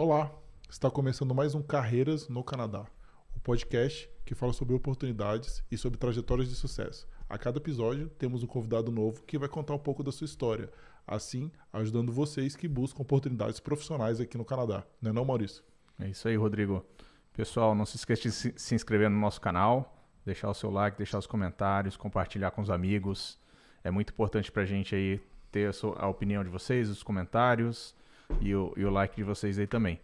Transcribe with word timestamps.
Olá, 0.00 0.30
está 0.70 0.88
começando 0.88 1.34
mais 1.34 1.56
um 1.56 1.60
Carreiras 1.60 2.28
no 2.28 2.44
Canadá, 2.44 2.86
o 3.34 3.38
um 3.38 3.40
podcast 3.40 4.08
que 4.24 4.32
fala 4.32 4.52
sobre 4.52 4.72
oportunidades 4.72 5.60
e 5.72 5.76
sobre 5.76 5.98
trajetórias 5.98 6.48
de 6.48 6.54
sucesso. 6.54 7.08
A 7.28 7.36
cada 7.36 7.58
episódio 7.58 8.08
temos 8.10 8.44
um 8.44 8.46
convidado 8.46 8.92
novo 8.92 9.24
que 9.24 9.36
vai 9.36 9.48
contar 9.48 9.74
um 9.74 9.78
pouco 9.78 10.04
da 10.04 10.12
sua 10.12 10.26
história, 10.26 10.70
assim 11.04 11.50
ajudando 11.72 12.12
vocês 12.12 12.54
que 12.54 12.68
buscam 12.68 13.02
oportunidades 13.02 13.58
profissionais 13.58 14.20
aqui 14.20 14.38
no 14.38 14.44
Canadá. 14.44 14.84
Não 15.02 15.10
é 15.10 15.12
não, 15.12 15.24
Maurício? 15.24 15.64
É 15.98 16.06
isso 16.06 16.28
aí, 16.28 16.36
Rodrigo. 16.36 16.86
Pessoal, 17.32 17.74
não 17.74 17.84
se 17.84 17.96
esqueça 17.96 18.22
de 18.22 18.30
se 18.30 18.74
inscrever 18.76 19.10
no 19.10 19.18
nosso 19.18 19.40
canal, 19.40 20.00
deixar 20.24 20.48
o 20.48 20.54
seu 20.54 20.70
like, 20.70 20.96
deixar 20.96 21.18
os 21.18 21.26
comentários, 21.26 21.96
compartilhar 21.96 22.52
com 22.52 22.62
os 22.62 22.70
amigos. 22.70 23.36
É 23.82 23.90
muito 23.90 24.12
importante 24.12 24.52
para 24.52 24.62
a 24.62 24.66
gente 24.66 24.94
aí 24.94 25.20
ter 25.50 25.68
a, 25.68 25.72
sua, 25.72 25.98
a 25.98 26.06
opinião 26.06 26.44
de 26.44 26.50
vocês, 26.50 26.88
os 26.88 27.02
comentários 27.02 27.97
e 28.40 28.54
o, 28.54 28.72
e 28.76 28.84
o 28.84 28.90
like 28.90 29.16
de 29.16 29.22
vocês 29.22 29.58
aí 29.58 29.66
também. 29.66 30.00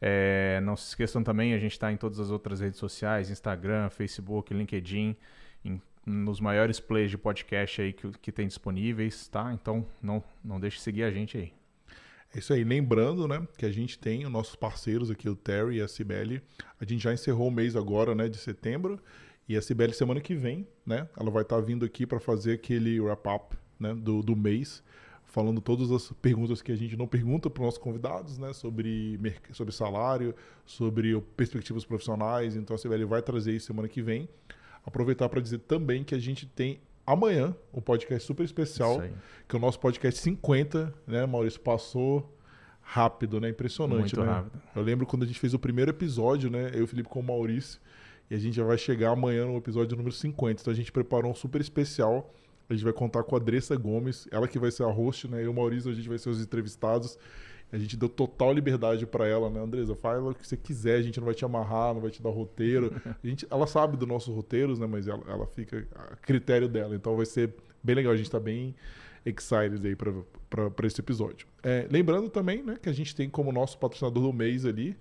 É, 0.00 0.60
não 0.62 0.76
se 0.76 0.88
esqueçam 0.88 1.22
também, 1.22 1.54
a 1.54 1.58
gente 1.58 1.72
está 1.72 1.92
em 1.92 1.96
todas 1.96 2.18
as 2.18 2.30
outras 2.30 2.60
redes 2.60 2.78
sociais, 2.78 3.30
Instagram, 3.30 3.88
Facebook, 3.88 4.52
LinkedIn, 4.52 5.16
em, 5.64 5.80
nos 6.04 6.40
maiores 6.40 6.80
plays 6.80 7.10
de 7.10 7.16
podcast 7.16 7.80
aí 7.80 7.92
que, 7.92 8.10
que 8.18 8.32
tem 8.32 8.48
disponíveis, 8.48 9.28
tá? 9.28 9.52
Então 9.52 9.86
não, 10.02 10.22
não 10.42 10.58
deixe 10.58 10.78
de 10.78 10.82
seguir 10.82 11.04
a 11.04 11.10
gente 11.10 11.38
aí. 11.38 11.52
É 12.34 12.38
isso 12.38 12.52
aí. 12.52 12.64
Lembrando, 12.64 13.28
né, 13.28 13.46
que 13.56 13.66
a 13.66 13.70
gente 13.70 13.98
tem 13.98 14.24
os 14.24 14.32
nossos 14.32 14.56
parceiros 14.56 15.10
aqui, 15.10 15.28
o 15.28 15.36
Terry 15.36 15.76
e 15.76 15.82
a 15.82 15.86
Cibele. 15.86 16.42
A 16.80 16.84
gente 16.84 17.02
já 17.02 17.12
encerrou 17.12 17.48
o 17.48 17.50
mês 17.50 17.76
agora, 17.76 18.14
né, 18.14 18.28
de 18.28 18.38
setembro. 18.38 18.98
E 19.48 19.56
a 19.56 19.62
Cibele, 19.62 19.92
semana 19.92 20.20
que 20.20 20.34
vem, 20.34 20.66
né, 20.84 21.06
ela 21.16 21.30
vai 21.30 21.42
estar 21.42 21.56
tá 21.56 21.62
vindo 21.62 21.84
aqui 21.84 22.06
para 22.06 22.18
fazer 22.18 22.54
aquele 22.54 23.00
wrap-up 23.00 23.56
né, 23.78 23.94
do, 23.94 24.22
do 24.22 24.34
mês 24.34 24.82
falando 25.32 25.62
todas 25.62 25.90
as 25.90 26.12
perguntas 26.20 26.60
que 26.60 26.70
a 26.70 26.76
gente 26.76 26.94
não 26.94 27.06
pergunta 27.06 27.48
para 27.48 27.62
os 27.62 27.64
nossos 27.64 27.78
convidados, 27.78 28.36
né, 28.36 28.52
sobre, 28.52 29.18
sobre 29.52 29.72
salário, 29.72 30.34
sobre 30.66 31.18
perspectivas 31.34 31.86
profissionais. 31.86 32.54
Então 32.54 32.76
a 32.76 32.78
CBL 32.78 33.06
vai 33.06 33.22
trazer 33.22 33.52
isso 33.56 33.66
semana 33.66 33.88
que 33.88 34.02
vem. 34.02 34.28
Aproveitar 34.84 35.30
para 35.30 35.40
dizer 35.40 35.60
também 35.60 36.04
que 36.04 36.14
a 36.14 36.18
gente 36.18 36.44
tem 36.44 36.80
amanhã 37.06 37.56
um 37.72 37.80
podcast 37.80 38.26
super 38.26 38.44
especial, 38.44 39.02
que 39.48 39.56
é 39.56 39.58
o 39.58 39.60
nosso 39.60 39.80
podcast 39.80 40.20
50, 40.20 40.92
né, 41.06 41.24
Maurício? 41.24 41.60
Passou 41.60 42.36
rápido, 42.82 43.40
né? 43.40 43.48
Impressionante, 43.48 44.14
Muito 44.14 44.20
né? 44.20 44.26
rápido. 44.26 44.60
Eu 44.76 44.82
lembro 44.82 45.06
quando 45.06 45.22
a 45.22 45.26
gente 45.26 45.38
fez 45.40 45.54
o 45.54 45.58
primeiro 45.58 45.90
episódio, 45.90 46.50
né? 46.50 46.72
Eu 46.74 46.80
e 46.80 46.82
o 46.82 46.86
Felipe 46.86 47.08
com 47.08 47.20
o 47.20 47.22
Maurício. 47.22 47.80
E 48.30 48.34
a 48.34 48.38
gente 48.38 48.54
já 48.54 48.64
vai 48.64 48.76
chegar 48.76 49.12
amanhã 49.12 49.46
no 49.46 49.56
episódio 49.56 49.96
número 49.96 50.14
50. 50.14 50.60
Então 50.60 50.70
a 50.70 50.76
gente 50.76 50.92
preparou 50.92 51.30
um 51.30 51.34
super 51.34 51.60
especial 51.60 52.34
a 52.68 52.74
gente 52.74 52.84
vai 52.84 52.92
contar 52.92 53.22
com 53.22 53.36
a 53.36 53.38
Andressa 53.38 53.76
Gomes, 53.76 54.26
ela 54.30 54.48
que 54.48 54.58
vai 54.58 54.70
ser 54.70 54.84
a 54.84 54.86
host, 54.86 55.28
né? 55.28 55.42
E 55.42 55.48
o 55.48 55.54
Maurício, 55.54 55.90
a 55.90 55.94
gente 55.94 56.08
vai 56.08 56.18
ser 56.18 56.30
os 56.30 56.40
entrevistados. 56.40 57.18
A 57.72 57.78
gente 57.78 57.96
deu 57.96 58.08
total 58.08 58.52
liberdade 58.52 59.06
para 59.06 59.26
ela, 59.26 59.48
né, 59.48 59.58
Andresa? 59.58 59.94
Fala 59.94 60.30
o 60.30 60.34
que 60.34 60.46
você 60.46 60.56
quiser, 60.56 60.96
a 60.96 61.02
gente 61.02 61.18
não 61.18 61.24
vai 61.24 61.34
te 61.34 61.44
amarrar, 61.44 61.94
não 61.94 62.00
vai 62.00 62.10
te 62.10 62.22
dar 62.22 62.28
roteiro. 62.28 62.92
A 63.22 63.26
gente, 63.26 63.46
ela 63.50 63.66
sabe 63.66 63.96
dos 63.96 64.06
nossos 64.06 64.34
roteiros, 64.34 64.78
né? 64.78 64.86
Mas 64.86 65.08
ela, 65.08 65.22
ela 65.26 65.46
fica 65.46 65.86
a 65.94 66.16
critério 66.16 66.68
dela. 66.68 66.94
Então 66.94 67.16
vai 67.16 67.24
ser 67.24 67.54
bem 67.82 67.96
legal. 67.96 68.12
A 68.12 68.16
gente 68.16 68.30
tá 68.30 68.38
bem 68.38 68.74
excited 69.24 69.86
aí 69.86 69.96
para 69.96 70.86
esse 70.86 71.00
episódio. 71.00 71.46
É, 71.62 71.88
lembrando 71.90 72.28
também, 72.28 72.62
né, 72.62 72.76
que 72.80 72.90
a 72.90 72.92
gente 72.92 73.16
tem 73.16 73.30
como 73.30 73.50
nosso 73.50 73.78
patrocinador 73.78 74.22
do 74.22 74.32
mês 74.32 74.66
ali 74.66 74.96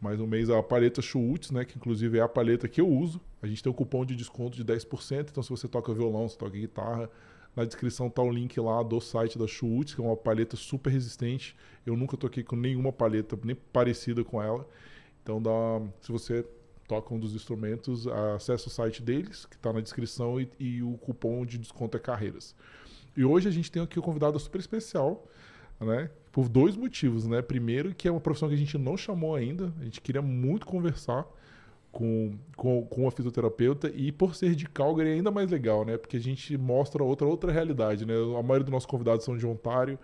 mais 0.00 0.18
um 0.18 0.26
mês 0.26 0.48
a 0.48 0.62
paleta 0.62 1.02
Schultz, 1.02 1.50
né, 1.50 1.64
que 1.64 1.76
inclusive 1.76 2.18
é 2.18 2.22
a 2.22 2.28
paleta 2.28 2.66
que 2.66 2.80
eu 2.80 2.88
uso. 2.88 3.20
A 3.42 3.46
gente 3.46 3.62
tem 3.62 3.70
um 3.70 3.74
cupom 3.74 4.04
de 4.04 4.14
desconto 4.14 4.56
de 4.56 4.64
10%, 4.64 5.30
então 5.30 5.42
se 5.42 5.50
você 5.50 5.66
toca 5.66 5.94
violão, 5.94 6.28
se 6.28 6.36
toca 6.36 6.52
guitarra, 6.52 7.10
na 7.56 7.64
descrição 7.64 8.08
tá 8.08 8.22
o 8.22 8.30
link 8.30 8.58
lá 8.60 8.82
do 8.82 9.00
site 9.00 9.38
da 9.38 9.46
Schultz, 9.46 9.94
que 9.94 10.00
é 10.00 10.04
uma 10.04 10.16
paleta 10.16 10.56
super 10.56 10.90
resistente. 10.90 11.56
Eu 11.84 11.96
nunca 11.96 12.16
toquei 12.16 12.44
com 12.44 12.54
nenhuma 12.54 12.92
paleta 12.92 13.38
nem 13.42 13.56
parecida 13.56 14.22
com 14.22 14.40
ela. 14.40 14.66
Então 15.22 15.42
dá, 15.42 15.50
se 16.00 16.12
você 16.12 16.46
toca 16.86 17.12
um 17.12 17.18
dos 17.18 17.34
instrumentos, 17.34 18.06
acesse 18.06 18.66
o 18.66 18.70
site 18.70 19.02
deles, 19.02 19.46
que 19.46 19.56
está 19.56 19.72
na 19.72 19.80
descrição, 19.80 20.40
e, 20.40 20.48
e, 20.58 20.82
o 20.82 20.96
cupom 20.98 21.44
de 21.44 21.58
desconto 21.58 21.96
é 21.96 22.00
Carreiras. 22.00 22.54
E 23.16 23.24
hoje 23.24 23.48
a 23.48 23.52
gente 23.52 23.70
tem 23.70 23.82
aqui 23.82 23.98
um 23.98 24.02
convidado 24.02 24.38
super 24.38 24.58
especial, 24.58 25.26
né? 25.80 26.10
Por 26.32 26.48
dois 26.48 26.76
motivos, 26.76 27.26
né? 27.26 27.42
Primeiro, 27.42 27.94
que 27.94 28.06
é 28.08 28.10
uma 28.10 28.20
profissão 28.20 28.48
que 28.48 28.54
a 28.54 28.58
gente 28.58 28.76
não 28.78 28.96
chamou 28.96 29.34
ainda, 29.34 29.72
a 29.80 29.84
gente 29.84 30.00
queria 30.00 30.22
muito 30.22 30.66
conversar 30.66 31.26
com, 31.92 32.32
com, 32.56 32.84
com 32.86 33.08
a 33.08 33.10
fisioterapeuta 33.10 33.90
e 33.94 34.12
por 34.12 34.34
ser 34.34 34.54
de 34.54 34.66
Calgary 34.66 35.10
é 35.10 35.12
ainda 35.14 35.30
mais 35.30 35.50
legal, 35.50 35.84
né? 35.84 35.96
Porque 35.96 36.16
a 36.16 36.20
gente 36.20 36.56
mostra 36.56 37.02
outra 37.02 37.26
outra 37.26 37.50
realidade, 37.50 38.06
né? 38.06 38.14
A 38.38 38.42
maioria 38.42 38.64
dos 38.64 38.72
nossos 38.72 38.86
convidados 38.86 39.24
são 39.24 39.36
de 39.36 39.46
Ontário 39.46 39.98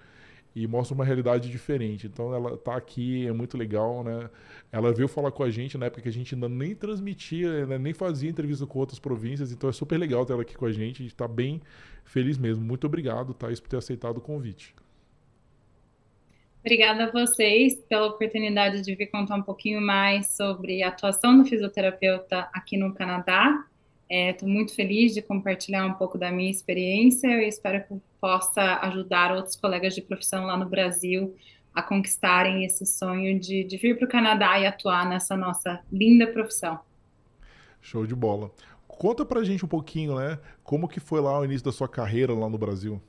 e 0.54 0.66
mostra 0.66 0.94
uma 0.94 1.04
realidade 1.04 1.50
diferente. 1.50 2.06
Então 2.06 2.34
ela 2.34 2.56
tá 2.56 2.76
aqui, 2.76 3.26
é 3.26 3.32
muito 3.32 3.56
legal, 3.56 4.02
né? 4.02 4.30
Ela 4.72 4.92
veio 4.92 5.06
falar 5.06 5.30
com 5.30 5.42
a 5.42 5.50
gente 5.50 5.76
na 5.78 5.86
época 5.86 6.02
que 6.02 6.08
a 6.08 6.12
gente 6.12 6.34
ainda 6.34 6.48
nem 6.48 6.74
transmitia, 6.74 7.66
né? 7.66 7.78
nem 7.78 7.92
fazia 7.92 8.30
entrevista 8.30 8.66
com 8.66 8.78
outras 8.78 8.98
províncias, 8.98 9.52
então 9.52 9.68
é 9.70 9.72
super 9.72 9.98
legal 9.98 10.24
ter 10.24 10.32
ela 10.32 10.42
aqui 10.42 10.56
com 10.56 10.66
a 10.66 10.72
gente, 10.72 11.02
a 11.02 11.04
gente 11.04 11.14
tá 11.14 11.28
bem 11.28 11.60
feliz 12.04 12.38
mesmo. 12.38 12.64
Muito 12.64 12.86
obrigado, 12.86 13.34
Thais, 13.34 13.60
por 13.60 13.68
ter 13.68 13.76
aceitado 13.76 14.18
o 14.18 14.20
convite. 14.20 14.74
Obrigada 16.66 17.04
a 17.04 17.10
vocês 17.12 17.76
pela 17.88 18.08
oportunidade 18.08 18.82
de 18.82 18.92
vir 18.96 19.06
contar 19.06 19.36
um 19.36 19.42
pouquinho 19.42 19.80
mais 19.80 20.34
sobre 20.36 20.82
a 20.82 20.88
atuação 20.88 21.38
do 21.38 21.44
fisioterapeuta 21.44 22.48
aqui 22.52 22.76
no 22.76 22.92
Canadá. 22.92 23.64
Estou 24.10 24.48
é, 24.48 24.52
muito 24.52 24.74
feliz 24.74 25.14
de 25.14 25.22
compartilhar 25.22 25.86
um 25.86 25.92
pouco 25.92 26.18
da 26.18 26.32
minha 26.32 26.50
experiência 26.50 27.28
e 27.40 27.46
espero 27.46 27.84
que 27.84 27.94
possa 28.20 28.80
ajudar 28.82 29.30
outros 29.30 29.54
colegas 29.54 29.94
de 29.94 30.02
profissão 30.02 30.44
lá 30.44 30.56
no 30.56 30.68
Brasil 30.68 31.36
a 31.72 31.80
conquistarem 31.80 32.64
esse 32.64 32.84
sonho 32.84 33.38
de, 33.38 33.62
de 33.62 33.76
vir 33.76 33.96
para 33.96 34.06
o 34.06 34.10
Canadá 34.10 34.58
e 34.58 34.66
atuar 34.66 35.08
nessa 35.08 35.36
nossa 35.36 35.80
linda 35.92 36.26
profissão. 36.26 36.80
Show 37.80 38.04
de 38.08 38.14
bola. 38.16 38.50
Conta 38.88 39.24
pra 39.24 39.44
gente 39.44 39.64
um 39.64 39.68
pouquinho, 39.68 40.16
né? 40.16 40.36
Como 40.64 40.88
que 40.88 40.98
foi 40.98 41.20
lá 41.20 41.38
o 41.38 41.44
início 41.44 41.64
da 41.64 41.70
sua 41.70 41.88
carreira 41.88 42.34
lá 42.34 42.48
no 42.48 42.58
Brasil? 42.58 43.00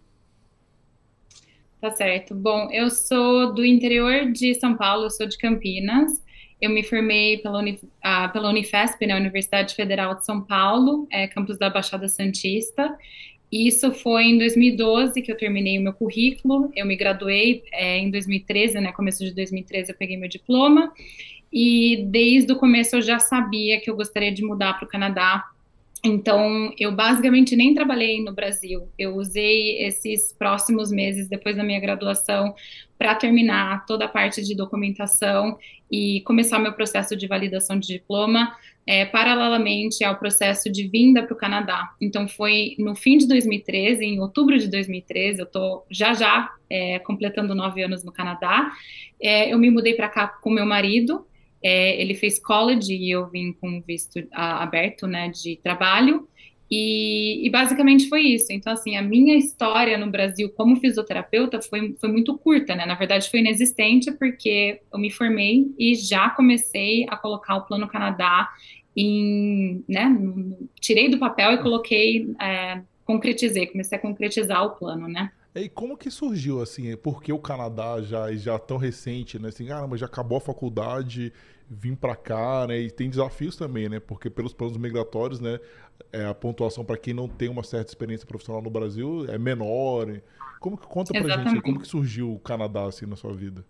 Tá 1.88 1.96
certo. 1.96 2.36
Bom, 2.36 2.68
eu 2.70 2.90
sou 2.90 3.54
do 3.54 3.66
interior 3.66 4.30
de 4.30 4.54
São 4.56 4.76
Paulo, 4.76 5.06
eu 5.06 5.10
sou 5.10 5.26
de 5.26 5.38
Campinas. 5.38 6.22
Eu 6.60 6.70
me 6.70 6.84
formei 6.84 7.38
pela, 7.38 7.60
Uni, 7.60 7.80
ah, 8.04 8.28
pela 8.28 8.50
Unifesp, 8.50 9.08
na 9.08 9.14
né, 9.14 9.22
Universidade 9.22 9.74
Federal 9.74 10.14
de 10.16 10.26
São 10.26 10.42
Paulo, 10.42 11.08
é, 11.10 11.28
campus 11.28 11.58
da 11.58 11.70
Baixada 11.70 12.10
Santista. 12.10 12.94
Isso 13.50 13.94
foi 13.94 14.26
em 14.26 14.38
2012 14.38 15.22
que 15.22 15.32
eu 15.32 15.38
terminei 15.38 15.80
o 15.80 15.82
meu 15.82 15.94
currículo. 15.94 16.70
Eu 16.76 16.86
me 16.86 16.98
graduei 16.98 17.64
é, 17.72 18.00
em 18.00 18.12
2013, 18.12 18.82
né? 18.82 18.92
Começo 18.92 19.24
de 19.24 19.34
2013 19.34 19.90
eu 19.90 19.98
peguei 19.98 20.18
meu 20.18 20.28
diploma. 20.28 20.92
E 21.54 22.04
desde 22.10 22.52
o 22.52 22.58
começo 22.58 22.98
eu 22.98 23.02
já 23.02 23.18
sabia 23.18 23.80
que 23.80 23.90
eu 23.90 23.96
gostaria 23.96 24.34
de 24.34 24.44
mudar 24.44 24.74
para 24.74 24.86
o 24.86 24.90
Canadá 24.90 25.46
então, 26.04 26.74
eu 26.78 26.92
basicamente 26.92 27.56
nem 27.56 27.74
trabalhei 27.74 28.22
no 28.24 28.34
Brasil. 28.34 28.90
Eu 28.98 29.16
usei 29.16 29.84
esses 29.84 30.32
próximos 30.34 30.92
meses 30.92 31.28
depois 31.28 31.56
da 31.56 31.64
minha 31.64 31.80
graduação 31.80 32.54
para 32.98 33.16
terminar 33.16 33.86
toda 33.86 34.06
a 34.06 34.08
parte 34.08 34.44
de 34.44 34.56
documentação 34.56 35.58
e 35.92 36.22
começar 36.22 36.60
meu 36.60 36.74
processo 36.74 37.16
de 37.16 37.28
validação 37.28 37.80
de 37.80 37.88
diploma, 37.88 38.56
é, 38.86 39.06
paralelamente 39.06 40.04
ao 40.04 40.18
processo 40.18 40.72
de 40.72 40.88
vinda 40.88 41.24
para 41.24 41.34
o 41.34 41.38
Canadá. 41.38 41.94
Então, 42.00 42.28
foi 42.28 42.76
no 42.80 42.96
fim 42.96 43.18
de 43.18 43.28
2013, 43.28 44.06
em 44.06 44.20
outubro 44.20 44.58
de 44.58 44.68
2013, 44.68 45.40
eu 45.40 45.46
estou 45.46 45.86
já 45.90 46.14
já 46.14 46.54
é, 46.70 47.00
completando 47.00 47.56
nove 47.56 47.84
anos 47.84 48.04
no 48.04 48.12
Canadá. 48.12 48.72
É, 49.22 49.52
eu 49.52 49.58
me 49.58 49.70
mudei 49.70 49.94
para 49.94 50.10
cá 50.10 50.28
com 50.28 50.50
meu 50.50 50.66
marido. 50.66 51.26
É, 51.62 52.00
ele 52.02 52.14
fez 52.14 52.40
college 52.40 52.94
e 52.94 53.12
eu 53.12 53.28
vim 53.30 53.54
com 53.54 53.82
visto 53.82 54.24
a, 54.32 54.64
aberto, 54.64 55.08
né, 55.08 55.30
de 55.30 55.58
trabalho. 55.58 56.28
E, 56.70 57.48
e, 57.48 57.50
basicamente 57.50 58.10
foi 58.10 58.22
isso. 58.24 58.52
Então, 58.52 58.74
assim, 58.74 58.98
a 58.98 59.02
minha 59.02 59.38
história 59.38 59.98
no 59.98 60.12
Brasil 60.12 60.50
como 60.50 60.76
fisioterapeuta 60.76 61.62
foi, 61.62 61.96
foi 61.98 62.12
muito 62.12 62.38
curta, 62.38 62.76
né? 62.76 62.86
Na 62.86 62.96
verdade, 62.96 63.30
foi 63.30 63.40
inexistente 63.40 64.12
porque 64.12 64.82
eu 64.92 65.00
me 65.00 65.10
formei 65.10 65.66
e 65.80 65.96
já 65.96 66.30
comecei 66.30 67.06
a 67.10 67.16
colocar 67.16 67.56
o 67.56 67.66
Plano 67.66 67.88
Canadá 67.88 68.50
em, 68.96 69.82
né? 69.88 70.14
Tirei 70.82 71.08
do 71.10 71.18
papel 71.18 71.54
e 71.54 71.62
coloquei, 71.62 72.36
é, 72.42 72.82
concretizei, 73.06 73.68
comecei 73.68 73.98
a 73.98 74.02
concretizar 74.02 74.66
o 74.66 74.72
plano, 74.72 75.08
né? 75.08 75.32
E 75.56 75.68
como 75.68 75.98
que 75.98 76.12
surgiu, 76.12 76.62
assim, 76.62 76.96
porque 76.98 77.34
o 77.34 77.40
Canadá 77.40 78.02
já 78.02 78.32
já 78.34 78.60
tão 78.60 78.78
recente, 78.78 79.40
né? 79.40 79.50
Assim, 79.50 79.72
ah, 79.72 79.88
mas 79.88 80.00
já 80.00 80.06
acabou 80.06 80.38
a 80.38 80.42
faculdade, 80.42 81.34
vim 81.70 81.96
para 81.96 82.16
cá, 82.16 82.68
né? 82.68 82.80
E 82.80 82.92
tem 82.92 83.10
desafios 83.10 83.56
também, 83.56 83.90
né? 83.90 84.00
Porque 84.00 84.30
pelos 84.30 84.54
planos 84.54 84.78
migratórios, 84.78 85.40
né? 85.40 85.60
É, 86.12 86.26
a 86.26 86.34
pontuação 86.34 86.86
para 86.86 86.98
quem 86.98 87.14
não 87.14 87.28
tem 87.28 87.50
uma 87.50 87.64
certa 87.64 87.90
experiência 87.90 88.28
profissional 88.28 88.62
no 88.62 88.70
Brasil 88.70 89.26
é 89.30 89.38
menor. 89.38 90.22
Como 90.60 90.78
que 90.78 90.88
conta 90.88 91.12
pra 91.12 91.24
Exatamente. 91.24 91.50
gente, 91.52 91.62
como 91.62 91.80
que 91.80 91.88
surgiu 91.88 92.34
o 92.34 92.40
Canadá 92.40 92.86
assim 92.86 93.06
na 93.06 93.16
sua 93.16 93.34
vida? 93.34 93.66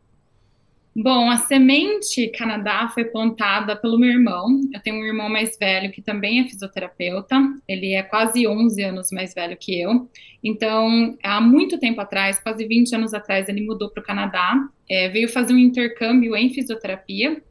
Bom, 0.99 1.29
a 1.29 1.37
semente 1.37 2.27
Canadá 2.29 2.87
foi 2.87 3.05
plantada 3.05 3.75
pelo 3.75 3.99
meu 3.99 4.09
irmão. 4.09 4.59
Eu 4.73 4.81
tenho 4.81 4.95
um 4.95 5.05
irmão 5.05 5.29
mais 5.29 5.55
velho 5.55 5.91
que 5.91 6.01
também 6.01 6.39
é 6.39 6.45
fisioterapeuta. 6.45 7.35
Ele 7.67 7.93
é 7.93 8.01
quase 8.01 8.47
11 8.47 8.81
anos 8.81 9.11
mais 9.11 9.31
velho 9.31 9.55
que 9.55 9.79
eu. 9.79 10.09
Então, 10.43 11.15
há 11.21 11.39
muito 11.39 11.79
tempo 11.79 12.01
atrás, 12.01 12.39
quase 12.39 12.65
20 12.65 12.95
anos 12.95 13.13
atrás, 13.13 13.47
ele 13.47 13.61
mudou 13.61 13.91
para 13.91 14.01
o 14.01 14.03
Canadá, 14.03 14.55
é, 14.89 15.07
veio 15.09 15.29
fazer 15.29 15.53
um 15.53 15.59
intercâmbio 15.59 16.35
em 16.35 16.49
fisioterapia, 16.49 17.43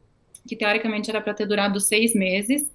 que 0.49 0.57
teoricamente 0.57 1.09
era 1.09 1.21
para 1.21 1.33
ter 1.33 1.47
durado 1.47 1.79
seis 1.79 2.17
meses. 2.17 2.69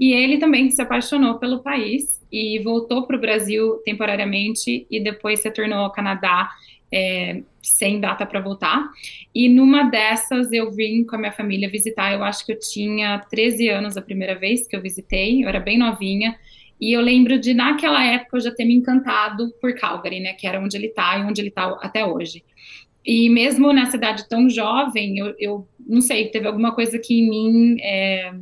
E 0.00 0.14
ele 0.14 0.38
também 0.38 0.70
se 0.70 0.80
apaixonou 0.80 1.38
pelo 1.38 1.62
país 1.62 2.24
e 2.32 2.58
voltou 2.60 3.06
para 3.06 3.18
o 3.18 3.20
Brasil 3.20 3.74
temporariamente 3.84 4.86
e 4.90 5.00
depois 5.00 5.40
se 5.40 5.50
tornou 5.50 5.80
ao 5.80 5.92
Canadá 5.92 6.48
é, 6.92 7.42
sem 7.62 8.00
data 8.00 8.24
para 8.24 8.40
voltar. 8.40 8.88
E 9.34 9.48
numa 9.48 9.84
dessas 9.84 10.52
eu 10.52 10.70
vim 10.70 11.04
com 11.04 11.16
a 11.16 11.18
minha 11.18 11.32
família 11.32 11.68
visitar. 11.68 12.12
Eu 12.12 12.22
acho 12.22 12.44
que 12.44 12.52
eu 12.52 12.58
tinha 12.58 13.18
13 13.30 13.68
anos 13.68 13.96
a 13.96 14.02
primeira 14.02 14.34
vez 14.34 14.66
que 14.66 14.76
eu 14.76 14.82
visitei, 14.82 15.42
eu 15.44 15.48
era 15.48 15.60
bem 15.60 15.78
novinha. 15.78 16.36
E 16.80 16.92
eu 16.92 17.00
lembro 17.00 17.38
de, 17.38 17.54
naquela 17.54 18.04
época, 18.04 18.36
eu 18.36 18.40
já 18.40 18.50
ter 18.50 18.64
me 18.64 18.74
encantado 18.74 19.52
por 19.60 19.74
Calgary, 19.74 20.20
né? 20.20 20.34
Que 20.34 20.46
era 20.46 20.60
onde 20.60 20.76
ele 20.76 20.88
está 20.88 21.18
e 21.18 21.22
onde 21.22 21.40
ele 21.40 21.48
está 21.48 21.66
até 21.80 22.04
hoje. 22.04 22.44
E 23.04 23.28
mesmo 23.28 23.72
na 23.72 23.86
cidade 23.86 24.28
tão 24.28 24.48
jovem, 24.48 25.18
eu, 25.18 25.34
eu 25.38 25.68
não 25.78 26.00
sei, 26.00 26.28
teve 26.28 26.46
alguma 26.46 26.74
coisa 26.74 26.98
que 26.98 27.14
em 27.14 27.28
mim. 27.28 27.76
É, 27.80 28.32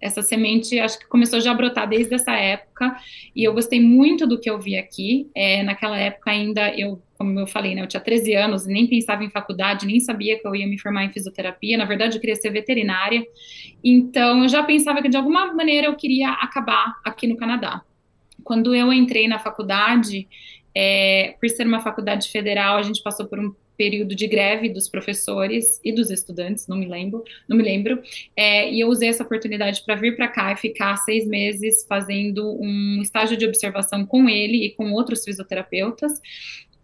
essa 0.00 0.22
semente 0.22 0.78
acho 0.78 0.98
que 0.98 1.06
começou 1.06 1.40
já 1.40 1.50
a 1.50 1.54
brotar 1.54 1.88
desde 1.88 2.14
essa 2.14 2.32
época 2.32 2.96
e 3.34 3.42
eu 3.42 3.52
gostei 3.52 3.80
muito 3.80 4.26
do 4.26 4.38
que 4.38 4.48
eu 4.48 4.58
vi 4.58 4.76
aqui. 4.76 5.28
É, 5.34 5.62
naquela 5.62 5.98
época 5.98 6.30
ainda 6.30 6.72
eu, 6.74 7.02
como 7.16 7.38
eu 7.38 7.46
falei, 7.46 7.74
né, 7.74 7.82
eu 7.82 7.86
tinha 7.86 8.00
13 8.00 8.34
anos, 8.34 8.66
nem 8.66 8.86
pensava 8.86 9.24
em 9.24 9.30
faculdade, 9.30 9.86
nem 9.86 9.98
sabia 10.00 10.38
que 10.38 10.46
eu 10.46 10.54
ia 10.54 10.66
me 10.66 10.78
formar 10.78 11.04
em 11.04 11.12
fisioterapia. 11.12 11.76
Na 11.76 11.84
verdade, 11.84 12.16
eu 12.16 12.20
queria 12.20 12.36
ser 12.36 12.50
veterinária. 12.50 13.24
Então, 13.82 14.42
eu 14.42 14.48
já 14.48 14.62
pensava 14.62 15.02
que 15.02 15.08
de 15.08 15.16
alguma 15.16 15.52
maneira 15.52 15.88
eu 15.88 15.96
queria 15.96 16.30
acabar 16.30 16.94
aqui 17.04 17.26
no 17.26 17.36
Canadá. 17.36 17.82
Quando 18.44 18.74
eu 18.74 18.92
entrei 18.92 19.26
na 19.26 19.38
faculdade, 19.38 20.28
é, 20.74 21.34
por 21.40 21.48
ser 21.48 21.66
uma 21.66 21.80
faculdade 21.80 22.28
federal, 22.30 22.78
a 22.78 22.82
gente 22.82 23.02
passou 23.02 23.26
por 23.26 23.38
um 23.38 23.52
período 23.78 24.14
de 24.14 24.26
greve 24.26 24.68
dos 24.68 24.88
professores 24.88 25.80
e 25.84 25.92
dos 25.92 26.10
estudantes, 26.10 26.66
não 26.66 26.76
me 26.76 26.86
lembro, 26.86 27.22
não 27.48 27.56
me 27.56 27.62
lembro, 27.62 28.02
é, 28.36 28.70
e 28.70 28.80
eu 28.80 28.88
usei 28.88 29.08
essa 29.08 29.22
oportunidade 29.22 29.82
para 29.86 29.94
vir 29.94 30.16
para 30.16 30.26
cá 30.26 30.52
e 30.52 30.56
ficar 30.56 30.96
seis 30.96 31.26
meses 31.26 31.86
fazendo 31.88 32.60
um 32.60 33.00
estágio 33.00 33.36
de 33.36 33.46
observação 33.46 34.04
com 34.04 34.28
ele 34.28 34.66
e 34.66 34.70
com 34.70 34.92
outros 34.92 35.24
fisioterapeutas. 35.24 36.20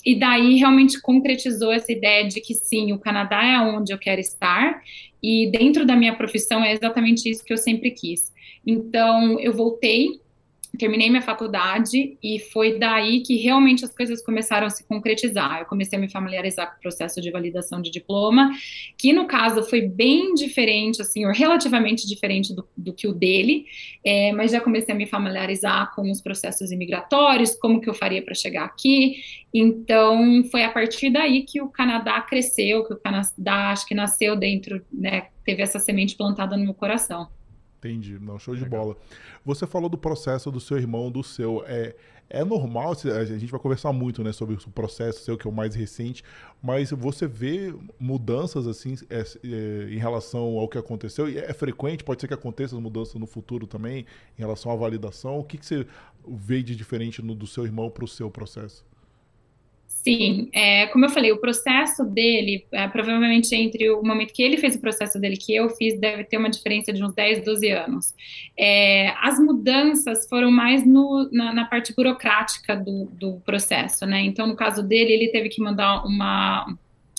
E 0.07 0.15
daí 0.15 0.57
realmente 0.57 1.01
concretizou 1.01 1.73
essa 1.73 1.91
ideia 1.91 2.29
de 2.29 2.41
que 2.41 2.55
sim, 2.55 2.93
o 2.93 2.99
Canadá 2.99 3.43
é 3.43 3.59
onde 3.59 3.93
eu 3.93 3.99
quero 3.99 4.21
estar, 4.21 4.81
e 5.23 5.51
dentro 5.51 5.85
da 5.85 5.97
minha 5.97 6.15
profissão 6.15 6.63
é 6.63 6.73
exatamente 6.73 7.29
isso 7.29 7.45
que 7.45 7.53
eu 7.53 7.57
sempre 7.57 7.91
quis. 7.91 8.33
Então, 8.67 9.41
eu 9.41 9.53
voltei 9.53 10.21
terminei 10.79 11.09
minha 11.09 11.23
faculdade 11.23 12.17
e 12.23 12.39
foi 12.39 12.79
daí 12.79 13.21
que 13.21 13.37
realmente 13.37 13.85
as 13.85 13.95
coisas 13.95 14.23
começaram 14.23 14.67
a 14.67 14.71
se 14.71 14.85
concretizar. 14.85 15.61
Eu 15.61 15.67
comecei 15.67 15.99
a 15.99 16.01
me 16.01 16.09
familiarizar 16.09 16.71
com 16.71 16.79
o 16.79 16.81
processo 16.81 17.21
de 17.21 17.31
validação 17.31 17.81
de 17.81 17.91
diploma, 17.91 18.51
que 18.97 19.13
no 19.13 19.27
caso 19.27 19.63
foi 19.63 19.83
bem 19.83 20.35
diferente, 20.35 21.01
assim, 21.01 21.25
ou 21.27 21.33
relativamente 21.33 22.07
diferente 22.07 22.55
do, 22.55 22.67
do 22.77 22.93
que 22.93 23.07
o 23.07 23.13
dele, 23.13 23.67
é, 24.05 24.33
mas 24.33 24.51
já 24.51 24.61
comecei 24.61 24.95
a 24.95 24.99
me 24.99 25.07
familiarizar 25.07 25.95
com 25.95 26.11
os 26.11 26.21
processos 26.21 26.73
imigratórios, 26.73 27.55
como 27.55 27.81
que 27.81 27.89
eu 27.89 27.95
faria 27.95 28.23
para 28.23 28.35
chegar 28.35 28.65
aqui. 28.65 29.17
Então, 29.53 30.43
foi 30.51 30.65
a 30.65 30.71
partir 30.71 31.11
daí 31.11 31.43
que 31.43 31.63
o 31.63 31.69
Canadá 31.69 32.21
cresceu, 32.21 32.85
que 32.85 32.95
o 32.95 32.97
Canadá 32.97 33.71
acho 33.71 33.87
que 33.87 33.95
nasceu 33.95 34.35
dentro, 34.35 34.85
né, 34.93 35.29
teve 35.45 35.63
essa 35.63 35.79
semente 35.79 36.17
plantada 36.17 36.57
no 36.57 36.65
meu 36.65 36.75
coração. 36.75 37.29
Entendi, 37.85 38.19
não, 38.19 38.39
show 38.39 38.55
Legal. 38.55 38.69
de 38.69 38.77
bola. 38.77 38.97
Você 39.45 39.67
falou 39.67 39.91
do 39.91 39.99
processo 39.99 40.51
do 40.51 40.59
seu 40.59 40.79
irmão, 40.79 41.11
do 41.11 41.23
seu. 41.23 41.63
É, 41.67 41.95
é 42.31 42.43
normal, 42.43 42.93
a 42.93 43.25
gente 43.25 43.51
vai 43.51 43.61
conversar 43.61 43.93
muito 43.93 44.25
né, 44.25 44.33
sobre 44.33 44.55
o 44.55 44.71
processo 44.71 45.23
seu, 45.23 45.37
que 45.37 45.47
é 45.47 45.51
o 45.51 45.53
mais 45.53 45.75
recente, 45.75 46.25
mas 46.63 46.91
você 46.91 47.27
vê 47.27 47.75
mudanças 48.01 48.67
assim 48.67 48.97
é, 49.11 49.21
é, 49.21 49.93
em 49.93 49.99
relação 49.99 50.59
ao 50.59 50.67
que 50.67 50.79
aconteceu? 50.79 51.29
E 51.29 51.37
é 51.37 51.53
frequente, 51.53 52.03
pode 52.03 52.23
ser 52.23 52.29
que 52.29 52.35
aconteça 52.35 52.75
mudanças 52.81 53.15
no 53.17 53.27
futuro 53.27 53.67
também, 53.67 54.07
em 54.39 54.41
relação 54.41 54.73
à 54.73 54.75
validação. 54.75 55.39
O 55.39 55.45
que, 55.45 55.59
que 55.59 55.67
você 55.67 55.87
vê 56.27 56.63
de 56.63 56.75
diferente 56.75 57.21
no, 57.21 57.35
do 57.35 57.47
seu 57.47 57.67
irmão 57.67 57.91
para 57.91 58.05
o 58.05 58.09
seu 58.09 58.31
processo? 58.31 58.85
Sim, 60.05 60.51
é, 60.53 60.87
como 60.89 61.07
eu 61.07 61.09
falei, 61.09 61.33
o 61.33 61.39
processo 61.39 62.05
dele, 62.05 62.67
é, 62.71 62.87
provavelmente 62.89 63.55
entre 63.55 63.89
o 63.89 64.03
momento 64.03 64.35
que 64.35 64.43
ele 64.43 64.59
fez 64.59 64.77
o 64.77 64.79
processo 64.79 65.19
dele 65.19 65.39
que 65.39 65.55
eu 65.55 65.71
fiz, 65.71 65.99
deve 65.99 66.25
ter 66.25 66.37
uma 66.37 66.51
diferença 66.51 66.93
de 66.93 67.03
uns 67.03 67.15
10, 67.15 67.43
12 67.43 67.71
anos. 67.71 68.15
É, 68.55 69.15
as 69.23 69.39
mudanças 69.41 70.29
foram 70.29 70.51
mais 70.51 70.87
no, 70.87 71.27
na, 71.33 71.55
na, 71.55 71.65
parte 71.65 71.95
burocrática 71.95 72.77
do, 72.77 73.07
do 73.15 73.41
processo, 73.47 74.05
né? 74.05 74.21
Então, 74.21 74.47
no 74.47 74.55
caso 74.55 74.83
dele, 74.83 75.11
ele 75.11 75.29
teve 75.29 75.49
que 75.49 75.63
mandar 75.63 76.05
uma 76.05 76.67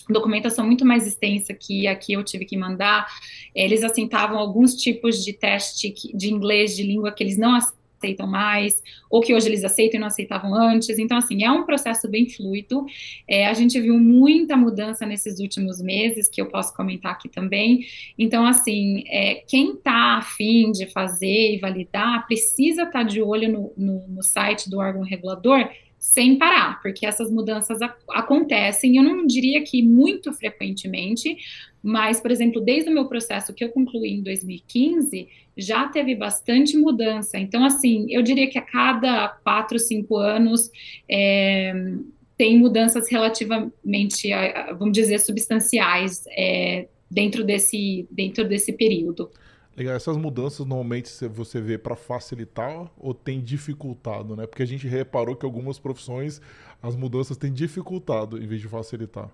documentação 0.07 0.63
muito 0.63 0.85
mais 0.85 1.07
extensa 1.07 1.55
que 1.55 1.87
aqui 1.87 2.13
eu 2.13 2.23
tive 2.23 2.45
que 2.45 2.55
mandar. 2.55 3.07
Eles 3.55 3.83
assentavam 3.83 4.37
alguns 4.37 4.75
tipos 4.75 5.25
de 5.25 5.33
teste 5.33 5.91
de 6.13 6.31
inglês, 6.31 6.75
de 6.75 6.83
língua 6.83 7.11
que 7.11 7.23
eles 7.23 7.35
não 7.35 7.55
aceitam 7.97 8.27
mais, 8.27 8.81
ou 9.09 9.21
que 9.21 9.33
hoje 9.33 9.47
eles 9.47 9.63
aceitam 9.63 9.97
e 9.97 10.01
não 10.01 10.07
aceitavam 10.07 10.53
antes. 10.53 10.99
Então, 10.99 11.17
assim, 11.17 11.43
é 11.43 11.51
um 11.51 11.63
processo 11.63 12.07
bem 12.09 12.29
fluido. 12.29 12.85
É, 13.27 13.47
a 13.47 13.53
gente 13.53 13.79
viu 13.79 13.97
muita 13.97 14.55
mudança 14.55 15.05
nesses 15.05 15.39
últimos 15.39 15.81
meses, 15.81 16.27
que 16.27 16.41
eu 16.41 16.47
posso 16.47 16.75
comentar 16.75 17.11
aqui 17.11 17.29
também. 17.29 17.85
Então, 18.17 18.45
assim, 18.45 19.03
é, 19.07 19.43
quem 19.47 19.73
está 19.73 20.17
afim 20.17 20.71
de 20.71 20.87
fazer 20.87 21.55
e 21.55 21.59
validar, 21.59 22.25
precisa 22.27 22.83
estar 22.83 22.91
tá 22.99 23.03
de 23.03 23.21
olho 23.21 23.51
no, 23.51 23.73
no, 23.77 24.07
no 24.07 24.23
site 24.23 24.69
do 24.69 24.77
órgão 24.77 25.01
regulador 25.01 25.69
sem 25.97 26.37
parar, 26.37 26.79
porque 26.83 27.03
essas 27.03 27.31
mudanças 27.31 27.79
acontecem, 28.11 28.95
eu 28.95 29.03
não 29.03 29.25
diria 29.25 29.63
que 29.63 29.81
muito 29.81 30.31
frequentemente, 30.33 31.35
mas, 31.85 32.19
por 32.19 32.31
exemplo, 32.31 32.59
desde 32.59 32.89
o 32.89 32.93
meu 32.93 33.05
processo 33.07 33.53
que 33.53 33.63
eu 33.63 33.69
concluí 33.69 34.11
em 34.11 34.23
2015, 34.23 35.27
já 35.55 35.87
teve 35.87 36.15
bastante 36.15 36.75
mudança. 36.75 37.37
Então, 37.37 37.63
assim, 37.63 38.07
eu 38.09 38.23
diria 38.23 38.49
que 38.49 38.57
a 38.57 38.61
cada 38.63 39.27
quatro, 39.29 39.77
cinco 39.77 40.17
anos 40.17 40.71
é, 41.07 41.71
tem 42.35 42.57
mudanças 42.57 43.07
relativamente, 43.07 44.31
vamos 44.79 44.93
dizer, 44.93 45.19
substanciais 45.19 46.23
é, 46.31 46.87
dentro, 47.09 47.43
desse, 47.43 48.07
dentro 48.09 48.49
desse 48.49 48.73
período. 48.73 49.29
Legal, 49.77 49.95
essas 49.95 50.17
mudanças 50.17 50.65
normalmente 50.65 51.07
você 51.27 51.61
vê 51.61 51.77
para 51.77 51.95
facilitar 51.95 52.91
ou 52.97 53.13
tem 53.13 53.39
dificultado, 53.39 54.35
né? 54.35 54.47
Porque 54.47 54.63
a 54.63 54.65
gente 54.65 54.87
reparou 54.87 55.35
que 55.35 55.45
algumas 55.45 55.77
profissões 55.77 56.41
as 56.81 56.95
mudanças 56.95 57.37
têm 57.37 57.53
dificultado 57.53 58.41
em 58.41 58.47
vez 58.47 58.59
de 58.59 58.67
facilitar. 58.67 59.29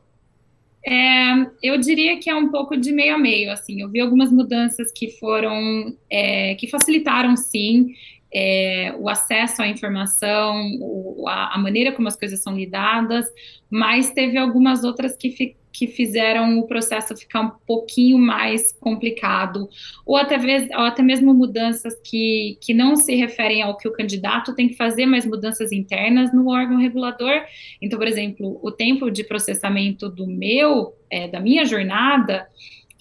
É, 0.85 1.31
eu 1.61 1.77
diria 1.77 2.19
que 2.19 2.29
é 2.29 2.35
um 2.35 2.49
pouco 2.49 2.75
de 2.75 2.91
meio 2.91 3.15
a 3.15 3.17
meio, 3.17 3.51
assim. 3.51 3.81
Eu 3.81 3.89
vi 3.89 3.99
algumas 3.99 4.31
mudanças 4.31 4.91
que 4.91 5.11
foram, 5.19 5.95
é, 6.09 6.55
que 6.55 6.67
facilitaram, 6.67 7.35
sim, 7.37 7.93
é, 8.33 8.95
o 8.97 9.09
acesso 9.09 9.61
à 9.61 9.67
informação, 9.67 10.55
o, 10.79 11.27
a, 11.27 11.53
a, 11.53 11.57
maneira 11.57 11.91
como 11.91 12.07
as 12.07 12.15
coisas 12.15 12.41
são 12.41 12.55
lidadas, 12.55 13.25
mas 13.69 14.11
teve 14.11 14.37
algumas 14.37 14.83
outras 14.83 15.17
que, 15.17 15.31
fi, 15.31 15.55
que 15.71 15.87
fizeram 15.87 16.59
o 16.59 16.67
processo 16.67 17.15
ficar 17.15 17.41
um 17.41 17.51
pouquinho 17.65 18.17
mais 18.17 18.71
complicado, 18.73 19.69
ou 20.05 20.17
até, 20.17 20.37
vez, 20.37 20.69
ou 20.71 20.81
até 20.81 21.01
mesmo 21.01 21.33
mudanças 21.33 21.95
que, 22.03 22.57
que 22.61 22.73
não 22.73 22.95
se 22.95 23.15
referem 23.15 23.61
ao 23.61 23.77
que 23.77 23.87
o 23.87 23.93
candidato 23.93 24.53
tem 24.53 24.67
que 24.67 24.75
fazer, 24.75 25.05
mas 25.05 25.25
mudanças 25.25 25.71
internas 25.71 26.33
no 26.33 26.49
órgão 26.49 26.77
regulador. 26.77 27.43
Então, 27.81 27.97
por 27.97 28.07
exemplo, 28.07 28.59
o 28.61 28.71
tempo 28.71 29.09
de 29.09 29.23
processamento 29.23 30.09
do 30.09 30.27
meu, 30.27 30.93
é, 31.09 31.27
da 31.27 31.39
minha 31.39 31.65
jornada, 31.65 32.47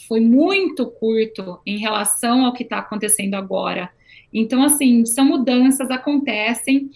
foi 0.07 0.21
muito 0.21 0.87
curto 0.87 1.61
em 1.67 1.79
relação 1.79 2.45
ao 2.45 2.53
que 2.53 2.62
está 2.62 2.79
acontecendo 2.79 3.35
agora. 3.35 3.91
Então, 4.33 4.62
assim, 4.62 5.05
são 5.07 5.25
mudanças, 5.25 5.91
acontecem, 5.91 6.91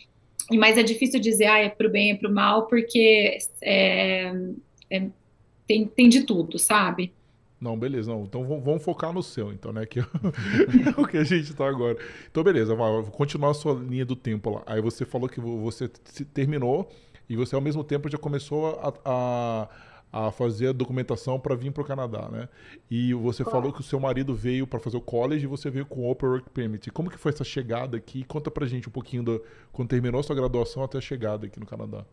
mas 0.53 0.79
é 0.79 0.83
difícil 0.83 1.21
dizer, 1.21 1.47
ah, 1.47 1.59
é 1.59 1.69
para 1.69 1.87
o 1.87 1.91
bem, 1.91 2.13
é 2.13 2.15
para 2.15 2.31
o 2.31 2.35
mal, 2.35 2.67
porque 2.67 3.39
é, 3.63 4.33
é 4.91 5.09
tem, 5.67 5.87
tem 5.87 6.09
de 6.09 6.23
tudo, 6.23 6.59
sabe? 6.59 7.13
Não, 7.61 7.79
beleza. 7.79 8.13
Não. 8.13 8.25
Então 8.25 8.45
vamos 8.45 8.83
focar 8.83 9.13
no 9.13 9.23
seu, 9.23 9.51
então, 9.51 9.73
né? 9.73 9.87
Que 9.87 10.01
é 10.05 10.05
o 11.01 11.07
que 11.07 11.17
a 11.17 11.25
gente 11.25 11.51
está 11.51 11.67
agora. 11.67 11.97
Então, 12.31 12.43
beleza, 12.43 12.75
vai, 12.75 12.91
vou 12.91 13.05
continuar 13.05 13.51
a 13.51 13.55
sua 13.55 13.73
linha 13.73 14.05
do 14.05 14.15
tempo 14.15 14.51
lá. 14.51 14.63
Aí 14.67 14.83
você 14.83 15.07
falou 15.07 15.29
que 15.29 15.41
você 15.41 15.89
terminou 16.33 16.91
e 17.29 17.37
você, 17.37 17.55
ao 17.55 17.61
mesmo 17.61 17.83
tempo, 17.83 18.11
já 18.11 18.19
começou 18.19 18.79
a, 18.81 18.93
a, 19.05 20.27
a 20.27 20.31
fazer 20.31 20.69
a 20.69 20.73
documentação 20.73 21.41
para 21.41 21.55
vir 21.55 21.73
para 21.73 21.83
o 21.83 21.87
Canadá, 21.87 22.29
né? 22.31 22.51
E 22.91 23.15
você 23.15 23.43
claro. 23.43 23.59
falou 23.59 23.73
que 23.73 23.81
o 23.81 23.85
seu 23.85 23.99
marido 23.99 24.35
veio 24.35 24.67
para 24.67 24.79
fazer 24.79 24.99
o 24.99 25.01
college 25.01 25.45
e 25.45 25.49
você 25.49 25.71
veio 25.71 25.87
com 25.87 26.03
o 26.03 26.11
Open 26.11 26.29
Work 26.29 26.51
Permit. 26.51 26.91
Como 26.91 27.09
que 27.09 27.17
foi 27.17 27.33
essa 27.33 27.45
chegada 27.45 27.97
aqui? 27.97 28.25
Conta 28.25 28.51
pra 28.51 28.67
gente 28.67 28.89
um 28.89 28.93
pouquinho 28.93 29.23
do, 29.23 29.43
quando 29.73 29.89
terminou 29.89 30.21
a 30.21 30.23
sua 30.23 30.37
graduação 30.37 30.85
até 30.85 30.99
a 30.99 31.01
chegada 31.01 31.47
aqui 31.47 31.59
no 31.59 31.65
Canadá. 31.65 32.05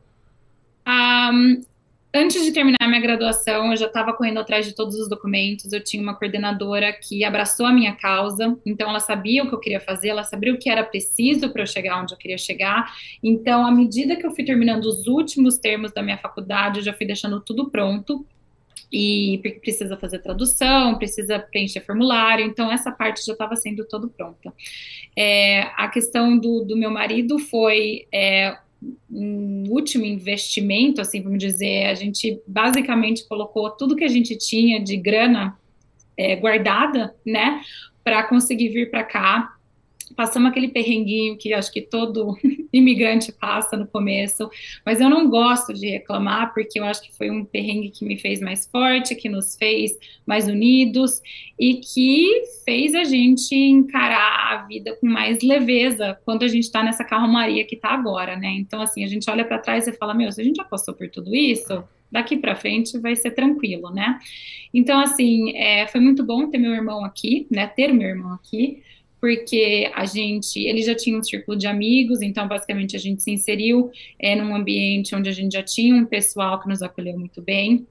Um, 0.88 1.62
antes 2.14 2.44
de 2.44 2.52
terminar 2.52 2.88
minha 2.88 3.00
graduação, 3.00 3.72
eu 3.72 3.78
já 3.78 3.88
estava 3.88 4.14
correndo 4.14 4.40
atrás 4.40 4.66
de 4.66 4.74
todos 4.74 4.96
os 4.96 5.08
documentos. 5.08 5.72
Eu 5.72 5.84
tinha 5.84 6.02
uma 6.02 6.16
coordenadora 6.16 6.92
que 6.92 7.24
abraçou 7.24 7.66
a 7.66 7.72
minha 7.72 7.96
causa, 7.96 8.58
então 8.66 8.90
ela 8.90 9.00
sabia 9.00 9.44
o 9.44 9.48
que 9.48 9.56
eu 9.56 9.60
queria 9.60 9.80
fazer, 9.80 10.10
ela 10.10 10.24
sabia 10.24 10.54
o 10.54 10.58
que 10.58 10.70
era 10.70 10.84
preciso 10.84 11.50
para 11.52 11.62
eu 11.64 11.68
chegar 11.68 12.02
onde 12.02 12.14
eu 12.14 12.18
queria 12.18 12.38
chegar. 12.38 12.92
Então, 13.24 13.66
à 13.66 13.72
medida 13.72 14.16
que 14.16 14.26
eu 14.26 14.32
fui 14.32 14.44
terminando 14.44 14.86
os 14.86 15.08
últimos 15.08 15.58
termos 15.58 15.92
da 15.92 16.02
minha 16.02 16.18
faculdade, 16.18 16.80
eu 16.80 16.84
já 16.84 16.94
fui 16.94 17.06
deixando 17.06 17.40
tudo 17.40 17.70
pronto. 17.70 18.26
E 18.94 19.40
precisa 19.62 19.96
fazer 19.96 20.20
tradução, 20.20 20.98
precisa 20.98 21.40
preencher 21.40 21.80
formulário, 21.80 22.46
então 22.46 22.70
essa 22.70 22.92
parte 22.92 23.26
já 23.26 23.32
estava 23.32 23.56
sendo 23.56 23.86
todo 23.86 24.10
pronta. 24.10 24.54
É, 25.16 25.62
a 25.78 25.88
questão 25.88 26.38
do, 26.38 26.66
do 26.66 26.76
meu 26.76 26.92
marido 26.92 27.40
foi 27.40 28.06
é, 28.12 28.58
um 29.10 29.66
último 29.70 30.06
investimento, 30.06 31.02
assim, 31.02 31.22
vamos 31.22 31.40
dizer, 31.40 31.86
a 31.86 31.94
gente 31.94 32.42
basicamente 32.48 33.28
colocou 33.28 33.70
tudo 33.72 33.96
que 33.96 34.04
a 34.04 34.10
gente 34.10 34.36
tinha 34.38 34.80
de 34.80 34.98
grana 34.98 35.58
é, 36.18 36.36
guardada, 36.36 37.16
né, 37.26 37.62
para 38.04 38.24
conseguir 38.24 38.70
vir 38.70 38.90
para 38.90 39.04
cá 39.04 39.56
passamos 40.12 40.52
aquele 40.52 40.68
perrenguinho 40.70 41.38
que 41.38 41.54
acho 41.54 41.72
que 41.72 41.82
todo 41.82 42.38
imigrante 42.72 43.32
passa 43.32 43.76
no 43.76 43.88
começo, 43.88 44.50
mas 44.86 45.02
eu 45.02 45.10
não 45.10 45.30
gosto 45.30 45.74
de 45.74 45.88
reclamar 45.88 46.54
porque 46.54 46.80
eu 46.80 46.84
acho 46.84 47.02
que 47.02 47.16
foi 47.16 47.30
um 47.30 47.44
perrengue 47.44 47.90
que 47.90 48.06
me 48.06 48.18
fez 48.18 48.40
mais 48.40 48.68
forte, 48.68 49.16
que 49.16 49.30
nos 49.30 49.56
fez 49.56 49.92
mais 50.26 50.48
unidos 50.48 51.22
e 51.60 51.76
que 51.76 52.44
fez 52.64 52.96
a 52.96 53.04
gente 53.04 53.56
encarar 53.56 54.54
a 54.54 54.66
vida 54.68 54.96
com 55.00 55.08
mais 55.08 55.42
leveza 55.42 56.18
quando 56.26 56.44
a 56.44 56.48
gente 56.48 56.64
está 56.64 56.84
nessa 56.84 57.04
calmaria 57.04 57.66
que 57.66 57.76
está 57.76 57.90
agora, 57.90 58.36
né? 58.36 58.50
Então, 58.58 58.82
assim, 58.82 59.04
a 59.04 59.08
gente 59.08 59.30
olha 59.30 59.46
para 59.46 59.60
trás 59.60 59.88
e 59.88 59.94
fala: 59.94 60.14
Meu, 60.14 60.32
se 60.32 60.42
a 60.42 60.44
gente 60.44 60.58
já 60.58 60.64
passou 60.64 60.94
por 60.94 61.10
tudo 61.10 61.36
isso, 61.36 61.84
daqui 62.12 62.38
para 62.38 62.56
frente 62.56 63.00
vai 63.00 63.16
ser 63.16 63.32
tranquilo, 63.32 63.90
né? 63.90 64.20
Então, 64.74 65.00
assim, 65.00 65.56
é, 65.56 65.88
foi 65.88 66.02
muito 66.02 66.24
bom 66.24 66.50
ter 66.50 66.58
meu 66.58 66.74
irmão 66.74 67.04
aqui, 67.04 67.48
né? 67.50 67.68
Ter 67.68 67.94
meu 67.94 68.08
irmão 68.08 68.34
aqui 68.34 68.84
porque 69.22 69.90
a 69.94 70.04
gente, 70.04 70.60
ele 70.60 70.82
já 70.82 70.96
tinha 70.96 71.16
um 71.16 71.24
círculo 71.24 71.56
de 71.56 71.68
amigos, 71.68 72.24
então 72.24 72.48
basicamente 72.48 72.96
a 72.96 73.00
gente 73.00 73.22
se 73.22 73.30
inseriu 73.30 73.92
é, 74.20 74.36
num 74.36 74.56
ambiente 74.56 75.16
onde 75.16 75.30
a 75.30 75.32
gente 75.32 75.54
já 75.54 75.62
tinha 75.62 75.96
um 75.96 76.06
pessoal 76.06 76.60
que 76.60 76.68
nos 76.68 76.82
acolheu 76.82 77.18
muito 77.20 77.40
bem. 77.40 77.86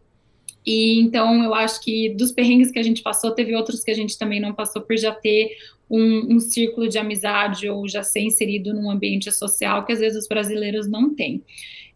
E 0.66 1.00
então 1.00 1.42
eu 1.44 1.54
acho 1.54 1.80
que 1.82 2.10
dos 2.10 2.32
perrengues 2.32 2.72
que 2.72 2.80
a 2.80 2.82
gente 2.82 3.00
passou, 3.00 3.30
teve 3.30 3.54
outros 3.54 3.84
que 3.84 3.92
a 3.92 3.94
gente 3.94 4.18
também 4.18 4.40
não 4.40 4.52
passou 4.52 4.82
por 4.82 4.96
já 4.96 5.12
ter 5.12 5.56
um, 5.88 6.34
um 6.34 6.40
círculo 6.40 6.88
de 6.88 6.98
amizade 6.98 7.68
ou 7.68 7.88
já 7.88 8.02
ser 8.02 8.20
inserido 8.22 8.74
num 8.74 8.90
ambiente 8.90 9.30
social 9.30 9.86
que 9.86 9.92
às 9.92 10.00
vezes 10.00 10.24
os 10.24 10.28
brasileiros 10.28 10.88
não 10.88 11.14
têm. 11.14 11.44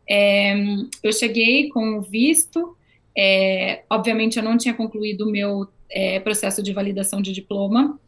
É, 0.09 0.55
eu 1.03 1.13
cheguei 1.13 1.69
com 1.71 1.99
o 1.99 2.03
visto, 2.03 2.77
é, 3.17 3.83
obviamente 3.91 4.37
eu 4.37 4.45
não 4.45 4.57
tinha 4.57 4.75
concluído 4.75 5.23
o 5.23 5.31
meu 5.31 5.67
é, 5.91 6.21
processo 6.21 6.63
de 6.63 6.73
validação 6.73 7.21
de 7.21 7.33
diploma, 7.33 7.99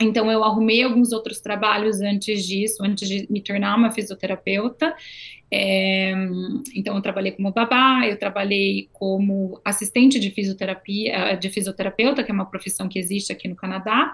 então, 0.00 0.30
eu 0.30 0.42
arrumei 0.42 0.82
alguns 0.82 1.12
outros 1.12 1.40
trabalhos 1.40 2.00
antes 2.00 2.46
disso, 2.46 2.82
antes 2.82 3.08
de 3.08 3.26
me 3.30 3.42
tornar 3.42 3.76
uma 3.76 3.90
fisioterapeuta. 3.90 4.94
É, 5.52 6.12
então, 6.74 6.94
eu 6.94 7.02
trabalhei 7.02 7.32
como 7.32 7.52
babá, 7.52 8.06
eu 8.06 8.16
trabalhei 8.16 8.88
como 8.92 9.60
assistente 9.64 10.18
de 10.18 10.30
fisioterapia, 10.30 11.36
de 11.36 11.50
fisioterapeuta, 11.50 12.22
que 12.22 12.30
é 12.30 12.34
uma 12.34 12.46
profissão 12.46 12.88
que 12.88 12.98
existe 12.98 13.32
aqui 13.32 13.46
no 13.48 13.56
Canadá. 13.56 14.12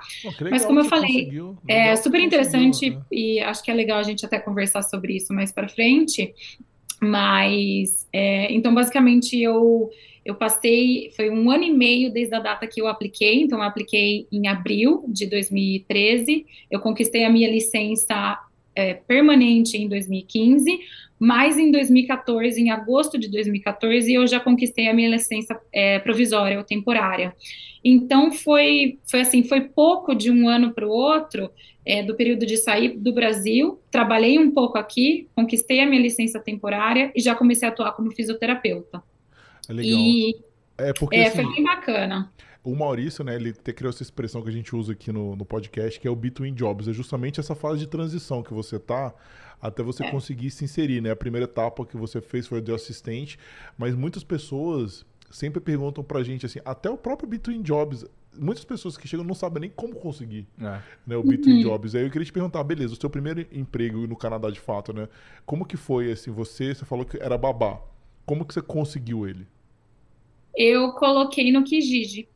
Mas, 0.50 0.64
como 0.64 0.80
eu 0.80 0.84
falei, 0.84 1.30
é 1.68 1.94
super 1.94 2.20
interessante 2.20 2.90
né? 2.90 3.02
e 3.12 3.38
acho 3.40 3.62
que 3.62 3.70
é 3.70 3.74
legal 3.74 3.98
a 3.98 4.02
gente 4.02 4.24
até 4.26 4.38
conversar 4.40 4.82
sobre 4.82 5.16
isso 5.16 5.32
mais 5.32 5.52
para 5.52 5.68
frente. 5.68 6.34
Mas, 7.00 8.08
é, 8.12 8.52
então, 8.52 8.74
basicamente, 8.74 9.40
eu 9.40 9.90
eu 10.26 10.34
passei, 10.34 11.10
foi 11.14 11.30
um 11.30 11.50
ano 11.50 11.62
e 11.62 11.72
meio 11.72 12.12
desde 12.12 12.34
a 12.34 12.40
data 12.40 12.66
que 12.66 12.80
eu 12.80 12.88
apliquei, 12.88 13.42
então 13.42 13.60
eu 13.60 13.64
apliquei 13.64 14.26
em 14.30 14.48
abril 14.48 15.04
de 15.06 15.24
2013, 15.26 16.44
eu 16.68 16.80
conquistei 16.80 17.24
a 17.24 17.30
minha 17.30 17.48
licença 17.48 18.36
é, 18.74 18.94
permanente 18.94 19.76
em 19.76 19.88
2015, 19.88 20.80
mas 21.18 21.56
em 21.56 21.70
2014, 21.70 22.60
em 22.60 22.70
agosto 22.70 23.16
de 23.16 23.28
2014, 23.28 24.12
eu 24.12 24.26
já 24.26 24.40
conquistei 24.40 24.88
a 24.88 24.92
minha 24.92 25.08
licença 25.08 25.58
é, 25.72 26.00
provisória 26.00 26.58
ou 26.58 26.64
temporária. 26.64 27.34
Então 27.84 28.32
foi, 28.32 28.98
foi 29.08 29.20
assim, 29.20 29.44
foi 29.44 29.60
pouco 29.60 30.12
de 30.12 30.30
um 30.30 30.48
ano 30.48 30.74
para 30.74 30.86
o 30.86 30.90
outro, 30.90 31.50
é, 31.84 32.02
do 32.02 32.16
período 32.16 32.44
de 32.44 32.56
sair 32.56 32.98
do 32.98 33.14
Brasil, 33.14 33.80
trabalhei 33.92 34.40
um 34.40 34.50
pouco 34.50 34.76
aqui, 34.76 35.28
conquistei 35.36 35.78
a 35.78 35.86
minha 35.86 36.02
licença 36.02 36.40
temporária 36.40 37.12
e 37.14 37.20
já 37.20 37.32
comecei 37.32 37.68
a 37.68 37.70
atuar 37.70 37.92
como 37.92 38.10
fisioterapeuta. 38.10 39.00
É 39.68 39.72
legal. 39.72 39.98
E 39.98 40.36
é 40.78 40.92
porque 40.92 41.16
é, 41.16 41.28
assim, 41.28 41.42
foi 41.42 41.54
bem 41.54 41.64
bacana. 41.64 42.30
O 42.62 42.74
Maurício, 42.74 43.22
né, 43.22 43.36
ele 43.36 43.52
te 43.52 43.72
criou 43.72 43.90
essa 43.90 44.02
expressão 44.02 44.42
que 44.42 44.48
a 44.48 44.52
gente 44.52 44.74
usa 44.74 44.92
aqui 44.92 45.12
no, 45.12 45.36
no 45.36 45.44
podcast, 45.44 46.00
que 46.00 46.08
é 46.08 46.10
o 46.10 46.16
between 46.16 46.52
jobs. 46.52 46.88
É 46.88 46.92
justamente 46.92 47.38
essa 47.38 47.54
fase 47.54 47.78
de 47.78 47.86
transição 47.86 48.42
que 48.42 48.52
você 48.52 48.78
tá 48.78 49.14
até 49.60 49.82
você 49.82 50.04
é. 50.04 50.10
conseguir 50.10 50.50
se 50.50 50.64
inserir, 50.64 51.00
né? 51.00 51.10
A 51.10 51.16
primeira 51.16 51.44
etapa 51.44 51.86
que 51.86 51.96
você 51.96 52.20
fez 52.20 52.46
foi 52.46 52.60
de 52.60 52.72
assistente, 52.72 53.38
mas 53.78 53.94
muitas 53.94 54.24
pessoas 54.24 55.06
sempre 55.30 55.60
perguntam 55.60 56.04
pra 56.04 56.22
gente 56.22 56.46
assim, 56.46 56.60
até 56.64 56.90
o 56.90 56.96
próprio 56.96 57.28
between 57.28 57.62
jobs, 57.62 58.04
muitas 58.38 58.64
pessoas 58.64 58.96
que 58.96 59.08
chegam 59.08 59.24
não 59.24 59.34
sabem 59.34 59.62
nem 59.62 59.70
como 59.70 59.94
conseguir 59.96 60.46
é. 60.60 60.80
né, 61.06 61.16
o 61.16 61.22
between 61.22 61.58
uhum. 61.58 61.62
jobs. 61.62 61.94
Aí 61.94 62.02
eu 62.02 62.10
queria 62.10 62.24
te 62.24 62.32
perguntar, 62.32 62.62
beleza, 62.64 62.94
o 62.94 62.96
seu 62.96 63.10
primeiro 63.10 63.46
emprego 63.52 64.06
no 64.06 64.16
Canadá 64.16 64.50
de 64.50 64.60
fato, 64.60 64.92
né? 64.92 65.08
Como 65.44 65.64
que 65.64 65.76
foi 65.76 66.12
assim, 66.12 66.30
você, 66.30 66.74
você 66.74 66.84
falou 66.84 67.04
que 67.04 67.16
era 67.20 67.36
babá. 67.38 67.80
Como 68.24 68.44
que 68.44 68.52
você 68.52 68.62
conseguiu 68.62 69.26
ele? 69.26 69.46
Eu 70.56 70.92
coloquei 70.92 71.52
no 71.52 71.62
Kijiji. 71.62 72.28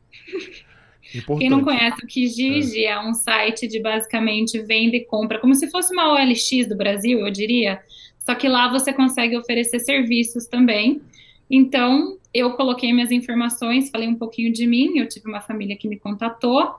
Importante. 1.13 1.39
Quem 1.39 1.49
não 1.49 1.63
conhece 1.63 2.03
o 2.03 2.07
Kijiji 2.07 2.85
é. 2.85 2.91
é. 2.91 2.99
um 2.99 3.13
site 3.13 3.67
de 3.67 3.79
basicamente 3.79 4.61
venda 4.61 4.95
e 4.95 5.03
compra, 5.05 5.39
como 5.39 5.55
se 5.55 5.69
fosse 5.69 5.91
uma 5.93 6.13
OLX 6.13 6.67
do 6.69 6.77
Brasil, 6.77 7.19
eu 7.19 7.31
diria. 7.31 7.81
Só 8.19 8.35
que 8.35 8.47
lá 8.47 8.69
você 8.69 8.93
consegue 8.93 9.35
oferecer 9.35 9.79
serviços 9.79 10.45
também. 10.45 11.01
Então, 11.49 12.17
eu 12.33 12.53
coloquei 12.53 12.93
minhas 12.93 13.11
informações, 13.11 13.89
falei 13.89 14.07
um 14.07 14.15
pouquinho 14.15 14.53
de 14.53 14.65
mim. 14.65 14.97
Eu 14.97 15.07
tive 15.07 15.27
uma 15.27 15.41
família 15.41 15.75
que 15.75 15.87
me 15.87 15.97
contatou 15.99 16.75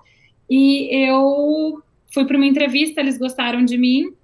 e 0.49 0.89
eu 0.91 1.83
fui 2.15 2.25
para 2.25 2.37
uma 2.37 2.47
entrevista. 2.47 3.01
Eles 3.01 3.19
gostaram 3.19 3.65
de 3.65 3.77
mim 3.77 4.15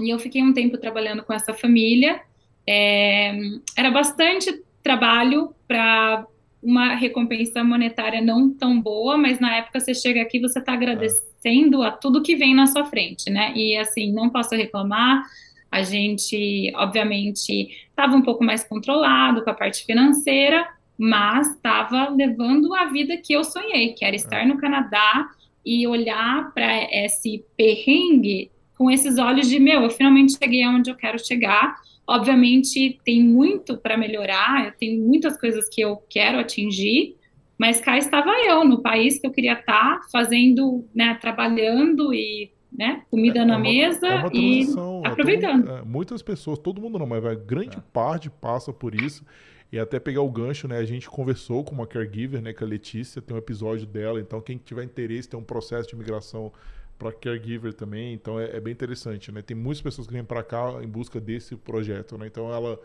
e 0.00 0.10
eu 0.10 0.18
fiquei 0.18 0.42
um 0.42 0.54
tempo 0.54 0.78
trabalhando 0.78 1.22
com 1.22 1.32
essa 1.32 1.52
família. 1.52 2.20
É, 2.66 3.36
era 3.76 3.90
bastante 3.90 4.62
trabalho 4.82 5.54
para 5.68 6.26
uma 6.64 6.94
recompensa 6.94 7.62
monetária 7.62 8.20
não 8.20 8.52
tão 8.52 8.80
boa, 8.80 9.16
mas 9.16 9.38
na 9.38 9.56
época 9.56 9.78
você 9.78 9.94
chega 9.94 10.22
aqui 10.22 10.40
você 10.40 10.58
está 10.58 10.72
agradecendo 10.72 11.82
a 11.82 11.90
tudo 11.90 12.22
que 12.22 12.34
vem 12.34 12.54
na 12.54 12.66
sua 12.66 12.86
frente, 12.86 13.30
né? 13.30 13.52
E 13.54 13.76
assim, 13.76 14.12
não 14.12 14.30
posso 14.30 14.54
reclamar. 14.54 15.22
A 15.70 15.82
gente, 15.82 16.72
obviamente, 16.76 17.68
estava 17.88 18.16
um 18.16 18.22
pouco 18.22 18.42
mais 18.42 18.64
controlado 18.64 19.42
com 19.42 19.50
a 19.50 19.54
parte 19.54 19.84
financeira, 19.84 20.66
mas 20.96 21.50
estava 21.50 22.08
levando 22.08 22.74
a 22.74 22.86
vida 22.86 23.16
que 23.16 23.32
eu 23.32 23.44
sonhei, 23.44 23.92
que 23.92 24.04
era 24.04 24.16
estar 24.16 24.42
é. 24.42 24.46
no 24.46 24.56
Canadá 24.56 25.28
e 25.66 25.86
olhar 25.86 26.52
para 26.54 26.84
esse 27.04 27.44
perrengue 27.56 28.50
com 28.76 28.90
esses 28.90 29.18
olhos 29.18 29.48
de 29.48 29.58
meu, 29.58 29.82
eu 29.82 29.90
finalmente 29.90 30.36
cheguei 30.36 30.62
aonde 30.62 30.90
eu 30.90 30.96
quero 30.96 31.18
chegar 31.24 31.76
Obviamente, 32.06 32.98
tem 33.04 33.22
muito 33.22 33.76
para 33.78 33.96
melhorar, 33.96 34.66
eu 34.66 34.72
tenho 34.72 35.02
muitas 35.02 35.38
coisas 35.38 35.68
que 35.68 35.80
eu 35.80 35.96
quero 36.08 36.38
atingir, 36.38 37.16
mas 37.58 37.80
cá 37.80 37.96
estava 37.96 38.30
eu, 38.46 38.64
no 38.64 38.82
país 38.82 39.18
que 39.18 39.26
eu 39.26 39.30
queria 39.30 39.54
estar, 39.54 40.00
fazendo, 40.12 40.84
né, 40.94 41.16
trabalhando 41.20 42.12
e 42.12 42.50
né, 42.76 43.02
comida 43.10 43.40
é, 43.40 43.44
na 43.44 43.54
é 43.54 43.56
uma, 43.56 43.62
mesa 43.62 44.06
é 44.06 44.36
e 44.36 44.66
aproveitando. 45.04 45.66
Mundo, 45.66 45.70
é, 45.70 45.82
muitas 45.82 46.22
pessoas, 46.22 46.58
todo 46.58 46.80
mundo 46.80 46.98
não, 46.98 47.06
mas 47.06 47.22
vai, 47.22 47.36
grande 47.36 47.78
é. 47.78 47.82
parte 47.92 48.28
passa 48.28 48.72
por 48.72 48.94
isso. 48.94 49.24
E 49.72 49.78
até 49.78 49.98
pegar 49.98 50.20
o 50.20 50.30
gancho, 50.30 50.68
né? 50.68 50.78
A 50.78 50.84
gente 50.84 51.10
conversou 51.10 51.64
com 51.64 51.74
uma 51.74 51.86
caregiver, 51.86 52.40
né? 52.40 52.52
Com 52.52 52.64
a 52.64 52.66
Letícia, 52.66 53.20
tem 53.20 53.34
um 53.34 53.38
episódio 53.38 53.86
dela. 53.86 54.20
Então, 54.20 54.40
quem 54.40 54.56
tiver 54.56 54.84
interesse, 54.84 55.28
tem 55.28 55.40
um 55.40 55.42
processo 55.42 55.88
de 55.88 55.96
migração 55.96 56.52
para 56.98 57.12
caregiver 57.12 57.74
também, 57.74 58.14
então 58.14 58.38
é, 58.38 58.56
é, 58.56 58.60
bem 58.60 58.72
interessante, 58.72 59.32
né? 59.32 59.42
Tem 59.42 59.56
muitas 59.56 59.82
pessoas 59.82 60.06
que 60.06 60.12
vêm 60.12 60.24
para 60.24 60.42
cá 60.42 60.82
em 60.82 60.88
busca 60.88 61.20
desse 61.20 61.56
projeto, 61.56 62.16
né? 62.16 62.26
Então 62.26 62.52
ela 62.52 62.78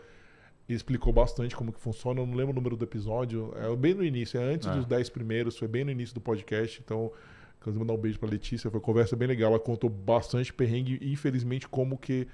explicou 0.68 1.12
bastante 1.12 1.56
como 1.56 1.72
que 1.72 1.80
funciona, 1.80 2.20
eu 2.20 2.26
não 2.26 2.34
lembro 2.34 2.52
o 2.52 2.54
número 2.54 2.76
do 2.76 2.84
episódio, 2.84 3.52
é 3.56 3.74
bem 3.76 3.94
no 3.94 4.04
início, 4.04 4.40
é 4.40 4.54
antes 4.54 4.68
é. 4.68 4.72
dos 4.72 4.86
10 4.86 5.08
primeiros, 5.10 5.56
foi 5.56 5.68
bem 5.68 5.84
no 5.84 5.90
início 5.90 6.14
do 6.14 6.20
podcast, 6.20 6.80
então 6.84 7.10
quero 7.62 7.76
mandar 7.78 7.92
um 7.92 7.98
beijo 7.98 8.18
para 8.18 8.30
Letícia, 8.30 8.70
foi 8.70 8.78
uma 8.78 8.84
conversa 8.84 9.16
bem 9.16 9.28
legal, 9.28 9.50
ela 9.50 9.60
contou 9.60 9.90
bastante 9.90 10.52
perrengue 10.52 10.98
infelizmente 11.02 11.68
como 11.68 11.98
que 11.98 12.26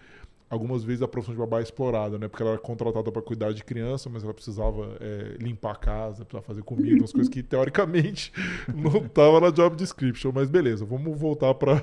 algumas 0.49 0.85
vezes 0.85 1.03
a 1.03 1.09
profissão 1.09 1.35
de 1.35 1.41
babá 1.41 1.59
é 1.59 1.63
explorada, 1.63 2.19
né? 2.19 2.29
Porque 2.29 2.43
ela 2.43 2.53
era 2.53 2.61
contratada 2.61 3.11
para 3.11 3.21
cuidar 3.21 3.53
de 3.53 3.65
criança, 3.65 4.09
mas 4.09 4.23
ela 4.23 4.33
precisava 4.33 4.97
é, 5.01 5.37
limpar 5.41 5.73
a 5.73 5.77
casa, 5.77 6.25
precisava 6.25 6.47
fazer 6.47 6.63
comida, 6.63 6.99
umas 6.99 7.13
coisas 7.13 7.29
que 7.29 7.43
teoricamente 7.45 8.33
não 8.73 9.09
tava 9.09 9.41
na 9.41 9.51
job 9.51 9.77
description. 9.77 10.31
Mas 10.33 10.49
beleza, 10.49 10.85
vamos 10.85 11.19
voltar 11.19 11.55
para 11.55 11.83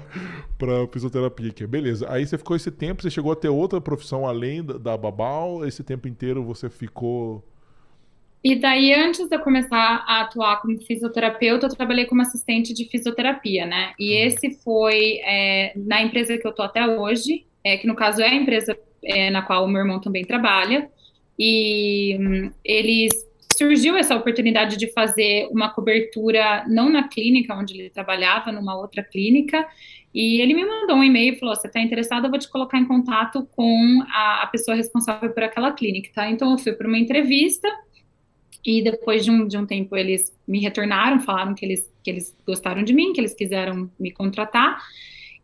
para 0.58 0.88
fisioterapia 0.88 1.50
aqui. 1.50 1.68
Beleza. 1.68 2.10
Aí 2.10 2.26
você 2.26 2.38
ficou 2.38 2.56
esse 2.56 2.72
tempo, 2.72 3.02
você 3.02 3.10
chegou 3.10 3.32
a 3.32 3.36
ter 3.36 3.50
outra 3.50 3.82
profissão 3.82 4.26
além 4.26 4.64
da, 4.64 4.78
da 4.78 4.98
babá? 4.98 5.44
Ou 5.44 5.66
esse 5.68 5.84
tempo 5.84 6.08
inteiro 6.08 6.44
você 6.44 6.70
ficou 6.70 7.44
E 8.42 8.56
daí, 8.56 8.94
antes 8.94 9.28
de 9.28 9.36
eu 9.36 9.42
começar 9.42 10.06
a 10.08 10.22
atuar 10.22 10.62
como 10.62 10.80
fisioterapeuta, 10.80 11.66
eu 11.66 11.76
trabalhei 11.76 12.06
como 12.06 12.22
assistente 12.22 12.74
de 12.74 12.86
fisioterapia, 12.86 13.66
né? 13.66 13.94
E 14.00 14.14
uhum. 14.14 14.28
esse 14.28 14.52
foi 14.64 15.20
é, 15.26 15.74
na 15.76 16.02
empresa 16.02 16.38
que 16.38 16.48
eu 16.48 16.54
tô 16.54 16.62
até 16.62 16.88
hoje, 16.88 17.46
é, 17.64 17.78
que 17.78 17.88
no 17.88 17.96
caso 17.96 18.22
é 18.22 18.28
a 18.28 18.36
empresa 18.36 18.78
é, 19.04 19.30
na 19.30 19.42
qual 19.42 19.66
o 19.66 19.68
meu 19.68 19.82
irmão 19.82 20.00
também 20.00 20.24
trabalha. 20.24 20.90
E 21.38 22.18
hum, 22.20 22.52
eles 22.64 23.12
surgiu 23.58 23.96
essa 23.96 24.16
oportunidade 24.16 24.78
de 24.78 24.92
fazer 24.92 25.48
uma 25.52 25.70
cobertura 25.70 26.66
não 26.68 26.90
na 26.90 27.08
clínica 27.08 27.56
onde 27.56 27.80
ele 27.80 27.90
trabalhava, 27.90 28.52
numa 28.52 28.78
outra 28.78 29.04
clínica, 29.04 29.66
e 30.14 30.42
ele 30.42 30.54
me 30.54 30.66
mandou 30.66 30.98
um 30.98 31.04
e-mail 31.04 31.34
e 31.34 31.40
falou: 31.40 31.56
"Você 31.56 31.68
está 31.68 31.80
interessado? 31.80 32.26
Eu 32.26 32.30
vou 32.30 32.40
te 32.40 32.50
colocar 32.50 32.78
em 32.78 32.86
contato 32.86 33.48
com 33.56 34.04
a, 34.10 34.44
a 34.44 34.48
pessoa 34.48 34.76
responsável 34.76 35.32
por 35.32 35.44
aquela 35.44 35.72
clínica, 35.72 36.10
tá?" 36.14 36.30
Então 36.30 36.52
eu 36.52 36.58
fui 36.58 36.74
para 36.74 36.88
uma 36.88 36.98
entrevista 36.98 37.68
e 38.66 38.82
depois 38.82 39.26
de 39.26 39.32
um, 39.32 39.48
de 39.48 39.58
um 39.58 39.66
tempo 39.66 39.96
eles 39.96 40.36
me 40.48 40.60
retornaram, 40.60 41.20
falaram 41.20 41.54
que 41.54 41.66
eles, 41.66 41.92
que 42.04 42.10
eles 42.10 42.36
gostaram 42.46 42.84
de 42.84 42.94
mim, 42.94 43.12
que 43.12 43.20
eles 43.20 43.34
quiseram 43.34 43.90
me 44.00 44.12
contratar. 44.12 44.82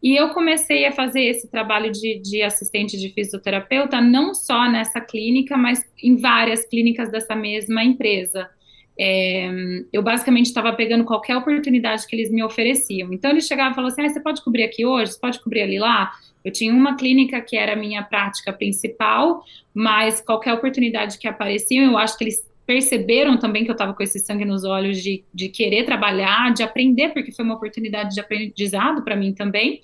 E 0.01 0.15
eu 0.15 0.29
comecei 0.29 0.85
a 0.85 0.91
fazer 0.91 1.21
esse 1.21 1.49
trabalho 1.49 1.91
de, 1.91 2.19
de, 2.19 2.41
assistente 2.41 2.97
de 2.97 3.09
fisioterapeuta, 3.09 3.99
não 3.99 4.33
só 4.33 4.69
nessa 4.69 5.01
clínica, 5.01 5.57
mas 5.57 5.85
em 6.01 6.15
várias 6.15 6.65
clínicas 6.65 7.11
dessa 7.11 7.35
mesma 7.35 7.83
empresa. 7.83 8.49
É, 8.97 9.49
eu 9.91 10.01
basicamente 10.01 10.47
estava 10.47 10.73
pegando 10.73 11.05
qualquer 11.05 11.35
oportunidade 11.37 12.05
que 12.07 12.15
eles 12.15 12.31
me 12.31 12.43
ofereciam. 12.43 13.13
Então 13.13 13.31
eles 13.31 13.45
chegavam 13.45 13.71
e 13.71 13.75
falavam 13.75 13.93
assim: 13.93 14.01
ah, 14.01 14.09
você 14.09 14.21
pode 14.21 14.43
cobrir 14.43 14.63
aqui 14.63 14.85
hoje, 14.85 15.13
você 15.13 15.19
pode 15.19 15.41
cobrir 15.41 15.61
ali 15.61 15.79
lá. 15.79 16.11
Eu 16.43 16.51
tinha 16.51 16.73
uma 16.73 16.95
clínica 16.95 17.41
que 17.41 17.57
era 17.57 17.73
a 17.73 17.75
minha 17.75 18.01
prática 18.01 18.53
principal, 18.53 19.43
mas 19.73 20.21
qualquer 20.21 20.53
oportunidade 20.53 21.17
que 21.17 21.27
aparecia, 21.27 21.83
eu 21.83 21.97
acho 21.97 22.17
que 22.17 22.23
eles 22.23 22.48
perceberam 22.69 23.35
também 23.35 23.63
que 23.63 23.71
eu 23.71 23.73
estava 23.73 23.95
com 23.95 24.03
esse 24.03 24.19
sangue 24.19 24.45
nos 24.45 24.63
olhos 24.63 25.01
de, 25.01 25.23
de 25.33 25.49
querer 25.49 25.85
trabalhar, 25.85 26.53
de 26.53 26.61
aprender, 26.61 27.09
porque 27.09 27.31
foi 27.31 27.43
uma 27.43 27.55
oportunidade 27.55 28.13
de 28.13 28.19
aprendizado 28.19 29.01
para 29.01 29.15
mim 29.15 29.33
também. 29.33 29.81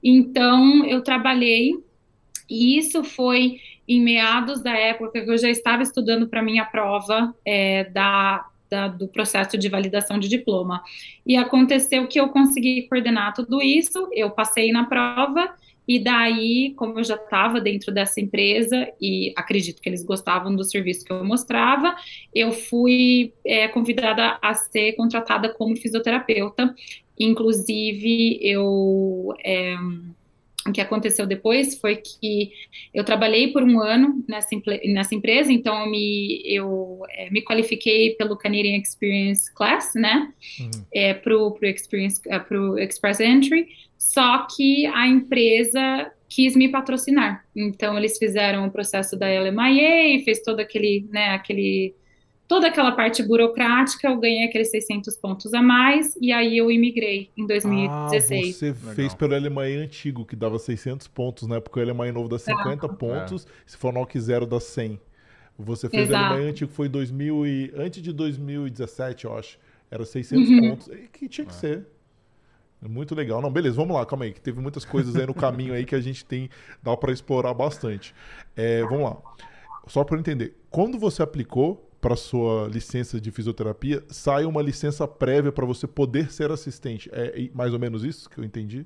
Então, 0.00 0.86
eu 0.86 1.02
trabalhei, 1.02 1.72
e 2.48 2.78
isso 2.78 3.02
foi 3.02 3.58
em 3.88 4.00
meados 4.00 4.62
da 4.62 4.70
época 4.70 5.24
que 5.24 5.28
eu 5.28 5.36
já 5.36 5.50
estava 5.50 5.82
estudando 5.82 6.28
para 6.28 6.40
minha 6.40 6.64
prova 6.64 7.34
é, 7.44 7.90
da, 7.90 8.46
da, 8.70 8.86
do 8.86 9.08
processo 9.08 9.58
de 9.58 9.68
validação 9.68 10.16
de 10.16 10.28
diploma. 10.28 10.80
E 11.26 11.34
aconteceu 11.34 12.06
que 12.06 12.20
eu 12.20 12.28
consegui 12.28 12.82
coordenar 12.82 13.34
tudo 13.34 13.60
isso, 13.60 14.08
eu 14.12 14.30
passei 14.30 14.70
na 14.70 14.84
prova 14.84 15.52
e 15.86 15.98
daí, 15.98 16.74
como 16.76 16.98
eu 16.98 17.04
já 17.04 17.16
estava 17.16 17.60
dentro 17.60 17.92
dessa 17.92 18.20
empresa 18.20 18.88
e 19.00 19.32
acredito 19.36 19.82
que 19.82 19.88
eles 19.88 20.04
gostavam 20.04 20.54
do 20.54 20.64
serviço 20.64 21.04
que 21.04 21.12
eu 21.12 21.24
mostrava, 21.24 21.94
eu 22.34 22.52
fui 22.52 23.32
é, 23.44 23.66
convidada 23.68 24.38
a 24.40 24.54
ser 24.54 24.92
contratada 24.92 25.52
como 25.52 25.76
fisioterapeuta. 25.76 26.74
Inclusive, 27.18 28.38
eu. 28.42 29.34
É, 29.44 29.76
o 30.66 30.70
que 30.70 30.80
aconteceu 30.80 31.26
depois 31.26 31.76
foi 31.80 31.96
que 31.96 32.52
eu 32.94 33.02
trabalhei 33.02 33.48
por 33.48 33.64
um 33.64 33.80
ano 33.80 34.24
nessa, 34.28 34.50
nessa 34.84 35.12
empresa, 35.12 35.52
então 35.52 35.80
eu 35.80 35.90
me, 35.90 36.40
eu, 36.44 37.00
é, 37.10 37.28
me 37.30 37.42
qualifiquei 37.42 38.14
pelo 38.14 38.36
Canadian 38.36 38.76
Experience 38.76 39.52
Class, 39.52 39.92
né, 39.96 40.32
uhum. 40.60 40.70
é, 40.94 41.14
para 41.14 41.36
o 41.36 41.58
Experience, 41.62 42.20
uh, 42.28 42.44
pro 42.46 42.78
Express 42.78 43.18
Entry, 43.18 43.66
só 44.02 44.46
que 44.48 44.84
a 44.86 45.06
empresa 45.06 46.10
quis 46.28 46.56
me 46.56 46.68
patrocinar. 46.68 47.44
Então 47.54 47.96
eles 47.96 48.18
fizeram 48.18 48.66
o 48.66 48.70
processo 48.70 49.16
da 49.16 49.26
LMIA, 49.28 50.24
fez 50.24 50.42
todo 50.42 50.58
aquele, 50.58 51.06
né, 51.08 51.28
aquele 51.28 51.94
toda 52.48 52.66
aquela 52.66 52.90
parte 52.92 53.22
burocrática, 53.22 54.08
eu 54.08 54.18
ganhei 54.18 54.44
aqueles 54.44 54.70
600 54.70 55.16
pontos 55.16 55.54
a 55.54 55.62
mais 55.62 56.18
e 56.20 56.32
aí 56.32 56.58
eu 56.58 56.68
imigrei 56.70 57.30
em 57.36 57.46
2016. 57.46 57.90
Ah, 57.90 58.52
você 58.52 58.66
Legal. 58.66 58.94
fez 58.94 59.14
pelo 59.14 59.36
LMI 59.36 59.76
antigo, 59.76 60.26
que 60.26 60.34
dava 60.34 60.58
600 60.58 61.06
pontos, 61.06 61.46
né? 61.46 61.60
Porque 61.60 61.78
o 61.78 61.84
LMI 61.84 62.10
novo 62.10 62.28
dá 62.28 62.40
50 62.40 62.88
pontos, 62.88 63.46
é. 63.46 63.48
se 63.64 63.76
for 63.76 63.92
NOC 63.92 64.18
zero 64.18 64.44
dá 64.44 64.58
100. 64.58 65.00
Você 65.58 65.88
fez 65.88 66.08
Exato. 66.08 66.34
o 66.34 66.38
LMI 66.38 66.50
antigo, 66.50 66.72
foi 66.72 66.88
2000 66.88 67.46
e... 67.46 67.72
antes 67.76 68.02
de 68.02 68.12
2017, 68.12 69.26
eu 69.26 69.38
acho. 69.38 69.58
Era 69.88 70.04
600 70.04 70.48
uhum. 70.50 70.70
pontos, 70.70 70.90
que 71.12 71.28
tinha 71.28 71.46
que 71.46 71.52
é. 71.52 71.56
ser. 71.56 71.86
Muito 72.88 73.14
legal. 73.14 73.40
Não, 73.40 73.50
beleza, 73.50 73.76
vamos 73.76 73.96
lá, 73.96 74.04
calma 74.04 74.24
aí, 74.24 74.32
que 74.32 74.40
teve 74.40 74.60
muitas 74.60 74.84
coisas 74.84 75.14
aí 75.16 75.26
no 75.26 75.34
caminho 75.34 75.72
aí 75.72 75.84
que 75.84 75.94
a 75.94 76.00
gente 76.00 76.24
tem, 76.24 76.50
dá 76.82 76.96
para 76.96 77.12
explorar 77.12 77.54
bastante. 77.54 78.14
É, 78.56 78.82
vamos 78.82 79.04
lá. 79.04 79.16
Só 79.86 80.04
para 80.04 80.18
entender, 80.18 80.54
quando 80.70 80.98
você 80.98 81.22
aplicou 81.22 81.88
para 82.00 82.16
sua 82.16 82.68
licença 82.68 83.20
de 83.20 83.30
fisioterapia, 83.30 84.02
sai 84.08 84.44
uma 84.44 84.60
licença 84.60 85.06
prévia 85.06 85.52
para 85.52 85.64
você 85.64 85.86
poder 85.86 86.32
ser 86.32 86.50
assistente. 86.50 87.08
É 87.12 87.48
mais 87.54 87.72
ou 87.72 87.78
menos 87.78 88.02
isso 88.04 88.28
que 88.28 88.38
eu 88.38 88.44
entendi? 88.44 88.84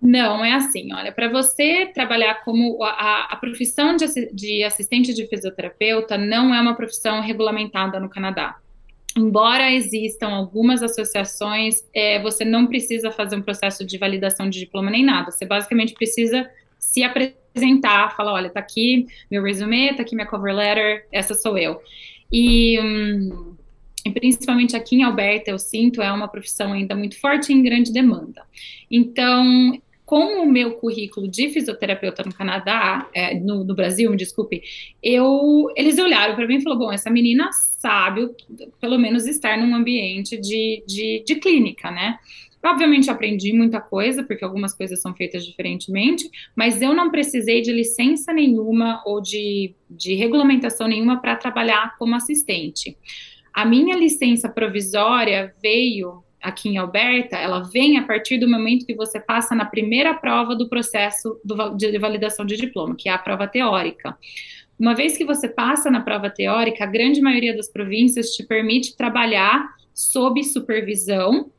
Não, 0.00 0.44
é 0.44 0.52
assim, 0.52 0.92
olha, 0.92 1.10
para 1.10 1.28
você 1.28 1.86
trabalhar 1.86 2.44
como 2.44 2.82
a, 2.84 3.32
a 3.32 3.36
profissão 3.36 3.96
de, 3.96 4.06
de 4.32 4.62
assistente 4.62 5.12
de 5.12 5.26
fisioterapeuta 5.26 6.16
não 6.16 6.54
é 6.54 6.60
uma 6.60 6.76
profissão 6.76 7.20
regulamentada 7.20 7.98
no 7.98 8.08
Canadá 8.08 8.56
embora 9.16 9.72
existam 9.72 10.28
algumas 10.28 10.82
associações, 10.82 11.82
é, 11.94 12.20
você 12.20 12.44
não 12.44 12.66
precisa 12.66 13.10
fazer 13.10 13.36
um 13.36 13.42
processo 13.42 13.84
de 13.84 13.96
validação 13.96 14.48
de 14.48 14.58
diploma 14.58 14.90
nem 14.90 15.04
nada. 15.04 15.30
Você 15.30 15.46
basicamente 15.46 15.94
precisa 15.94 16.48
se 16.78 17.02
apresentar, 17.02 18.14
falar, 18.14 18.34
olha, 18.34 18.50
tá 18.50 18.60
aqui 18.60 19.06
meu 19.30 19.42
resume, 19.42 19.94
tá 19.94 20.02
aqui 20.02 20.14
minha 20.14 20.26
cover 20.26 20.54
letter, 20.54 21.06
essa 21.10 21.34
sou 21.34 21.56
eu. 21.56 21.80
E, 22.30 22.78
hum, 22.80 23.56
e 24.04 24.10
principalmente 24.10 24.76
aqui 24.76 24.96
em 24.96 25.02
Alberta, 25.02 25.50
eu 25.50 25.58
sinto, 25.58 26.02
é 26.02 26.12
uma 26.12 26.28
profissão 26.28 26.72
ainda 26.72 26.94
muito 26.94 27.18
forte 27.18 27.52
e 27.52 27.54
em 27.54 27.62
grande 27.62 27.92
demanda. 27.92 28.42
Então, 28.90 29.80
com 30.06 30.40
o 30.40 30.46
meu 30.46 30.74
currículo 30.74 31.26
de 31.26 31.50
fisioterapeuta 31.50 32.22
no 32.24 32.32
Canadá, 32.32 33.10
é, 33.12 33.34
no, 33.34 33.64
no, 33.64 33.74
Brasil, 33.74 34.08
me 34.08 34.16
desculpe, 34.16 34.62
eu, 35.02 35.66
eles 35.76 35.98
olharam 35.98 36.36
para 36.36 36.46
mim 36.46 36.58
e 36.58 36.62
falaram: 36.62 36.80
bom, 36.80 36.92
essa 36.92 37.10
menina 37.10 37.50
sabe, 37.52 38.30
pelo 38.80 38.98
menos, 38.98 39.26
estar 39.26 39.58
num 39.58 39.74
ambiente 39.74 40.38
de, 40.38 40.84
de, 40.86 41.24
de 41.26 41.34
clínica, 41.34 41.90
né? 41.90 42.18
Obviamente, 42.64 43.10
aprendi 43.10 43.52
muita 43.52 43.80
coisa, 43.80 44.22
porque 44.22 44.44
algumas 44.44 44.74
coisas 44.74 45.00
são 45.00 45.14
feitas 45.14 45.44
diferentemente, 45.44 46.28
mas 46.54 46.80
eu 46.80 46.94
não 46.94 47.10
precisei 47.10 47.60
de 47.60 47.72
licença 47.72 48.32
nenhuma 48.32 49.02
ou 49.04 49.20
de, 49.20 49.74
de 49.90 50.14
regulamentação 50.14 50.88
nenhuma 50.88 51.20
para 51.20 51.36
trabalhar 51.36 51.96
como 51.98 52.14
assistente. 52.14 52.96
A 53.52 53.64
minha 53.64 53.96
licença 53.96 54.48
provisória 54.48 55.54
veio 55.62 56.22
aqui 56.46 56.68
em 56.68 56.78
Alberta, 56.78 57.36
ela 57.36 57.60
vem 57.60 57.98
a 57.98 58.04
partir 58.04 58.38
do 58.38 58.48
momento 58.48 58.86
que 58.86 58.94
você 58.94 59.18
passa 59.18 59.54
na 59.54 59.64
primeira 59.64 60.14
prova 60.14 60.54
do 60.54 60.68
processo 60.68 61.40
do, 61.44 61.74
de 61.76 61.98
validação 61.98 62.46
de 62.46 62.56
diploma, 62.56 62.94
que 62.94 63.08
é 63.08 63.12
a 63.12 63.18
prova 63.18 63.48
teórica. 63.48 64.16
Uma 64.78 64.94
vez 64.94 65.16
que 65.16 65.24
você 65.24 65.48
passa 65.48 65.90
na 65.90 66.00
prova 66.00 66.30
teórica, 66.30 66.84
a 66.84 66.86
grande 66.86 67.20
maioria 67.20 67.56
das 67.56 67.68
províncias 67.68 68.30
te 68.30 68.44
permite 68.44 68.96
trabalhar 68.96 69.74
sob 69.92 70.42
supervisão 70.44 71.50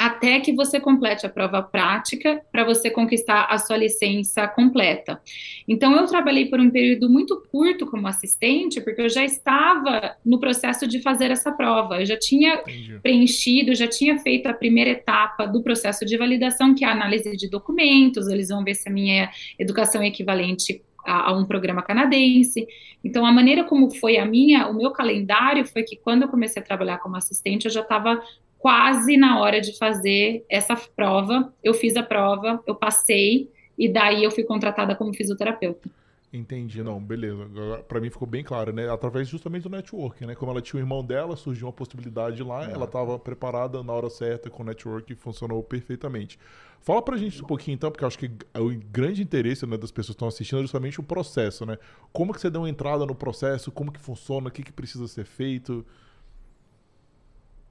até 0.00 0.40
que 0.40 0.54
você 0.54 0.80
complete 0.80 1.26
a 1.26 1.28
prova 1.28 1.62
prática 1.62 2.40
para 2.50 2.64
você 2.64 2.90
conquistar 2.90 3.44
a 3.50 3.58
sua 3.58 3.76
licença 3.76 4.48
completa. 4.48 5.20
Então, 5.68 5.94
eu 5.94 6.06
trabalhei 6.06 6.46
por 6.46 6.58
um 6.58 6.70
período 6.70 7.10
muito 7.10 7.38
curto 7.52 7.84
como 7.84 8.08
assistente, 8.08 8.80
porque 8.80 9.02
eu 9.02 9.10
já 9.10 9.22
estava 9.22 10.16
no 10.24 10.40
processo 10.40 10.86
de 10.86 11.02
fazer 11.02 11.30
essa 11.30 11.52
prova. 11.52 12.00
Eu 12.00 12.06
já 12.06 12.18
tinha 12.18 12.54
Entendi. 12.54 12.98
preenchido, 13.02 13.74
já 13.74 13.86
tinha 13.86 14.18
feito 14.18 14.46
a 14.46 14.54
primeira 14.54 14.88
etapa 14.88 15.44
do 15.44 15.62
processo 15.62 16.06
de 16.06 16.16
validação, 16.16 16.74
que 16.74 16.82
é 16.82 16.88
a 16.88 16.92
análise 16.92 17.36
de 17.36 17.50
documentos. 17.50 18.26
Eles 18.26 18.48
vão 18.48 18.64
ver 18.64 18.76
se 18.76 18.88
a 18.88 18.92
minha 18.92 19.30
educação 19.58 20.00
é 20.00 20.06
equivalente 20.06 20.82
a, 21.04 21.28
a, 21.28 21.36
um 21.36 21.44
programa 21.44 21.82
canadense. 21.82 22.66
Então, 23.04 23.26
a 23.26 23.32
maneira 23.32 23.64
como 23.64 23.90
foi 23.90 24.16
a 24.16 24.24
minha, 24.24 24.66
o 24.66 24.74
meu 24.74 24.92
calendário 24.92 25.66
foi 25.66 25.82
que 25.82 25.96
quando 25.96 26.22
eu 26.22 26.28
comecei 26.28 26.62
a 26.62 26.64
trabalhar 26.64 26.96
como 27.00 27.16
assistente, 27.16 27.66
eu 27.66 27.70
já 27.70 27.82
estava 27.82 28.18
quase 28.60 29.16
na 29.16 29.40
hora 29.40 29.60
de 29.60 29.76
fazer 29.76 30.44
essa 30.48 30.76
prova. 30.76 31.52
Eu 31.64 31.74
fiz 31.74 31.96
a 31.96 32.02
prova, 32.02 32.62
eu 32.66 32.74
passei 32.74 33.50
e 33.76 33.88
daí 33.88 34.22
eu 34.22 34.30
fui 34.30 34.44
contratada 34.44 34.94
como 34.94 35.14
fisioterapeuta. 35.14 35.88
Entendi, 36.32 36.80
não, 36.80 37.00
beleza. 37.00 37.44
Para 37.88 38.00
mim 38.00 38.08
ficou 38.08 38.28
bem 38.28 38.44
claro, 38.44 38.72
né? 38.72 38.88
Através 38.88 39.26
justamente 39.26 39.64
do 39.64 39.70
networking, 39.70 40.26
né? 40.26 40.34
Como 40.36 40.52
ela 40.52 40.62
tinha 40.62 40.78
o 40.78 40.82
irmão 40.82 41.04
dela, 41.04 41.34
surgiu 41.34 41.66
uma 41.66 41.72
possibilidade 41.72 42.40
lá, 42.44 42.68
é. 42.68 42.72
ela 42.72 42.84
estava 42.84 43.18
preparada 43.18 43.82
na 43.82 43.92
hora 43.92 44.08
certa 44.08 44.48
com 44.48 44.62
o 44.62 44.66
network 44.66 45.12
e 45.12 45.16
funcionou 45.16 45.60
perfeitamente. 45.62 46.38
Fala 46.82 47.02
pra 47.02 47.16
gente 47.16 47.42
um 47.42 47.46
pouquinho 47.46 47.74
então, 47.74 47.90
porque 47.90 48.04
eu 48.04 48.08
acho 48.08 48.18
que 48.18 48.30
o 48.54 48.70
grande 48.92 49.22
interesse 49.22 49.66
né, 49.66 49.76
das 49.76 49.90
pessoas 49.90 50.14
que 50.14 50.18
estão 50.18 50.28
assistindo 50.28 50.58
é 50.60 50.62
justamente 50.62 51.00
o 51.00 51.02
processo, 51.02 51.66
né? 51.66 51.78
Como 52.12 52.32
que 52.32 52.40
você 52.40 52.48
deu 52.48 52.60
uma 52.60 52.70
entrada 52.70 53.04
no 53.04 53.14
processo, 53.14 53.72
como 53.72 53.90
que 53.90 54.00
funciona, 54.00 54.48
o 54.48 54.52
que, 54.52 54.62
que 54.62 54.72
precisa 54.72 55.08
ser 55.08 55.24
feito? 55.24 55.84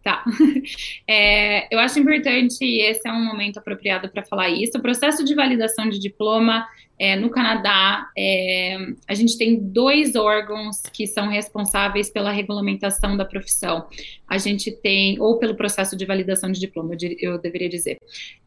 Tá. 0.03 0.23
É, 1.07 1.73
eu 1.73 1.79
acho 1.79 1.99
importante, 1.99 2.63
esse 2.63 3.07
é 3.07 3.11
um 3.11 3.25
momento 3.25 3.57
apropriado 3.57 4.09
para 4.09 4.23
falar 4.23 4.49
isso. 4.49 4.77
O 4.77 4.81
processo 4.81 5.25
de 5.25 5.33
validação 5.33 5.89
de 5.89 5.97
diploma 5.97 6.67
é, 6.99 7.15
no 7.15 7.29
Canadá, 7.29 8.09
é, 8.15 8.77
a 9.07 9.13
gente 9.13 9.37
tem 9.37 9.57
dois 9.57 10.15
órgãos 10.15 10.81
que 10.93 11.07
são 11.07 11.29
responsáveis 11.29 12.09
pela 12.09 12.29
regulamentação 12.29 13.15
da 13.15 13.23
profissão. 13.23 13.87
A 14.27 14.37
gente 14.37 14.69
tem, 14.69 15.19
ou 15.19 15.39
pelo 15.39 15.55
processo 15.55 15.95
de 15.95 16.05
validação 16.05 16.51
de 16.51 16.59
diploma, 16.59 16.95
eu, 17.01 17.33
eu 17.33 17.41
deveria 17.41 17.69
dizer. 17.69 17.97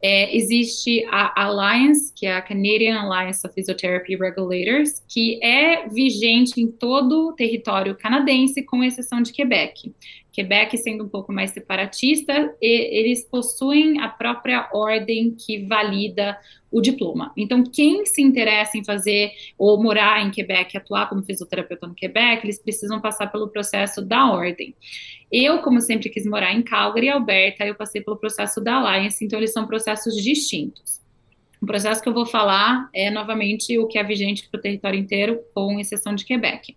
É, 0.02 0.36
existe 0.36 1.04
a 1.10 1.44
Alliance, 1.44 2.12
que 2.14 2.26
é 2.26 2.36
a 2.36 2.42
Canadian 2.42 3.00
Alliance 3.00 3.44
of 3.46 3.54
Physiotherapy 3.54 4.16
Regulators, 4.16 5.02
que 5.08 5.42
é 5.42 5.88
vigente 5.88 6.60
em 6.60 6.70
todo 6.70 7.30
o 7.30 7.32
território 7.32 7.96
canadense, 7.96 8.62
com 8.62 8.84
exceção 8.84 9.22
de 9.22 9.32
Quebec. 9.32 9.90
Quebec 10.32 10.78
sendo 10.78 11.04
um 11.04 11.08
pouco 11.08 11.32
mais 11.32 11.50
separatista, 11.50 12.56
eles 12.60 13.24
possuem 13.28 14.00
a 14.00 14.08
própria 14.08 14.68
ordem 14.72 15.34
que 15.34 15.66
valida 15.66 16.38
o 16.70 16.80
diploma. 16.80 17.32
Então, 17.36 17.62
quem 17.62 18.06
se 18.06 18.22
interessa 18.22 18.78
em 18.78 18.84
fazer 18.84 19.30
ou 19.58 19.80
morar 19.82 20.26
em 20.26 20.30
Quebec, 20.30 20.74
atuar 20.76 21.08
como 21.08 21.22
fisioterapeuta 21.22 21.86
no 21.86 21.94
Quebec, 21.94 22.46
eles 22.46 22.58
precisam 22.58 22.98
passar 22.98 23.26
pelo 23.26 23.48
processo 23.48 24.00
da 24.00 24.30
ordem. 24.30 24.74
Eu, 25.30 25.58
como 25.58 25.80
sempre 25.82 26.08
quis 26.08 26.24
morar 26.24 26.52
em 26.54 26.62
Calgary, 26.62 27.10
Alberta, 27.10 27.66
eu 27.66 27.74
passei 27.74 28.00
pelo 28.00 28.16
processo 28.16 28.60
da 28.60 28.76
Alliance, 28.76 29.22
então 29.22 29.38
eles 29.38 29.52
são 29.52 29.66
processos 29.66 30.16
distintos. 30.16 31.02
O 31.60 31.66
processo 31.66 32.02
que 32.02 32.08
eu 32.08 32.14
vou 32.14 32.26
falar 32.26 32.88
é 32.92 33.10
novamente 33.10 33.78
o 33.78 33.86
que 33.86 33.98
é 33.98 34.02
vigente 34.02 34.48
para 34.48 34.58
o 34.58 34.60
território 34.60 34.98
inteiro, 34.98 35.40
com 35.54 35.78
exceção 35.78 36.14
de 36.14 36.24
Quebec. 36.24 36.76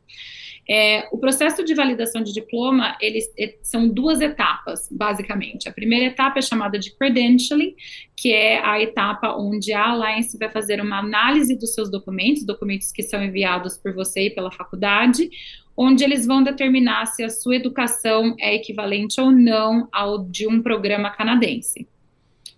É, 0.68 1.08
o 1.12 1.18
processo 1.18 1.64
de 1.64 1.76
validação 1.76 2.24
de 2.24 2.34
diploma, 2.34 2.98
eles 3.00 3.32
é, 3.38 3.56
são 3.62 3.88
duas 3.88 4.20
etapas, 4.20 4.90
basicamente. 4.92 5.70
A 5.70 5.72
primeira 5.72 6.06
etapa 6.06 6.40
é 6.40 6.42
chamada 6.42 6.80
de 6.80 6.96
credentialing, 6.96 7.76
que 8.18 8.34
é 8.34 8.64
a 8.66 8.82
etapa 8.82 9.36
onde 9.38 9.72
a 9.74 9.90
Alliance 9.90 10.38
vai 10.38 10.50
fazer 10.50 10.82
uma 10.82 11.00
análise 11.00 11.56
dos 11.56 11.74
seus 11.74 11.92
documentos, 11.92 12.44
documentos 12.44 12.92
que 12.92 13.04
são 13.04 13.24
enviados 13.24 13.78
por 13.78 13.94
você 13.94 14.28
e 14.28 14.30
pela 14.32 14.52
faculdade, 14.52 15.30
onde 15.78 16.04
eles 16.04 16.26
vão 16.26 16.42
determinar 16.42 17.06
se 17.06 17.24
a 17.24 17.30
sua 17.30 17.58
educação 17.58 18.36
é 18.40 18.56
equivalente 18.56 19.22
ou 19.22 19.32
não 19.32 19.88
ao 19.92 20.24
de 20.24 20.48
um 20.48 20.62
programa 20.64 21.12
canadense. 21.12 21.88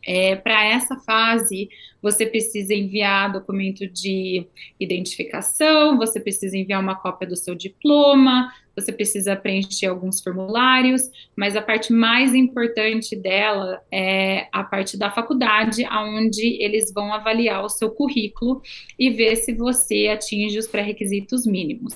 É, 0.06 0.38
Para 0.38 0.64
essa 0.64 0.96
fase, 0.98 1.68
você 2.02 2.26
precisa 2.26 2.74
enviar 2.74 3.32
documento 3.32 3.88
de 3.88 4.46
identificação, 4.80 5.98
você 5.98 6.20
precisa 6.20 6.58
enviar 6.58 6.82
uma 6.82 6.96
cópia 6.96 7.28
do 7.28 7.36
seu 7.36 7.56
diploma, 7.56 8.52
você 8.76 8.92
precisa 8.92 9.36
preencher 9.36 9.88
alguns 9.88 10.22
formulários, 10.22 11.10
mas 11.36 11.56
a 11.56 11.62
parte 11.62 11.92
mais 11.92 12.36
importante 12.36 13.16
dela 13.16 13.82
é 13.92 14.48
a 14.52 14.64
parte 14.64 14.96
da 14.96 15.10
faculdade, 15.10 15.84
onde 15.92 16.62
eles 16.62 16.94
vão 16.94 17.12
avaliar 17.12 17.66
o 17.66 17.70
seu 17.70 17.90
currículo 17.90 18.62
e 18.98 19.10
ver 19.10 19.36
se 19.38 19.54
você 19.54 20.10
atinge 20.10 20.60
os 20.60 20.68
pré-requisitos 20.68 21.48
mínimos. 21.48 21.94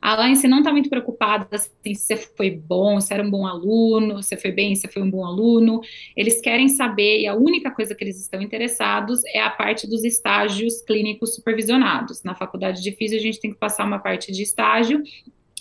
A 0.00 0.12
Alliance 0.12 0.46
não 0.46 0.58
está 0.58 0.72
muito 0.72 0.88
preocupada 0.88 1.48
assim, 1.50 1.94
se 1.94 2.06
você 2.06 2.16
foi 2.16 2.50
bom, 2.50 3.00
se 3.00 3.12
era 3.12 3.22
um 3.22 3.30
bom 3.30 3.46
aluno, 3.46 4.22
se 4.22 4.36
foi 4.36 4.52
bem, 4.52 4.74
se 4.74 4.88
foi 4.88 5.02
um 5.02 5.10
bom 5.10 5.24
aluno. 5.24 5.80
Eles 6.16 6.40
querem 6.40 6.68
saber, 6.68 7.20
e 7.20 7.26
a 7.26 7.34
única 7.34 7.70
coisa 7.70 7.94
que 7.94 8.04
eles 8.04 8.20
estão 8.20 8.40
interessados 8.40 9.24
é 9.26 9.40
a 9.40 9.50
parte 9.50 9.88
dos 9.88 10.04
estágios 10.04 10.82
clínicos 10.82 11.34
supervisionados. 11.34 12.22
Na 12.22 12.34
faculdade 12.34 12.82
de 12.82 12.92
física, 12.92 13.20
a 13.20 13.22
gente 13.22 13.40
tem 13.40 13.52
que 13.52 13.58
passar 13.58 13.84
uma 13.84 13.98
parte 13.98 14.32
de 14.32 14.42
estágio, 14.42 15.02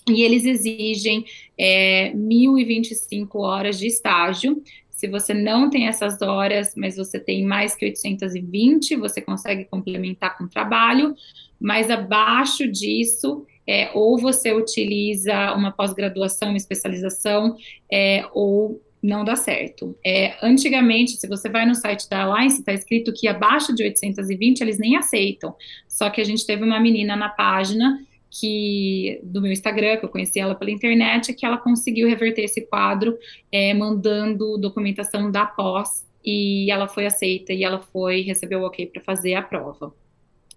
e 0.09 0.21
eles 0.23 0.45
exigem 0.45 1.25
é, 1.57 2.11
1.025 2.13 3.27
horas 3.35 3.77
de 3.77 3.87
estágio. 3.87 4.61
Se 4.89 5.07
você 5.07 5.33
não 5.33 5.69
tem 5.69 5.87
essas 5.87 6.21
horas, 6.21 6.73
mas 6.75 6.95
você 6.95 7.19
tem 7.19 7.45
mais 7.45 7.75
que 7.75 7.85
820, 7.85 8.95
você 8.95 9.21
consegue 9.21 9.65
complementar 9.65 10.37
com 10.37 10.47
trabalho, 10.47 11.13
mas 11.59 11.91
abaixo 11.91 12.67
disso, 12.67 13.45
é, 13.67 13.91
ou 13.93 14.17
você 14.17 14.53
utiliza 14.53 15.53
uma 15.53 15.71
pós-graduação, 15.71 16.49
uma 16.49 16.57
especialização, 16.57 17.55
é, 17.91 18.25
ou 18.33 18.81
não 19.01 19.23
dá 19.23 19.35
certo. 19.35 19.95
É, 20.05 20.35
antigamente, 20.41 21.11
se 21.11 21.27
você 21.27 21.49
vai 21.49 21.65
no 21.65 21.75
site 21.75 22.09
da 22.09 22.23
Alliance, 22.23 22.59
está 22.59 22.73
escrito 22.73 23.13
que 23.13 23.27
abaixo 23.27 23.75
de 23.75 23.83
820 23.83 24.61
eles 24.61 24.79
nem 24.79 24.95
aceitam. 24.95 25.55
Só 25.87 26.09
que 26.09 26.19
a 26.19 26.23
gente 26.23 26.45
teve 26.45 26.63
uma 26.63 26.79
menina 26.79 27.15
na 27.15 27.29
página 27.29 27.99
que 28.29 29.19
do 29.23 29.41
meu 29.41 29.51
Instagram, 29.51 29.97
que 29.97 30.05
eu 30.05 30.09
conheci 30.09 30.39
ela 30.39 30.55
pela 30.55 30.71
internet, 30.71 31.33
que 31.33 31.45
ela 31.45 31.57
conseguiu 31.57 32.07
reverter 32.07 32.43
esse 32.43 32.61
quadro, 32.61 33.17
é, 33.51 33.73
mandando 33.73 34.57
documentação 34.57 35.31
da 35.31 35.45
pós, 35.45 36.05
e 36.23 36.69
ela 36.69 36.87
foi 36.87 37.05
aceita 37.05 37.53
e 37.53 37.63
ela 37.63 37.79
foi 37.79 38.21
recebeu 38.21 38.59
o 38.59 38.65
ok 38.65 38.87
para 38.87 39.01
fazer 39.01 39.35
a 39.35 39.41
prova. 39.41 39.93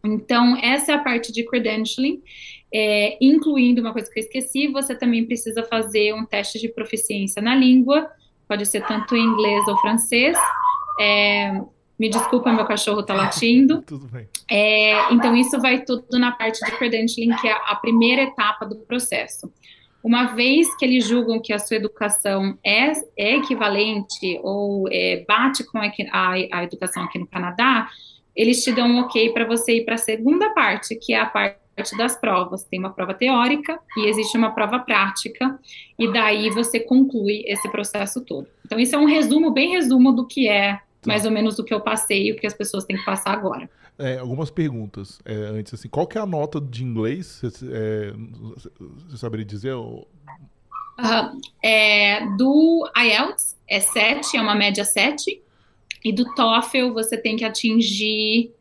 Então, 0.04 0.56
essa 0.56 0.92
é 0.92 0.94
a 0.94 0.98
parte 0.98 1.30
de 1.30 1.44
credentialing, 1.44 2.22
é, 2.72 3.16
incluindo 3.20 3.80
uma 3.80 3.92
coisa 3.92 4.10
que 4.10 4.18
eu 4.18 4.22
esqueci, 4.22 4.68
você 4.68 4.94
também 4.94 5.24
precisa 5.26 5.62
fazer 5.64 6.14
um 6.14 6.24
teste 6.24 6.58
de 6.58 6.68
proficiência 6.68 7.42
na 7.42 7.54
língua, 7.54 8.08
pode 8.46 8.64
ser 8.66 8.86
tanto 8.86 9.16
em 9.16 9.24
inglês 9.24 9.66
ou 9.66 9.76
francês. 9.78 10.36
É, 11.00 11.60
me 11.98 12.08
desculpa, 12.08 12.52
meu 12.52 12.64
cachorro 12.64 13.00
está 13.00 13.12
latindo. 13.12 13.82
Tudo 13.86 14.06
bem. 14.06 14.28
É, 14.50 15.12
então, 15.12 15.36
isso 15.36 15.60
vai 15.60 15.84
tudo 15.84 16.18
na 16.18 16.32
parte 16.32 16.64
de 16.64 16.70
credentialing, 16.72 17.36
que 17.36 17.46
é 17.46 17.52
a 17.52 17.76
primeira 17.76 18.22
etapa 18.22 18.64
do 18.64 18.76
processo. 18.76 19.52
Uma 20.02 20.24
vez 20.34 20.74
que 20.76 20.84
eles 20.84 21.06
julgam 21.06 21.40
que 21.40 21.52
a 21.52 21.58
sua 21.58 21.76
educação 21.76 22.58
é, 22.64 22.92
é 23.16 23.36
equivalente 23.36 24.40
ou 24.42 24.88
é, 24.90 25.24
bate 25.28 25.62
com 25.64 25.78
a, 25.78 25.92
a, 26.10 26.32
a 26.52 26.64
educação 26.64 27.02
aqui 27.02 27.18
no 27.18 27.26
Canadá, 27.26 27.88
eles 28.34 28.64
te 28.64 28.72
dão 28.72 28.88
um 28.88 29.00
ok 29.00 29.30
para 29.32 29.44
você 29.44 29.76
ir 29.76 29.84
para 29.84 29.96
a 29.96 29.98
segunda 29.98 30.50
parte, 30.50 30.96
que 30.96 31.12
é 31.12 31.20
a 31.20 31.26
parte 31.26 31.60
das 31.96 32.16
provas. 32.16 32.64
Tem 32.64 32.78
uma 32.78 32.90
prova 32.90 33.14
teórica 33.14 33.78
e 33.96 34.08
existe 34.08 34.36
uma 34.36 34.50
prova 34.50 34.78
prática, 34.78 35.58
e 35.98 36.12
daí 36.12 36.50
você 36.50 36.80
conclui 36.80 37.42
esse 37.46 37.68
processo 37.70 38.20
todo. 38.20 38.46
Então, 38.64 38.78
isso 38.78 38.94
é 38.94 38.98
um 38.98 39.06
resumo, 39.06 39.50
bem 39.50 39.70
resumo 39.70 40.12
do 40.12 40.26
que 40.26 40.48
é 40.48 40.74
tá. 40.74 40.80
mais 41.06 41.24
ou 41.24 41.30
menos 41.30 41.58
o 41.58 41.64
que 41.64 41.74
eu 41.74 41.80
passei 41.80 42.28
e 42.28 42.32
o 42.32 42.36
que 42.36 42.46
as 42.46 42.54
pessoas 42.54 42.84
têm 42.84 42.96
que 42.96 43.04
passar 43.04 43.32
agora. 43.32 43.68
É, 43.98 44.18
algumas 44.18 44.50
perguntas 44.50 45.20
é, 45.26 45.34
antes, 45.34 45.74
assim, 45.74 45.88
qual 45.88 46.06
que 46.06 46.16
é 46.16 46.20
a 46.20 46.26
nota 46.26 46.58
de 46.60 46.82
inglês? 46.82 47.40
Você, 47.42 47.66
é, 47.70 48.12
você 49.06 49.16
saberia 49.18 49.44
dizer? 49.44 49.74
Uh, 49.74 51.40
é, 51.62 52.26
do 52.36 52.90
IELTS 52.96 53.58
é 53.68 53.78
7, 53.78 54.36
é 54.36 54.40
uma 54.40 54.54
média 54.54 54.84
7. 54.84 55.42
E 56.02 56.12
do 56.12 56.24
TOEFL 56.34 56.92
você 56.92 57.16
tem 57.16 57.36
que 57.36 57.44
atingir 57.44 58.54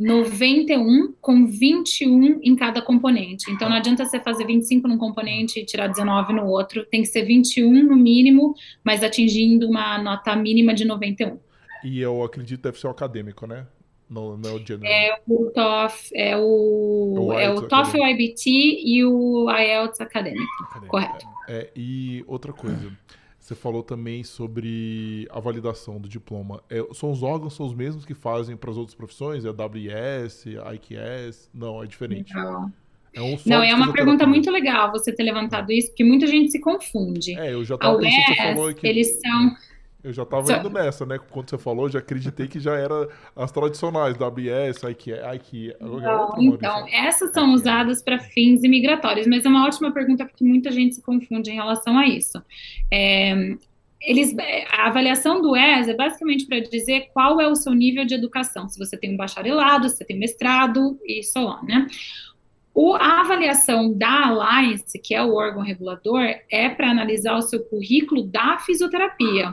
91 0.00 1.12
com 1.20 1.46
21 1.46 2.40
em 2.42 2.56
cada 2.56 2.80
componente. 2.80 3.50
Então 3.50 3.68
não 3.68 3.76
adianta 3.76 4.06
você 4.06 4.18
fazer 4.18 4.46
25 4.46 4.88
num 4.88 4.96
componente 4.96 5.60
e 5.60 5.64
tirar 5.64 5.88
19 5.88 6.32
no 6.32 6.46
outro, 6.46 6.86
tem 6.86 7.02
que 7.02 7.08
ser 7.08 7.22
21 7.22 7.82
no 7.82 7.96
mínimo, 7.96 8.54
mas 8.82 9.04
atingindo 9.04 9.68
uma 9.68 9.98
nota 9.98 10.34
mínima 10.34 10.72
de 10.72 10.86
91. 10.86 11.38
E 11.84 12.00
eu 12.00 12.22
acredito 12.22 12.58
que 12.58 12.64
deve 12.64 12.78
ser 12.78 12.86
o 12.86 12.90
acadêmico, 12.90 13.46
né? 13.46 13.66
Não, 14.08 14.36
não 14.36 14.50
é 14.50 14.52
o 14.54 14.66
general. 14.66 14.92
É 14.92 15.20
o 15.28 15.50
TOEFL, 15.50 16.14
é 16.14 16.36
o, 16.36 17.14
o, 17.18 17.32
é 17.32 17.50
o 17.50 17.68
TOEFL 17.68 17.98
IBT 17.98 18.50
e 18.50 19.04
o 19.04 19.48
IELTS 19.50 20.00
acadêmico. 20.00 20.42
acadêmico 20.64 20.90
correto. 20.90 21.26
É, 21.46 21.58
é, 21.58 21.70
e 21.76 22.24
outra 22.26 22.52
coisa. 22.52 22.90
Você 23.50 23.56
falou 23.56 23.82
também 23.82 24.22
sobre 24.22 25.26
a 25.28 25.40
validação 25.40 26.00
do 26.00 26.08
diploma. 26.08 26.62
É, 26.70 26.86
são 26.94 27.10
os 27.10 27.20
órgãos 27.20 27.56
são 27.56 27.66
os 27.66 27.74
mesmos 27.74 28.04
que 28.04 28.14
fazem 28.14 28.56
para 28.56 28.70
as 28.70 28.76
outras 28.76 28.94
profissões? 28.94 29.44
É 29.44 29.48
a 29.48 29.50
WS, 29.50 30.46
a 30.64 30.72
IQS? 30.72 31.50
Não, 31.52 31.82
é 31.82 31.86
diferente. 31.88 32.32
Não. 32.32 32.72
É 33.12 33.20
um 33.20 33.36
Não, 33.44 33.60
é 33.60 33.74
uma 33.74 33.92
pergunta 33.92 34.24
muito 34.24 34.48
legal 34.52 34.92
você 34.92 35.12
ter 35.12 35.24
levantado 35.24 35.72
isso, 35.72 35.88
porque 35.88 36.04
muita 36.04 36.28
gente 36.28 36.52
se 36.52 36.60
confunde. 36.60 37.36
É, 37.36 37.52
eu 37.52 37.64
já 37.64 37.74
estava 37.74 37.98
pensando, 37.98 38.24
você 38.24 38.36
falou 38.36 38.72
que... 38.72 38.86
Eles 38.86 39.20
são 39.20 39.56
eu 40.02 40.12
já 40.12 40.22
estava 40.22 40.52
indo 40.52 40.70
nessa, 40.70 41.04
né? 41.04 41.18
Quando 41.30 41.50
você 41.50 41.58
falou, 41.58 41.88
já 41.88 41.98
acreditei 41.98 42.48
que 42.48 42.58
já 42.58 42.74
era 42.74 43.08
as 43.36 43.52
tradicionais 43.52 44.16
da 44.16 44.26
ABS, 44.26 44.82
IKE, 44.90 45.12
IKE 45.34 45.74
Não, 45.80 46.34
então, 46.38 46.86
essas 46.88 47.32
são 47.32 47.52
usadas 47.52 48.02
para 48.02 48.18
fins 48.18 48.64
imigratórios, 48.64 49.26
mas 49.26 49.44
é 49.44 49.48
uma 49.48 49.66
ótima 49.66 49.92
pergunta 49.92 50.24
porque 50.24 50.44
muita 50.44 50.70
gente 50.70 50.94
se 50.94 51.02
confunde 51.02 51.50
em 51.50 51.54
relação 51.54 51.98
a 51.98 52.06
isso. 52.06 52.42
É, 52.90 53.56
eles, 54.00 54.34
a 54.72 54.86
avaliação 54.86 55.42
do 55.42 55.54
ES 55.54 55.88
é 55.88 55.94
basicamente 55.94 56.46
para 56.46 56.60
dizer 56.60 57.10
qual 57.12 57.38
é 57.40 57.46
o 57.46 57.54
seu 57.54 57.74
nível 57.74 58.06
de 58.06 58.14
educação, 58.14 58.68
se 58.68 58.78
você 58.78 58.96
tem 58.96 59.12
um 59.12 59.16
bacharelado, 59.16 59.88
se 59.88 59.96
você 59.96 60.04
tem 60.04 60.18
mestrado 60.18 60.98
e 61.04 61.22
so 61.22 61.40
on, 61.40 61.62
né? 61.64 61.86
O, 62.72 62.94
a 62.94 63.20
avaliação 63.20 63.92
da 63.92 64.28
Alliance, 64.28 64.98
que 64.98 65.14
é 65.14 65.22
o 65.22 65.34
órgão 65.34 65.60
regulador, 65.60 66.22
é 66.48 66.68
para 66.68 66.90
analisar 66.90 67.36
o 67.36 67.42
seu 67.42 67.62
currículo 67.64 68.22
da 68.22 68.58
fisioterapia 68.60 69.52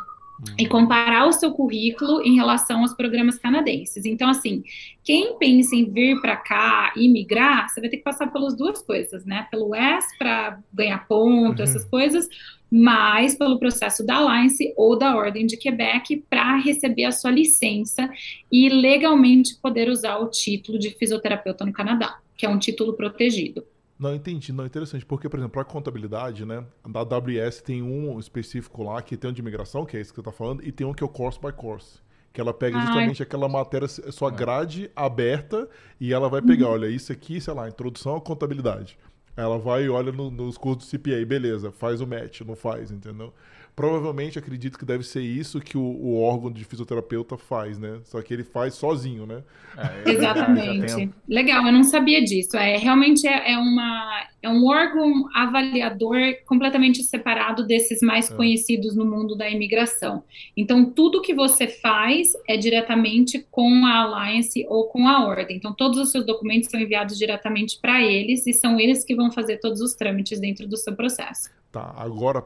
e 0.57 0.67
comparar 0.67 1.27
o 1.27 1.31
seu 1.31 1.51
currículo 1.51 2.21
em 2.21 2.35
relação 2.35 2.81
aos 2.81 2.93
programas 2.93 3.37
canadenses. 3.37 4.05
Então, 4.05 4.29
assim, 4.29 4.63
quem 5.03 5.37
pensa 5.37 5.75
em 5.75 5.85
vir 5.85 6.21
para 6.21 6.35
cá 6.35 6.93
e 6.95 7.09
migrar, 7.09 7.67
você 7.67 7.81
vai 7.81 7.89
ter 7.89 7.97
que 7.97 8.03
passar 8.03 8.27
pelas 8.27 8.55
duas 8.55 8.81
coisas, 8.81 9.25
né? 9.25 9.47
Pelo 9.49 9.73
ES 9.75 10.05
para 10.17 10.59
ganhar 10.73 11.07
ponto, 11.07 11.57
uhum. 11.57 11.63
essas 11.63 11.85
coisas, 11.85 12.27
mas 12.69 13.35
pelo 13.35 13.57
processo 13.57 14.05
da 14.05 14.17
Alliance 14.17 14.73
ou 14.75 14.97
da 14.97 15.15
Ordem 15.15 15.45
de 15.45 15.57
Quebec 15.57 16.23
para 16.29 16.57
receber 16.57 17.05
a 17.05 17.11
sua 17.11 17.31
licença 17.31 18.09
e 18.51 18.69
legalmente 18.69 19.55
poder 19.55 19.89
usar 19.89 20.17
o 20.17 20.29
título 20.29 20.77
de 20.77 20.91
fisioterapeuta 20.91 21.65
no 21.65 21.73
Canadá, 21.73 22.19
que 22.35 22.45
é 22.45 22.49
um 22.49 22.59
título 22.59 22.93
protegido. 22.93 23.63
Não, 23.99 24.13
entendi. 24.13 24.53
Não, 24.53 24.65
interessante. 24.65 25.05
Porque, 25.05 25.27
por 25.27 25.37
exemplo, 25.37 25.53
para 25.53 25.65
contabilidade, 25.65 26.45
né? 26.45 26.63
Da 26.87 26.99
AWS 26.99 27.61
tem 27.61 27.81
um 27.81 28.19
específico 28.19 28.83
lá 28.83 29.01
que 29.01 29.17
tem 29.17 29.29
um 29.29 29.33
de 29.33 29.41
imigração, 29.41 29.85
que 29.85 29.97
é 29.97 29.99
esse 29.99 30.11
que 30.11 30.15
você 30.15 30.21
está 30.21 30.31
falando, 30.31 30.63
e 30.63 30.71
tem 30.71 30.85
um 30.85 30.93
que 30.93 31.03
é 31.03 31.05
o 31.05 31.09
course 31.09 31.39
by 31.39 31.51
course. 31.51 31.99
Que 32.31 32.39
ela 32.39 32.53
pega 32.53 32.79
justamente 32.79 33.23
Ai. 33.23 33.25
aquela 33.25 33.49
matéria, 33.49 33.87
sua 33.87 34.29
é. 34.29 34.31
grade 34.31 34.91
aberta, 34.95 35.67
e 35.99 36.13
ela 36.13 36.29
vai 36.29 36.41
pegar, 36.41 36.67
uhum. 36.67 36.73
olha, 36.73 36.87
isso 36.87 37.11
aqui, 37.11 37.41
sei 37.41 37.53
lá, 37.53 37.67
introdução 37.67 38.15
à 38.15 38.21
contabilidade. 38.21 38.97
Ela 39.35 39.57
vai 39.57 39.85
e 39.85 39.89
olha 39.89 40.11
no, 40.11 40.29
nos 40.29 40.57
cursos 40.57 40.89
do 40.89 40.97
CPA, 40.97 41.25
beleza, 41.25 41.71
faz 41.71 42.01
o 42.01 42.07
match, 42.07 42.41
não 42.41 42.55
faz, 42.55 42.91
entendeu? 42.91 43.33
Provavelmente 43.77 44.39
acredito 44.39 44.75
que 44.75 44.83
deve 44.83 45.03
ser 45.03 45.21
isso 45.21 45.59
que 45.59 45.77
o, 45.77 45.83
o, 45.83 46.19
órgão 46.19 46.51
de 46.51 46.65
fisioterapeuta 46.65 47.37
faz, 47.37 47.77
né? 47.77 47.99
Só 48.05 48.19
que 48.23 48.33
ele 48.33 48.43
faz 48.43 48.73
sozinho, 48.73 49.27
né? 49.27 49.43
É, 49.77 50.01
Exatamente. 50.09 50.95
Tenho... 50.95 51.13
Legal, 51.29 51.63
eu 51.63 51.71
não 51.71 51.83
sabia 51.83 52.23
disso. 52.23 52.57
É 52.57 52.75
realmente 52.75 53.27
é, 53.27 53.51
é, 53.51 53.55
uma, 53.55 54.27
é 54.41 54.49
um 54.49 54.65
órgão 54.65 55.29
avaliador 55.31 56.17
completamente 56.47 57.03
separado 57.03 57.67
desses 57.67 58.01
mais 58.01 58.31
é. 58.31 58.35
conhecidos 58.35 58.95
no 58.95 59.05
mundo 59.05 59.37
da 59.37 59.47
imigração. 59.47 60.23
Então, 60.57 60.83
tudo 60.83 61.21
que 61.21 61.35
você 61.35 61.67
faz 61.67 62.33
é 62.49 62.57
diretamente 62.57 63.45
com 63.51 63.85
a 63.85 63.99
Alliance 63.99 64.65
ou 64.69 64.85
com 64.85 65.07
a 65.07 65.23
Ordem. 65.23 65.55
Então, 65.55 65.71
todos 65.71 65.99
os 65.99 66.11
seus 66.11 66.25
documentos 66.25 66.71
são 66.71 66.79
enviados 66.79 67.15
diretamente 67.15 67.77
para 67.79 68.01
eles 68.01 68.47
e 68.47 68.53
são 68.53 68.79
eles 68.79 69.05
que 69.05 69.13
vão 69.13 69.31
fazer 69.31 69.59
todos 69.59 69.81
os 69.81 69.93
trâmites 69.93 70.39
dentro 70.39 70.67
do 70.67 70.77
seu 70.77 70.95
processo. 70.95 71.51
Tá, 71.71 71.93
agora 71.95 72.41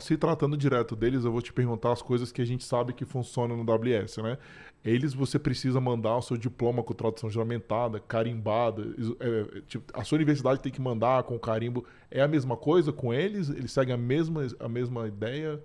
se 0.00 0.16
tratando 0.16 0.56
direto 0.56 0.96
deles, 0.96 1.24
eu 1.24 1.32
vou 1.32 1.42
te 1.42 1.52
perguntar 1.52 1.92
as 1.92 2.02
coisas 2.02 2.32
que 2.32 2.40
a 2.42 2.44
gente 2.44 2.64
sabe 2.64 2.92
que 2.92 3.04
funcionam 3.04 3.56
no 3.56 3.64
WS, 3.64 4.18
né? 4.18 4.38
Eles 4.84 5.14
você 5.14 5.38
precisa 5.38 5.80
mandar 5.80 6.16
o 6.16 6.22
seu 6.22 6.36
diploma 6.36 6.82
com 6.82 6.92
tradução 6.92 7.30
juramentada, 7.30 7.98
carimbada. 8.00 8.82
É, 9.18 9.60
tipo, 9.66 9.84
a 9.94 10.04
sua 10.04 10.16
universidade 10.16 10.60
tem 10.60 10.70
que 10.70 10.80
mandar 10.80 11.22
com 11.22 11.38
carimbo. 11.38 11.86
É 12.10 12.20
a 12.20 12.28
mesma 12.28 12.56
coisa 12.56 12.92
com 12.92 13.12
eles? 13.12 13.48
Eles 13.48 13.72
seguem 13.72 13.94
a 13.94 13.98
mesma, 13.98 14.46
a 14.60 14.68
mesma 14.68 15.08
ideia? 15.08 15.62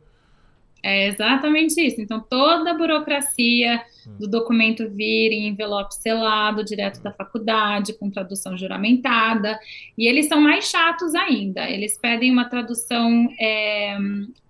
É 0.81 1.07
exatamente 1.07 1.79
isso. 1.81 2.01
Então, 2.01 2.19
toda 2.19 2.71
a 2.71 2.73
burocracia 2.73 3.81
do 4.17 4.27
documento 4.27 4.89
vir 4.89 5.31
em 5.31 5.47
envelope 5.47 5.93
selado, 5.95 6.63
direto 6.63 7.01
da 7.01 7.11
faculdade, 7.11 7.93
com 7.93 8.09
tradução 8.09 8.57
juramentada, 8.57 9.59
e 9.97 10.07
eles 10.07 10.27
são 10.27 10.41
mais 10.41 10.69
chatos 10.69 11.13
ainda. 11.13 11.69
Eles 11.69 11.97
pedem 11.97 12.31
uma 12.31 12.45
tradução 12.45 13.29
é, 13.39 13.97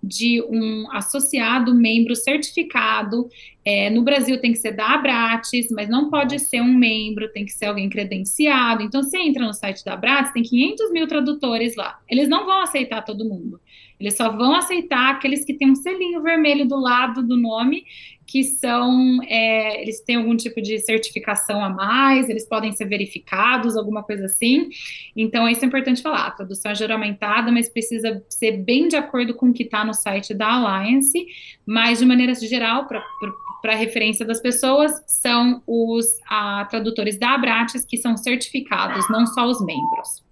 de 0.02 0.40
um 0.42 0.90
associado, 0.92 1.74
membro 1.74 2.14
certificado. 2.14 3.28
É, 3.64 3.90
no 3.90 4.02
Brasil 4.02 4.40
tem 4.40 4.52
que 4.52 4.58
ser 4.58 4.72
da 4.72 4.94
Abrates, 4.94 5.68
mas 5.70 5.88
não 5.88 6.08
pode 6.10 6.38
ser 6.38 6.60
um 6.60 6.72
membro, 6.72 7.30
tem 7.32 7.44
que 7.44 7.52
ser 7.52 7.66
alguém 7.66 7.90
credenciado. 7.90 8.82
Então, 8.82 9.02
você 9.02 9.18
entra 9.18 9.44
no 9.44 9.52
site 9.52 9.84
da 9.84 9.94
Abrates, 9.94 10.32
tem 10.32 10.42
500 10.42 10.92
mil 10.92 11.06
tradutores 11.06 11.74
lá. 11.74 11.98
Eles 12.08 12.28
não 12.28 12.46
vão 12.46 12.62
aceitar 12.62 13.02
todo 13.02 13.28
mundo. 13.28 13.60
Eles 14.00 14.16
só 14.16 14.30
vão 14.34 14.54
aceitar 14.54 15.10
aqueles 15.10 15.44
que 15.44 15.52
têm 15.52 15.70
um 15.70 15.76
selinho 15.76 16.22
vermelho 16.22 16.66
do 16.66 16.76
lado 16.76 17.22
do 17.22 17.36
nome, 17.36 17.84
que 18.26 18.44
são, 18.44 19.18
é, 19.24 19.82
eles 19.82 20.00
têm 20.00 20.14
algum 20.14 20.36
tipo 20.36 20.62
de 20.62 20.78
certificação 20.78 21.62
a 21.64 21.68
mais, 21.68 22.28
eles 22.28 22.46
podem 22.48 22.70
ser 22.70 22.86
verificados, 22.86 23.76
alguma 23.76 24.04
coisa 24.04 24.26
assim. 24.26 24.68
Então, 25.16 25.48
isso 25.48 25.64
é 25.64 25.66
importante 25.66 26.00
falar. 26.00 26.28
A 26.28 26.30
tradução 26.30 26.70
é 26.70 26.74
juramentada, 26.76 27.50
mas 27.50 27.68
precisa 27.68 28.24
ser 28.28 28.52
bem 28.58 28.86
de 28.86 28.94
acordo 28.96 29.34
com 29.34 29.50
o 29.50 29.52
que 29.52 29.64
está 29.64 29.84
no 29.84 29.92
site 29.92 30.32
da 30.32 30.46
Alliance, 30.52 31.26
mas 31.66 31.98
de 31.98 32.06
maneira 32.06 32.32
geral, 32.34 32.86
para 32.86 33.74
referência 33.74 34.24
das 34.24 34.40
pessoas, 34.40 34.92
são 35.08 35.60
os 35.66 36.06
a, 36.28 36.64
tradutores 36.70 37.18
da 37.18 37.34
Abrates 37.34 37.84
que 37.84 37.96
são 37.96 38.16
certificados, 38.16 39.10
não 39.10 39.26
só 39.26 39.44
os 39.44 39.60
membros. 39.60 40.29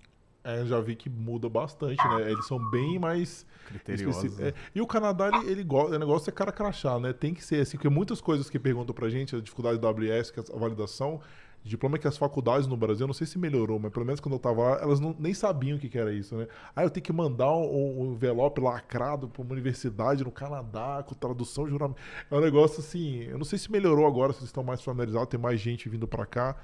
É, 0.49 0.61
eu 0.61 0.67
já 0.67 0.81
vi 0.81 0.97
que 0.97 1.11
muda 1.11 1.47
bastante, 1.47 2.03
né? 2.09 2.31
Eles 2.31 2.47
são 2.47 2.59
bem 2.71 2.99
mais 2.99 3.45
criteriosos. 3.67 4.41
É, 4.41 4.55
e 4.75 4.81
o 4.81 4.87
Canadá, 4.87 5.29
ele, 5.29 5.51
ele 5.51 5.63
gosta, 5.63 5.95
o 5.95 5.99
negócio 5.99 6.31
é 6.31 6.33
cara 6.33 6.51
crachá, 6.51 6.99
né? 6.99 7.13
Tem 7.13 7.35
que 7.35 7.45
ser 7.45 7.61
assim, 7.61 7.77
porque 7.77 7.91
muitas 7.91 8.19
coisas 8.19 8.49
que 8.49 8.59
perguntam 8.59 8.95
pra 8.95 9.11
gente, 9.11 9.37
a 9.37 9.41
dificuldade 9.41 9.79
da 9.79 9.89
AWS, 9.89 10.31
que 10.31 10.41
é 10.41 10.43
a 10.51 10.59
validação, 10.59 11.21
diploma 11.69 11.99
que 11.99 12.09
as 12.09 12.17
faculdades 12.17 12.67
no 12.67 12.77
Brasil, 12.77 13.07
não 13.07 13.15
sei 13.15 13.27
se 13.27 13.39
melhorou, 13.39 13.79
mas 13.79 13.93
pelo 13.93 14.05
menos 14.05 14.21
quando 14.21 14.35
eu 14.35 14.39
tava 14.39 14.63
lá, 14.63 14.81
elas 14.81 15.01
não, 15.01 15.15
nem 15.19 15.35
sabiam 15.35 15.77
o 15.77 15.81
que, 15.81 15.89
que 15.89 15.99
era 15.99 16.13
isso, 16.13 16.37
né? 16.37 16.47
Ah, 16.75 16.83
eu 16.83 16.91
tenho 16.91 17.05
que 17.05 17.13
mandar 17.13 17.53
um, 17.53 18.03
um 18.03 18.13
envelope 18.13 18.61
lacrado 18.61 19.29
para 19.29 19.43
uma 19.43 19.53
universidade 19.53 20.25
no 20.25 20.31
Canadá, 20.31 21.05
com 21.07 21.15
tradução 21.15 21.69
juramento. 21.69 22.01
É 22.31 22.35
um 22.35 22.41
negócio 22.41 22.81
assim, 22.81 23.23
eu 23.25 23.39
não 23.39 23.45
sei 23.45 23.59
se 23.59 23.71
melhorou 23.71 24.07
agora, 24.07 24.33
se 24.33 24.39
vocês 24.39 24.49
estão 24.49 24.65
mais 24.65 24.81
familiarizados, 24.83 25.29
tem 25.29 25.41
mais 25.41 25.61
gente 25.61 25.89
vindo 25.89 26.07
para 26.07 26.27
cá, 26.27 26.57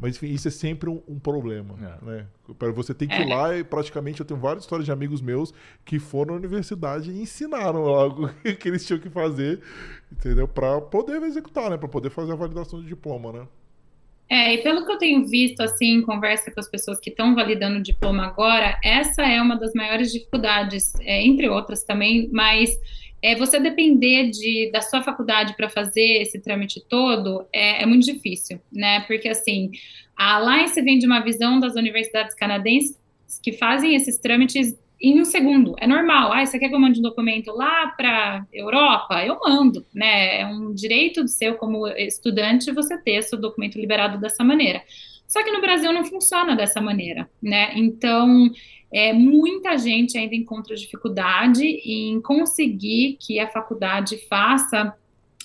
mas 0.00 0.16
enfim, 0.16 0.28
isso 0.28 0.48
é 0.48 0.50
sempre 0.50 0.88
um, 0.88 1.02
um 1.06 1.18
problema, 1.18 1.74
é. 1.78 2.04
né? 2.04 2.26
Para 2.58 2.72
você 2.72 2.94
ter 2.94 3.06
que 3.06 3.14
ir 3.14 3.30
é. 3.30 3.34
lá 3.34 3.56
e 3.56 3.62
praticamente 3.62 4.20
eu 4.20 4.26
tenho 4.26 4.40
várias 4.40 4.64
histórias 4.64 4.86
de 4.86 4.92
amigos 4.92 5.20
meus 5.20 5.52
que 5.84 5.98
foram 5.98 6.34
à 6.34 6.36
universidade 6.38 7.10
e 7.10 7.20
ensinaram 7.20 7.84
algo 7.84 8.30
que 8.58 8.68
eles 8.68 8.84
tinham 8.86 8.98
que 8.98 9.10
fazer, 9.10 9.60
entendeu? 10.10 10.48
Para 10.48 10.80
poder 10.80 11.22
executar, 11.22 11.70
né? 11.70 11.76
Para 11.76 11.88
poder 11.88 12.08
fazer 12.08 12.32
a 12.32 12.36
validação 12.36 12.80
de 12.80 12.86
diploma, 12.86 13.30
né? 13.30 13.46
É, 14.30 14.54
e 14.54 14.58
pelo 14.58 14.86
que 14.86 14.92
eu 14.92 14.96
tenho 14.96 15.26
visto, 15.26 15.60
assim, 15.60 15.96
em 15.96 16.02
conversa 16.02 16.52
com 16.52 16.60
as 16.60 16.70
pessoas 16.70 17.00
que 17.00 17.10
estão 17.10 17.34
validando 17.34 17.80
o 17.80 17.82
diploma 17.82 18.26
agora, 18.26 18.78
essa 18.84 19.22
é 19.22 19.42
uma 19.42 19.56
das 19.56 19.74
maiores 19.74 20.12
dificuldades, 20.12 20.92
é, 21.00 21.20
entre 21.20 21.48
outras 21.48 21.82
também, 21.82 22.28
mas 22.32 22.70
é, 23.20 23.34
você 23.34 23.58
depender 23.58 24.30
de, 24.30 24.70
da 24.70 24.80
sua 24.80 25.02
faculdade 25.02 25.56
para 25.56 25.68
fazer 25.68 26.22
esse 26.22 26.40
trâmite 26.40 26.80
todo 26.88 27.44
é, 27.52 27.82
é, 27.82 27.86
muito 27.86 28.06
difícil, 28.06 28.60
né? 28.72 29.00
Porque, 29.00 29.28
assim, 29.28 29.72
a 30.16 30.36
Alliance 30.36 30.80
vem 30.80 30.98
de 30.98 31.06
uma 31.06 31.20
visão 31.20 31.58
das 31.58 31.74
universidades 31.74 32.34
canadenses 32.36 32.96
que 33.42 33.52
fazem 33.52 33.96
esses 33.96 34.16
trâmites 34.16 34.78
em 35.00 35.20
um 35.20 35.24
segundo. 35.24 35.74
É 35.78 35.86
normal. 35.86 36.32
Ah, 36.32 36.44
você 36.44 36.58
quer 36.58 36.68
que 36.68 36.74
eu 36.74 36.80
mande 36.80 37.00
um 37.00 37.02
documento 37.02 37.50
lá 37.52 37.88
para 37.96 38.46
Europa? 38.52 39.24
Eu 39.24 39.38
mando, 39.40 39.86
né? 39.94 40.40
É 40.42 40.46
um 40.46 40.74
direito 40.74 41.26
seu 41.26 41.54
como 41.54 41.86
estudante 41.88 42.70
você 42.72 42.98
ter 42.98 43.22
seu 43.22 43.40
documento 43.40 43.78
liberado 43.78 44.18
dessa 44.18 44.44
maneira. 44.44 44.82
Só 45.26 45.42
que 45.42 45.50
no 45.50 45.60
Brasil 45.60 45.92
não 45.92 46.04
funciona 46.04 46.54
dessa 46.54 46.80
maneira, 46.80 47.30
né? 47.40 47.72
Então, 47.76 48.50
é, 48.92 49.12
muita 49.12 49.78
gente 49.78 50.18
ainda 50.18 50.34
encontra 50.34 50.74
dificuldade 50.74 51.64
em 51.64 52.20
conseguir 52.20 53.16
que 53.20 53.38
a 53.38 53.48
faculdade 53.48 54.18
faça 54.28 54.94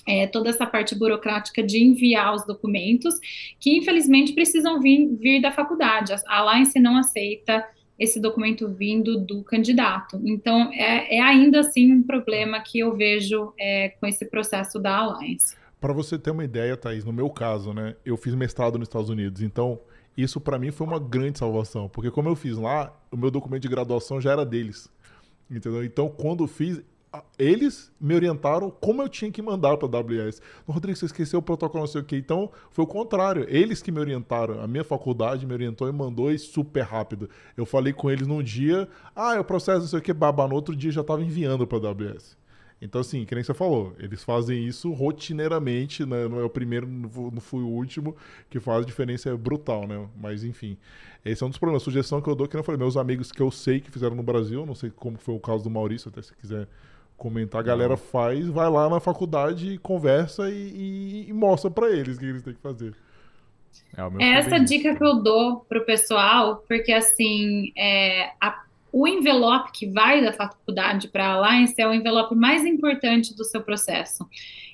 é, 0.06 0.26
toda 0.26 0.50
essa 0.50 0.66
parte 0.66 0.94
burocrática 0.94 1.62
de 1.62 1.82
enviar 1.82 2.34
os 2.34 2.46
documentos, 2.46 3.14
que 3.58 3.78
infelizmente 3.78 4.32
precisam 4.32 4.80
vir, 4.80 5.08
vir 5.16 5.40
da 5.40 5.50
faculdade. 5.50 6.12
A 6.26 6.38
Alliance 6.38 6.78
não 6.78 6.98
aceita 6.98 7.64
esse 7.98 8.20
documento 8.20 8.68
vindo 8.68 9.18
do 9.18 9.42
candidato. 9.42 10.20
Então, 10.24 10.70
é, 10.72 11.16
é 11.16 11.20
ainda 11.20 11.60
assim 11.60 11.92
um 11.92 12.02
problema 12.02 12.60
que 12.60 12.78
eu 12.78 12.94
vejo 12.94 13.52
é, 13.58 13.90
com 14.00 14.06
esse 14.06 14.26
processo 14.26 14.78
da 14.78 14.96
Alliance. 14.96 15.56
Para 15.80 15.92
você 15.92 16.18
ter 16.18 16.30
uma 16.30 16.44
ideia, 16.44 16.76
Thaís, 16.76 17.04
no 17.04 17.12
meu 17.12 17.30
caso, 17.30 17.72
né, 17.72 17.96
eu 18.04 18.16
fiz 18.16 18.34
mestrado 18.34 18.78
nos 18.78 18.88
Estados 18.88 19.08
Unidos, 19.08 19.42
então 19.42 19.78
isso 20.16 20.40
para 20.40 20.58
mim 20.58 20.70
foi 20.70 20.86
uma 20.86 20.98
grande 20.98 21.38
salvação, 21.38 21.88
porque 21.88 22.10
como 22.10 22.28
eu 22.28 22.34
fiz 22.34 22.56
lá, 22.56 22.94
o 23.10 23.16
meu 23.16 23.30
documento 23.30 23.62
de 23.62 23.68
graduação 23.68 24.20
já 24.20 24.32
era 24.32 24.44
deles. 24.44 24.90
Entendeu? 25.50 25.84
Então, 25.84 26.08
quando 26.08 26.44
eu 26.44 26.48
fiz, 26.48 26.82
eles 27.38 27.92
me 28.00 28.14
orientaram 28.14 28.70
como 28.70 29.02
eu 29.02 29.08
tinha 29.08 29.30
que 29.30 29.40
mandar 29.40 29.76
para 29.76 29.98
a 29.98 30.00
AWS. 30.00 30.40
Rodrigo, 30.66 30.98
você 30.98 31.06
esqueceu 31.06 31.38
o 31.38 31.42
protocolo, 31.42 31.84
não 31.84 31.88
sei 31.88 32.00
o 32.00 32.04
quê. 32.04 32.16
Então, 32.16 32.50
foi 32.70 32.84
o 32.84 32.88
contrário. 32.88 33.46
Eles 33.48 33.82
que 33.82 33.92
me 33.92 34.00
orientaram. 34.00 34.60
A 34.60 34.66
minha 34.66 34.84
faculdade 34.84 35.46
me 35.46 35.52
orientou 35.52 35.88
e 35.88 35.92
mandou 35.92 36.30
isso 36.30 36.52
super 36.52 36.82
rápido. 36.82 37.28
Eu 37.56 37.64
falei 37.66 37.92
com 37.92 38.10
eles 38.10 38.26
num 38.26 38.42
dia, 38.42 38.88
ah, 39.14 39.34
eu 39.34 39.44
processo 39.44 39.80
não 39.80 39.86
sei 39.86 39.98
o 39.98 40.02
que, 40.02 40.12
baba. 40.12 40.46
No 40.46 40.54
outro 40.54 40.74
dia 40.74 40.90
já 40.90 41.00
estava 41.00 41.22
enviando 41.22 41.66
para 41.66 41.78
a 41.78 41.90
AWS. 41.90 42.36
Então, 42.80 43.00
assim, 43.00 43.24
que 43.24 43.34
nem 43.34 43.42
você 43.42 43.54
falou, 43.54 43.94
eles 43.98 44.22
fazem 44.22 44.66
isso 44.66 44.92
rotineiramente, 44.92 46.04
né? 46.04 46.28
Não 46.28 46.38
é 46.38 46.44
o 46.44 46.50
primeiro, 46.50 46.86
não 46.86 47.40
fui 47.40 47.62
o 47.62 47.68
último, 47.68 48.14
que 48.50 48.60
faz 48.60 48.82
a 48.82 48.86
diferença 48.86 49.30
é 49.30 49.36
brutal, 49.36 49.86
né? 49.86 50.06
Mas, 50.14 50.44
enfim, 50.44 50.76
esse 51.24 51.42
é 51.42 51.46
um 51.46 51.48
dos 51.48 51.58
problemas. 51.58 51.82
A 51.82 51.84
sugestão 51.86 52.20
que 52.20 52.28
eu 52.28 52.34
dou, 52.34 52.46
que 52.46 52.54
eu 52.54 52.62
falei, 52.62 52.78
meus 52.78 52.98
amigos 52.98 53.32
que 53.32 53.40
eu 53.40 53.50
sei 53.50 53.80
que 53.80 53.90
fizeram 53.90 54.14
no 54.14 54.22
Brasil, 54.22 54.66
não 54.66 54.74
sei 54.74 54.90
como 54.90 55.16
foi 55.16 55.34
o 55.34 55.40
caso 55.40 55.64
do 55.64 55.70
Maurício, 55.70 56.10
até 56.10 56.20
se 56.20 56.34
quiser 56.34 56.68
comentar, 57.16 57.60
a 57.60 57.64
galera 57.64 57.96
faz, 57.96 58.46
vai 58.48 58.68
lá 58.68 58.88
na 58.88 59.00
faculdade, 59.00 59.78
conversa 59.82 60.50
e, 60.50 60.54
e, 60.54 61.26
e 61.28 61.32
mostra 61.32 61.70
para 61.70 61.90
eles 61.90 62.16
o 62.16 62.20
que 62.20 62.26
eles 62.26 62.42
têm 62.42 62.54
que 62.54 62.60
fazer. 62.60 62.94
É, 63.96 64.24
é 64.24 64.34
essa 64.38 64.58
dica 64.58 64.94
que 64.94 65.04
eu 65.04 65.22
dou 65.22 65.60
pro 65.60 65.84
pessoal, 65.84 66.62
porque 66.68 66.92
assim, 66.92 67.72
é, 67.76 68.32
a, 68.40 68.62
o 68.92 69.06
envelope 69.06 69.72
que 69.72 69.86
vai 69.86 70.22
da 70.22 70.32
faculdade 70.32 71.08
para 71.08 71.26
a 71.26 71.32
Alliance 71.34 71.74
é 71.78 71.86
o 71.86 71.94
envelope 71.94 72.34
mais 72.34 72.64
importante 72.64 73.34
do 73.34 73.44
seu 73.44 73.62
processo. 73.62 74.26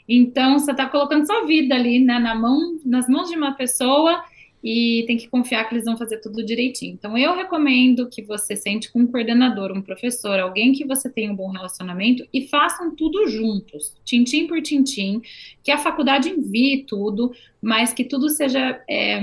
Então, 0.09 0.59
você 0.59 0.73
está 0.73 0.87
colocando 0.87 1.27
sua 1.27 1.47
vida 1.47 1.75
ali 1.75 2.01
né, 2.01 2.19
na 2.19 2.35
mão, 2.35 2.79
nas 2.85 3.09
mãos 3.09 3.31
de 3.31 3.37
uma 3.37 3.53
pessoa 3.55 4.23
e 4.63 5.05
tem 5.07 5.17
que 5.17 5.29
confiar 5.29 5.69
que 5.69 5.75
eles 5.75 5.85
vão 5.85 5.97
fazer 5.97 6.19
tudo 6.19 6.45
direitinho. 6.45 6.95
Então, 6.95 7.19
eu 7.19 7.35
recomendo 7.35 8.09
que 8.09 8.23
você 8.23 8.55
sente 8.55 8.93
com 8.93 9.01
um 9.01 9.07
coordenador, 9.07 9.73
um 9.73 9.83
professor, 9.83 10.39
alguém 10.39 10.73
que 10.73 10.87
você 10.87 11.11
tenha 11.11 11.33
um 11.33 11.37
bom 11.37 11.51
relacionamento 11.51 12.27
e 12.33 12.47
façam 12.47 12.95
tudo 12.95 13.27
juntos, 13.29 13.95
tintim 14.05 14.47
por 14.47 14.63
tintim, 14.63 15.21
que 15.63 15.71
a 15.71 15.79
faculdade 15.79 16.29
envie 16.29 16.85
tudo, 16.85 17.33
mas 17.61 17.93
que 17.93 18.05
tudo 18.05 18.29
seja 18.29 18.81
é, 18.89 19.21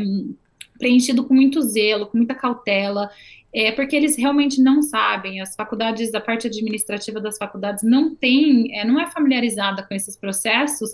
preenchido 0.78 1.24
com 1.24 1.34
muito 1.34 1.62
zelo, 1.62 2.08
com 2.08 2.18
muita 2.18 2.36
cautela 2.36 3.10
é 3.54 3.72
porque 3.72 3.96
eles 3.96 4.16
realmente 4.16 4.62
não 4.62 4.82
sabem. 4.82 5.42
As 5.42 5.56
faculdades, 5.56 6.14
a 6.14 6.22
parte 6.22 6.48
administrativa 6.48 7.20
das 7.20 7.38
faculdades 7.38 7.84
não 7.84 8.16
tem, 8.16 8.78
é, 8.78 8.86
não 8.86 9.00
é 9.00 9.10
familiarizada 9.10 9.84
com 9.84 9.94
esses 9.94 10.16
processos, 10.16 10.92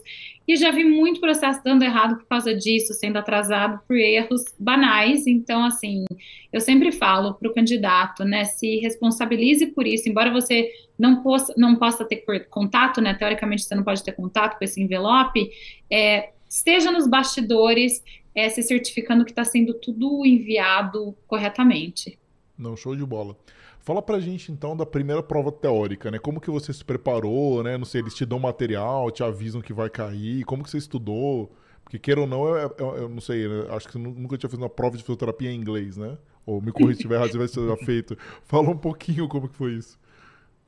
e 0.48 0.56
já 0.56 0.72
vi 0.72 0.84
muito 0.84 1.20
processo 1.20 1.62
dando 1.64 1.84
errado 1.84 2.18
por 2.18 2.28
causa 2.28 2.56
disso, 2.56 2.94
sendo 2.94 3.18
atrasado 3.18 3.82
por 3.88 3.98
erros 3.98 4.44
banais. 4.58 5.28
Então, 5.28 5.66
assim, 5.66 6.06
eu 6.54 6.62
sempre 6.62 6.92
falo 6.92 7.34
para 7.34 7.50
o 7.50 7.54
candidato, 7.54 8.24
né, 8.24 8.46
se 8.46 8.78
responsabilize 8.78 9.68
por 9.68 9.86
isso, 9.86 10.08
embora 10.08 10.32
você 10.32 10.72
não 10.98 11.22
possa, 11.22 11.54
não 11.58 11.76
possa 11.76 12.06
ter 12.06 12.24
contato, 12.50 13.02
né, 13.02 13.14
teoricamente 13.14 13.64
você 13.64 13.76
não 13.76 13.84
pode 13.84 14.04
ter 14.04 14.14
contato 14.14 14.58
com 14.58 14.64
esse 14.64 14.82
envelope, 14.82 15.50
é, 15.92 16.30
esteja 16.48 16.92
nos 16.92 17.08
bastidores, 17.08 18.02
é, 18.34 18.50
se 18.50 18.62
certificando 18.64 19.26
que 19.26 19.32
está 19.32 19.44
sendo 19.44 19.74
tudo 19.74 20.26
enviado 20.26 21.18
corretamente. 21.28 22.18
Não, 22.58 22.76
show 22.76 22.96
de 22.96 23.06
bola. 23.06 23.36
Fala 23.80 24.02
pra 24.02 24.20
gente 24.20 24.52
então 24.52 24.76
da 24.76 24.86
primeira 24.86 25.22
prova 25.22 25.52
teórica, 25.52 26.10
né? 26.10 26.18
Como 26.18 26.42
que 26.42 26.50
você 26.50 26.74
se 26.74 26.84
preparou, 26.84 27.62
né? 27.62 27.78
Não 27.78 27.86
sei, 27.86 28.02
eles 28.02 28.16
te 28.16 28.26
dão 28.26 28.40
material, 28.40 29.12
te 29.12 29.24
avisam 29.24 29.62
que 29.62 29.74
vai 29.74 29.90
cair, 29.90 30.44
como 30.46 30.64
que 30.64 30.70
você 30.70 30.78
estudou? 30.78 31.56
Porque 31.84 32.00
queira 32.00 32.22
ou 32.22 32.28
não, 32.28 32.48
eu, 32.48 32.76
eu, 32.80 32.98
eu 32.98 33.10
não 33.10 33.22
sei, 33.22 33.48
né? 33.48 33.68
acho 33.70 33.86
que 33.86 33.94
você 33.94 34.00
nunca 34.00 34.38
tinha 34.38 34.50
feito 34.50 34.62
uma 34.62 34.70
prova 34.70 34.98
de 34.98 35.04
fisioterapia 35.04 35.52
em 35.52 35.56
inglês, 35.56 35.98
né? 35.98 36.18
Ou 36.46 36.60
me 36.60 36.72
corrija 36.72 36.94
se 36.94 37.00
estiver 37.00 37.16
errado, 37.16 37.48
se 37.48 37.54
tiver 37.54 37.78
feito. 37.86 38.18
Fala 38.46 38.70
um 38.70 38.78
pouquinho 38.78 39.28
como 39.28 39.48
que 39.48 39.56
foi 39.56 39.74
isso. 39.74 40.00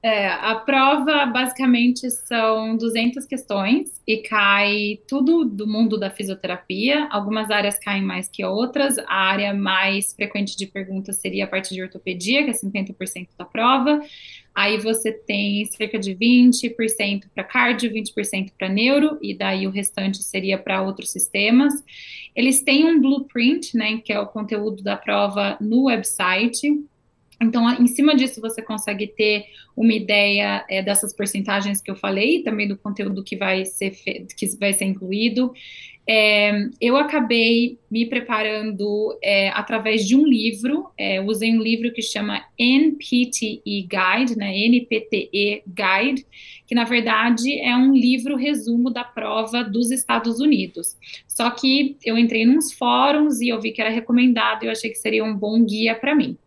É, 0.04 0.28
a 0.28 0.54
prova 0.56 1.26
basicamente 1.26 2.10
são 2.12 2.78
200 2.78 3.26
questões 3.26 4.00
e 4.06 4.18
cai 4.18 5.00
tudo 5.08 5.44
do 5.44 5.66
mundo 5.68 5.98
da 5.98 6.12
fisioterapia. 6.12 7.08
Algumas 7.10 7.50
áreas 7.50 7.80
caem 7.80 8.04
mais 8.04 8.30
que 8.30 8.46
outras. 8.46 9.00
A 9.00 9.16
área 9.16 9.54
mais 9.56 10.14
frequente 10.14 10.56
de 10.56 10.68
perguntas 10.68 11.18
seria 11.18 11.46
a 11.46 11.48
parte 11.48 11.74
de 11.74 11.82
ortopedia, 11.82 12.44
que 12.44 12.52
é 12.52 12.54
50% 12.54 13.30
da 13.38 13.44
prova. 13.44 14.00
Aí 14.54 14.78
você 14.78 15.12
tem 15.12 15.66
cerca 15.66 15.98
de 15.98 16.16
20% 16.16 17.26
para 17.34 17.44
cardio, 17.44 17.92
20% 17.92 18.52
para 18.58 18.70
neuro, 18.70 19.18
e 19.22 19.36
daí 19.36 19.68
o 19.68 19.72
restante 19.72 20.24
seria 20.24 20.58
para 20.58 20.82
outros 20.82 21.12
sistemas. 21.12 21.74
Eles 22.36 22.62
têm 22.62 22.86
um 22.86 23.02
blueprint, 23.02 23.76
né, 23.76 23.98
que 23.98 24.14
é 24.14 24.20
o 24.20 24.28
conteúdo 24.28 24.84
da 24.84 24.96
prova 24.96 25.58
no 25.60 25.86
website. 25.86 26.68
Então, 27.42 27.70
em 27.72 27.88
cima 27.88 28.16
disso, 28.16 28.42
você 28.42 28.62
consegue 28.62 29.08
ter 29.08 29.46
uma 29.76 29.94
ideia 29.94 30.66
é, 30.68 30.82
dessas 30.82 31.16
porcentagens 31.16 31.82
que 31.82 31.92
eu 31.92 31.96
falei, 31.96 32.42
também 32.42 32.68
do 32.68 32.78
conteúdo 32.78 33.24
que 33.24 33.36
vai 33.36 33.64
ser, 33.66 33.92
que 33.92 34.48
vai 34.60 34.74
ser 34.74 34.86
incluído. 34.86 35.54
É, 36.10 36.70
eu 36.80 36.96
acabei 36.96 37.78
me 37.92 38.06
preparando 38.06 39.20
é, 39.22 39.50
através 39.50 40.08
de 40.08 40.16
um 40.16 40.26
livro, 40.26 40.90
é, 40.98 41.20
usei 41.20 41.52
um 41.52 41.62
livro 41.62 41.92
que 41.92 42.02
chama 42.02 42.46
NPTE 42.58 43.62
Guide, 43.66 44.38
né, 44.38 44.58
NPTE 44.58 45.64
Guide, 45.68 46.26
que 46.66 46.74
na 46.74 46.86
verdade 46.86 47.60
é 47.60 47.76
um 47.76 47.94
livro 47.94 48.38
resumo 48.38 48.90
da 48.90 49.04
prova 49.04 49.66
dos 49.66 49.92
Estados 49.92 50.40
Unidos. 50.40 50.96
Só 51.28 51.52
que 51.52 51.98
eu 52.06 52.18
entrei 52.18 52.46
nos 52.46 52.72
fóruns 52.72 53.42
e 53.42 53.50
eu 53.50 53.60
vi 53.60 53.74
que 53.74 53.82
era 53.82 53.90
recomendado 53.90 54.64
e 54.64 54.68
eu 54.68 54.72
achei 54.72 54.90
que 54.90 54.98
seria 54.98 55.26
um 55.26 55.36
bom 55.36 55.62
guia 55.66 55.94
para 55.94 56.16
mim. 56.16 56.38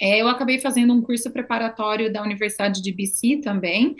É, 0.00 0.20
eu 0.20 0.28
acabei 0.28 0.58
fazendo 0.58 0.92
um 0.92 1.02
curso 1.02 1.30
preparatório 1.30 2.12
da 2.12 2.22
Universidade 2.22 2.80
de 2.80 2.92
BC 2.92 3.40
também, 3.42 3.96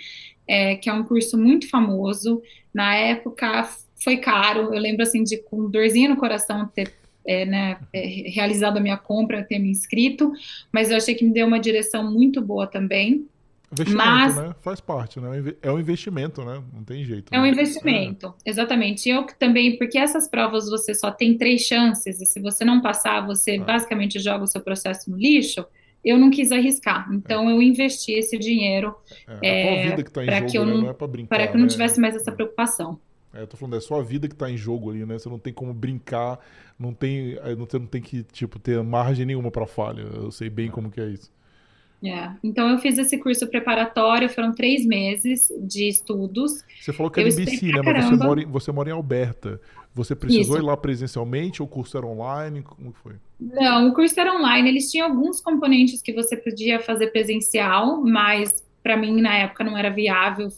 é, 0.47 0.77
que 0.77 0.89
é 0.89 0.93
um 0.93 1.05
curso 1.05 1.37
muito 1.37 1.69
famoso. 1.69 2.41
Na 2.73 2.95
época 2.95 3.69
foi 4.03 4.19
caro, 4.19 4.73
eu 4.73 4.81
lembro 4.81 5.03
assim 5.03 5.25
de 5.25 5.39
com 5.39 5.69
dorzinha 5.69 6.09
no 6.09 6.17
coração 6.17 6.67
ter 6.67 6.93
é, 7.27 7.45
né, 7.45 7.79
é, 7.93 8.31
realizado 8.31 8.79
a 8.79 8.81
minha 8.81 8.97
compra, 8.97 9.45
ter 9.45 9.59
me 9.59 9.71
inscrito, 9.71 10.33
mas 10.73 10.91
eu 10.91 10.97
achei 10.97 11.15
que 11.15 11.25
me 11.25 11.33
deu 11.33 11.47
uma 11.47 11.61
direção 11.61 12.11
muito 12.11 12.41
boa 12.41 12.67
também. 12.67 13.27
Investimento, 13.71 14.03
Mas, 14.03 14.35
né? 14.35 14.55
Faz 14.63 14.81
parte, 14.81 15.21
né? 15.21 15.55
É 15.61 15.71
um 15.71 15.79
investimento, 15.79 16.43
né? 16.43 16.63
Não 16.73 16.83
tem 16.83 17.05
jeito. 17.05 17.27
É 17.31 17.39
um 17.39 17.43
né? 17.43 17.51
investimento, 17.51 18.35
é. 18.43 18.51
exatamente. 18.51 19.11
Eu 19.11 19.27
também, 19.39 19.77
porque 19.77 19.99
essas 19.99 20.27
provas 20.27 20.71
você 20.71 20.95
só 20.95 21.11
tem 21.11 21.37
três 21.37 21.63
chances, 21.63 22.19
e 22.19 22.25
se 22.25 22.41
você 22.41 22.65
não 22.65 22.81
passar, 22.81 23.27
você 23.27 23.57
é. 23.57 23.59
basicamente 23.59 24.19
joga 24.19 24.45
o 24.45 24.47
seu 24.47 24.63
processo 24.63 25.11
no 25.11 25.19
lixo 25.19 25.67
eu 26.05 26.19
não 26.19 26.31
quis 26.31 26.53
arriscar. 26.53 27.09
Então, 27.13 27.49
é. 27.49 27.53
eu 27.53 27.63
investi 27.63 28.13
esse 28.13 28.39
dinheiro 28.39 28.95
é, 29.43 29.89
é, 29.89 30.03
tá 30.03 30.23
para 30.23 30.43
que 30.43 30.57
eu 30.57 30.65
né? 30.65 30.73
não, 30.73 30.81
não 30.83 30.91
é 30.91 31.07
brincar, 31.07 31.29
para 31.29 31.47
que 31.47 31.55
eu 31.55 31.59
não 31.59 31.67
né? 31.67 31.73
tivesse 31.73 32.01
mais 32.01 32.15
essa 32.15 32.33
preocupação. 32.33 32.99
É, 33.33 33.43
eu 33.43 33.47
tô 33.47 33.57
falando, 33.57 33.77
é 33.77 33.81
só 33.81 34.01
a 34.01 34.03
vida 34.03 34.27
que 34.27 34.35
está 34.35 34.51
em 34.51 34.57
jogo 34.57 34.91
ali, 34.91 35.05
né? 35.05 35.19
Você 35.19 35.29
não 35.29 35.39
tem 35.39 35.53
como 35.53 35.75
brincar, 35.75 36.39
não 36.79 36.95
tem, 36.95 37.39
é, 37.43 37.55
você 37.55 37.79
não 37.79 37.87
tem 37.87 38.01
que, 38.01 38.23
tipo, 38.23 38.59
ter 38.59 38.83
margem 38.83 39.27
nenhuma 39.27 39.51
para 39.51 39.67
falha. 39.67 40.03
Eu 40.03 40.31
sei 40.31 40.49
bem 40.49 40.71
como 40.71 40.91
que 40.91 41.01
é 41.01 41.09
isso. 41.09 41.31
É. 42.03 42.31
Então 42.45 42.69
eu 42.71 42.79
fiz 42.79 42.97
esse 42.97 43.19
curso 43.19 43.47
preparatório, 43.49 44.29
foram 44.29 44.55
três 44.55 44.87
meses 44.87 45.53
de 45.61 45.89
estudos. 45.89 46.65
Você 46.81 46.93
falou 46.93 47.11
que 47.11 47.21
era 47.21 47.29
em 47.29 47.35
BC, 47.35 47.67
né? 47.67 47.83
Mas 47.83 48.05
você 48.05 48.17
mora, 48.17 48.41
em, 48.41 48.47
você 48.47 48.73
mora 48.73 48.89
em 48.89 48.93
Alberta. 48.93 49.61
Você 49.95 50.15
precisou 50.15 50.57
Isso. 50.57 50.65
ir 50.65 50.67
lá 50.67 50.77
presencialmente 50.77 51.61
ou 51.63 51.67
o 51.67 51.71
curso 51.71 51.97
era 51.97 52.07
online? 52.07 52.63
Como 52.63 52.93
foi? 52.93 53.15
Não, 53.41 53.89
o 53.89 53.95
curso 53.95 54.19
era 54.19 54.35
online. 54.35 54.69
Eles 54.69 54.91
tinham 54.91 55.09
alguns 55.09 55.41
componentes 55.41 56.01
que 56.03 56.13
você 56.13 56.37
podia 56.37 56.81
fazer 56.81 57.09
presencial, 57.09 58.03
mas 58.03 58.65
para 58.83 58.97
mim 58.97 59.21
na 59.21 59.35
época 59.35 59.65
não 59.65 59.77
era 59.77 59.91
viável 59.91 60.49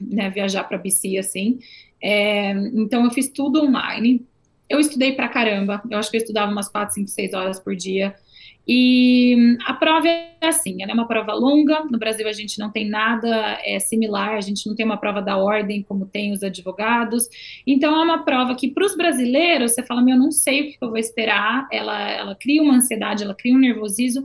né, 0.00 0.30
viajar 0.30 0.64
para 0.64 0.78
BC 0.78 1.18
assim. 1.18 1.58
É, 2.00 2.52
então 2.52 3.04
eu 3.04 3.10
fiz 3.10 3.28
tudo 3.28 3.62
online. 3.62 4.24
Eu 4.68 4.78
estudei 4.78 5.12
pra 5.12 5.28
caramba. 5.28 5.82
Eu 5.90 5.98
acho 5.98 6.10
que 6.10 6.16
eu 6.16 6.20
estudava 6.20 6.50
umas 6.50 6.68
4, 6.68 6.94
5, 6.94 7.08
6 7.08 7.32
horas 7.34 7.60
por 7.60 7.74
dia. 7.74 8.14
E 8.70 9.56
a 9.64 9.72
prova 9.72 10.06
é 10.06 10.36
assim, 10.42 10.82
ela 10.82 10.90
é 10.90 10.94
uma 10.94 11.08
prova 11.08 11.32
longa. 11.32 11.84
No 11.90 11.98
Brasil 11.98 12.28
a 12.28 12.32
gente 12.32 12.58
não 12.58 12.70
tem 12.70 12.86
nada 12.86 13.58
é, 13.64 13.78
similar, 13.78 14.34
a 14.34 14.42
gente 14.42 14.66
não 14.66 14.74
tem 14.74 14.84
uma 14.84 14.98
prova 14.98 15.22
da 15.22 15.38
ordem 15.38 15.82
como 15.82 16.04
tem 16.04 16.32
os 16.32 16.42
advogados. 16.42 17.28
Então 17.66 17.98
é 17.98 18.04
uma 18.04 18.24
prova 18.24 18.54
que 18.54 18.68
para 18.70 18.84
os 18.84 18.94
brasileiros 18.94 19.72
você 19.72 19.82
fala, 19.82 20.02
meu, 20.02 20.18
não 20.18 20.30
sei 20.30 20.60
o 20.60 20.64
que 20.66 20.78
eu 20.82 20.90
vou 20.90 20.98
esperar. 20.98 21.66
Ela, 21.72 22.10
ela 22.10 22.34
cria 22.34 22.62
uma 22.62 22.74
ansiedade, 22.74 23.24
ela 23.24 23.34
cria 23.34 23.54
um 23.54 23.58
nervosismo. 23.58 24.22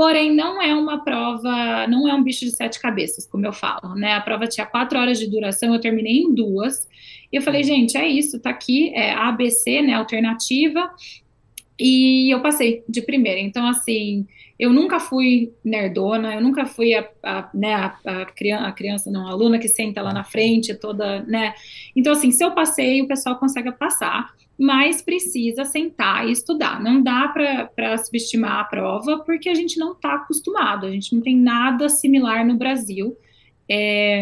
Porém, 0.00 0.34
não 0.34 0.62
é 0.62 0.74
uma 0.74 1.04
prova, 1.04 1.86
não 1.86 2.08
é 2.08 2.14
um 2.14 2.22
bicho 2.22 2.46
de 2.46 2.52
sete 2.52 2.80
cabeças, 2.80 3.26
como 3.26 3.44
eu 3.44 3.52
falo, 3.52 3.94
né? 3.94 4.14
A 4.14 4.20
prova 4.22 4.46
tinha 4.46 4.64
quatro 4.64 4.98
horas 4.98 5.18
de 5.18 5.26
duração, 5.26 5.74
eu 5.74 5.78
terminei 5.78 6.22
em 6.22 6.34
duas. 6.34 6.88
E 7.30 7.36
eu 7.36 7.42
falei, 7.42 7.62
gente, 7.62 7.98
é 7.98 8.08
isso, 8.08 8.40
tá 8.40 8.48
aqui, 8.48 8.94
é 8.94 9.12
ABC, 9.12 9.82
né? 9.82 9.92
Alternativa 9.92 10.90
e 11.78 12.32
eu 12.32 12.40
passei 12.40 12.82
de 12.88 13.02
primeira. 13.02 13.40
Então, 13.40 13.66
assim, 13.66 14.26
eu 14.58 14.72
nunca 14.72 14.98
fui 14.98 15.52
nerdona, 15.62 16.34
eu 16.34 16.40
nunca 16.40 16.64
fui 16.64 16.94
a, 16.94 17.06
a 17.22 17.50
né, 17.52 17.74
a, 17.74 17.98
a, 18.06 18.24
criança, 18.24 18.66
a 18.66 18.72
criança, 18.72 19.10
não, 19.10 19.28
a 19.28 19.32
aluna 19.32 19.58
que 19.58 19.68
senta 19.68 20.00
lá 20.00 20.14
na 20.14 20.24
frente, 20.24 20.74
toda, 20.74 21.22
né? 21.24 21.52
Então, 21.94 22.14
assim, 22.14 22.30
se 22.30 22.42
eu 22.42 22.52
passei, 22.52 23.02
o 23.02 23.06
pessoal 23.06 23.36
consegue 23.36 23.70
passar, 23.72 24.32
mas 24.60 25.00
precisa 25.00 25.64
sentar 25.64 26.28
e 26.28 26.32
estudar. 26.32 26.82
Não 26.82 27.02
dá 27.02 27.28
para 27.28 27.96
subestimar 27.96 28.60
a 28.60 28.64
prova, 28.64 29.20
porque 29.24 29.48
a 29.48 29.54
gente 29.54 29.78
não 29.78 29.92
está 29.92 30.16
acostumado, 30.16 30.86
a 30.86 30.90
gente 30.90 31.14
não 31.14 31.22
tem 31.22 31.34
nada 31.34 31.88
similar 31.88 32.44
no 32.46 32.56
Brasil. 32.56 33.16
É, 33.66 34.20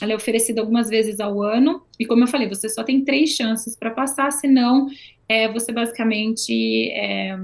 ela 0.00 0.12
é 0.12 0.16
oferecida 0.16 0.60
algumas 0.60 0.88
vezes 0.88 1.20
ao 1.20 1.40
ano, 1.40 1.82
e 1.96 2.04
como 2.04 2.24
eu 2.24 2.26
falei, 2.26 2.48
você 2.48 2.68
só 2.68 2.82
tem 2.82 3.04
três 3.04 3.30
chances 3.30 3.76
para 3.76 3.92
passar, 3.92 4.32
senão 4.32 4.88
é, 5.28 5.46
você 5.52 5.70
basicamente 5.70 6.90
é, 6.90 7.38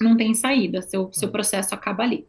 não 0.00 0.16
tem 0.16 0.34
saída, 0.34 0.82
seu, 0.82 1.08
seu 1.12 1.28
processo 1.28 1.72
acaba 1.72 2.02
ali. 2.02 2.26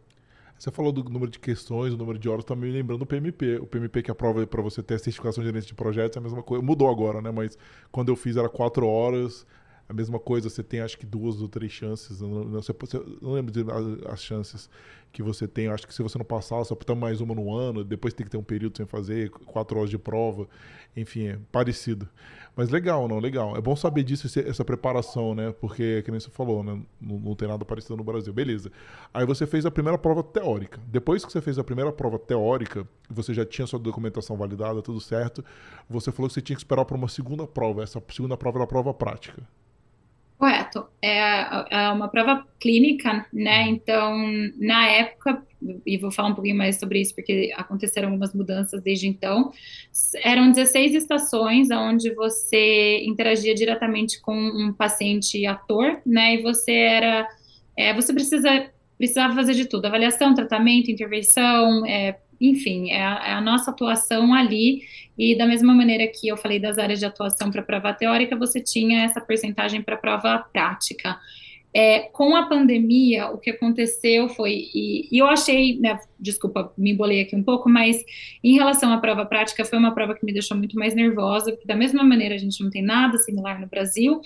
Você 0.58 0.72
falou 0.72 0.91
do 0.91 1.04
número 1.04 1.30
de 1.30 1.38
questões, 1.38 1.94
o 1.94 1.98
número 1.98 2.18
de 2.18 2.30
horas, 2.30 2.46
tá 2.46 2.56
me 2.56 2.72
lembrando 2.72 3.00
do 3.00 3.06
PMP. 3.06 3.58
O 3.58 3.68
PMP 3.68 4.02
que 4.02 4.12
aprova 4.12 4.46
para 4.48 4.62
você 4.62 4.82
ter 4.82 4.96
a 4.96 5.00
certificação 5.00 5.44
de 5.44 5.50
gerente 5.50 5.68
de 5.68 5.74
projetos 5.74 6.15
é 6.15 6.20
a 6.20 6.24
mesma 6.24 6.41
coisa. 6.41 6.63
Mudou 6.63 6.89
agora, 6.89 7.22
né? 7.22 7.30
Mas 7.32 7.58
quando 7.91 8.10
eu 8.10 8.15
fiz 8.15 8.38
era 8.38 8.48
quatro 8.48 8.88
horas. 8.88 9.46
A 9.88 9.93
mesma 9.93 10.19
coisa, 10.19 10.50
você 10.50 10.63
tem 10.63 10.80
acho 10.80 10.98
que 10.98 11.06
duas 11.06 11.41
ou 11.41 11.48
três 11.48 11.71
chances. 11.71 12.19
Não, 12.19 12.43
não, 12.43 12.60
eu 12.60 13.17
não 13.21 13.34
lembro 13.34 13.54
as 14.08 14.19
chances 14.19 14.69
que 15.12 15.21
você 15.21 15.48
tem. 15.48 15.67
Acho 15.67 15.88
que 15.88 15.93
se 15.93 16.02
você 16.02 16.17
não 16.17 16.26
passar, 16.26 16.63
só 16.63 16.76
tem 16.76 16.95
mais 16.95 17.21
uma 17.21 17.36
no 17.36 17.54
ano, 17.54 17.84
depois 17.84 18.13
tem 18.13 18.26
que 18.26 18.32
ter 18.32 18.38
um 18.38 18.43
período 18.43 18.76
sem 18.76 18.86
fazer, 18.86 19.30
quatro 19.30 19.78
horas 19.78 19.89
de 19.89 19.98
prova. 19.98 20.48
Enfim, 20.98 21.28
é 21.28 21.39
parecido. 21.52 22.10
Mas 22.56 22.69
legal, 22.69 23.08
não, 23.08 23.19
legal. 23.19 23.56
É 23.56 23.62
bom 23.62 23.76
saber 23.76 24.04
disso, 24.04 24.28
essa 24.39 24.65
preparação, 24.65 25.36
né? 25.36 25.54
Porque, 25.60 26.02
que 26.04 26.10
nem 26.10 26.19
você 26.19 26.30
falou, 26.30 26.63
né? 26.63 26.82
Não, 27.00 27.19
não, 27.19 27.36
tem 27.36 27.48
nada 27.48 27.63
parecido 27.63 27.95
no 27.95 28.04
Brasil. 28.04 28.34
Beleza. 28.34 28.71
Aí 29.13 29.26
você 29.26 29.45
fez 29.45 29.65
a 29.65 29.71
primeira 29.71 29.98
prova 29.98 30.24
teórica. 30.24 30.80
Depois 30.88 31.24
que 31.24 31.32
você 31.32 31.41
fez 31.41 31.60
a 31.60 31.63
primeira 31.63 31.91
prova 31.91 32.18
teórica, 32.18 32.88
você 33.09 33.34
já 33.34 33.45
tinha 33.45 33.68
sua 33.68 33.78
documentação 33.80 34.36
validada, 34.36 34.82
tudo 34.82 34.99
certo. 34.99 35.45
Você 35.89 36.12
falou 36.12 36.28
que 36.28 36.34
você 36.34 36.41
tinha 36.41 36.55
que 36.55 36.62
esperar 36.62 36.86
para 36.86 36.97
uma 36.97 37.07
segunda 37.07 37.45
prova. 37.45 37.84
Essa 37.84 38.01
segunda 38.09 38.36
prova 38.36 38.57
era 38.57 38.64
a 38.64 38.68
prova 38.68 38.93
prática. 38.93 39.43
Correto. 40.38 40.86
É, 41.01 41.19
é 41.69 41.89
uma 41.91 42.09
prova 42.09 42.45
clínica, 42.59 43.25
né? 43.31 43.63
Uhum. 43.63 43.69
Então, 43.69 44.27
na 44.57 44.88
época, 44.88 45.41
e 45.86 45.97
vou 45.97 46.11
falar 46.11 46.29
um 46.29 46.36
pouquinho 46.36 46.57
mais 46.57 46.77
sobre 46.77 46.99
isso 46.99 47.15
porque 47.15 47.53
aconteceram 47.55 48.09
algumas 48.09 48.33
mudanças 48.33 48.81
desde 48.81 49.07
então, 49.07 49.51
eram 50.17 50.51
16 50.51 50.93
estações 50.93 51.71
onde 51.71 52.13
você 52.13 53.03
interagia 53.05 53.55
diretamente 53.55 54.21
com 54.21 54.36
um 54.36 54.73
paciente 54.73 55.45
ator, 55.45 56.01
né? 56.05 56.36
E 56.36 56.41
você 56.41 56.73
era. 56.73 57.27
É, 57.77 57.93
você 57.93 58.13
precisa 58.13 58.69
precisava 58.97 59.33
fazer 59.36 59.53
de 59.53 59.65
tudo: 59.65 59.86
avaliação, 59.86 60.33
tratamento, 60.33 60.91
intervenção, 60.91 61.86
é, 61.86 62.17
enfim, 62.50 62.91
é 62.91 63.02
a, 63.02 63.24
é 63.28 63.32
a, 63.34 63.41
nossa 63.41 63.72
atuação 63.72 64.34
ali. 64.34 64.82
E 65.18 65.38
da 65.38 65.46
mesma 65.46 65.74
maneira 65.74 66.08
que 66.08 66.28
eu 66.28 66.38
falei 66.38 66.60
das 66.60 66.78
áreas 66.78 67.00
de 67.00 67.06
atuação 67.06 67.52
para 67.52 67.62
prova 67.62 67.93
teórica, 67.93 68.36
você 68.36 68.62
tinha 68.62 69.04
essa 69.04 69.22
porcentagem 69.22 69.82
para 69.82 69.98
prova 69.98 70.39
prática. 70.52 71.18
É, 71.78 72.00
com 72.14 72.38
a 72.38 72.48
pandemia, 72.48 73.28
o 73.28 73.38
que 73.38 73.50
aconteceu 73.50 74.30
foi, 74.30 74.70
e, 74.74 75.10
e 75.12 75.18
eu 75.18 75.28
achei, 75.28 75.78
né, 75.78 76.00
desculpa, 76.18 76.74
me 76.78 76.91
embolei 76.91 77.20
aqui 77.20 77.36
um 77.36 77.43
pouco, 77.43 77.70
mas 77.70 78.02
em 78.41 78.54
relação 78.54 78.93
à 78.93 78.98
prova 78.98 79.26
prática, 79.26 79.66
foi 79.66 79.78
uma 79.78 79.93
prova 79.93 80.16
que 80.16 80.26
me 80.26 80.32
deixou 80.32 80.56
muito 80.56 80.80
mais 80.80 80.96
nervosa, 80.96 81.52
porque 81.52 81.68
da 81.68 81.76
mesma 81.76 82.02
maneira 82.02 82.34
a 82.34 82.38
gente 82.38 82.64
não 82.64 82.70
tem 82.70 82.82
nada 82.82 83.18
similar 83.18 83.60
no 83.60 83.68
Brasil, 83.68 84.22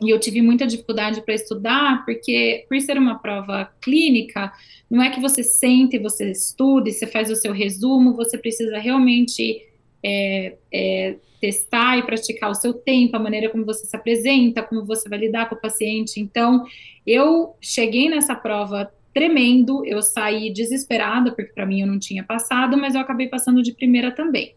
e 0.00 0.10
eu 0.10 0.20
tive 0.20 0.42
muita 0.42 0.66
dificuldade 0.66 1.22
para 1.22 1.34
estudar, 1.34 2.04
porque 2.04 2.66
por 2.68 2.78
ser 2.80 2.98
uma 2.98 3.18
prova 3.18 3.70
clínica, 3.80 4.52
não 4.90 5.02
é 5.02 5.10
que 5.10 5.20
você 5.20 5.42
sente, 5.42 5.98
você 5.98 6.30
estude, 6.30 6.92
você 6.92 7.06
faz 7.06 7.30
o 7.30 7.36
seu 7.36 7.52
resumo, 7.52 8.14
você 8.14 8.36
precisa 8.36 8.78
realmente 8.78 9.62
é, 10.02 10.56
é, 10.72 11.16
testar 11.40 11.98
e 11.98 12.02
praticar 12.02 12.50
o 12.50 12.54
seu 12.54 12.74
tempo, 12.74 13.16
a 13.16 13.20
maneira 13.20 13.48
como 13.48 13.64
você 13.64 13.86
se 13.86 13.96
apresenta, 13.96 14.62
como 14.62 14.84
você 14.84 15.08
vai 15.08 15.18
lidar 15.18 15.48
com 15.48 15.54
o 15.54 15.60
paciente. 15.60 16.20
Então, 16.20 16.64
eu 17.06 17.56
cheguei 17.60 18.08
nessa 18.08 18.34
prova 18.34 18.92
tremendo, 19.14 19.82
eu 19.86 20.02
saí 20.02 20.52
desesperada, 20.52 21.32
porque 21.32 21.52
para 21.54 21.64
mim 21.64 21.80
eu 21.80 21.86
não 21.86 21.98
tinha 21.98 22.22
passado, 22.22 22.76
mas 22.76 22.94
eu 22.94 23.00
acabei 23.00 23.28
passando 23.28 23.62
de 23.62 23.72
primeira 23.72 24.10
também. 24.10 24.54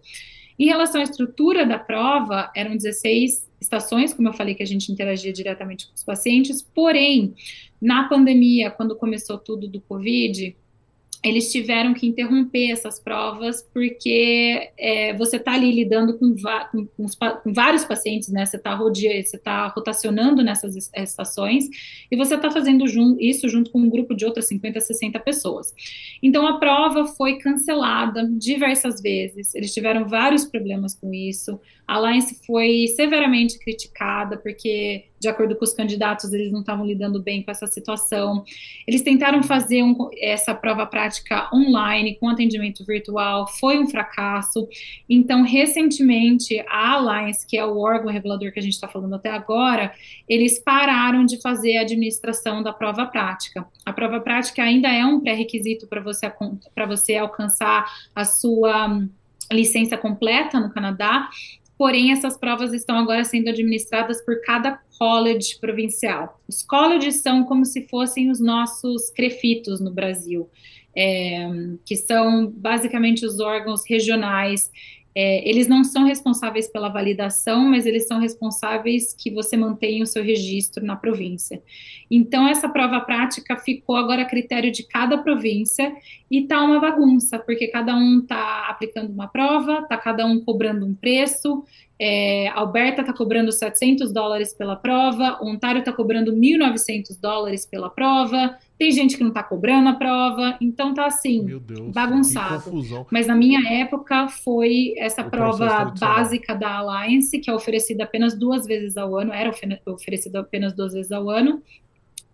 Em 0.59 0.65
relação 0.65 0.99
à 0.99 1.03
estrutura 1.05 1.65
da 1.65 1.79
prova, 1.79 2.51
eram 2.53 2.75
16 2.75 3.48
estações, 3.59 4.13
como 4.13 4.27
eu 4.27 4.33
falei, 4.33 4.55
que 4.55 4.63
a 4.63 4.65
gente 4.65 4.91
interagia 4.91 5.33
diretamente 5.33 5.87
com 5.87 5.93
os 5.93 6.03
pacientes, 6.03 6.61
porém, 6.61 7.33
na 7.81 8.07
pandemia, 8.07 8.71
quando 8.71 8.95
começou 8.95 9.37
tudo 9.37 9.67
do 9.67 9.81
Covid, 9.81 10.55
eles 11.23 11.51
tiveram 11.51 11.93
que 11.93 12.07
interromper 12.07 12.71
essas 12.71 12.99
provas 12.99 13.61
porque 13.73 14.71
é, 14.77 15.13
você 15.17 15.35
está 15.35 15.53
ali 15.53 15.71
lidando 15.71 16.17
com, 16.17 16.33
com, 16.71 16.85
com, 16.85 17.05
os, 17.05 17.15
com, 17.15 17.53
vários 17.53 17.83
pacientes, 17.83 18.29
né? 18.29 18.45
Você 18.45 18.55
está 18.55 18.77
tá 19.43 19.67
rotacionando 19.67 20.41
nessas 20.41 20.89
estações 20.95 21.65
e 22.09 22.15
você 22.15 22.35
está 22.35 22.49
fazendo 22.49 22.87
jun 22.87 23.17
isso 23.19 23.49
junto 23.49 23.69
com 23.69 23.79
um 23.79 23.89
grupo 23.89 24.15
de 24.15 24.25
outras 24.25 24.47
50, 24.47 24.79
60 24.79 25.19
pessoas. 25.19 25.73
Então 26.23 26.47
a 26.47 26.57
prova 26.57 27.05
foi 27.05 27.37
cancelada 27.37 28.25
diversas 28.31 29.01
vezes. 29.01 29.53
Eles 29.53 29.73
tiveram 29.73 30.07
vários 30.07 30.45
problemas 30.45 30.95
com 30.95 31.13
isso. 31.13 31.59
A 31.85 31.95
Alliance 31.95 32.39
foi 32.45 32.87
severamente 32.95 33.59
criticada 33.59 34.37
porque 34.37 35.05
de 35.19 35.27
acordo 35.27 35.55
com 35.55 35.65
os 35.65 35.73
candidatos, 35.73 36.31
eles 36.31 36.51
não 36.51 36.61
estavam 36.61 36.85
lidando 36.85 37.21
bem 37.21 37.43
com 37.43 37.51
essa 37.51 37.67
situação. 37.67 38.43
Eles 38.87 39.01
tentaram 39.01 39.43
fazer 39.43 39.83
um, 39.83 40.09
essa 40.17 40.55
prova 40.55 40.85
prática 40.85 41.49
online, 41.53 42.15
com 42.15 42.29
atendimento 42.29 42.85
virtual, 42.85 43.47
foi 43.47 43.77
um 43.77 43.87
fracasso. 43.87 44.67
Então, 45.09 45.43
recentemente, 45.43 46.63
a 46.69 46.93
Alliance, 46.93 47.45
que 47.45 47.57
é 47.57 47.65
o 47.65 47.77
órgão 47.77 48.11
regulador 48.11 48.51
que 48.51 48.59
a 48.59 48.63
gente 48.63 48.73
está 48.73 48.87
falando 48.87 49.15
até 49.15 49.29
agora, 49.29 49.93
eles 50.27 50.59
pararam 50.59 51.25
de 51.25 51.41
fazer 51.41 51.77
a 51.77 51.81
administração 51.81 52.63
da 52.63 52.71
prova 52.71 53.05
prática. 53.05 53.67
A 53.85 53.91
prova 53.91 54.21
prática 54.21 54.63
ainda 54.63 54.87
é 54.87 55.05
um 55.05 55.19
pré-requisito 55.19 55.87
para 55.87 56.01
você, 56.01 56.31
você 56.87 57.17
alcançar 57.17 57.85
a 58.15 58.23
sua 58.23 59.01
licença 59.51 59.97
completa 59.97 60.59
no 60.59 60.69
Canadá, 60.69 61.27
porém 61.79 62.11
essas 62.11 62.37
provas 62.37 62.73
estão 62.73 62.97
agora 62.97 63.23
sendo 63.23 63.49
administradas 63.49 64.21
por 64.25 64.41
cada 64.41 64.81
college 64.97 65.57
provincial. 65.61 66.37
Os 66.45 66.61
colleges 66.61 67.21
são 67.21 67.45
como 67.45 67.63
se 67.63 67.87
fossem 67.87 68.29
os 68.29 68.41
nossos 68.41 69.09
crefitos 69.11 69.79
no 69.79 69.89
Brasil, 69.89 70.49
é, 70.93 71.47
que 71.85 71.95
são 71.95 72.51
basicamente 72.51 73.25
os 73.25 73.39
órgãos 73.39 73.83
regionais 73.87 74.69
é, 75.21 75.45
eles 75.49 75.67
não 75.67 75.83
são 75.83 76.05
responsáveis 76.05 76.69
pela 76.69 76.87
validação, 76.87 77.65
mas 77.65 77.85
eles 77.85 78.07
são 78.07 78.21
responsáveis 78.21 79.13
que 79.13 79.29
você 79.29 79.57
mantenha 79.57 80.01
o 80.01 80.07
seu 80.07 80.23
registro 80.23 80.85
na 80.85 80.95
província. 80.95 81.61
Então, 82.09 82.47
essa 82.47 82.69
prova 82.69 83.01
prática 83.01 83.57
ficou 83.57 83.97
agora 83.97 84.21
a 84.21 84.25
critério 84.25 84.71
de 84.71 84.83
cada 84.83 85.17
província 85.17 85.93
e 86.31 86.43
tá 86.43 86.63
uma 86.63 86.79
bagunça, 86.79 87.37
porque 87.37 87.67
cada 87.67 87.97
um 87.97 88.25
tá 88.25 88.67
aplicando 88.69 89.11
uma 89.11 89.27
prova, 89.27 89.81
tá 89.89 89.97
cada 89.97 90.25
um 90.25 90.39
cobrando 90.39 90.85
um 90.85 90.95
preço. 90.95 91.65
É, 92.01 92.47
Alberta 92.49 93.01
está 93.01 93.11
cobrando 93.11 93.51
700 93.51 94.13
dólares 94.13 94.53
pela 94.53 94.77
prova, 94.77 95.37
Ontário 95.41 95.79
está 95.79 95.91
cobrando 95.91 96.31
1.900 96.31 97.19
dólares 97.19 97.65
pela 97.65 97.89
prova, 97.89 98.57
tem 98.77 98.89
gente 98.89 99.17
que 99.17 99.21
não 99.21 99.29
está 99.29 99.43
cobrando 99.43 99.89
a 99.89 99.93
prova, 99.93 100.57
então 100.61 100.93
tá 100.93 101.05
assim, 101.05 101.45
Deus, 101.59 101.91
bagunçado. 101.91 102.71
Mas 103.11 103.27
na 103.27 103.35
minha 103.35 103.69
época 103.69 104.29
foi 104.29 104.93
essa 104.97 105.23
o 105.23 105.29
prova 105.29 105.93
básica 105.99 106.55
da 106.55 106.77
Alliance, 106.77 107.37
que 107.37 107.49
é 107.49 107.53
oferecida 107.53 108.05
apenas 108.05 108.33
duas 108.33 108.65
vezes 108.65 108.95
ao 108.95 109.17
ano, 109.17 109.33
era 109.33 109.53
oferecida 109.85 110.39
apenas 110.39 110.73
duas 110.73 110.93
vezes 110.93 111.11
ao 111.11 111.29
ano. 111.29 111.61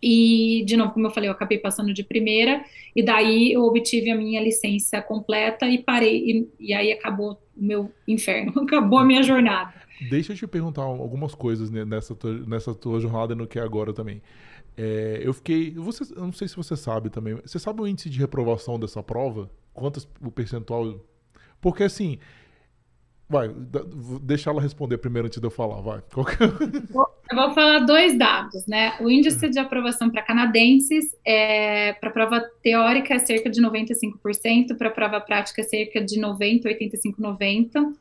E, 0.02 0.64
de 0.66 0.78
novo, 0.78 0.94
como 0.94 1.08
eu 1.08 1.12
falei, 1.12 1.30
eu 1.30 1.34
acabei 1.34 1.58
passando 1.58 1.94
de 1.94 2.04
primeira, 2.04 2.64
e 2.96 3.04
daí 3.04 3.52
eu 3.52 3.64
obtive 3.64 4.12
a 4.12 4.16
minha 4.16 4.42
licença 4.42 5.02
completa 5.02 5.68
e 5.68 5.82
parei, 5.82 6.18
e, 6.18 6.50
e 6.60 6.74
aí 6.74 6.92
acabou 6.92 7.42
o 7.56 7.64
meu 7.64 7.92
inferno, 8.08 8.54
acabou 8.64 9.00
a 9.00 9.06
minha 9.06 9.24
jornada. 9.24 9.74
Deixa 10.10 10.34
eu 10.34 10.38
te 10.38 10.46
perguntar 10.46 10.82
algumas 10.82 11.34
coisas 11.34 11.72
nessa 11.72 12.14
tua, 12.14 12.34
nessa 12.46 12.76
tua 12.76 13.00
jornada 13.00 13.34
no 13.34 13.48
que 13.48 13.58
é 13.58 13.62
agora 13.62 13.94
também. 13.94 14.22
É, 14.78 15.22
eu 15.24 15.34
fiquei. 15.34 15.72
Você, 15.72 16.04
eu 16.14 16.24
não 16.24 16.34
sei 16.34 16.48
se 16.48 16.56
você 16.56 16.76
sabe 16.76 17.10
também. 17.10 17.36
Você 17.36 17.58
sabe 17.58 17.82
o 17.82 17.88
índice 17.88 18.10
de 18.10 18.20
reprovação 18.20 18.78
dessa 18.78 19.02
prova? 19.02 19.50
Quantos 19.74 20.08
o 20.22 20.30
percentual? 20.30 21.00
Porque 21.62 21.84
assim. 21.84 22.20
Vai, 23.28 23.50
deixa 24.22 24.52
ela 24.52 24.62
responder 24.62 25.00
primeiro 25.00 25.28
antes 25.28 25.40
de 25.40 25.46
eu 25.46 25.52
falar, 25.52 25.82
vai. 25.82 26.00
Eu 27.32 27.36
vou 27.36 27.54
falar 27.56 27.80
dois 27.80 28.16
dados, 28.18 28.68
né? 28.68 28.94
O 29.02 29.10
índice 29.10 29.50
de 29.50 29.58
aprovação 29.58 30.12
para 30.12 30.22
canadenses 30.22 31.16
é 31.26 31.94
para 31.94 32.12
prova 32.12 32.40
teórica 32.62 33.16
é 33.16 33.20
cerca 33.20 33.50
de 33.50 33.60
95%, 33.60 34.78
para 34.78 34.92
prova 34.92 35.20
prática 35.20 35.62
é 35.62 35.64
cerca 35.64 36.00
de 36.02 36.20
90, 36.20 36.68
85, 36.68 37.20
90. 37.20 37.94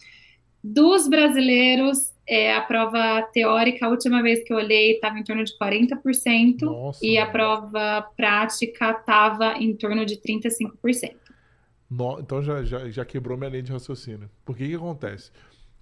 Dos 0.63 1.09
brasileiros, 1.09 2.13
é, 2.27 2.55
a 2.55 2.61
prova 2.61 3.23
teórica, 3.33 3.87
a 3.87 3.89
última 3.89 4.23
vez 4.23 4.45
que 4.45 4.53
eu 4.53 4.59
olhei, 4.59 4.93
estava 4.93 5.19
em 5.19 5.25
torno 5.25 5.43
de 5.43 5.57
40%, 5.59 6.63
Nossa, 6.63 7.05
e 7.05 7.17
a 7.17 7.27
prova 7.27 8.03
prática 8.15 8.91
estava 8.91 9.55
em 9.59 9.75
torno 9.75 10.05
de 10.05 10.17
35%. 10.17 11.24
No, 11.95 12.19
então 12.19 12.43
já, 12.43 12.65
já, 12.65 12.91
já 12.91 13.05
quebrou 13.05 13.39
minha 13.39 13.49
linha 13.49 13.63
de 13.63 13.73
raciocínio. 13.73 14.29
Por 14.45 14.57
que 14.57 14.67
que 14.67 14.75
acontece? 14.75 15.31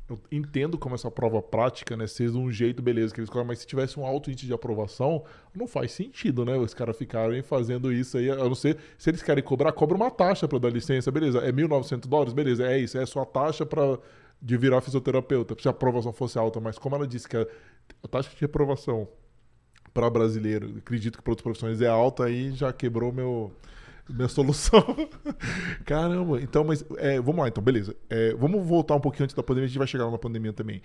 Eu 0.08 0.20
entendo 0.30 0.76
como 0.76 0.94
essa 0.94 1.10
prova 1.10 1.40
prática, 1.40 1.96
né, 1.96 2.04
de 2.04 2.28
um 2.36 2.50
jeito, 2.52 2.82
beleza, 2.82 3.14
que 3.14 3.20
eles 3.20 3.30
mas 3.46 3.60
se 3.60 3.66
tivesse 3.66 3.98
um 3.98 4.04
alto 4.04 4.30
índice 4.30 4.46
de 4.46 4.52
aprovação, 4.52 5.24
não 5.54 5.66
faz 5.66 5.92
sentido, 5.92 6.44
né, 6.44 6.54
os 6.56 6.74
caras 6.74 6.98
ficarem 6.98 7.40
fazendo 7.42 7.90
isso 7.90 8.18
aí, 8.18 8.30
a 8.30 8.36
não 8.36 8.54
ser, 8.54 8.76
se 8.98 9.08
eles 9.08 9.22
querem 9.22 9.42
cobrar, 9.42 9.72
cobra 9.72 9.96
uma 9.96 10.10
taxa 10.10 10.46
para 10.46 10.58
dar 10.58 10.70
licença, 10.70 11.10
beleza, 11.10 11.38
é 11.38 11.50
1.900 11.50 12.06
dólares, 12.06 12.34
beleza, 12.34 12.66
é 12.66 12.78
isso, 12.78 12.98
é 12.98 13.02
a 13.02 13.06
sua 13.06 13.24
taxa 13.24 13.64
para 13.64 13.98
de 14.44 14.56
virar 14.56 14.80
fisioterapeuta, 14.80 15.54
se 15.58 15.68
a 15.68 15.70
aprovação 15.70 16.12
fosse 16.12 16.36
alta, 16.36 16.60
mas 16.60 16.76
como 16.76 16.96
ela 16.96 17.06
disse 17.06 17.28
que 17.28 17.36
a, 17.36 17.46
a 18.02 18.08
taxa 18.08 18.28
de 18.36 18.44
aprovação 18.44 19.08
para 19.94 20.10
brasileiro, 20.10 20.74
acredito 20.78 21.16
que 21.16 21.22
para 21.22 21.30
outras 21.30 21.44
profissões 21.44 21.80
é 21.80 21.86
alta, 21.86 22.24
aí 22.24 22.50
já 22.52 22.72
quebrou 22.72 23.12
meu 23.12 23.52
minha 24.08 24.28
solução. 24.28 24.84
Caramba, 25.84 26.40
então, 26.40 26.64
mas 26.64 26.84
é, 26.98 27.20
vamos 27.20 27.42
lá, 27.42 27.48
então, 27.48 27.62
beleza. 27.62 27.96
É, 28.08 28.34
vamos 28.34 28.66
voltar 28.66 28.96
um 28.96 29.00
pouquinho 29.00 29.24
antes 29.24 29.34
da 29.34 29.42
pandemia, 29.42 29.66
a 29.66 29.68
gente 29.68 29.78
vai 29.78 29.86
chegar 29.86 30.10
na 30.10 30.18
pandemia 30.18 30.52
também. 30.52 30.82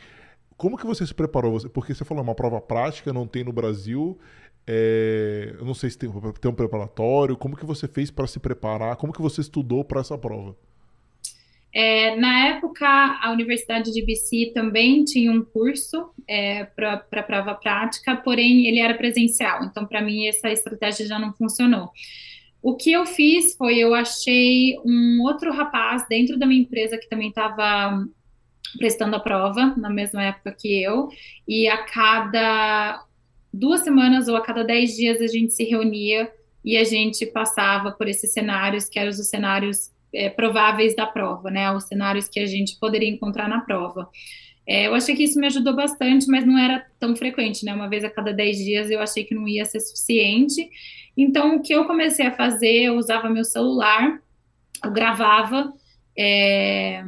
Como 0.55 0.78
que 0.78 0.86
você 0.86 1.05
se 1.05 1.13
preparou? 1.13 1.59
Porque 1.70 1.93
você 1.93 2.03
falou, 2.03 2.22
é 2.22 2.28
uma 2.28 2.36
prova 2.36 2.59
prática, 2.59 3.13
não 3.13 3.28
tem 3.28 3.43
no 3.43 3.53
Brasil. 3.53 4.18
É, 4.65 5.55
eu 5.57 5.65
não 5.65 5.74
sei 5.74 5.89
se 5.89 5.97
tem, 5.97 6.09
tem 6.41 6.51
um 6.51 6.55
preparatório. 6.55 7.38
Como 7.38 7.55
que 7.55 7.65
você 7.65 7.88
fez 7.88 8.09
para 8.09 8.28
se 8.28 8.39
preparar? 8.39 8.95
Como 8.95 9.13
que 9.13 9.22
você 9.22 9.41
estudou 9.41 9.86
para 9.86 10.01
essa 10.01 10.18
prova? 10.18 10.55
É, 11.74 12.15
na 12.15 12.47
época, 12.47 12.88
a 12.88 13.32
Universidade 13.32 13.93
de 13.93 14.03
BC 14.03 14.51
também 14.53 15.03
tinha 15.03 15.32
um 15.32 15.43
curso 15.43 16.09
é, 16.28 16.63
para 16.63 17.24
prova 17.24 17.53
prática, 17.53 18.15
porém 18.15 18.68
ele 18.68 18.80
era 18.80 18.95
presencial. 18.95 19.63
Então, 19.63 19.86
para 19.86 20.01
mim, 20.01 20.28
essa 20.28 20.49
estratégia 20.49 21.05
já 21.05 21.20
não 21.20 21.34
funcionou. 21.34 21.91
O 22.62 22.76
que 22.76 22.91
eu 22.91 23.05
fiz 23.05 23.55
foi 23.55 23.78
eu 23.78 23.93
achei 23.93 24.78
um 24.86 25.22
outro 25.22 25.51
rapaz 25.53 26.08
dentro 26.08 26.38
da 26.38 26.45
minha 26.45 26.62
empresa 26.62 26.97
que 26.97 27.08
também 27.08 27.30
estava 27.30 28.05
prestando 28.78 29.16
a 29.16 29.20
prova 29.20 29.74
na 29.78 29.89
mesma 29.89 30.24
época 30.24 30.51
que 30.51 30.82
eu, 30.82 31.08
e 31.47 31.68
a 31.68 31.78
cada 31.86 33.03
duas 33.53 33.82
semanas 33.82 34.28
ou 34.28 34.36
a 34.36 34.41
cada 34.41 34.64
dez 34.64 34.95
dias 34.95 35.22
a 35.22 35.28
gente 35.28 35.53
se 35.53 35.64
reunia 35.64 36.32
e 36.64 36.76
a 36.76 36.84
gente 36.84 37.26
passava 37.26 37.91
por 37.91 38.08
esses 38.08 38.34
cenários, 38.34 38.89
que 38.89 38.99
eram 38.99 39.10
os 39.10 39.30
cenários 39.30 39.91
é, 40.14 40.30
prováveis 40.30 40.95
da 40.95 41.05
prova, 41.05 41.49
né? 41.49 41.72
Os 41.72 41.86
cenários 41.86 42.28
que 42.28 42.39
a 42.39 42.45
gente 42.45 42.78
poderia 42.78 43.10
encontrar 43.10 43.47
na 43.47 43.62
prova. 43.62 44.10
É, 44.68 44.88
eu 44.88 44.93
achei 44.93 45.16
que 45.16 45.24
isso 45.24 45.39
me 45.39 45.47
ajudou 45.47 45.74
bastante, 45.74 46.28
mas 46.28 46.45
não 46.45 46.58
era 46.58 46.86
tão 46.99 47.16
frequente, 47.16 47.64
né? 47.64 47.74
Uma 47.74 47.88
vez 47.88 48.03
a 48.03 48.10
cada 48.10 48.34
10 48.34 48.58
dias 48.58 48.89
eu 48.89 48.99
achei 48.99 49.24
que 49.24 49.34
não 49.34 49.47
ia 49.47 49.64
ser 49.64 49.80
suficiente. 49.80 50.70
Então, 51.18 51.55
o 51.55 51.61
que 51.61 51.74
eu 51.74 51.86
comecei 51.86 52.28
a 52.28 52.32
fazer, 52.32 52.84
eu 52.84 52.95
usava 52.95 53.30
meu 53.30 53.43
celular, 53.43 54.22
eu 54.84 54.91
gravava 54.91 55.74
é, 56.18 57.03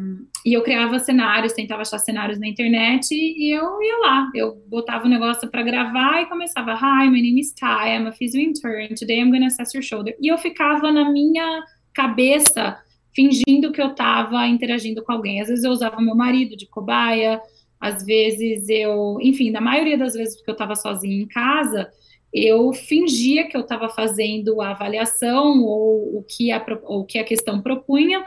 e 0.45 0.53
eu 0.53 0.61
criava 0.63 0.99
cenários, 0.99 1.53
tentava 1.53 1.81
achar 1.81 1.97
cenários 1.99 2.39
na 2.39 2.47
internet 2.47 3.11
e 3.11 3.51
eu 3.55 3.81
ia 3.81 3.97
lá. 3.99 4.31
Eu 4.35 4.63
botava 4.67 5.05
o 5.05 5.09
negócio 5.09 5.49
para 5.49 5.63
gravar 5.63 6.21
e 6.21 6.25
começava: 6.27 6.73
Hi, 6.73 7.09
my 7.09 7.21
name 7.21 7.39
is 7.39 7.53
Ty, 7.53 7.89
I'm 7.89 8.07
a 8.07 8.11
physio 8.11 8.41
intern. 8.41 8.95
Today 8.95 9.19
I'm 9.19 9.31
to 9.31 9.45
assess 9.45 9.73
your 9.75 9.83
shoulder. 9.83 10.15
E 10.21 10.27
eu 10.27 10.37
ficava 10.37 10.91
na 10.91 11.11
minha 11.11 11.63
cabeça 11.93 12.77
fingindo 13.15 13.71
que 13.71 13.81
eu 13.81 13.87
estava 13.87 14.47
interagindo 14.47 15.03
com 15.03 15.11
alguém. 15.11 15.41
Às 15.41 15.47
vezes 15.47 15.63
eu 15.63 15.71
usava 15.71 15.99
meu 15.99 16.15
marido 16.15 16.55
de 16.55 16.67
cobaia, 16.67 17.41
às 17.79 18.05
vezes 18.05 18.69
eu, 18.69 19.17
enfim, 19.21 19.49
na 19.49 19.59
maioria 19.59 19.97
das 19.97 20.13
vezes 20.13 20.35
porque 20.35 20.51
eu 20.51 20.53
estava 20.53 20.75
sozinha 20.75 21.21
em 21.21 21.27
casa, 21.27 21.89
eu 22.33 22.71
fingia 22.73 23.47
que 23.47 23.57
eu 23.57 23.61
estava 23.61 23.89
fazendo 23.89 24.61
a 24.61 24.71
avaliação 24.71 25.63
ou 25.63 26.17
o 26.17 26.23
que 26.23 26.51
a, 26.51 26.63
o 26.83 27.03
que 27.05 27.17
a 27.17 27.23
questão 27.23 27.61
propunha, 27.61 28.23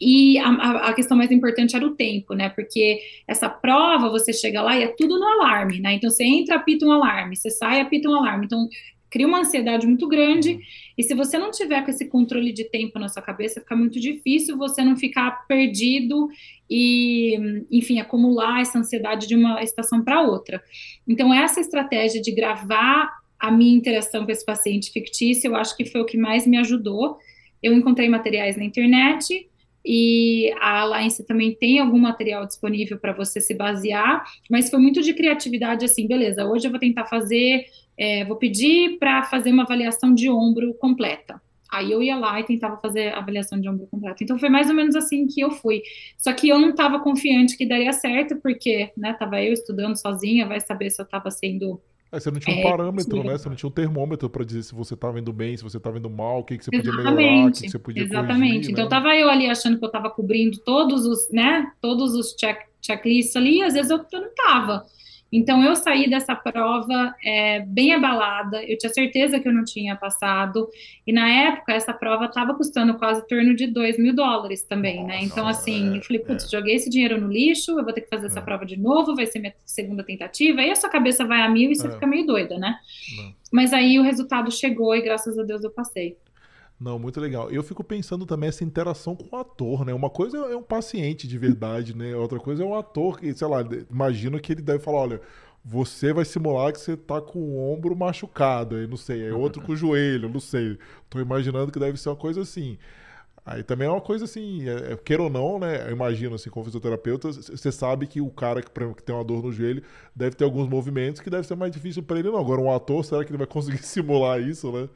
e 0.00 0.38
a, 0.38 0.88
a, 0.88 0.92
questão 0.92 1.16
mais 1.16 1.30
importante 1.30 1.74
era 1.74 1.84
o 1.84 1.94
tempo, 1.94 2.32
né? 2.34 2.48
Porque 2.50 3.00
essa 3.26 3.48
prova, 3.48 4.08
você 4.08 4.32
chega 4.32 4.62
lá 4.62 4.78
e 4.78 4.84
é 4.84 4.88
tudo 4.88 5.18
no 5.18 5.26
alarme, 5.26 5.80
né? 5.80 5.94
Então 5.94 6.08
você 6.08 6.24
entra, 6.24 6.56
apita 6.56 6.86
um 6.86 6.92
alarme, 6.92 7.34
você 7.34 7.50
sai, 7.50 7.80
apita 7.80 8.08
um 8.08 8.14
alarme. 8.14 8.46
Então 8.46 8.68
cria 9.10 9.26
uma 9.26 9.40
ansiedade 9.40 9.86
muito 9.86 10.06
grande. 10.08 10.58
E 10.96 11.02
se 11.02 11.14
você 11.14 11.38
não 11.38 11.50
tiver 11.50 11.82
com 11.84 11.90
esse 11.90 12.08
controle 12.08 12.52
de 12.52 12.64
tempo 12.64 12.98
na 12.98 13.08
sua 13.08 13.22
cabeça, 13.22 13.60
fica 13.60 13.76
muito 13.76 13.98
difícil 13.98 14.56
você 14.56 14.82
não 14.82 14.96
ficar 14.96 15.46
perdido 15.46 16.28
e, 16.68 17.64
enfim, 17.70 18.00
acumular 18.00 18.60
essa 18.60 18.78
ansiedade 18.78 19.26
de 19.26 19.34
uma 19.34 19.62
estação 19.62 20.02
para 20.02 20.22
outra. 20.22 20.62
Então, 21.06 21.32
essa 21.32 21.60
estratégia 21.60 22.20
de 22.20 22.32
gravar 22.32 23.10
a 23.38 23.50
minha 23.50 23.76
interação 23.76 24.24
com 24.24 24.32
esse 24.32 24.44
paciente 24.44 24.90
fictício, 24.90 25.48
eu 25.48 25.56
acho 25.56 25.76
que 25.76 25.84
foi 25.84 26.00
o 26.00 26.06
que 26.06 26.18
mais 26.18 26.46
me 26.46 26.58
ajudou. 26.58 27.18
Eu 27.62 27.72
encontrei 27.72 28.08
materiais 28.08 28.56
na 28.56 28.64
internet, 28.64 29.48
e 29.90 30.52
a 30.60 30.80
Alliance 30.80 31.24
também 31.24 31.54
tem 31.54 31.78
algum 31.78 31.98
material 31.98 32.46
disponível 32.46 32.98
para 32.98 33.12
você 33.12 33.40
se 33.40 33.54
basear, 33.54 34.22
mas 34.50 34.68
foi 34.68 34.78
muito 34.78 35.00
de 35.00 35.14
criatividade 35.14 35.84
assim, 35.84 36.06
beleza, 36.06 36.44
hoje 36.44 36.66
eu 36.66 36.70
vou 36.70 36.78
tentar 36.78 37.06
fazer 37.06 37.64
é, 37.98 38.24
vou 38.24 38.36
pedir 38.36 38.98
para 38.98 39.24
fazer 39.24 39.50
uma 39.50 39.64
avaliação 39.64 40.14
de 40.14 40.30
ombro 40.30 40.72
completa. 40.74 41.40
Aí 41.70 41.92
eu 41.92 42.02
ia 42.02 42.16
lá 42.16 42.40
e 42.40 42.44
tentava 42.44 42.78
fazer 42.78 43.08
a 43.08 43.18
avaliação 43.18 43.60
de 43.60 43.68
ombro 43.68 43.86
completa. 43.88 44.24
Então 44.24 44.38
foi 44.38 44.48
mais 44.48 44.70
ou 44.70 44.74
menos 44.74 44.96
assim 44.96 45.26
que 45.26 45.40
eu 45.40 45.50
fui. 45.50 45.82
Só 46.16 46.32
que 46.32 46.48
eu 46.48 46.58
não 46.58 46.70
estava 46.70 46.98
confiante 47.00 47.58
que 47.58 47.66
daria 47.66 47.92
certo, 47.92 48.36
porque, 48.36 48.90
né, 48.96 49.12
tava 49.12 49.42
eu 49.42 49.52
estudando 49.52 49.96
sozinha, 49.96 50.46
vai 50.46 50.60
saber 50.60 50.88
se 50.90 51.00
eu 51.00 51.04
estava 51.04 51.30
sendo 51.30 51.80
é, 52.10 52.18
você 52.18 52.30
não 52.30 52.40
tinha 52.40 52.56
um 52.56 52.60
é, 52.60 52.62
parâmetro, 52.62 53.22
né? 53.22 53.36
Você 53.36 53.48
não 53.50 53.56
tinha 53.56 53.68
um 53.68 53.72
termômetro 53.72 54.30
para 54.30 54.42
dizer 54.42 54.62
se 54.62 54.74
você 54.74 54.94
estava 54.94 55.20
indo 55.20 55.30
bem, 55.30 55.56
se 55.56 55.62
você 55.62 55.76
estava 55.76 55.98
indo 55.98 56.08
mal, 56.08 56.40
o 56.40 56.44
que, 56.44 56.56
que 56.56 56.64
você 56.64 56.70
podia 56.70 56.90
Exatamente. 56.90 57.16
melhorar, 57.16 57.48
o 57.48 57.52
que, 57.52 57.60
que 57.60 57.70
você 57.70 57.78
podia 57.78 58.02
Exatamente. 58.02 58.52
Corrigir, 58.52 58.70
então 58.70 58.84
né? 58.84 58.90
tava 58.90 59.14
eu 59.14 59.28
ali 59.28 59.46
achando 59.46 59.78
que 59.78 59.84
eu 59.84 59.88
estava 59.88 60.08
cobrindo 60.08 60.58
todos 60.60 61.04
os, 61.04 61.30
né? 61.30 61.70
Todos 61.82 62.14
os 62.14 62.34
check, 62.34 62.60
checklists 62.80 63.36
ali, 63.36 63.58
e 63.58 63.62
às 63.62 63.74
vezes 63.74 63.90
eu, 63.90 63.98
eu 64.10 64.20
não 64.22 64.28
estava. 64.28 64.86
Então, 65.30 65.62
eu 65.62 65.76
saí 65.76 66.08
dessa 66.08 66.34
prova 66.34 67.14
é, 67.22 67.60
bem 67.60 67.92
abalada, 67.92 68.62
eu 68.64 68.78
tinha 68.78 68.92
certeza 68.92 69.38
que 69.38 69.46
eu 69.46 69.52
não 69.52 69.64
tinha 69.64 69.94
passado, 69.94 70.68
e 71.06 71.12
na 71.12 71.28
época 71.28 71.72
essa 71.72 71.92
prova 71.92 72.24
estava 72.24 72.54
custando 72.54 72.94
quase 72.98 73.26
torno 73.28 73.54
de 73.54 73.66
2 73.66 73.98
mil 73.98 74.14
dólares 74.14 74.62
também, 74.62 75.04
né? 75.04 75.20
Então, 75.22 75.46
assim, 75.46 75.94
é, 75.94 75.98
eu 75.98 76.02
falei, 76.02 76.22
putz, 76.22 76.44
é. 76.44 76.48
joguei 76.48 76.76
esse 76.76 76.88
dinheiro 76.88 77.20
no 77.20 77.28
lixo, 77.28 77.78
eu 77.78 77.84
vou 77.84 77.92
ter 77.92 78.00
que 78.00 78.08
fazer 78.08 78.26
essa 78.26 78.40
é. 78.40 78.42
prova 78.42 78.64
de 78.64 78.78
novo, 78.78 79.14
vai 79.14 79.26
ser 79.26 79.38
minha 79.38 79.54
segunda 79.66 80.02
tentativa, 80.02 80.60
aí 80.60 80.70
a 80.70 80.76
sua 80.76 80.88
cabeça 80.88 81.24
vai 81.24 81.42
a 81.42 81.48
mil 81.48 81.70
e 81.70 81.76
você 81.76 81.90
fica 81.90 82.06
meio 82.06 82.26
doida, 82.26 82.58
né? 82.58 82.76
Mas 83.52 83.72
aí 83.72 83.98
o 83.98 84.02
resultado 84.02 84.50
chegou 84.50 84.94
e 84.94 85.02
graças 85.02 85.38
a 85.38 85.42
Deus 85.42 85.62
eu 85.62 85.70
passei. 85.70 86.16
Não, 86.80 86.96
muito 86.98 87.20
legal. 87.20 87.50
Eu 87.50 87.62
fico 87.62 87.82
pensando 87.82 88.24
também 88.24 88.48
essa 88.48 88.62
interação 88.62 89.16
com 89.16 89.34
o 89.34 89.40
ator, 89.40 89.84
né? 89.84 89.92
Uma 89.92 90.08
coisa 90.08 90.38
é 90.38 90.56
um 90.56 90.62
paciente 90.62 91.26
de 91.26 91.36
verdade, 91.36 91.96
né? 91.96 92.14
Outra 92.14 92.38
coisa 92.38 92.62
é 92.62 92.66
um 92.66 92.74
ator 92.74 93.18
que, 93.18 93.34
sei 93.34 93.48
lá, 93.48 93.64
imagino 93.90 94.38
que 94.38 94.52
ele 94.52 94.62
deve 94.62 94.78
falar, 94.78 94.98
olha, 94.98 95.20
você 95.64 96.12
vai 96.12 96.24
simular 96.24 96.72
que 96.72 96.80
você 96.80 96.96
tá 96.96 97.20
com 97.20 97.38
o 97.40 97.72
ombro 97.72 97.96
machucado, 97.96 98.76
aí 98.76 98.86
não 98.86 98.96
sei, 98.96 99.26
é 99.26 99.34
outro 99.34 99.60
com 99.60 99.72
o 99.72 99.76
joelho, 99.76 100.28
não 100.28 100.40
sei. 100.40 100.78
Tô 101.10 101.18
imaginando 101.20 101.72
que 101.72 101.80
deve 101.80 101.98
ser 101.98 102.10
uma 102.10 102.16
coisa 102.16 102.42
assim. 102.42 102.78
Aí 103.50 103.62
também 103.62 103.88
é 103.88 103.90
uma 103.90 104.00
coisa 104.00 104.26
assim, 104.26 104.68
é, 104.68 104.92
é, 104.92 104.96
queira 104.96 105.22
ou 105.22 105.30
não, 105.30 105.58
né? 105.58 105.86
Eu 105.88 105.92
imagino 105.92 106.34
assim, 106.34 106.50
como 106.50 106.66
fisioterapeuta, 106.66 107.32
você 107.32 107.72
sabe 107.72 108.06
que 108.06 108.20
o 108.20 108.28
cara 108.28 108.60
que, 108.60 108.70
que, 108.70 109.02
tem 109.02 109.14
uma 109.14 109.24
dor 109.24 109.42
no 109.42 109.50
joelho 109.50 109.82
deve 110.14 110.36
ter 110.36 110.44
alguns 110.44 110.68
movimentos 110.68 111.22
que 111.22 111.30
deve 111.30 111.46
ser 111.46 111.56
mais 111.56 111.72
difícil 111.72 112.02
para 112.02 112.18
ele, 112.18 112.30
não. 112.30 112.38
Agora, 112.38 112.60
um 112.60 112.70
ator, 112.70 113.02
será 113.02 113.24
que 113.24 113.30
ele 113.30 113.38
vai 113.38 113.46
conseguir 113.46 113.78
simular 113.82 114.38
isso, 114.38 114.70
né? 114.70 114.86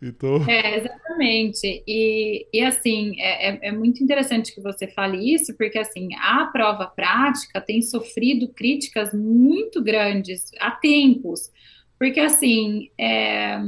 Então. 0.00 0.48
É, 0.48 0.78
exatamente. 0.78 1.84
E, 1.86 2.46
e 2.50 2.60
assim, 2.62 3.20
é, 3.20 3.50
é, 3.50 3.68
é 3.68 3.72
muito 3.72 4.02
interessante 4.02 4.54
que 4.54 4.62
você 4.62 4.86
fale 4.86 5.34
isso, 5.34 5.54
porque 5.58 5.78
assim, 5.78 6.08
a 6.14 6.46
prova 6.46 6.86
prática 6.86 7.60
tem 7.60 7.82
sofrido 7.82 8.48
críticas 8.48 9.12
muito 9.12 9.82
grandes 9.82 10.50
há 10.58 10.70
tempos. 10.70 11.50
Porque 11.98 12.18
assim, 12.18 12.88
é, 12.98 13.60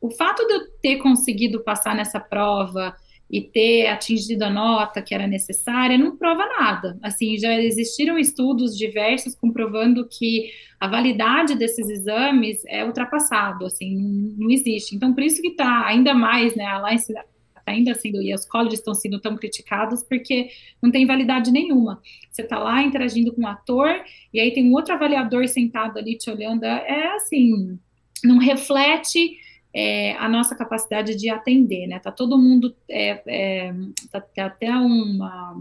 o 0.00 0.10
fato 0.10 0.44
de 0.48 0.52
eu 0.52 0.66
ter 0.82 0.96
conseguido 0.96 1.62
passar 1.62 1.94
nessa 1.94 2.18
prova 2.18 2.96
e 3.30 3.40
ter 3.40 3.86
atingido 3.86 4.44
a 4.44 4.50
nota 4.50 5.02
que 5.02 5.14
era 5.14 5.26
necessária 5.26 5.98
não 5.98 6.16
prova 6.16 6.44
nada. 6.58 6.98
Assim, 7.02 7.38
já 7.38 7.58
existiram 7.60 8.18
estudos 8.18 8.76
diversos 8.76 9.34
comprovando 9.34 10.06
que 10.08 10.50
a 10.78 10.86
validade 10.86 11.56
desses 11.56 11.88
exames 11.88 12.62
é 12.66 12.84
ultrapassado, 12.84 13.64
assim, 13.66 14.34
não, 14.38 14.50
existe. 14.50 14.94
Então, 14.94 15.14
por 15.14 15.22
isso 15.22 15.40
que 15.40 15.48
está 15.48 15.86
ainda 15.86 16.14
mais, 16.14 16.54
né, 16.54 16.64
a 16.64 16.74
Alliance 16.74 17.10
está 17.10 17.24
ainda 17.66 17.94
sendo, 17.94 18.20
e 18.20 18.34
os 18.34 18.44
colleges 18.44 18.80
estão 18.80 18.94
sendo 18.94 19.18
tão 19.18 19.36
criticados, 19.36 20.02
porque 20.02 20.48
não 20.82 20.90
tem 20.90 21.06
validade 21.06 21.50
nenhuma. 21.50 22.02
Você 22.30 22.42
está 22.42 22.58
lá 22.58 22.82
interagindo 22.82 23.32
com 23.32 23.42
um 23.42 23.46
ator, 23.46 23.88
e 24.32 24.38
aí 24.38 24.52
tem 24.52 24.68
um 24.68 24.74
outro 24.74 24.92
avaliador 24.92 25.48
sentado 25.48 25.98
ali 25.98 26.18
te 26.18 26.30
olhando, 26.30 26.64
é 26.64 27.14
assim, 27.16 27.78
não 28.22 28.38
reflete 28.38 29.38
é, 29.74 30.12
a 30.12 30.28
nossa 30.28 30.54
capacidade 30.54 31.16
de 31.16 31.28
atender, 31.28 31.86
né? 31.88 31.98
Tá 31.98 32.12
todo 32.12 32.38
mundo, 32.38 32.74
é, 32.88 33.22
é, 33.26 33.74
tá, 34.10 34.20
tá, 34.20 34.46
até 34.46 34.70
uma 34.70 35.60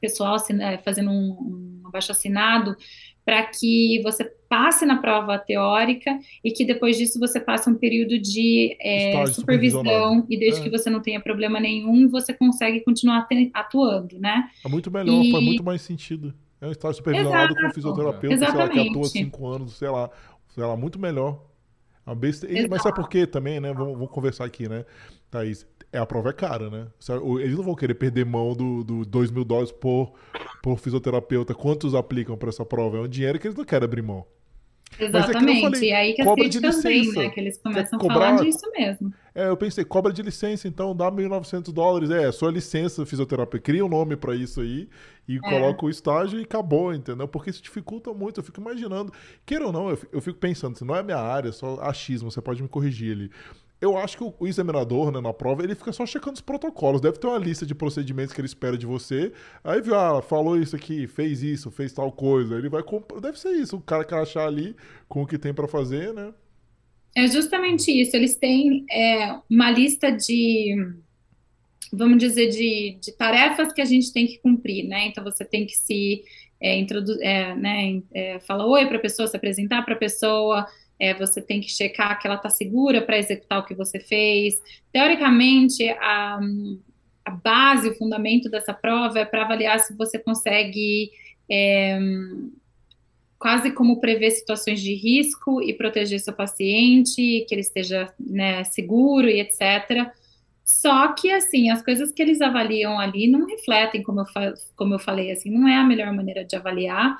pessoal 0.00 0.36
é, 0.60 0.78
fazendo 0.78 1.10
um, 1.10 1.80
um 1.82 1.82
abaixo 1.86 2.12
assinado 2.12 2.76
para 3.24 3.42
que 3.44 4.00
você 4.02 4.24
passe 4.48 4.84
na 4.84 4.98
prova 4.98 5.38
teórica 5.38 6.18
e 6.42 6.50
que 6.52 6.64
depois 6.64 6.96
disso 6.96 7.18
você 7.18 7.40
passe 7.40 7.68
um 7.70 7.74
período 7.74 8.18
de 8.18 8.76
é, 8.80 9.26
supervisão 9.26 10.26
e 10.28 10.38
desde 10.38 10.60
é. 10.60 10.64
que 10.64 10.70
você 10.70 10.90
não 10.90 11.00
tenha 11.00 11.20
problema 11.20 11.58
nenhum, 11.58 12.08
você 12.08 12.34
consegue 12.34 12.80
continuar 12.80 13.26
atuando, 13.54 14.18
né? 14.18 14.48
É 14.64 14.68
muito 14.68 14.90
melhor, 14.90 15.24
e... 15.24 15.32
faz 15.32 15.44
muito 15.44 15.64
mais 15.64 15.82
sentido. 15.82 16.34
É 16.60 16.66
um 16.66 16.70
estágio 16.70 16.96
supervisionado 16.96 17.52
Exato. 17.52 17.60
com 17.60 17.66
um 17.66 17.72
fisioterapeuta, 17.72 18.36
sei 18.38 18.54
lá, 18.54 18.68
que 18.68 18.88
atua 18.88 19.04
cinco 19.04 19.46
anos, 19.46 19.72
sei 19.76 19.88
lá, 19.88 20.10
sei 20.54 20.64
lá, 20.64 20.76
muito 20.76 20.98
melhor. 20.98 21.53
A 22.06 22.14
besta... 22.14 22.46
Mas 22.68 22.82
sabe 22.82 22.96
por 22.96 23.08
quê 23.08 23.26
também, 23.26 23.60
né? 23.60 23.72
Vamos, 23.72 23.94
vamos, 23.94 24.10
conversar 24.10 24.44
aqui, 24.44 24.68
né, 24.68 24.84
Thaís? 25.30 25.66
É, 25.90 25.98
a 25.98 26.06
prova 26.06 26.30
é 26.30 26.32
cara, 26.32 26.68
né? 26.68 26.88
Eles 27.40 27.56
não 27.56 27.62
vão 27.62 27.74
querer 27.74 27.94
perder 27.94 28.26
mão 28.26 28.52
do, 28.52 28.82
do 28.82 29.04
2 29.04 29.30
mil 29.30 29.44
dólares 29.44 29.70
por, 29.70 30.12
por 30.62 30.78
fisioterapeuta. 30.78 31.54
Quantos 31.54 31.94
aplicam 31.94 32.36
para 32.36 32.48
essa 32.48 32.64
prova? 32.64 32.98
É 32.98 33.00
um 33.00 33.08
dinheiro 33.08 33.38
que 33.38 33.46
eles 33.46 33.56
não 33.56 33.64
querem 33.64 33.84
abrir 33.84 34.02
mão. 34.02 34.26
Exatamente. 34.98 35.60
Falei, 35.62 35.90
e 35.90 35.92
aí 35.92 36.14
que 36.14 36.22
as 36.22 36.34
críticas 36.34 36.82
vêm, 36.82 37.12
né? 37.12 37.28
Que 37.30 37.40
eles 37.40 37.58
começam 37.58 37.98
a 37.98 38.02
falar 38.02 38.36
disso 38.36 38.70
mesmo. 38.72 39.12
É, 39.34 39.48
eu 39.48 39.56
pensei, 39.56 39.84
cobra 39.84 40.12
de 40.12 40.22
licença, 40.22 40.68
então 40.68 40.94
dá 40.94 41.10
1.900 41.10 41.72
dólares. 41.72 42.10
É, 42.10 42.30
sua 42.30 42.50
licença 42.50 43.04
fisioterapia. 43.04 43.60
Cria 43.60 43.84
um 43.84 43.88
nome 43.88 44.16
para 44.16 44.34
isso 44.34 44.60
aí 44.60 44.88
e 45.26 45.36
é. 45.36 45.40
coloca 45.40 45.84
o 45.84 45.90
estágio 45.90 46.38
e 46.38 46.44
acabou, 46.44 46.94
entendeu? 46.94 47.26
Porque 47.26 47.50
isso 47.50 47.62
dificulta 47.62 48.12
muito. 48.12 48.38
Eu 48.38 48.44
fico 48.44 48.60
imaginando. 48.60 49.12
Queira 49.44 49.66
ou 49.66 49.72
não, 49.72 49.90
eu 49.90 50.20
fico, 50.20 50.38
pensando, 50.38 50.76
se 50.78 50.84
não 50.84 50.94
é 50.94 51.02
minha 51.02 51.18
área, 51.18 51.48
é 51.48 51.52
só 51.52 51.80
achismo, 51.80 52.30
você 52.30 52.40
pode 52.40 52.62
me 52.62 52.68
corrigir 52.68 53.12
ali. 53.12 53.30
Eu 53.80 53.98
acho 53.98 54.16
que 54.16 54.24
o, 54.24 54.46
examinador, 54.46 55.12
né, 55.12 55.20
na 55.20 55.32
prova, 55.32 55.62
ele 55.62 55.74
fica 55.74 55.92
só 55.92 56.06
checando 56.06 56.34
os 56.34 56.40
protocolos. 56.40 57.00
Deve 57.00 57.18
ter 57.18 57.26
uma 57.26 57.38
lista 57.38 57.66
de 57.66 57.74
procedimentos 57.74 58.32
que 58.32 58.40
ele 58.40 58.46
espera 58.46 58.78
de 58.78 58.86
você. 58.86 59.32
Aí 59.62 59.80
viu, 59.80 59.94
ah, 59.94 60.22
falou 60.22 60.58
isso 60.58 60.74
aqui, 60.74 61.06
fez 61.06 61.42
isso, 61.42 61.70
fez 61.70 61.92
tal 61.92 62.10
coisa. 62.10 62.56
Ele 62.56 62.68
vai 62.68 62.82
comprar. 62.82 63.20
Deve 63.20 63.38
ser 63.38 63.50
isso, 63.50 63.76
o 63.76 63.80
cara 63.80 64.04
que 64.04 64.14
achar 64.14 64.46
ali 64.46 64.74
com 65.08 65.22
o 65.22 65.26
que 65.26 65.36
tem 65.36 65.52
para 65.52 65.68
fazer, 65.68 66.14
né? 66.14 66.32
É 67.14 67.26
justamente 67.28 67.90
isso. 67.90 68.16
Eles 68.16 68.36
têm 68.36 68.86
é, 68.90 69.38
uma 69.50 69.70
lista 69.70 70.10
de, 70.10 70.74
vamos 71.92 72.18
dizer, 72.18 72.48
de, 72.48 72.98
de 73.00 73.12
tarefas 73.12 73.72
que 73.72 73.80
a 73.80 73.84
gente 73.84 74.12
tem 74.12 74.26
que 74.26 74.38
cumprir, 74.38 74.88
né? 74.88 75.08
Então 75.08 75.22
você 75.22 75.44
tem 75.44 75.66
que 75.66 75.76
se 75.76 76.24
é, 76.60 76.78
introduzir, 76.78 77.22
é, 77.22 77.54
né? 77.54 78.02
É, 78.12 78.40
falar 78.40 78.66
oi 78.66 78.86
para 78.86 78.96
a 78.96 79.00
pessoa, 79.00 79.28
se 79.28 79.36
apresentar 79.36 79.84
para 79.84 79.94
a 79.94 79.98
pessoa 79.98 80.66
é, 80.98 81.14
você 81.14 81.42
tem 81.42 81.60
que 81.60 81.68
checar 81.68 82.18
que 82.20 82.26
ela 82.26 82.36
está 82.36 82.48
segura 82.48 83.02
para 83.02 83.18
executar 83.18 83.58
o 83.58 83.64
que 83.64 83.74
você 83.74 83.98
fez. 83.98 84.60
Teoricamente, 84.92 85.88
a, 85.88 86.38
a 87.24 87.30
base, 87.30 87.88
o 87.88 87.96
fundamento 87.96 88.48
dessa 88.48 88.72
prova 88.72 89.18
é 89.18 89.24
para 89.24 89.42
avaliar 89.42 89.80
se 89.80 89.94
você 89.96 90.18
consegue 90.18 91.10
é, 91.50 91.98
quase 93.38 93.72
como 93.72 94.00
prever 94.00 94.30
situações 94.30 94.80
de 94.80 94.94
risco 94.94 95.62
e 95.62 95.74
proteger 95.74 96.20
seu 96.20 96.32
paciente, 96.32 97.44
que 97.46 97.54
ele 97.54 97.60
esteja 97.60 98.12
né, 98.18 98.64
seguro 98.64 99.28
e 99.28 99.40
etc. 99.40 100.10
Só 100.64 101.12
que, 101.12 101.30
assim, 101.30 101.68
as 101.68 101.82
coisas 101.82 102.10
que 102.10 102.22
eles 102.22 102.40
avaliam 102.40 102.98
ali 102.98 103.26
não 103.26 103.46
refletem, 103.46 104.02
como 104.02 104.20
eu, 104.20 104.26
como 104.74 104.94
eu 104.94 104.98
falei, 104.98 105.30
assim, 105.30 105.50
não 105.50 105.68
é 105.68 105.76
a 105.76 105.84
melhor 105.84 106.10
maneira 106.14 106.42
de 106.42 106.56
avaliar. 106.56 107.18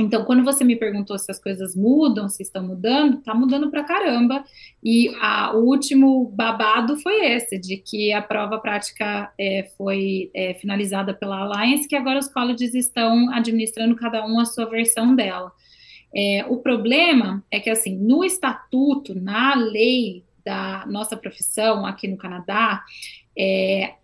Então, 0.00 0.24
quando 0.24 0.42
você 0.42 0.64
me 0.64 0.76
perguntou 0.76 1.18
se 1.18 1.30
as 1.30 1.38
coisas 1.38 1.76
mudam, 1.76 2.28
se 2.28 2.42
estão 2.42 2.66
mudando, 2.66 3.18
tá 3.22 3.34
mudando 3.34 3.70
pra 3.70 3.84
caramba. 3.84 4.44
E 4.82 5.14
a, 5.20 5.54
o 5.54 5.64
último 5.64 6.26
babado 6.34 6.96
foi 6.96 7.26
esse, 7.32 7.58
de 7.58 7.76
que 7.76 8.12
a 8.12 8.22
prova 8.22 8.58
prática 8.58 9.32
é, 9.38 9.70
foi 9.76 10.30
é, 10.34 10.54
finalizada 10.54 11.12
pela 11.12 11.38
Alliance, 11.38 11.86
que 11.86 11.96
agora 11.96 12.18
os 12.18 12.28
colleges 12.28 12.74
estão 12.74 13.30
administrando 13.32 13.94
cada 13.94 14.26
um 14.26 14.40
a 14.40 14.44
sua 14.44 14.64
versão 14.64 15.14
dela. 15.14 15.52
É, 16.14 16.44
o 16.48 16.56
problema 16.56 17.44
é 17.50 17.60
que, 17.60 17.70
assim, 17.70 17.96
no 17.96 18.24
estatuto, 18.24 19.14
na 19.14 19.54
lei 19.54 20.24
da 20.44 20.84
nossa 20.86 21.16
profissão 21.16 21.84
aqui 21.86 22.08
no 22.08 22.16
Canadá, 22.16 22.82
é, 23.38 23.94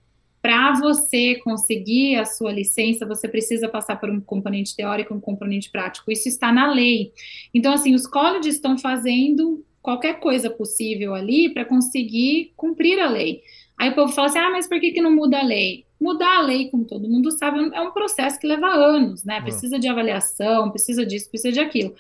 para 0.47 0.75
você 0.79 1.35
conseguir 1.43 2.15
a 2.15 2.25
sua 2.25 2.53
licença, 2.53 3.05
você 3.05 3.27
precisa 3.27 3.69
passar 3.69 3.99
por 3.99 4.09
um 4.09 4.21
componente 4.21 4.77
teórico 4.77 5.13
e 5.13 5.17
um 5.17 5.21
componente 5.21 5.69
prático. 5.73 6.13
Isso 6.13 6.29
está 6.29 6.53
na 6.53 6.73
lei. 6.73 7.11
Então, 7.53 7.73
assim, 7.73 7.97
os 7.97 8.07
colleges 8.07 8.55
estão 8.55 8.79
fazendo 8.79 9.65
qualquer 9.83 10.21
coisa 10.21 10.49
possível 10.49 11.17
ali 11.17 11.53
para 11.53 11.65
conseguir 11.65 12.53
cumprir 12.57 13.01
a 13.01 13.11
lei. 13.11 13.43
Aí 13.77 13.91
o 13.91 13.95
povo 13.97 14.13
fala 14.13 14.29
assim: 14.29 14.39
ah, 14.39 14.51
mas 14.51 14.69
por 14.69 14.79
que, 14.79 14.93
que 14.93 15.01
não 15.01 15.11
muda 15.11 15.41
a 15.41 15.43
lei? 15.43 15.85
Mudar 16.01 16.37
a 16.37 16.43
lei, 16.43 16.71
como 16.71 16.85
todo 16.85 17.09
mundo 17.09 17.33
sabe, 17.33 17.69
é 17.75 17.81
um 17.81 17.91
processo 17.91 18.39
que 18.39 18.47
leva 18.47 18.69
anos, 18.69 19.25
né? 19.25 19.41
Precisa 19.41 19.81
de 19.81 19.89
avaliação, 19.89 20.71
precisa 20.71 21.05
disso, 21.05 21.29
precisa 21.29 21.53
de 21.53 21.59
aquilo. 21.59 21.93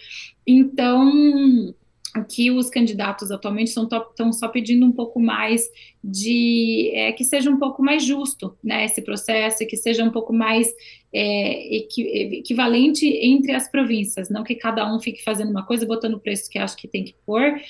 Então, 0.46 1.74
que 2.24 2.50
os 2.50 2.70
candidatos 2.70 3.30
atualmente 3.30 3.68
estão 3.68 4.32
só 4.32 4.48
pedindo 4.48 4.86
um 4.86 4.92
pouco 4.92 5.20
mais 5.20 5.68
de 6.02 6.90
é, 6.94 7.12
que 7.12 7.24
seja 7.24 7.50
um 7.50 7.58
pouco 7.58 7.82
mais 7.82 8.04
justo 8.04 8.56
né, 8.62 8.84
esse 8.84 9.02
processo, 9.02 9.66
que 9.66 9.76
seja 9.76 10.04
um 10.04 10.10
pouco 10.10 10.32
mais 10.32 10.72
é, 11.12 11.76
equivalente 11.76 13.06
entre 13.06 13.52
as 13.52 13.70
províncias, 13.70 14.28
não 14.28 14.44
que 14.44 14.54
cada 14.54 14.92
um 14.92 15.00
fique 15.00 15.22
fazendo 15.24 15.50
uma 15.50 15.64
coisa, 15.64 15.86
botando 15.86 16.14
o 16.14 16.20
preço 16.20 16.50
que 16.50 16.58
acha 16.58 16.76
que 16.76 16.88
tem 16.88 17.04
que 17.04 17.14
pôr, 17.24 17.60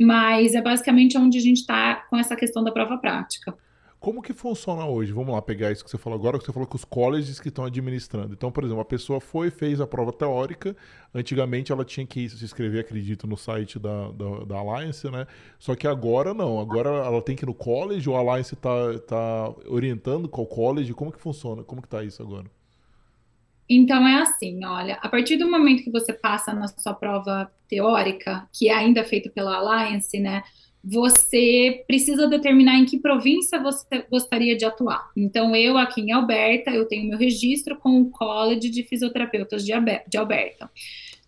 mas 0.00 0.54
é 0.54 0.62
basicamente 0.62 1.18
onde 1.18 1.38
a 1.38 1.42
gente 1.42 1.58
está 1.58 2.06
com 2.08 2.16
essa 2.16 2.36
questão 2.36 2.62
da 2.62 2.70
prova 2.70 2.98
prática. 2.98 3.54
Como 4.08 4.22
que 4.22 4.32
funciona 4.32 4.86
hoje? 4.86 5.12
Vamos 5.12 5.34
lá 5.34 5.42
pegar 5.42 5.70
isso 5.70 5.84
que 5.84 5.90
você 5.90 5.98
falou 5.98 6.18
agora, 6.18 6.38
que 6.38 6.46
você 6.46 6.50
falou 6.50 6.66
que 6.66 6.74
os 6.74 6.82
colleges 6.82 7.38
que 7.38 7.48
estão 7.48 7.66
administrando. 7.66 8.32
Então, 8.32 8.50
por 8.50 8.64
exemplo, 8.64 8.80
a 8.80 8.84
pessoa 8.86 9.20
foi 9.20 9.50
fez 9.50 9.82
a 9.82 9.86
prova 9.86 10.10
teórica. 10.14 10.74
Antigamente 11.14 11.72
ela 11.72 11.84
tinha 11.84 12.06
que 12.06 12.26
se 12.26 12.42
inscrever, 12.42 12.80
acredito, 12.80 13.26
no 13.26 13.36
site 13.36 13.78
da, 13.78 14.10
da, 14.12 14.44
da 14.46 14.56
Alliance, 14.56 15.10
né? 15.10 15.26
Só 15.58 15.74
que 15.74 15.86
agora 15.86 16.32
não. 16.32 16.58
Agora 16.58 16.88
ela 16.88 17.20
tem 17.20 17.36
que 17.36 17.44
ir 17.44 17.48
no 17.48 17.52
college 17.52 18.08
ou 18.08 18.16
a 18.16 18.20
Alliance 18.20 18.54
está 18.54 18.98
tá 19.00 19.54
orientando 19.66 20.26
qual 20.26 20.46
college? 20.46 20.94
Como 20.94 21.12
que 21.12 21.20
funciona? 21.20 21.62
Como 21.62 21.82
que 21.82 21.88
tá 21.88 22.02
isso 22.02 22.22
agora? 22.22 22.46
Então 23.68 24.08
é 24.08 24.22
assim, 24.22 24.64
olha, 24.64 24.98
a 25.02 25.08
partir 25.10 25.36
do 25.36 25.50
momento 25.50 25.84
que 25.84 25.90
você 25.90 26.14
passa 26.14 26.54
na 26.54 26.66
sua 26.66 26.94
prova 26.94 27.52
teórica, 27.68 28.48
que 28.54 28.70
é 28.70 28.74
ainda 28.74 29.04
feita 29.04 29.28
pela 29.28 29.56
Alliance, 29.56 30.18
né? 30.18 30.42
Você 30.82 31.84
precisa 31.86 32.26
determinar 32.26 32.76
em 32.76 32.84
que 32.84 32.98
província 32.98 33.60
você 33.60 34.04
gostaria 34.10 34.56
de 34.56 34.64
atuar. 34.64 35.10
Então, 35.16 35.54
eu 35.54 35.76
aqui 35.76 36.00
em 36.00 36.12
Alberta, 36.12 36.70
eu 36.70 36.86
tenho 36.86 37.08
meu 37.08 37.18
registro 37.18 37.76
com 37.76 38.00
o 38.00 38.10
College 38.10 38.70
de 38.70 38.82
Fisioterapeutas 38.84 39.64
de 39.64 39.72
Alberta. 40.16 40.70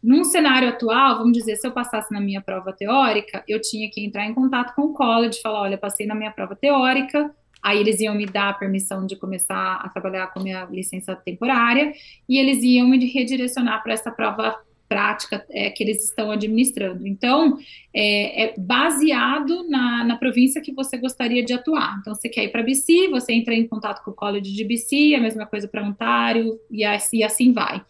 Num 0.03 0.25
cenário 0.25 0.69
atual, 0.71 1.19
vamos 1.19 1.37
dizer, 1.37 1.57
se 1.57 1.67
eu 1.67 1.73
passasse 1.73 2.11
na 2.11 2.21
minha 2.21 2.41
prova 2.41 2.73
teórica, 2.73 3.45
eu 3.47 3.61
tinha 3.61 3.91
que 3.91 4.03
entrar 4.03 4.25
em 4.25 4.33
contato 4.33 4.75
com 4.75 4.83
o 4.83 4.95
college, 4.95 5.43
falar, 5.43 5.61
olha, 5.61 5.77
passei 5.77 6.07
na 6.07 6.15
minha 6.15 6.31
prova 6.31 6.57
teórica, 6.57 7.31
aí 7.63 7.79
eles 7.79 8.01
iam 8.01 8.15
me 8.15 8.25
dar 8.25 8.49
a 8.49 8.55
permissão 8.55 9.05
de 9.05 9.15
começar 9.15 9.75
a 9.75 9.89
trabalhar 9.91 10.29
com 10.29 10.41
minha 10.41 10.65
licença 10.65 11.15
temporária, 11.15 11.93
e 12.27 12.39
eles 12.39 12.63
iam 12.63 12.89
me 12.89 13.05
redirecionar 13.05 13.83
para 13.83 13.93
essa 13.93 14.11
prova 14.11 14.59
prática 14.91 15.47
é, 15.51 15.71
que 15.71 15.85
eles 15.85 16.05
estão 16.05 16.33
administrando. 16.33 17.07
Então, 17.07 17.57
é, 17.95 18.43
é 18.43 18.55
baseado 18.59 19.69
na, 19.69 20.03
na, 20.03 20.17
província 20.17 20.61
que 20.61 20.75
você 20.75 20.99
gostaria 20.99 21.45
de 21.45 21.53
atuar. 21.53 21.97
Então, 22.01 22.13
você 22.13 22.29
quer 22.29 22.43
ir 22.43 22.49
para 22.49 22.65
BC, 22.65 23.07
você 23.09 23.33
entra 23.33 23.55
em 23.55 23.69
contato 23.69 24.03
com 24.05 24.11
o 24.11 24.15
College 24.15 24.53
de 24.53 24.65
BC, 24.65 25.15
a 25.15 25.21
mesma 25.21 25.47
coisa 25.47 25.69
para 25.69 25.87
Ontário, 25.87 26.59
e 26.69 26.85
assim, 26.85 27.19
e 27.19 27.23
assim 27.23 27.53
vai. 27.53 27.81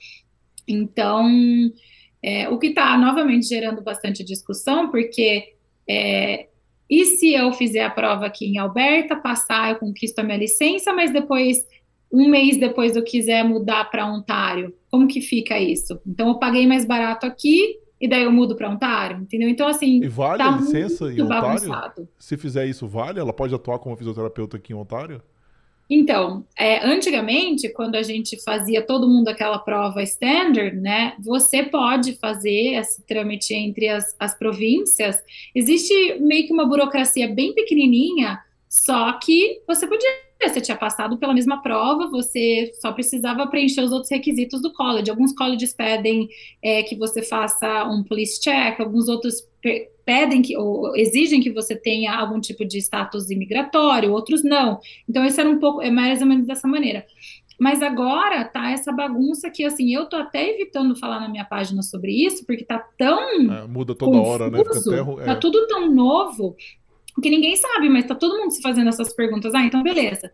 Então, 0.69 1.27
é, 2.23 2.47
o 2.51 2.59
que 2.59 2.67
está 2.67 2.99
novamente 2.99 3.47
gerando 3.47 3.81
bastante 3.81 4.23
discussão, 4.23 4.91
porque 4.91 5.55
é, 5.89 6.49
e 6.89 7.07
se 7.07 7.33
eu 7.33 7.51
fizer 7.55 7.85
a 7.85 7.91
prova 7.91 8.27
aqui 8.27 8.45
em 8.45 8.59
Alberta, 8.59 9.17
passar, 9.17 9.71
eu 9.71 9.77
conquisto 9.77 10.19
a 10.19 10.23
minha 10.23 10.37
licença, 10.37 10.93
mas 10.93 11.11
depois 11.11 11.65
um 12.13 12.29
mês 12.29 12.59
depois 12.59 12.97
eu 12.97 13.05
quiser 13.05 13.45
mudar 13.45 13.91
para 13.91 14.07
Ontário, 14.07 14.75
como 14.91 15.07
que 15.07 15.21
fica 15.21 15.59
isso? 15.59 16.01
Então 16.07 16.29
eu 16.29 16.39
paguei 16.39 16.67
mais 16.67 16.85
barato 16.85 17.27
aqui 17.27 17.79
e 18.01 18.09
daí 18.09 18.23
eu 18.23 18.33
mudo 18.33 18.57
para 18.57 18.71
Ontário, 18.71 19.19
entendeu? 19.19 19.49
Então 19.49 19.69
assim, 19.69 20.03
e 20.03 20.09
vale 20.09 20.39
tá 20.39 20.55
a 20.55 20.57
licença 20.57 21.13
em 21.13 21.23
Ontário? 21.23 21.43
Bagunçado. 21.43 22.09
Se 22.19 22.37
fizer 22.37 22.67
isso, 22.67 22.89
vale? 22.89 23.21
Ela 23.21 23.33
pode 23.33 23.55
atuar 23.55 23.79
como 23.79 23.97
fisioterapeuta 23.97 24.57
aqui 24.57 24.73
em 24.73 24.77
Ontário? 24.77 25.23
Então, 25.93 26.47
é, 26.57 26.87
antigamente, 26.87 27.69
quando 27.69 27.97
a 27.97 28.03
gente 28.05 28.41
fazia 28.45 28.81
todo 28.81 29.09
mundo 29.09 29.27
aquela 29.27 29.59
prova 29.59 30.01
standard, 30.05 30.77
né, 30.77 31.15
você 31.19 31.65
pode 31.65 32.15
fazer 32.15 32.75
esse 32.77 33.05
trâmite 33.05 33.53
entre 33.53 33.89
as, 33.89 34.15
as 34.17 34.39
províncias. 34.39 35.17
Existe 35.53 36.17
meio 36.21 36.47
que 36.47 36.53
uma 36.53 36.65
burocracia 36.65 37.35
bem 37.35 37.53
pequenininha, 37.53 38.39
só 38.69 39.19
que 39.19 39.63
você 39.67 39.85
podia 39.85 40.30
você 40.49 40.61
tinha 40.61 40.76
passado 40.76 41.18
pela 41.18 41.34
mesma 41.34 41.62
prova, 41.62 42.09
você 42.09 42.72
só 42.80 42.93
precisava 42.93 43.47
preencher 43.47 43.82
os 43.82 43.93
outros 43.93 44.11
requisitos 44.11 44.62
do 44.62 44.72
college. 44.72 45.11
Alguns 45.11 45.34
colleges 45.34 45.74
pedem 45.74 46.28
é, 46.62 46.82
que 46.82 46.97
você 46.97 47.22
faça 47.22 47.84
um 47.84 48.03
police 48.03 48.41
check, 48.41 48.80
alguns 48.80 49.09
outros 49.09 49.49
pedem 50.05 50.43
que 50.43 50.57
ou 50.57 50.97
exigem 50.97 51.41
que 51.41 51.53
você 51.53 51.76
tenha 51.76 52.14
algum 52.14 52.41
tipo 52.41 52.64
de 52.64 52.78
status 52.78 53.30
imigratório, 53.30 54.12
outros 54.12 54.43
não. 54.43 54.80
Então, 55.09 55.24
isso 55.24 55.41
era 55.41 55.49
um 55.49 55.59
pouco, 55.59 55.82
é 55.82 55.91
mais 55.91 56.20
ou 56.20 56.26
menos 56.26 56.47
dessa 56.47 56.66
maneira. 56.66 57.05
Mas 57.61 57.82
agora 57.82 58.43
tá 58.43 58.70
essa 58.70 58.91
bagunça 58.91 59.51
que, 59.51 59.62
assim, 59.62 59.95
eu 59.95 60.07
tô 60.07 60.16
até 60.16 60.49
evitando 60.49 60.97
falar 60.97 61.20
na 61.20 61.28
minha 61.28 61.45
página 61.45 61.82
sobre 61.82 62.11
isso, 62.11 62.47
porque 62.47 62.64
tá 62.64 62.78
tão. 62.97 63.53
É, 63.53 63.66
muda 63.66 63.95
toda 63.95 64.12
confuso, 64.12 64.30
hora, 64.32 64.51
né? 64.51 64.61
Até, 64.61 65.22
é. 65.22 65.24
Tá 65.26 65.36
tudo 65.36 65.66
tão 65.66 65.93
novo 65.93 66.57
que 67.23 67.31
ninguém 67.31 67.57
sabe, 67.57 67.89
mas 67.89 68.07
tá 68.07 68.15
todo 68.15 68.39
mundo 68.39 68.51
se 68.51 68.63
fazendo 68.63 68.89
essas 68.89 69.13
perguntas. 69.13 69.55
Ah, 69.55 69.63
então 69.63 69.83
beleza. 69.83 70.33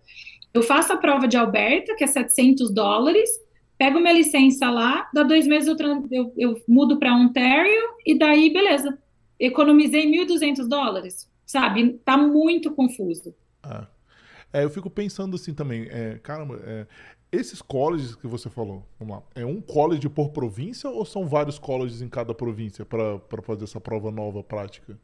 Eu 0.52 0.62
faço 0.62 0.92
a 0.92 0.96
prova 0.96 1.28
de 1.28 1.36
Alberta, 1.36 1.94
que 1.94 2.04
é 2.04 2.06
700 2.06 2.72
dólares, 2.72 3.28
pego 3.76 4.00
minha 4.00 4.12
licença 4.12 4.70
lá, 4.70 5.08
dá 5.12 5.22
dois 5.22 5.46
meses 5.46 5.68
eu, 5.68 5.76
eu, 6.10 6.32
eu 6.36 6.62
mudo 6.66 6.98
para 6.98 7.14
Ontário 7.14 7.82
e 8.04 8.18
daí, 8.18 8.52
beleza. 8.52 8.98
Economizei 9.38 10.10
1.200 10.10 10.66
dólares, 10.66 11.30
sabe? 11.44 12.00
Tá 12.04 12.16
muito 12.16 12.70
confuso. 12.72 13.34
Ah. 13.62 13.86
É, 14.52 14.64
eu 14.64 14.70
fico 14.70 14.88
pensando 14.88 15.36
assim 15.36 15.52
também, 15.52 15.86
é, 15.90 16.18
caramba, 16.22 16.58
é, 16.64 16.86
Esses 17.30 17.60
colleges 17.60 18.14
que 18.14 18.26
você 18.26 18.48
falou, 18.48 18.86
vamos 18.98 19.16
lá, 19.16 19.22
é 19.34 19.44
um 19.44 19.60
college 19.60 20.08
por 20.08 20.30
província 20.30 20.88
ou 20.88 21.04
são 21.04 21.26
vários 21.26 21.58
colleges 21.58 22.00
em 22.00 22.08
cada 22.08 22.34
província 22.34 22.86
para 22.86 23.20
fazer 23.42 23.64
essa 23.64 23.80
prova 23.80 24.10
nova 24.10 24.42
prática? 24.42 24.98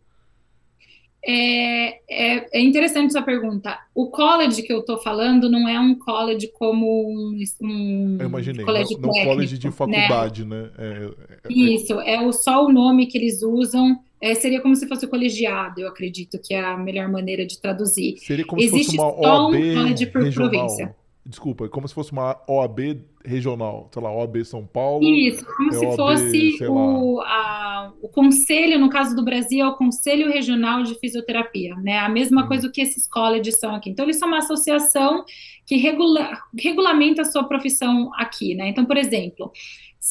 É, 1.24 2.00
é, 2.10 2.58
é, 2.58 2.60
interessante 2.60 3.12
sua 3.12 3.22
pergunta. 3.22 3.78
O 3.94 4.10
college 4.10 4.62
que 4.62 4.72
eu 4.72 4.80
estou 4.80 4.98
falando 4.98 5.48
não 5.48 5.68
é 5.68 5.78
um 5.78 5.94
college 5.94 6.50
como 6.52 6.86
um, 7.08 7.38
um 7.62 8.16
eu 8.18 8.26
imaginei, 8.26 8.64
colégio 8.64 8.98
não, 8.98 9.08
não 9.08 9.24
college 9.24 9.56
de 9.56 9.66
né? 9.66 9.72
faculdade, 9.72 10.44
né? 10.44 10.62
né? 10.62 10.70
É, 10.78 11.48
é, 11.48 11.52
Isso, 11.52 11.92
é 12.00 12.20
o, 12.20 12.32
só 12.32 12.66
o 12.66 12.72
nome 12.72 13.06
que 13.06 13.16
eles 13.16 13.42
usam. 13.42 14.00
É, 14.20 14.34
seria 14.34 14.60
como 14.60 14.76
se 14.76 14.86
fosse 14.86 15.04
o 15.04 15.08
colegiado, 15.08 15.80
eu 15.80 15.88
acredito 15.88 16.38
que 16.40 16.54
é 16.54 16.60
a 16.60 16.76
melhor 16.76 17.08
maneira 17.10 17.44
de 17.44 17.60
traduzir. 17.60 18.18
Seria 18.18 18.44
como 18.44 18.62
Existe 18.62 18.92
se 18.92 18.96
fosse 18.96 19.18
uma 19.18 19.48
OAB 19.48 19.54
um 19.54 19.74
college 19.74 20.06
por 20.06 20.22
regional. 20.22 20.50
província. 20.50 20.94
Desculpa, 21.24 21.68
como 21.68 21.86
se 21.86 21.94
fosse 21.94 22.10
uma 22.10 22.36
OAB 22.48 23.00
regional, 23.24 23.88
sei 23.92 24.02
lá, 24.02 24.12
OAB 24.12 24.44
São 24.44 24.66
Paulo. 24.66 25.04
Isso, 25.04 25.46
como 25.56 25.68
é 25.68 25.72
se 25.72 25.86
OAB, 25.86 25.96
fosse 25.96 26.66
o, 26.68 27.20
a, 27.20 27.92
o 28.02 28.08
conselho, 28.08 28.78
no 28.80 28.90
caso 28.90 29.14
do 29.14 29.24
Brasil, 29.24 29.64
é 29.64 29.68
o 29.68 29.76
Conselho 29.76 30.32
Regional 30.32 30.82
de 30.82 30.98
Fisioterapia, 30.98 31.76
né? 31.76 31.98
A 31.98 32.08
mesma 32.08 32.44
hum. 32.44 32.48
coisa 32.48 32.68
que 32.68 32.80
esses 32.80 33.06
colleges 33.06 33.60
são 33.60 33.72
aqui. 33.72 33.88
Então, 33.88 34.04
eles 34.04 34.18
são 34.18 34.26
uma 34.26 34.38
associação 34.38 35.24
que 35.64 35.76
regula, 35.76 36.38
regulamenta 36.58 37.22
a 37.22 37.24
sua 37.24 37.44
profissão 37.44 38.10
aqui, 38.16 38.56
né? 38.56 38.68
Então, 38.68 38.84
por 38.84 38.96
exemplo, 38.96 39.52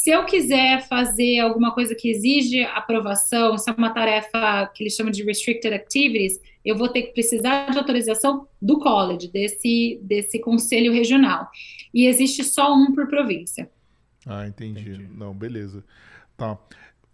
se 0.02 0.10
eu 0.10 0.26
quiser 0.26 0.82
fazer 0.88 1.38
alguma 1.42 1.72
coisa 1.76 1.94
que 1.94 2.10
exige 2.10 2.64
aprovação, 2.64 3.56
se 3.56 3.70
é 3.70 3.74
uma 3.74 3.94
tarefa 3.94 4.66
que 4.74 4.82
eles 4.82 4.96
chamam 4.96 5.12
de 5.12 5.22
restricted 5.22 5.76
activities, 5.76 6.42
eu 6.66 6.76
vou 6.76 6.90
ter 6.90 7.04
que 7.04 7.14
precisar 7.14 7.70
de 7.70 7.78
autorização 7.78 8.48
do 8.60 8.80
college, 8.80 9.28
desse, 9.28 10.00
desse 10.02 10.40
conselho 10.40 10.92
regional. 10.92 11.48
E 11.94 12.08
existe 12.08 12.44
só 12.44 12.74
um 12.74 12.96
por 12.96 13.08
província. 13.08 13.70
Ah, 14.26 14.48
entendi. 14.48 14.90
entendi. 14.90 15.08
Não, 15.14 15.36
beleza. 15.36 15.84
Tá. 16.36 16.58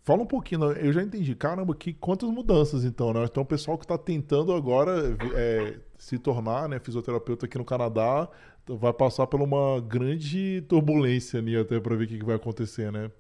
Fala 0.05 0.23
um 0.23 0.25
pouquinho, 0.25 0.71
eu 0.71 0.93
já 0.93 1.03
entendi. 1.03 1.35
Caramba, 1.35 1.75
que 1.75 1.91
quantas 1.91 2.29
mudanças 2.29 2.85
então, 2.85 3.11
né? 3.11 3.25
Então 3.25 3.43
o 3.43 3.45
pessoal 3.45 3.77
que 3.77 3.83
está 3.83 3.97
tentando 3.97 4.53
agora 4.53 5.17
é, 5.35 5.75
se 5.97 6.17
tornar 6.17 6.69
né, 6.69 6.79
fisioterapeuta 6.79 7.47
aqui 7.47 7.57
no 7.57 7.65
Canadá 7.65 8.29
vai 8.69 8.93
passar 8.93 9.27
por 9.27 9.41
uma 9.41 9.79
grande 9.79 10.63
turbulência 10.67 11.39
ali 11.39 11.55
até 11.55 11.79
para 11.79 11.95
ver 11.95 12.05
o 12.05 12.07
que, 12.07 12.25
vai 12.25 12.35
acontecer, 12.35 12.91
né? 12.91 13.11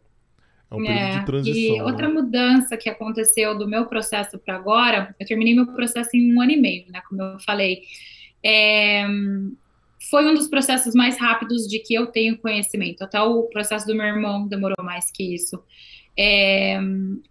É 0.69 0.75
um 0.75 0.79
período 0.79 0.99
é, 0.99 1.19
de 1.19 1.25
transição. 1.25 1.75
E 1.75 1.81
outra 1.81 2.07
né? 2.07 2.13
mudança 2.13 2.75
que 2.75 2.89
aconteceu 2.89 3.57
do 3.57 3.67
meu 3.67 3.85
processo 3.85 4.37
para 4.37 4.55
agora, 4.55 5.15
eu 5.19 5.25
terminei 5.25 5.55
meu 5.55 5.67
processo 5.67 6.09
em 6.15 6.35
um 6.35 6.41
ano 6.41 6.51
e 6.51 6.57
meio, 6.57 6.85
né? 6.91 7.01
Como 7.07 7.21
eu 7.21 7.39
falei. 7.39 7.83
É, 8.43 9.05
foi 10.09 10.25
um 10.25 10.33
dos 10.33 10.47
processos 10.47 10.93
mais 10.93 11.17
rápidos 11.19 11.67
de 11.67 11.79
que 11.79 11.93
eu 11.93 12.07
tenho 12.07 12.37
conhecimento. 12.37 13.03
Até 13.03 13.21
o 13.21 13.43
processo 13.43 13.87
do 13.87 13.95
meu 13.95 14.05
irmão 14.05 14.47
demorou 14.47 14.83
mais 14.83 15.09
que 15.11 15.35
isso. 15.35 15.61
É, 16.19 16.79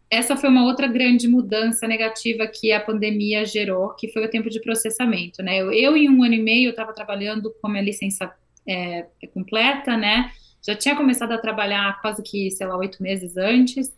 essa 0.09 0.37
foi 0.37 0.49
uma 0.49 0.64
outra 0.64 0.87
grande 0.87 1.26
mudança 1.26 1.89
negativa 1.89 2.47
que 2.47 2.70
a 2.70 2.80
pandemia 2.80 3.45
gerou, 3.45 3.95
que 3.95 4.09
foi 4.12 4.24
o 4.24 4.30
tempo 4.30 4.49
de 4.49 4.61
processamento, 4.61 5.43
né? 5.43 5.61
Eu, 5.61 5.72
eu 5.72 5.97
em 5.97 6.09
um 6.09 6.22
ano 6.22 6.34
e 6.34 6.43
meio, 6.43 6.70
estava 6.70 6.93
trabalhando 6.93 7.53
com 7.61 7.66
a 7.66 7.70
minha 7.70 7.82
licença 7.82 8.32
é, 8.66 9.07
completa, 9.34 9.97
né? 9.97 10.30
Já 10.64 10.74
tinha 10.74 10.97
começado 10.97 11.32
a 11.32 11.39
trabalhar 11.39 12.01
quase 12.01 12.22
que, 12.22 12.51
sei 12.51 12.66
lá, 12.66 12.76
oito 12.76 13.03
meses 13.03 13.37
antes. 13.37 13.93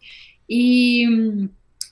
E 0.49 1.07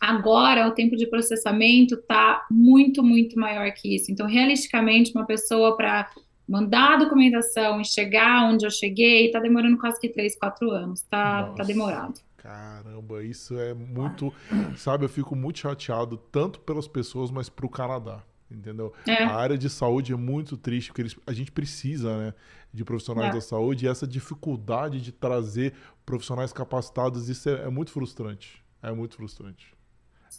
agora 0.00 0.66
o 0.66 0.72
tempo 0.72 0.96
de 0.96 1.06
processamento 1.06 1.94
está 1.94 2.46
muito, 2.50 3.02
muito 3.02 3.38
maior 3.38 3.70
que 3.72 3.94
isso. 3.94 4.10
Então, 4.10 4.26
realisticamente, 4.26 5.12
uma 5.14 5.26
pessoa 5.26 5.76
para 5.76 6.10
mandar 6.48 6.94
a 6.94 6.96
documentação 6.96 7.80
e 7.80 7.84
chegar 7.84 8.50
onde 8.50 8.64
eu 8.64 8.70
cheguei, 8.70 9.26
está 9.26 9.40
demorando 9.40 9.78
quase 9.78 10.00
que 10.00 10.08
três, 10.08 10.38
quatro 10.38 10.70
anos. 10.70 11.02
Tá, 11.02 11.52
tá 11.56 11.64
demorado. 11.64 12.20
Caramba, 12.46 13.24
isso 13.24 13.58
é 13.58 13.74
muito. 13.74 14.32
Sabe, 14.76 15.04
eu 15.04 15.08
fico 15.08 15.34
muito 15.34 15.58
chateado, 15.58 16.16
tanto 16.16 16.60
pelas 16.60 16.86
pessoas, 16.86 17.30
mas 17.30 17.48
para 17.48 17.66
o 17.66 17.68
Canadá 17.68 18.22
entendeu? 18.48 18.92
É. 19.06 19.24
A 19.24 19.34
área 19.34 19.58
de 19.58 19.68
saúde 19.68 20.12
é 20.12 20.16
muito 20.16 20.56
triste, 20.56 20.88
porque 20.88 21.02
eles, 21.02 21.16
a 21.26 21.32
gente 21.32 21.50
precisa, 21.50 22.16
né, 22.16 22.34
de 22.72 22.84
profissionais 22.84 23.30
é. 23.30 23.32
da 23.32 23.40
saúde 23.40 23.86
e 23.86 23.88
essa 23.88 24.06
dificuldade 24.06 25.00
de 25.00 25.10
trazer 25.10 25.74
profissionais 26.04 26.52
capacitados, 26.52 27.28
isso 27.28 27.48
é, 27.48 27.64
é 27.64 27.68
muito 27.68 27.90
frustrante. 27.90 28.62
É 28.80 28.92
muito 28.92 29.16
frustrante. 29.16 29.74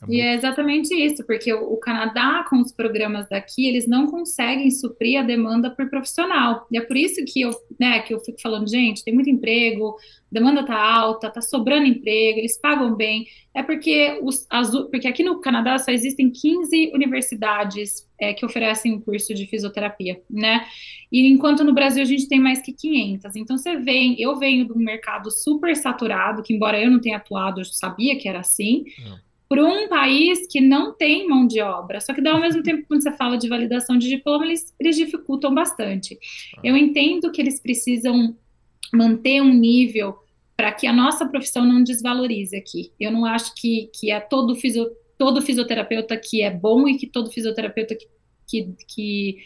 É 0.03 0.13
e 0.13 0.21
é 0.21 0.33
exatamente 0.33 0.93
isso, 0.93 1.25
porque 1.25 1.53
o, 1.53 1.73
o, 1.73 1.77
Canadá, 1.77 2.45
com 2.49 2.61
os 2.61 2.71
programas 2.71 3.27
daqui, 3.29 3.67
eles 3.67 3.87
não 3.87 4.07
conseguem 4.07 4.69
suprir 4.69 5.19
a 5.19 5.23
demanda 5.23 5.69
por 5.69 5.89
profissional. 5.89 6.67
E 6.71 6.77
é 6.77 6.81
por 6.81 6.97
isso 6.97 7.23
que 7.25 7.41
eu, 7.41 7.51
né, 7.79 7.99
que 8.01 8.13
eu 8.13 8.19
fico 8.19 8.41
falando, 8.41 8.69
gente, 8.69 9.03
tem 9.03 9.13
muito 9.13 9.29
emprego, 9.29 9.95
demanda 10.31 10.65
tá 10.65 10.75
alta, 10.75 11.29
tá 11.29 11.41
sobrando 11.41 11.85
emprego, 11.85 12.39
eles 12.39 12.57
pagam 12.59 12.95
bem. 12.95 13.25
É 13.55 13.63
porque, 13.63 14.19
os, 14.21 14.45
as, 14.49 14.69
porque 14.69 15.07
aqui 15.07 15.23
no 15.23 15.39
Canadá 15.39 15.77
só 15.77 15.91
existem 15.91 16.29
15 16.29 16.91
universidades 16.93 18.07
é, 18.19 18.33
que 18.33 18.45
oferecem 18.45 18.93
um 18.93 19.01
curso 19.01 19.33
de 19.33 19.47
fisioterapia, 19.47 20.21
né? 20.29 20.65
E 21.11 21.27
enquanto 21.27 21.63
no 21.63 21.73
Brasil 21.73 22.03
a 22.03 22.05
gente 22.05 22.27
tem 22.27 22.39
mais 22.39 22.61
que 22.61 22.73
500. 22.73 23.35
Então 23.35 23.57
você 23.57 23.77
vem, 23.77 24.19
eu 24.21 24.37
venho 24.37 24.65
de 24.65 24.73
um 24.73 24.77
mercado 24.77 25.31
super 25.31 25.75
saturado, 25.75 26.43
que 26.43 26.53
embora 26.53 26.79
eu 26.79 26.91
não 26.91 26.99
tenha 26.99 27.17
atuado, 27.17 27.61
eu 27.61 27.65
sabia 27.65 28.17
que 28.17 28.27
era 28.27 28.39
assim. 28.39 28.83
Não 29.03 29.26
para 29.49 29.63
um 29.63 29.87
país 29.87 30.45
que 30.49 30.59
não 30.59 30.93
tem 30.93 31.27
mão 31.27 31.47
de 31.47 31.61
obra. 31.61 32.01
Só 32.01 32.13
que, 32.13 32.25
ao 32.27 32.41
mesmo 32.41 32.61
tempo, 32.61 32.85
quando 32.87 33.01
você 33.01 33.11
fala 33.13 33.37
de 33.37 33.47
validação 33.47 33.97
de 33.97 34.09
diploma, 34.09 34.45
eles, 34.45 34.73
eles 34.79 34.95
dificultam 34.95 35.53
bastante. 35.53 36.17
Eu 36.63 36.75
entendo 36.75 37.31
que 37.31 37.41
eles 37.41 37.61
precisam 37.61 38.35
manter 38.93 39.41
um 39.41 39.53
nível 39.53 40.15
para 40.55 40.71
que 40.71 40.87
a 40.87 40.93
nossa 40.93 41.25
profissão 41.25 41.63
não 41.65 41.83
desvalorize 41.83 42.55
aqui. 42.55 42.91
Eu 42.99 43.11
não 43.11 43.25
acho 43.25 43.53
que, 43.55 43.89
que 43.93 44.11
é 44.11 44.19
todo, 44.19 44.55
fisio, 44.55 44.89
todo 45.17 45.41
fisioterapeuta 45.41 46.17
que 46.17 46.41
é 46.41 46.51
bom 46.51 46.87
e 46.87 46.97
que 46.97 47.07
todo 47.07 47.31
fisioterapeuta 47.31 47.95
que, 47.95 48.07
que, 48.47 48.73
que 48.87 49.37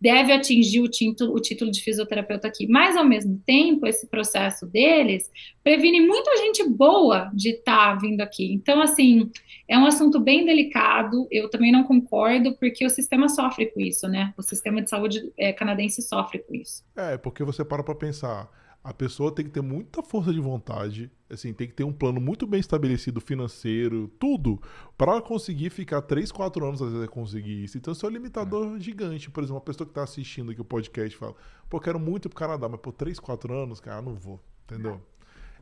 deve 0.00 0.32
atingir 0.32 0.80
o 0.80 0.88
título, 0.88 1.34
o 1.34 1.40
título 1.40 1.70
de 1.70 1.82
fisioterapeuta 1.82 2.48
aqui. 2.48 2.66
Mas, 2.66 2.96
ao 2.96 3.04
mesmo 3.04 3.40
tempo, 3.46 3.86
esse 3.86 4.06
processo 4.06 4.66
deles 4.66 5.30
previne 5.62 6.00
muita 6.00 6.36
gente 6.36 6.68
boa 6.68 7.30
de 7.34 7.50
estar 7.50 7.94
tá 7.94 7.94
vindo 7.94 8.20
aqui. 8.20 8.52
Então, 8.52 8.80
assim, 8.80 9.30
é 9.68 9.78
um 9.78 9.86
assunto 9.86 10.20
bem 10.20 10.44
delicado. 10.44 11.26
Eu 11.30 11.48
também 11.48 11.72
não 11.72 11.84
concordo, 11.84 12.56
porque 12.56 12.84
o 12.84 12.90
sistema 12.90 13.28
sofre 13.28 13.66
com 13.66 13.80
isso, 13.80 14.06
né? 14.08 14.32
O 14.36 14.42
sistema 14.42 14.82
de 14.82 14.90
saúde 14.90 15.32
é, 15.38 15.52
canadense 15.52 16.02
sofre 16.02 16.38
com 16.40 16.54
isso. 16.54 16.84
É, 16.96 17.16
porque 17.16 17.42
você 17.42 17.64
para 17.64 17.82
para 17.82 17.94
pensar 17.94 18.50
a 18.86 18.94
pessoa 18.94 19.34
tem 19.34 19.44
que 19.44 19.50
ter 19.50 19.62
muita 19.62 20.00
força 20.00 20.32
de 20.32 20.38
vontade, 20.38 21.10
assim, 21.28 21.52
tem 21.52 21.66
que 21.66 21.74
ter 21.74 21.82
um 21.82 21.92
plano 21.92 22.20
muito 22.20 22.46
bem 22.46 22.60
estabelecido 22.60 23.20
financeiro, 23.20 24.06
tudo, 24.16 24.62
para 24.96 25.20
conseguir 25.20 25.70
ficar 25.70 26.02
3, 26.02 26.30
4 26.30 26.64
anos 26.64 26.80
às 26.80 26.92
vezes 26.92 27.04
é 27.04 27.08
conseguir 27.08 27.64
isso. 27.64 27.76
Então, 27.76 27.92
isso 27.92 28.06
é 28.06 28.08
um 28.08 28.12
limitador 28.12 28.76
é. 28.76 28.80
gigante. 28.80 29.28
Por 29.28 29.42
exemplo, 29.42 29.56
uma 29.56 29.60
pessoa 29.60 29.84
que 29.84 29.90
está 29.90 30.04
assistindo 30.04 30.52
aqui 30.52 30.60
o 30.60 30.64
podcast 30.64 31.18
fala, 31.18 31.34
pô, 31.68 31.80
quero 31.80 31.98
muito 31.98 32.26
ir 32.26 32.28
pro 32.28 32.38
Canadá, 32.38 32.68
mas 32.68 32.78
por 32.78 32.92
3, 32.92 33.18
4 33.18 33.52
anos, 33.52 33.80
cara, 33.80 34.00
não 34.00 34.14
vou, 34.14 34.40
entendeu? 34.64 35.00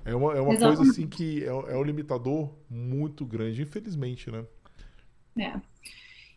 É 0.04 0.14
uma, 0.14 0.34
é 0.34 0.40
uma 0.42 0.58
coisa 0.58 0.82
assim 0.82 1.06
que 1.06 1.44
é, 1.44 1.46
é 1.46 1.76
um 1.78 1.82
limitador 1.82 2.52
muito 2.68 3.24
grande, 3.24 3.62
infelizmente, 3.62 4.30
né? 4.30 4.44
É. 5.38 5.58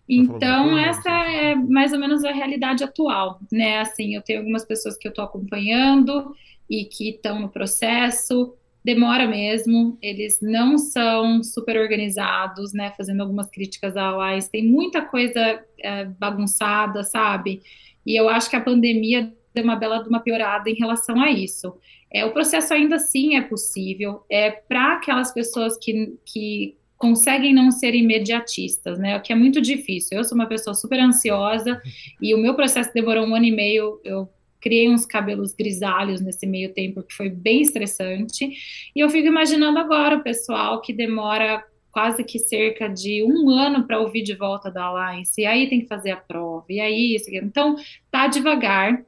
Então, 0.07 0.77
essa 0.77 1.09
é 1.09 1.53
mais 1.53 1.91
ou 1.91 1.99
menos 1.99 2.23
a 2.23 2.31
realidade 2.31 2.81
atual, 2.81 3.41
né? 3.51 3.79
Assim, 3.81 4.15
eu 4.15 4.21
tenho 4.21 4.39
algumas 4.39 4.63
pessoas 4.63 4.97
que 4.97 5.05
eu 5.05 5.09
estou 5.09 5.25
acompanhando, 5.25 6.33
e 6.69 6.85
que 6.85 7.09
estão 7.09 7.39
no 7.39 7.49
processo. 7.49 8.55
Demora 8.83 9.27
mesmo, 9.27 9.97
eles 10.01 10.39
não 10.41 10.77
são 10.77 11.43
super 11.43 11.77
organizados, 11.77 12.73
né? 12.73 12.93
Fazendo 12.95 13.21
algumas 13.21 13.49
críticas 13.49 13.97
à 13.97 14.05
Alliance, 14.05 14.49
tem 14.49 14.65
muita 14.65 15.01
coisa 15.01 15.61
é, 15.79 16.05
bagunçada, 16.05 17.03
sabe? 17.03 17.61
E 18.05 18.15
eu 18.15 18.29
acho 18.29 18.49
que 18.49 18.55
a 18.55 18.61
pandemia 18.61 19.33
deu 19.53 19.63
uma 19.63 19.75
bela 19.75 20.05
uma 20.07 20.21
piorada 20.21 20.69
em 20.69 20.75
relação 20.75 21.19
a 21.21 21.29
isso. 21.29 21.75
É, 22.09 22.23
o 22.23 22.31
processo 22.31 22.73
ainda 22.73 22.95
assim 22.95 23.35
é 23.35 23.41
possível, 23.41 24.23
é 24.29 24.51
para 24.51 24.93
aquelas 24.93 25.33
pessoas 25.33 25.77
que, 25.77 26.17
que 26.25 26.77
conseguem 26.97 27.53
não 27.53 27.69
ser 27.69 27.93
imediatistas, 27.93 28.97
né? 28.97 29.17
O 29.17 29.21
que 29.21 29.33
é 29.33 29.35
muito 29.35 29.61
difícil. 29.61 30.17
Eu 30.17 30.23
sou 30.23 30.35
uma 30.35 30.47
pessoa 30.47 30.73
super 30.73 30.99
ansiosa 30.99 31.81
e 32.21 32.33
o 32.33 32.37
meu 32.37 32.55
processo 32.55 32.93
demorou 32.93 33.25
um 33.25 33.35
ano 33.35 33.45
e 33.45 33.51
meio. 33.51 33.99
Eu 34.03 34.29
criei 34.59 34.89
uns 34.89 35.05
cabelos 35.05 35.53
grisalhos 35.53 36.21
nesse 36.21 36.45
meio 36.45 36.73
tempo, 36.73 37.03
que 37.03 37.13
foi 37.13 37.29
bem 37.29 37.61
estressante. 37.61 38.49
E 38.95 38.99
eu 38.99 39.09
fico 39.09 39.27
imaginando 39.27 39.79
agora 39.79 40.17
o 40.17 40.23
pessoal 40.23 40.81
que 40.81 40.93
demora 40.93 41.63
quase 41.91 42.23
que 42.23 42.37
cerca 42.37 42.87
de 42.87 43.23
um 43.23 43.49
ano 43.49 43.87
para 43.87 43.99
ouvir 43.99 44.21
de 44.21 44.35
volta 44.35 44.69
da 44.69 44.83
Alliance, 44.83 45.41
e 45.41 45.45
aí 45.47 45.67
tem 45.67 45.81
que 45.81 45.87
fazer 45.87 46.11
a 46.11 46.17
prova, 46.17 46.65
e 46.69 46.79
aí 46.79 47.15
isso. 47.15 47.27
Então, 47.33 47.75
tá 48.11 48.27
devagar, 48.27 49.03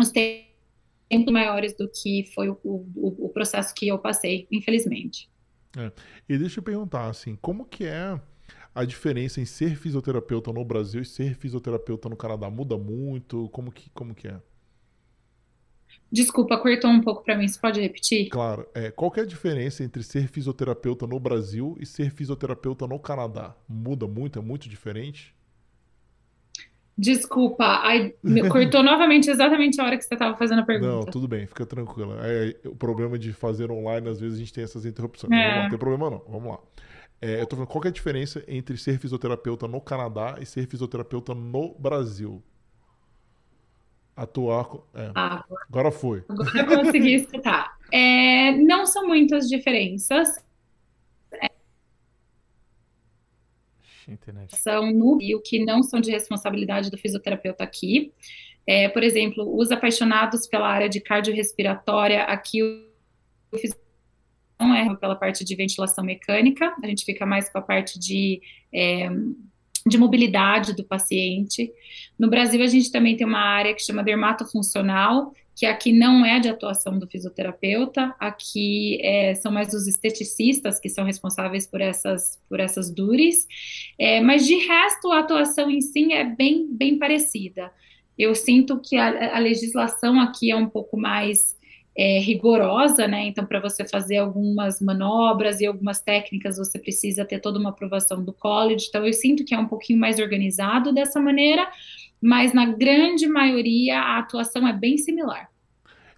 os 0.00 0.10
tempos 0.10 1.30
maiores 1.30 1.76
do 1.76 1.86
que 1.88 2.24
foi 2.34 2.48
o, 2.48 2.58
o, 2.64 3.26
o 3.26 3.28
processo 3.28 3.74
que 3.74 3.86
eu 3.86 3.98
passei, 3.98 4.46
infelizmente. 4.50 5.28
É. 5.76 5.92
E 6.26 6.38
deixa 6.38 6.60
eu 6.60 6.62
perguntar, 6.62 7.08
assim, 7.08 7.36
como 7.36 7.66
que 7.66 7.84
é 7.84 8.18
a 8.74 8.84
diferença 8.84 9.38
em 9.38 9.44
ser 9.44 9.76
fisioterapeuta 9.76 10.52
no 10.52 10.64
Brasil 10.64 11.02
e 11.02 11.04
ser 11.04 11.34
fisioterapeuta 11.34 12.08
no 12.08 12.16
Canadá? 12.16 12.48
Muda 12.48 12.78
muito? 12.78 13.48
Como 13.50 13.70
que, 13.70 13.90
como 13.90 14.14
que 14.14 14.28
é? 14.28 14.40
Desculpa, 16.12 16.58
cortou 16.58 16.90
um 16.90 17.00
pouco 17.00 17.24
para 17.24 17.38
mim. 17.38 17.48
Você 17.48 17.58
pode 17.58 17.80
repetir? 17.80 18.28
Claro. 18.28 18.68
É, 18.74 18.90
qual 18.90 19.10
é 19.16 19.20
a 19.22 19.26
diferença 19.26 19.82
entre 19.82 20.02
ser 20.02 20.28
fisioterapeuta 20.28 21.06
no 21.06 21.18
Brasil 21.18 21.74
e 21.80 21.86
ser 21.86 22.10
fisioterapeuta 22.10 22.86
no 22.86 22.98
Canadá? 22.98 23.54
Muda 23.66 24.06
muito? 24.06 24.38
É 24.38 24.42
muito 24.42 24.68
diferente? 24.68 25.34
Desculpa, 26.96 27.64
ai, 27.64 28.14
cortou 28.52 28.82
novamente 28.82 29.30
exatamente 29.30 29.80
a 29.80 29.84
hora 29.84 29.96
que 29.96 30.04
você 30.04 30.12
estava 30.12 30.36
fazendo 30.36 30.60
a 30.60 30.64
pergunta. 30.64 30.92
Não, 30.92 31.00
tudo 31.00 31.26
bem, 31.26 31.46
fica 31.46 31.64
tranquila. 31.64 32.18
É, 32.20 32.68
o 32.68 32.76
problema 32.76 33.18
de 33.18 33.32
fazer 33.32 33.70
online, 33.70 34.06
às 34.10 34.20
vezes 34.20 34.36
a 34.36 34.38
gente 34.38 34.52
tem 34.52 34.62
essas 34.62 34.84
interrupções. 34.84 35.32
É. 35.32 35.62
Não, 35.62 35.70
tem 35.70 35.78
problema 35.78 36.10
não, 36.10 36.22
vamos 36.28 36.50
lá. 36.50 36.58
É, 37.22 37.40
eu 37.40 37.46
tô 37.46 37.56
falando, 37.56 37.68
qual 37.68 37.84
é 37.84 37.88
a 37.88 37.92
diferença 37.92 38.44
entre 38.46 38.76
ser 38.76 38.98
fisioterapeuta 38.98 39.66
no 39.66 39.80
Canadá 39.80 40.36
e 40.38 40.44
ser 40.44 40.66
fisioterapeuta 40.68 41.34
no 41.34 41.74
Brasil? 41.78 42.42
Atuar. 44.16 44.68
É. 44.94 45.10
Ah, 45.14 45.44
agora 45.68 45.90
foi. 45.90 46.24
Agora 46.28 46.58
eu 46.58 46.84
consegui 46.84 47.14
escutar. 47.16 47.78
É, 47.90 48.52
não 48.52 48.86
são 48.86 49.06
muitas 49.06 49.48
diferenças. 49.48 50.28
São 54.48 54.92
no 54.92 55.16
Rio 55.16 55.40
que 55.40 55.64
não 55.64 55.82
são 55.82 56.00
de 56.00 56.10
responsabilidade 56.10 56.90
do 56.90 56.98
fisioterapeuta 56.98 57.64
aqui. 57.64 58.12
É, 58.66 58.88
por 58.88 59.02
exemplo, 59.02 59.56
os 59.56 59.70
apaixonados 59.70 60.46
pela 60.46 60.68
área 60.68 60.88
de 60.88 61.00
cardiorrespiratória, 61.00 62.24
aqui 62.24 62.62
o 62.62 63.56
fisioterapeuta 63.56 63.82
não 64.60 64.74
é 64.74 64.96
pela 64.96 65.16
parte 65.16 65.44
de 65.44 65.56
ventilação 65.56 66.04
mecânica, 66.04 66.74
a 66.82 66.86
gente 66.86 67.04
fica 67.04 67.26
mais 67.26 67.48
com 67.48 67.58
a 67.58 67.62
parte 67.62 67.98
de 67.98 68.40
é, 68.72 69.08
de 69.86 69.98
mobilidade 69.98 70.74
do 70.74 70.84
paciente. 70.84 71.72
No 72.18 72.28
Brasil, 72.28 72.62
a 72.62 72.66
gente 72.66 72.90
também 72.90 73.16
tem 73.16 73.26
uma 73.26 73.40
área 73.40 73.74
que 73.74 73.82
chama 73.82 74.02
dermatofuncional, 74.02 75.32
que 75.54 75.66
aqui 75.66 75.92
não 75.92 76.24
é 76.24 76.40
de 76.40 76.48
atuação 76.48 76.98
do 76.98 77.06
fisioterapeuta, 77.06 78.14
aqui 78.18 78.98
é, 79.02 79.34
são 79.34 79.52
mais 79.52 79.74
os 79.74 79.86
esteticistas 79.86 80.80
que 80.80 80.88
são 80.88 81.04
responsáveis 81.04 81.66
por 81.66 81.80
essas, 81.80 82.40
por 82.48 82.58
essas 82.58 82.90
dures, 82.90 83.46
é, 83.98 84.20
mas 84.20 84.46
de 84.46 84.56
resto 84.56 85.10
a 85.10 85.20
atuação 85.20 85.70
em 85.70 85.80
si 85.80 86.12
é 86.12 86.24
bem, 86.24 86.66
bem 86.70 86.98
parecida. 86.98 87.70
Eu 88.18 88.34
sinto 88.34 88.80
que 88.80 88.96
a, 88.96 89.36
a 89.36 89.38
legislação 89.38 90.20
aqui 90.20 90.50
é 90.50 90.56
um 90.56 90.68
pouco 90.68 90.96
mais 90.96 91.56
é, 91.96 92.18
rigorosa, 92.18 93.06
né? 93.06 93.26
Então, 93.26 93.44
para 93.44 93.60
você 93.60 93.86
fazer 93.86 94.18
algumas 94.18 94.80
manobras 94.80 95.60
e 95.60 95.66
algumas 95.66 96.00
técnicas, 96.00 96.56
você 96.56 96.78
precisa 96.78 97.24
ter 97.24 97.38
toda 97.40 97.58
uma 97.58 97.70
aprovação 97.70 98.22
do 98.22 98.32
college. 98.32 98.86
Então, 98.88 99.06
eu 99.06 99.12
sinto 99.12 99.44
que 99.44 99.54
é 99.54 99.58
um 99.58 99.68
pouquinho 99.68 99.98
mais 99.98 100.18
organizado 100.18 100.92
dessa 100.92 101.20
maneira, 101.20 101.68
mas 102.20 102.52
na 102.54 102.66
grande 102.66 103.26
maioria 103.26 104.00
a 104.00 104.18
atuação 104.18 104.66
é 104.66 104.72
bem 104.72 104.96
similar. 104.96 105.50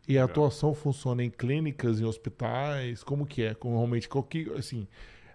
E 0.07 0.19
a 0.19 0.25
atuação 0.25 0.75
funciona 0.75 1.25
em 1.25 1.31
clínicas, 1.31 1.99
em 1.99 2.05
hospitais? 2.05 3.03
Como 3.03 3.27
que 3.27 3.43
é? 3.43 3.55
Qual 3.55 4.23
que, 4.23 4.53
assim, 4.57 4.87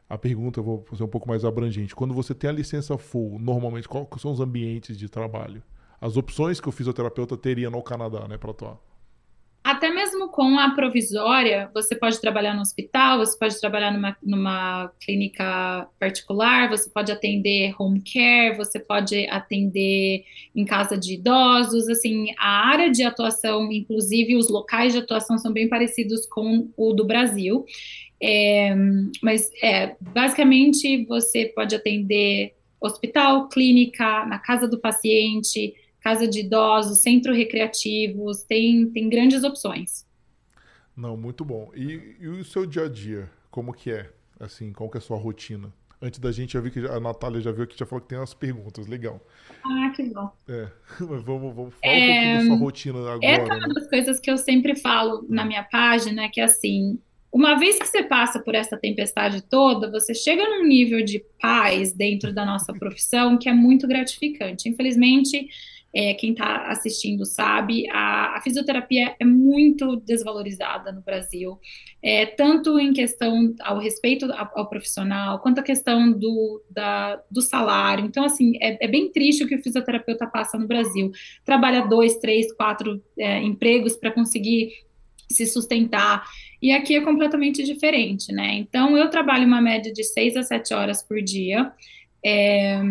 a 0.07 0.17
pergunta 0.17 0.59
eu 0.59 0.63
vou 0.63 0.83
fazer 0.89 1.03
um 1.03 1.07
pouco 1.07 1.27
mais 1.27 1.43
abrangente. 1.43 1.95
Quando 1.95 2.13
você 2.13 2.33
tem 2.33 2.49
a 2.49 2.53
licença 2.53 2.97
full, 2.97 3.39
normalmente, 3.39 3.87
quais 3.87 4.07
são 4.19 4.31
os 4.31 4.39
ambientes 4.39 4.97
de 4.97 5.09
trabalho? 5.09 5.61
As 5.99 6.17
opções 6.17 6.61
que 6.61 6.69
o 6.69 6.71
fisioterapeuta 6.71 7.35
teria 7.35 7.69
no 7.69 7.81
Canadá, 7.81 8.27
né, 8.27 8.37
para 8.37 8.51
atuar? 8.51 8.88
Com 10.39 10.57
a 10.57 10.69
provisória, 10.69 11.69
você 11.73 11.93
pode 11.93 12.21
trabalhar 12.21 12.53
no 12.53 12.61
hospital, 12.61 13.17
você 13.17 13.37
pode 13.37 13.59
trabalhar 13.59 13.91
numa, 13.91 14.15
numa 14.23 14.89
clínica 15.01 15.85
particular, 15.99 16.69
você 16.69 16.89
pode 16.89 17.11
atender 17.11 17.75
home 17.77 18.01
care, 18.01 18.55
você 18.55 18.79
pode 18.79 19.27
atender 19.27 20.23
em 20.55 20.63
casa 20.63 20.97
de 20.97 21.15
idosos, 21.15 21.89
assim, 21.89 22.27
a 22.37 22.69
área 22.69 22.89
de 22.89 23.03
atuação, 23.03 23.69
inclusive 23.69 24.37
os 24.37 24.47
locais 24.49 24.93
de 24.93 24.99
atuação 24.99 25.37
são 25.37 25.51
bem 25.51 25.67
parecidos 25.67 26.25
com 26.25 26.69
o 26.77 26.93
do 26.93 27.03
Brasil. 27.03 27.65
É, 28.23 28.73
mas 29.21 29.51
é, 29.61 29.97
basicamente 29.99 31.03
você 31.03 31.47
pode 31.47 31.75
atender 31.75 32.53
hospital, 32.79 33.49
clínica, 33.49 34.25
na 34.25 34.39
casa 34.39 34.69
do 34.69 34.79
paciente, 34.79 35.73
casa 35.99 36.25
de 36.25 36.39
idosos, 36.39 36.99
centro 36.99 37.33
recreativos, 37.33 38.43
tem, 38.43 38.89
tem 38.89 39.09
grandes 39.09 39.43
opções. 39.43 40.07
Não, 40.99 41.15
muito 41.15 41.45
bom. 41.45 41.71
E, 41.73 42.17
e, 42.19 42.27
o 42.27 42.43
seu 42.43 42.65
dia 42.65 42.83
a 42.83 42.89
dia, 42.89 43.29
como 43.49 43.73
que 43.73 43.89
é? 43.89 44.09
Assim, 44.37 44.73
qual 44.73 44.89
que 44.89 44.97
é 44.97 44.99
a 44.99 45.01
sua 45.01 45.17
rotina? 45.17 45.71
Antes 46.01 46.19
da 46.19 46.29
gente, 46.29 46.53
já 46.53 46.59
vi 46.59 46.71
que 46.71 46.79
a 46.79 46.99
Natália 46.99 47.39
já 47.39 47.51
viu 47.51 47.65
que 47.65 47.77
já 47.77 47.85
falou 47.85 48.01
que 48.01 48.09
tem 48.09 48.17
umas 48.17 48.33
perguntas, 48.33 48.85
legal. 48.85 49.25
Ah, 49.65 49.91
que 49.95 50.03
bom. 50.03 50.29
É, 50.47 50.67
mas 50.99 51.23
vamos, 51.23 51.55
vamos 51.55 51.73
falar 51.75 51.93
é, 51.93 51.95
um 51.95 52.07
pouquinho 52.07 52.37
da 52.37 52.45
sua 52.45 52.57
rotina 52.57 52.99
agora. 52.99 53.25
Essa 53.25 53.53
é 53.53 53.57
uma 53.57 53.67
né? 53.67 53.73
das 53.73 53.89
coisas 53.89 54.19
que 54.19 54.29
eu 54.29 54.37
sempre 54.37 54.75
falo 54.75 55.25
na 55.29 55.45
minha 55.45 55.63
página, 55.63 56.29
que 56.29 56.41
é 56.41 56.43
assim, 56.43 56.99
uma 57.31 57.55
vez 57.55 57.77
que 57.77 57.85
você 57.85 58.03
passa 58.03 58.39
por 58.39 58.55
essa 58.55 58.75
tempestade 58.75 59.41
toda, 59.41 59.89
você 59.89 60.13
chega 60.13 60.43
num 60.43 60.65
nível 60.65 61.03
de 61.03 61.23
paz 61.39 61.93
dentro 61.93 62.33
da 62.33 62.45
nossa 62.45 62.73
profissão 62.73 63.37
que 63.37 63.47
é 63.47 63.53
muito 63.53 63.87
gratificante. 63.87 64.67
Infelizmente, 64.67 65.47
é, 65.93 66.13
quem 66.13 66.31
está 66.31 66.67
assistindo 66.67 67.25
sabe, 67.25 67.89
a, 67.89 68.37
a, 68.37 68.41
fisioterapia 68.41 69.15
é 69.19 69.25
muito 69.25 69.95
desvalorizada 69.97 70.91
no 70.91 71.01
Brasil, 71.01 71.59
é, 72.01 72.25
tanto 72.25 72.79
em 72.79 72.93
questão 72.93 73.53
ao 73.61 73.79
respeito 73.79 74.31
ao, 74.31 74.51
ao, 74.53 74.69
profissional, 74.69 75.39
quanto 75.39 75.59
a 75.59 75.63
questão 75.63 76.11
do, 76.11 76.63
da, 76.69 77.19
do 77.29 77.41
salário. 77.41 78.05
Então, 78.05 78.23
assim, 78.23 78.53
é, 78.61 78.85
é, 78.85 78.87
bem 78.87 79.11
triste 79.11 79.43
o 79.43 79.47
que 79.47 79.55
o 79.55 79.63
fisioterapeuta 79.63 80.27
passa 80.27 80.57
no 80.57 80.67
Brasil. 80.67 81.11
Trabalha 81.43 81.87
dois, 81.87 82.17
três, 82.17 82.53
quatro 82.53 83.01
é, 83.17 83.41
empregos 83.41 83.95
para 83.95 84.11
conseguir 84.11 84.71
se 85.27 85.45
sustentar. 85.45 86.23
E 86.61 86.71
aqui 86.71 86.95
é 86.95 87.01
completamente 87.01 87.63
diferente, 87.63 88.33
né? 88.33 88.55
Então, 88.55 88.97
eu 88.97 89.09
trabalho 89.09 89.45
uma 89.45 89.61
média 89.61 89.93
de 89.93 90.03
seis 90.03 90.35
a 90.35 90.43
sete 90.43 90.73
horas 90.73 91.01
por 91.01 91.21
dia. 91.21 91.71
É, 92.23 92.81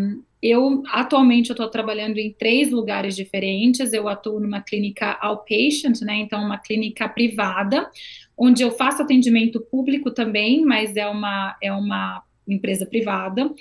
eu 0.42 0.82
atualmente 0.92 1.50
estou 1.50 1.68
trabalhando 1.68 2.18
em 2.18 2.32
três 2.32 2.70
lugares 2.70 3.16
diferentes. 3.16 3.92
Eu 3.92 4.08
atuo 4.08 4.38
numa 4.40 4.60
clínica 4.60 5.18
outpatient, 5.20 6.00
né? 6.02 6.16
Então, 6.16 6.42
uma 6.42 6.58
clínica 6.58 7.08
privada, 7.08 7.90
onde 8.36 8.62
eu 8.62 8.70
faço 8.70 9.02
atendimento 9.02 9.60
público 9.60 10.10
também, 10.10 10.64
mas 10.64 10.96
é 10.96 11.06
uma, 11.06 11.56
é 11.62 11.72
uma 11.72 12.22
empresa 12.46 12.86
privada. 12.86 13.52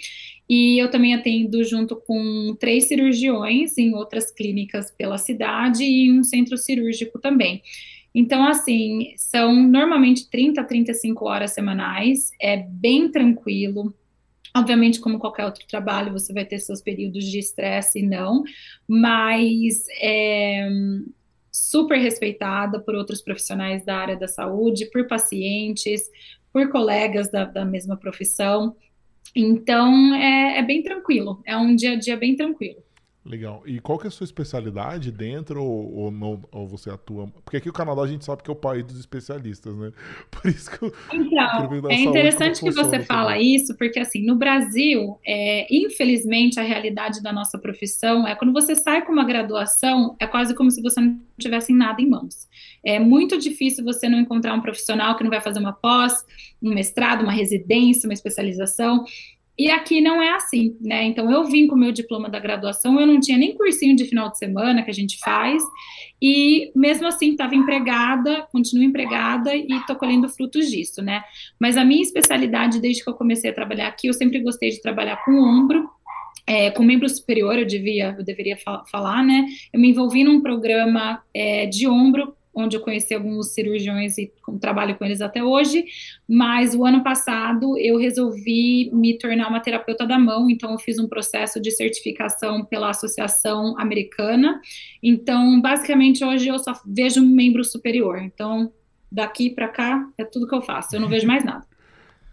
E 0.47 0.82
eu 0.82 0.89
também 0.89 1.13
atendo 1.13 1.63
junto 1.63 1.95
com 1.95 2.55
três 2.59 2.88
cirurgiões 2.88 3.78
em 3.78 3.93
outras 3.93 4.32
clínicas 4.32 4.91
pela 4.91 5.18
cidade 5.18 5.84
e 5.84 6.11
um 6.11 6.24
centro 6.24 6.57
cirúrgico 6.57 7.20
também. 7.20 7.61
Então, 8.13 8.47
assim, 8.47 9.13
são 9.18 9.53
normalmente 9.53 10.30
30 10.30 10.61
a 10.61 10.63
35 10.63 11.26
horas 11.26 11.51
semanais, 11.51 12.32
é 12.41 12.57
bem 12.57 13.11
tranquilo, 13.11 13.93
Obviamente, 14.58 14.99
como 14.99 15.20
qualquer 15.20 15.45
outro 15.45 15.66
trabalho, 15.68 16.12
você 16.12 16.34
vai 16.34 16.43
ter 16.43 16.58
seus 16.60 16.82
períodos 16.82 17.26
de 17.26 17.38
estresse 17.38 17.99
e 17.99 18.03
não, 18.03 18.43
mas 18.88 19.86
é 20.01 20.68
super 21.51 21.97
respeitada 21.99 22.80
por 22.80 22.95
outros 22.95 23.22
profissionais 23.22 23.86
da 23.86 23.95
área 23.97 24.16
da 24.16 24.28
saúde, 24.28 24.89
por 24.91 25.08
pacientes, 25.08 26.10
por 26.51 26.70
colegas 26.70 27.30
da, 27.30 27.45
da 27.45 27.64
mesma 27.64 27.95
profissão. 27.97 28.76
Então, 29.36 30.16
é, 30.16 30.58
é 30.58 30.64
bem 30.64 30.82
tranquilo, 30.82 31.39
é 31.45 31.55
um 31.55 31.76
dia 31.76 31.91
a 31.91 31.95
dia 31.95 32.18
bem 32.18 32.36
tranquilo. 32.36 32.82
Legal. 33.28 33.61
E 33.65 33.82
qual 33.82 33.99
que 33.99 34.05
é 34.05 34.07
a 34.07 34.11
sua 34.11 34.23
especialidade 34.23 35.11
dentro 35.11 35.61
ou, 35.61 35.93
ou, 35.93 36.11
não, 36.11 36.41
ou 36.49 36.65
você 36.65 36.89
atua? 36.89 37.28
Porque 37.43 37.57
aqui 37.57 37.69
o 37.69 37.73
Canadá 37.73 38.01
a 38.01 38.07
gente 38.07 38.23
sabe 38.23 38.41
que 38.41 38.49
é 38.49 38.53
o 38.53 38.55
país 38.55 38.86
dos 38.86 38.97
especialistas, 38.97 39.75
né? 39.75 39.91
Por 40.32 40.49
isso 40.49 40.71
que 40.71 40.86
eu, 40.86 40.93
Então, 41.11 41.91
é 41.91 41.99
interessante 41.99 42.61
que 42.61 42.71
você 42.71 43.01
fala 43.01 43.34
também. 43.34 43.55
isso, 43.55 43.78
porque 43.78 43.99
assim, 43.99 44.25
no 44.25 44.38
Brasil, 44.38 45.19
é, 45.25 45.67
infelizmente, 45.69 46.57
a 46.57 46.63
realidade 46.63 47.21
da 47.21 47.34
nossa 47.34 47.59
profissão 47.59 48.25
é 48.25 48.34
quando 48.34 48.53
você 48.53 48.75
sai 48.75 49.05
com 49.05 49.11
uma 49.11 49.25
graduação, 49.25 50.15
é 50.19 50.25
quase 50.25 50.55
como 50.55 50.71
se 50.71 50.82
você 50.82 51.01
não 51.01 51.19
tivesse 51.38 51.73
nada 51.73 52.01
em 52.01 52.09
mãos. 52.09 52.47
É 52.84 52.97
muito 52.97 53.38
difícil 53.38 53.84
você 53.84 54.07
não 54.07 54.19
encontrar 54.19 54.53
um 54.53 54.61
profissional 54.61 55.17
que 55.17 55.23
não 55.23 55.30
vai 55.30 55.41
fazer 55.41 55.59
uma 55.59 55.73
pós, 55.73 56.13
um 56.61 56.73
mestrado, 56.73 57.23
uma 57.23 57.34
residência, 57.34 58.07
uma 58.07 58.13
especialização. 58.13 59.03
E 59.58 59.72
aqui 59.72 59.99
não 60.01 60.22
é 60.22 60.30
assim, 60.36 60.78
né? 60.80 61.03
Então 61.05 61.32
eu 61.32 61.43
vim 61.45 61.66
com 61.66 61.76
o 61.76 61.80
meu 61.80 61.91
diploma 61.91 62.30
da 62.30 62.39
graduação, 62.39 62.99
eu 62.99 63.08
não 63.08 63.20
tinha 63.20 63.38
nem 63.38 63.55
cursinho 63.55 63.95
de 63.95 64.05
final 64.05 64.30
de 64.30 64.38
semana 64.38 64.84
que 64.84 64.91
a 64.91 64.93
gente 64.93 65.18
faz, 65.18 65.64
e 66.22 66.72
mesmo 66.76 67.08
assim 67.08 67.32
estava 67.32 67.55
empregada, 67.55 68.47
continuo 68.51 68.84
empregada 68.84 69.55
e 69.55 69.68
estou 69.72 69.95
colhendo 69.95 70.30
frutos 70.30 70.70
disso, 70.70 71.01
né? 71.01 71.24
Mas 71.60 71.76
a 71.76 71.84
minha 71.84 72.03
especialidade 72.03 72.80
desde 72.80 73.03
que 73.03 73.10
eu 73.10 73.16
comecei 73.16 73.49
a 73.49 73.53
trabalhar 73.53 73.88
aqui, 73.88 74.08
eu 74.08 74.14
sempre 74.14 74.39
gostei 74.39 74.70
de 74.70 74.82
trabalhar 74.82 75.24
com 75.26 75.32
ombro, 75.32 75.89
é, 76.45 76.70
com 76.72 76.84
membro 76.84 77.10
superior, 77.10 77.58
eu 77.58 77.66
devia, 77.66 78.16
eu 78.18 78.24
deveria 78.24 78.58
falar, 78.91 79.24
né? 79.24 79.45
Eu 79.74 79.80
me 79.80 79.89
envolvi 79.89 80.24
num 80.24 80.39
programa 80.39 81.22
é, 81.34 81.66
de 81.66 81.88
ombro 81.88 82.36
onde 82.58 82.76
eu 82.76 82.82
conheci 82.82 83.14
alguns 83.14 83.53
cirurgiões 83.53 84.18
e 84.18 84.34
trabalho 84.60 84.97
com 84.97 85.05
eles 85.05 85.22
até 85.22 85.43
hoje, 85.43 85.86
mas 86.28 86.74
o 86.74 86.84
ano 86.84 87.03
passado 87.03 87.78
eu 87.78 87.99
resolvi 87.99 88.89
me 88.91 89.16
tornar 89.16 89.47
uma 89.47 89.60
terapeuta 89.60 90.08
da 90.08 90.18
mão, 90.18 90.49
então 90.49 90.72
eu 90.72 90.80
fiz 90.80 90.97
um 90.97 91.08
processo 91.08 91.62
de 91.62 91.70
certificação 91.70 92.66
pela 92.66 92.89
Associação 92.89 93.80
Americana. 93.80 94.60
Então, 95.03 95.62
basicamente, 95.62 96.26
hoje 96.26 96.47
eu 96.47 96.58
só 96.58 96.74
vejo 96.84 97.22
um 97.22 97.28
membro 97.28 97.64
superior. 97.64 98.18
Então, 98.18 98.74
daqui 99.12 99.51
para 99.51 99.68
cá 99.68 100.10
é 100.18 100.26
tudo 100.26 100.47
que 100.47 100.55
eu 100.55 100.62
faço, 100.62 100.95
eu 100.95 100.99
não 100.99 101.08
vejo 101.08 101.28
mais 101.28 101.45
nada. 101.45 101.66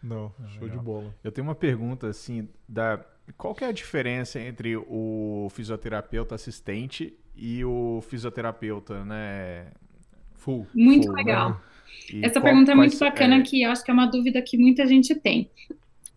Não, 0.03 0.31
show 0.59 0.69
de 0.69 0.77
bola. 0.77 1.15
Eu 1.25 1.33
tenho 1.33 1.47
uma 1.47 1.55
pergunta 1.55 2.09
assim, 2.09 2.47
da 2.69 3.03
qual 3.39 3.55
que 3.55 3.65
é 3.65 3.69
a 3.69 3.73
diferença 3.73 4.39
entre 4.39 4.77
o 4.77 5.49
fisioterapeuta 5.51 6.35
assistente 6.35 7.19
e 7.35 7.65
o 7.65 8.03
fisioterapeuta, 8.03 9.03
né? 9.03 9.69
Full. 10.45 10.67
Muito 10.75 11.07
Full, 11.07 11.17
legal. 11.17 11.61
Né? 12.13 12.21
Essa 12.23 12.41
qual, 12.41 12.45
pergunta 12.45 12.73
é 12.73 12.75
muito 12.75 12.99
bacana, 12.99 13.37
é... 13.37 13.43
que 13.43 13.63
eu 13.63 13.71
acho 13.71 13.83
que 13.83 13.91
é 13.91 13.95
uma 13.95 14.07
dúvida 14.07 14.43
que 14.43 14.59
muita 14.59 14.87
gente 14.87 15.15
tem. 15.15 15.49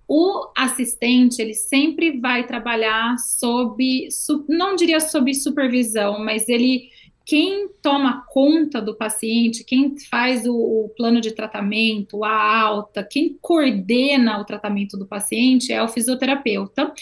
O 0.07 0.51
assistente, 0.55 1.41
ele 1.41 1.53
sempre 1.53 2.19
vai 2.19 2.45
trabalhar 2.45 3.17
sob, 3.17 4.07
não 4.47 4.75
diria 4.75 4.99
sob 4.99 5.33
supervisão, 5.33 6.19
mas 6.19 6.47
ele 6.47 6.89
quem 7.27 7.67
toma 7.81 8.23
conta 8.29 8.81
do 8.81 8.95
paciente, 8.95 9.65
quem 9.65 9.99
faz 10.09 10.45
o, 10.47 10.55
o, 10.55 10.89
plano 10.95 11.19
de 11.19 11.31
tratamento, 11.31 12.23
a 12.23 12.61
alta, 12.61 13.03
quem 13.03 13.37
coordena 13.41 14.39
o 14.39 14.45
tratamento 14.45 14.95
do 14.95 15.05
paciente 15.05 15.73
é 15.73 15.83
o 15.83 15.89
fisioterapeuta. 15.89 16.93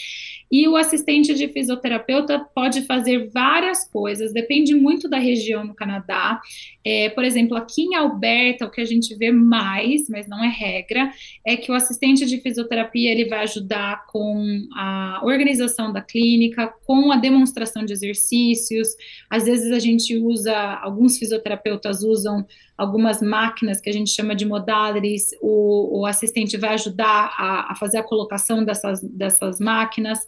E 0.50 0.66
o 0.68 0.76
assistente 0.76 1.34
de 1.34 1.48
fisioterapeuta 1.48 2.38
pode 2.38 2.82
fazer 2.82 3.30
várias 3.32 3.88
coisas, 3.88 4.32
depende 4.32 4.74
muito 4.74 5.08
da 5.08 5.18
região 5.18 5.64
no 5.64 5.74
Canadá. 5.74 6.40
É, 6.84 7.08
por 7.10 7.24
exemplo, 7.24 7.56
aqui 7.56 7.82
em 7.82 7.94
Alberta, 7.96 8.64
o 8.64 8.70
que 8.70 8.80
a 8.80 8.84
gente 8.84 9.14
vê 9.16 9.32
mais, 9.32 10.08
mas 10.08 10.28
não 10.28 10.42
é 10.42 10.48
regra, 10.48 11.10
é 11.44 11.56
que 11.56 11.70
o 11.70 11.74
assistente 11.74 12.24
de 12.26 12.40
fisioterapia 12.40 13.10
ele 13.10 13.28
vai 13.28 13.40
ajudar 13.40 14.06
com 14.06 14.66
a 14.76 15.20
organização 15.24 15.92
da 15.92 16.00
clínica, 16.00 16.72
com 16.84 17.10
a 17.10 17.16
demonstração 17.16 17.84
de 17.84 17.92
exercícios. 17.92 18.88
Às 19.28 19.46
vezes 19.46 19.72
a 19.72 19.80
gente 19.80 20.15
usa, 20.18 20.56
alguns 20.82 21.18
fisioterapeutas 21.18 22.02
usam 22.02 22.46
algumas 22.76 23.22
máquinas 23.22 23.80
que 23.80 23.88
a 23.88 23.92
gente 23.92 24.10
chama 24.10 24.34
de 24.34 24.44
modalares, 24.44 25.30
o, 25.40 26.00
o 26.00 26.06
assistente 26.06 26.56
vai 26.56 26.74
ajudar 26.74 27.34
a, 27.38 27.72
a, 27.72 27.74
fazer 27.74 27.98
a 27.98 28.02
colocação 28.02 28.64
dessas, 28.64 29.02
dessas 29.02 29.58
máquinas. 29.58 30.18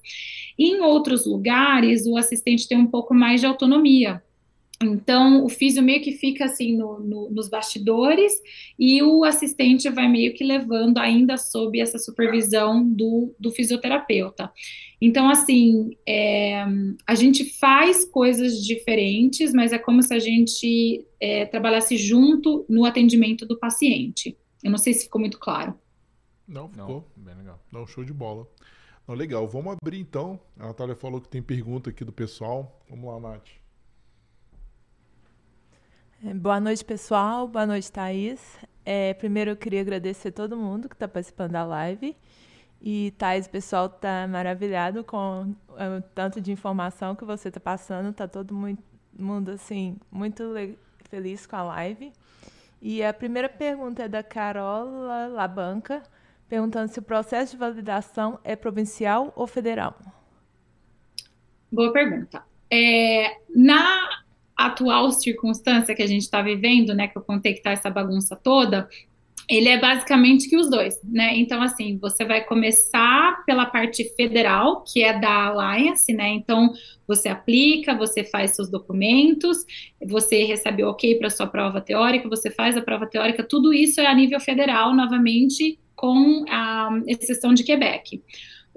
em 0.59 0.81
outros 0.81 1.27
lugares, 1.27 2.07
o 2.07 2.17
assistente 2.17 2.67
tem 2.67 2.79
um 2.79 2.87
pouco 2.87 3.15
mais 3.15 3.41
de 3.41 3.47
autonomia. 3.47 4.23
Então, 4.81 5.45
o 5.45 5.49
físio 5.49 5.83
meio 5.83 6.01
que 6.01 6.13
fica 6.13 6.45
assim 6.45 6.77
no, 6.77 7.01
no, 7.01 7.31
nos 7.31 7.49
bastidores 7.49 8.33
e 8.79 9.03
o 9.03 9.25
assistente 9.25 9.89
vai 9.91 10.07
meio 10.07 10.33
que 10.35 10.45
levando 10.45 10.99
ainda 10.99 11.37
sob 11.37 11.81
essa 11.81 11.99
supervisão 11.99 12.89
do, 12.89 13.35
do 13.41 13.51
fisioterapeuta. 13.51 14.53
Então, 15.01 15.29
assim, 15.29 15.97
é, 16.07 16.65
a 17.05 17.15
gente 17.17 17.45
faz 17.59 18.05
coisas 18.05 18.65
diferentes, 18.65 19.53
mas 19.53 19.73
é 19.73 19.79
como 19.79 20.01
se 20.01 20.15
a 20.15 20.19
gente 20.21 21.05
é, 21.21 21.45
trabalhasse 21.47 21.97
junto 21.97 22.65
no 22.69 22.85
atendimento 22.85 23.45
do 23.45 23.59
paciente. 23.59 24.37
Eu 24.63 24.71
não 24.71 24.79
sei 24.79 24.95
se 24.95 25.05
ficou 25.05 25.21
muito 25.21 25.41
claro. 25.41 25.75
Não, 26.47 26.69
ficou. 26.69 27.05
Não, 27.17 27.25
bem 27.25 27.35
legal. 27.35 27.61
Não, 27.73 27.85
show 27.85 28.05
de 28.05 28.13
bola. 28.13 28.47
Não, 29.09 29.15
legal. 29.15 29.47
Vamos 29.49 29.77
abrir 29.81 29.99
então. 29.99 30.39
A 30.57 30.67
Natália 30.69 30.95
falou 30.95 31.21
que 31.21 31.29
tem 31.29 31.43
pergunta 31.43 31.91
aqui 31.91 32.05
do 32.05 32.13
pessoal. 32.13 32.81
Vamos 32.89 33.07
lá, 33.07 33.19
Nath. 33.19 33.58
É, 36.25 36.35
boa 36.35 36.59
noite, 36.59 36.85
pessoal. 36.85 37.47
Boa 37.47 37.65
noite, 37.65 37.93
Thaís. 37.93 38.59
É, 38.85 39.15
primeiro, 39.15 39.53
eu 39.53 39.57
queria 39.57 39.81
agradecer 39.81 40.33
todo 40.33 40.57
mundo 40.57 40.89
que 40.89 40.97
está 40.97 41.07
participando 41.07 41.53
da 41.53 41.65
live. 41.65 42.17
E, 42.83 43.13
Thais, 43.17 43.47
o 43.47 43.51
pessoal 43.51 43.87
está 43.87 44.27
maravilhado 44.27 45.05
com 45.05 45.55
o 45.69 45.77
é, 45.77 46.03
tanto 46.17 46.41
de 46.41 46.51
informação 46.51 47.15
que 47.15 47.25
você 47.25 47.49
está 47.49 47.61
passando. 47.61 48.11
Está 48.11 48.27
todo 48.27 48.53
muito, 48.53 48.83
mundo, 49.17 49.53
assim, 49.53 49.97
muito 50.11 50.43
feliz 51.09 51.47
com 51.47 51.55
a 51.55 51.63
live. 51.63 52.13
E 52.83 53.03
a 53.05 53.13
primeira 53.13 53.49
pergunta 53.49 54.03
é 54.03 54.09
da 54.09 54.23
Carola 54.23 55.29
Labanca, 55.29 56.03
perguntando 56.49 56.91
se 56.91 56.99
o 56.99 57.03
processo 57.03 57.53
de 57.53 57.59
validação 57.59 58.41
é 58.43 58.57
provincial 58.57 59.33
ou 59.37 59.47
federal. 59.47 59.97
Boa 61.71 61.93
pergunta. 61.93 62.43
É, 62.71 63.37
na 63.55 64.25
atual 64.59 65.13
circunstância 65.13 65.95
que 65.95 66.03
a 66.03 66.07
gente 66.07 66.23
está 66.23 66.43
vivendo, 66.43 66.93
né, 66.93 67.07
que 67.07 67.17
eu 67.17 67.23
contei 67.23 67.53
que 67.53 67.61
está 67.61 67.71
essa 67.71 67.89
bagunça 67.89 68.35
toda, 68.35 68.89
ele 69.49 69.69
é 69.69 69.81
basicamente 69.81 70.49
que 70.49 70.57
os 70.57 70.69
dois, 70.69 71.01
né? 71.03 71.35
Então, 71.39 71.63
assim, 71.63 71.97
você 71.97 72.23
vai 72.23 72.45
começar 72.45 73.43
pela 73.47 73.65
parte 73.65 74.05
federal, 74.15 74.85
que 74.85 75.03
é 75.03 75.19
da 75.19 75.47
Alliance, 75.47 76.13
né? 76.13 76.29
Então, 76.29 76.71
você 77.07 77.31
aplica, 77.31 77.95
você 77.95 78.23
faz 78.25 78.55
seus 78.55 78.71
documentos, 78.71 79.65
você 80.07 80.45
recebe 80.45 80.85
o 80.85 80.91
ok 80.91 81.15
para 81.15 81.31
sua 81.31 81.47
prova 81.47 81.81
teórica, 81.81 82.29
você 82.29 82.51
faz 82.51 82.77
a 82.77 82.83
prova 82.83 83.07
teórica, 83.07 83.43
tudo 83.43 83.73
isso 83.73 84.03
é 84.03 84.07
a 84.07 84.15
nível 84.15 84.39
federal, 84.39 84.95
novamente, 84.95 85.79
com 85.97 86.45
a 86.51 86.91
exceção 87.07 87.55
de 87.55 87.65
Quebec. 87.65 88.23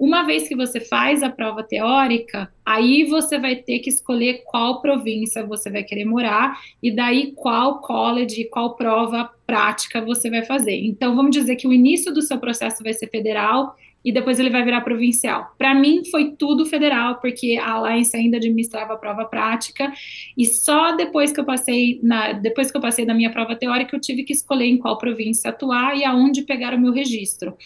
Uma 0.02 0.24
vez 0.24 0.48
que 0.48 0.56
você 0.56 0.80
faz 0.80 1.22
a 1.22 1.30
prova 1.30 1.62
teórica, 1.62 2.52
aí 2.66 3.04
você 3.04 3.38
vai 3.38 3.54
ter 3.54 3.78
que 3.78 3.88
escolher 3.88 4.42
qual 4.44 4.82
província 4.82 5.46
você 5.46 5.70
vai 5.70 5.84
querer 5.84 6.04
morar 6.04 6.58
e 6.82 6.90
daí 6.90 7.30
qual 7.36 7.80
college, 7.80 8.48
qual 8.50 8.74
prova 8.74 9.30
prática 9.46 10.04
você 10.04 10.28
vai 10.28 10.44
fazer. 10.44 10.74
Então, 10.74 11.14
vamos 11.14 11.30
dizer 11.30 11.54
que 11.54 11.68
o 11.68 11.72
início 11.72 12.12
do 12.12 12.20
seu 12.20 12.36
processo 12.40 12.82
vai 12.82 12.92
ser 12.92 13.10
federal 13.10 13.76
e 14.04 14.10
depois 14.10 14.40
ele 14.40 14.50
vai 14.50 14.64
virar 14.64 14.80
provincial. 14.80 15.54
Para 15.56 15.72
mim 15.72 16.04
foi 16.10 16.32
tudo 16.32 16.66
federal, 16.66 17.20
porque 17.20 17.56
a 17.62 17.70
Alliance 17.70 18.16
ainda 18.16 18.38
administrava 18.38 18.94
a 18.94 18.98
prova 18.98 19.24
prática, 19.26 19.92
e 20.36 20.44
só 20.46 20.96
depois 20.96 21.30
que 21.30 21.38
eu 21.38 21.44
passei 21.44 22.00
na 22.02 22.32
depois 22.32 22.72
que 22.72 22.76
eu 22.76 22.80
passei 22.80 23.06
da 23.06 23.14
minha 23.14 23.30
prova 23.30 23.54
teórica, 23.54 23.94
eu 23.94 24.00
tive 24.00 24.24
que 24.24 24.32
escolher 24.32 24.66
em 24.66 24.78
qual 24.78 24.98
província 24.98 25.50
atuar 25.50 25.96
e 25.96 26.04
aonde 26.04 26.42
pegar 26.42 26.74
o 26.74 26.80
meu 26.80 26.92
registro. 26.92 27.56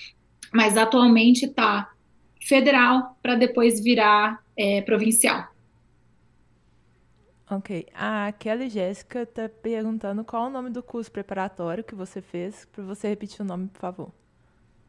Mas 0.53 0.76
atualmente 0.76 1.47
está 1.47 1.95
federal 2.47 3.16
para 3.22 3.34
depois 3.34 3.82
virar 3.82 4.42
é, 4.57 4.80
provincial. 4.82 5.44
Ok. 7.51 7.86
A 7.94 8.32
Kelly 8.32 8.68
Jéssica 8.68 9.22
está 9.22 9.49
perguntando 9.49 10.24
qual 10.24 10.47
o 10.47 10.51
nome 10.51 10.70
do 10.70 10.82
curso 10.82 11.11
preparatório 11.11 11.84
que 11.84 11.94
você 11.94 12.20
fez, 12.20 12.66
para 12.72 12.82
você 12.84 13.09
repetir 13.09 13.42
o 13.42 13.44
nome, 13.44 13.68
por 13.68 13.80
favor. 13.80 14.12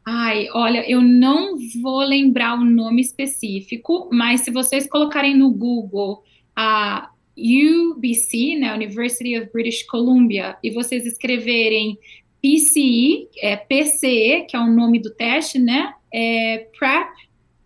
Ai, 0.06 0.48
olha, 0.54 0.90
eu 0.90 1.02
não 1.02 1.58
vou 1.82 2.00
lembrar 2.00 2.56
o 2.56 2.64
nome 2.64 3.02
específico, 3.02 4.10
mas 4.12 4.42
se 4.42 4.52
vocês 4.52 4.88
colocarem 4.88 5.36
no 5.36 5.52
Google 5.52 6.24
a 6.56 7.12
UBC, 7.38 8.56
né, 8.56 8.74
University 8.74 9.38
of 9.38 9.52
British 9.52 9.84
Columbia, 9.84 10.58
e 10.64 10.72
vocês 10.72 11.06
escreverem 11.06 12.00
PCE, 12.42 13.28
é 13.40 13.58
PCE, 13.58 14.46
que 14.50 14.56
é 14.56 14.60
o 14.60 14.68
nome 14.68 15.00
do 15.00 15.14
teste, 15.14 15.60
né, 15.60 15.94
é 16.12 16.70
Prep 16.80 17.10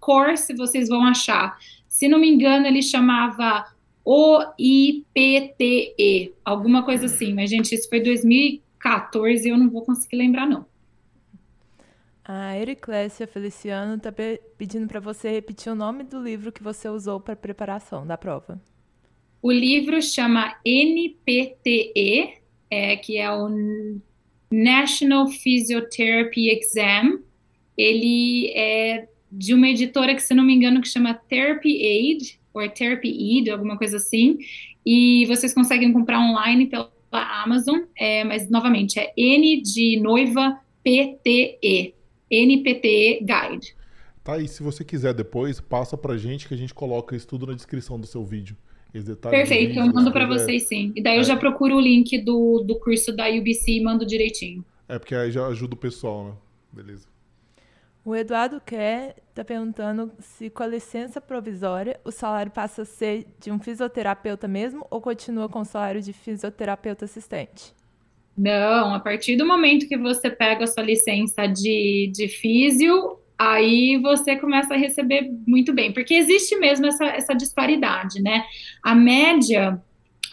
Course 0.02 0.54
vocês 0.54 0.89
vão 0.89 1.06
achar. 1.06 1.58
Se 1.88 2.10
não 2.10 2.20
me 2.20 2.28
engano, 2.30 2.66
ele 2.66 2.82
chamava 2.82 3.72
OIPTE, 4.04 5.54
alguma 6.43 6.84
coisa 6.84 7.06
assim. 7.06 7.34
Mas, 7.34 7.49
gente, 7.49 7.74
isso 7.76 7.88
foi 7.88 8.02
2014 8.02 9.47
e 9.47 9.52
eu 9.52 9.58
não 9.58 9.70
vou 9.70 9.84
conseguir 9.84 10.18
lembrar, 10.18 10.47
não. 10.47 10.66
A 12.26 12.58
Ericlésia 12.58 13.28
Feliciano 13.28 13.95
está 13.95 14.12
pedindo 14.58 14.88
para 14.88 14.99
você 14.99 15.30
repetir 15.30 15.72
o 15.72 15.76
nome 15.76 16.04
do 16.04 16.22
livro 16.22 16.52
que 16.52 16.64
você 16.64 16.89
usou 16.89 17.20
para 17.20 17.36
preparação 17.36 18.06
da 18.06 18.18
prova. 18.18 18.62
O 19.41 19.52
livro 19.52 20.02
chama 20.02 20.56
NPTE, 20.64 22.36
é, 22.70 22.95
que 22.95 23.18
é 23.18 23.32
o 23.32 23.49
National 24.52 25.28
Physiotherapy 25.28 26.49
Exam. 26.49 27.22
Ele 27.76 28.52
é 28.56 29.08
de 29.32 29.54
uma 29.54 29.68
editora 29.68 30.14
que, 30.14 30.22
se 30.22 30.34
não 30.34 30.44
me 30.44 30.54
engano, 30.54 30.82
que 30.82 30.88
chama 30.88 31.14
Therapy 31.14 31.82
Aid, 31.86 32.40
ou 32.54 32.68
Therapy 32.70 33.10
Aid, 33.10 33.50
alguma 33.50 33.78
coisa 33.78 33.98
assim, 33.98 34.38
e 34.86 35.26
vocês 35.28 35.54
conseguem 35.54 35.94
comprar 35.94 36.20
online 36.20 36.68
pela 36.68 36.92
Amazon, 37.44 37.80
é, 37.96 38.24
mas, 38.24 38.50
novamente, 38.50 39.00
é 39.00 39.14
N 39.16 39.62
de 39.62 40.00
noiva 40.02 40.60
PTE, 40.84 41.94
NPTE 42.30 43.20
Guide. 43.22 43.76
Tá, 44.24 44.38
e 44.38 44.48
se 44.48 44.62
você 44.62 44.84
quiser 44.84 45.14
depois, 45.14 45.60
passa 45.60 45.98
pra 45.98 46.18
gente 46.18 46.48
que 46.48 46.54
a 46.54 46.58
gente 46.58 46.74
coloca 46.74 47.16
isso 47.16 47.28
tudo 47.28 47.48
na 47.48 47.54
descrição 47.54 48.00
do 48.00 48.06
seu 48.06 48.24
vídeo. 48.24 48.56
Perfeito, 49.30 49.80
eu 49.80 49.86
mando 49.88 50.12
para 50.12 50.28
vocês 50.28 50.64
sim. 50.68 50.92
E 50.96 51.02
daí 51.02 51.16
é. 51.16 51.20
eu 51.20 51.24
já 51.24 51.38
procuro 51.38 51.78
o 51.78 51.80
link 51.80 52.18
do, 52.20 52.60
do 52.60 52.78
curso 52.78 53.16
da 53.16 53.30
UBC 53.30 53.72
e 53.72 53.84
mando 53.84 54.06
direitinho. 54.06 54.66
É, 54.88 55.00
porque 55.00 55.16
aí 55.16 55.32
já 55.32 55.48
ajuda 55.48 55.76
o 55.76 55.78
pessoal, 55.78 56.26
né? 56.26 56.34
Beleza. 56.74 57.08
O 58.04 58.16
Eduardo 58.16 58.60
quer 58.60 59.16
está 59.30 59.45
perguntando 59.45 60.12
se 60.20 60.49
com 60.49 60.64
a 60.64 60.68
licença 60.68 61.22
provisória 61.22 61.99
o 62.04 62.12
salário 62.12 62.52
passa 62.52 62.82
a 62.82 62.86
ser 62.86 63.28
de 63.39 63.52
um 63.52 63.60
fisioterapeuta 63.60 64.47
mesmo 64.47 64.86
ou 64.89 64.99
continua 64.99 65.47
com 65.47 65.60
o 65.60 65.66
salário 65.66 66.02
de 66.02 66.12
fisioterapeuta 66.12 67.06
assistente? 67.06 67.74
Não, 68.36 68.95
a 68.95 68.99
partir 68.99 69.36
do 69.36 69.45
momento 69.45 69.88
que 69.88 69.97
você 69.97 70.32
pega 70.32 70.64
a 70.64 70.68
sua 70.68 70.82
licença 70.82 71.45
de, 71.45 72.12
de 72.12 72.28
físio, 72.28 73.20
aí 73.38 73.99
você 74.02 74.36
começa 74.36 74.74
a 74.74 74.78
receber 74.78 75.30
muito 75.45 75.72
bem, 75.72 75.93
porque 75.93 76.16
existe 76.16 76.56
mesmo 76.58 76.88
essa, 76.88 77.06
essa 77.06 77.36
disparidade, 77.36 78.20
né? 78.20 78.43
A 78.82 78.95
média 78.95 79.80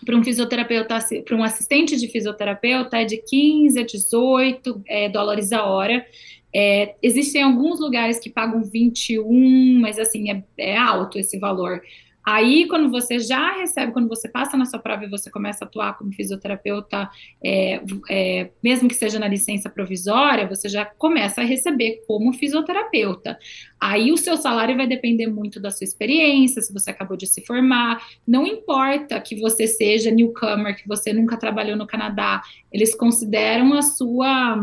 para 0.05 0.17
um 0.17 0.23
fisioterapeuta, 0.23 0.99
para 1.25 1.37
um 1.37 1.43
assistente 1.43 1.97
de 1.97 2.09
fisioterapeuta 2.09 2.99
é 2.99 3.05
de 3.05 3.19
15 3.19 3.81
a 3.81 3.85
18 3.85 4.83
é, 4.87 5.09
dólares 5.09 5.53
a 5.53 5.65
hora. 5.65 6.07
É, 6.55 6.95
existem 7.03 7.43
alguns 7.43 7.81
lugares 7.81 8.19
que 8.19 8.31
pagam 8.31 8.63
21, 8.63 9.81
mas 9.81 9.99
assim, 9.99 10.31
é, 10.31 10.43
é 10.57 10.77
alto 10.77 11.19
esse 11.19 11.39
valor. 11.39 11.83
Aí, 12.31 12.69
quando 12.69 12.91
você 12.91 13.19
já 13.19 13.53
recebe, 13.53 13.91
quando 13.91 14.07
você 14.07 14.29
passa 14.29 14.55
na 14.55 14.67
sua 14.67 14.79
prova 14.79 15.03
e 15.03 15.09
você 15.09 15.31
começa 15.31 15.65
a 15.65 15.67
atuar 15.67 15.97
como 15.97 16.13
fisioterapeuta, 16.13 17.09
é, 17.43 17.81
é, 18.11 18.51
mesmo 18.63 18.87
que 18.87 18.95
seja 18.95 19.19
na 19.19 19.27
licença 19.27 19.71
provisória, 19.71 20.47
você 20.47 20.69
já 20.69 20.85
começa 20.85 21.41
a 21.41 21.45
receber 21.45 22.03
como 22.07 22.35
fisioterapeuta. 22.35 23.39
Aí, 23.81 24.13
o 24.13 24.19
seu 24.19 24.37
salário 24.37 24.77
vai 24.77 24.87
depender 24.87 25.27
muito 25.27 25.59
da 25.59 25.71
sua 25.71 25.85
experiência, 25.85 26.61
se 26.61 26.71
você 26.71 26.91
acabou 26.91 27.17
de 27.17 27.27
se 27.27 27.41
formar. 27.47 28.07
Não 28.27 28.47
importa 28.47 29.19
que 29.23 29.41
você 29.41 29.67
seja 29.67 30.11
newcomer, 30.11 30.77
que 30.77 30.87
você 30.87 31.15
nunca 31.15 31.39
trabalhou 31.39 31.79
no 31.79 31.87
Canadá, 31.87 32.43
eles 32.71 32.95
consideram 32.95 33.73
a 33.73 33.81
sua 33.81 34.55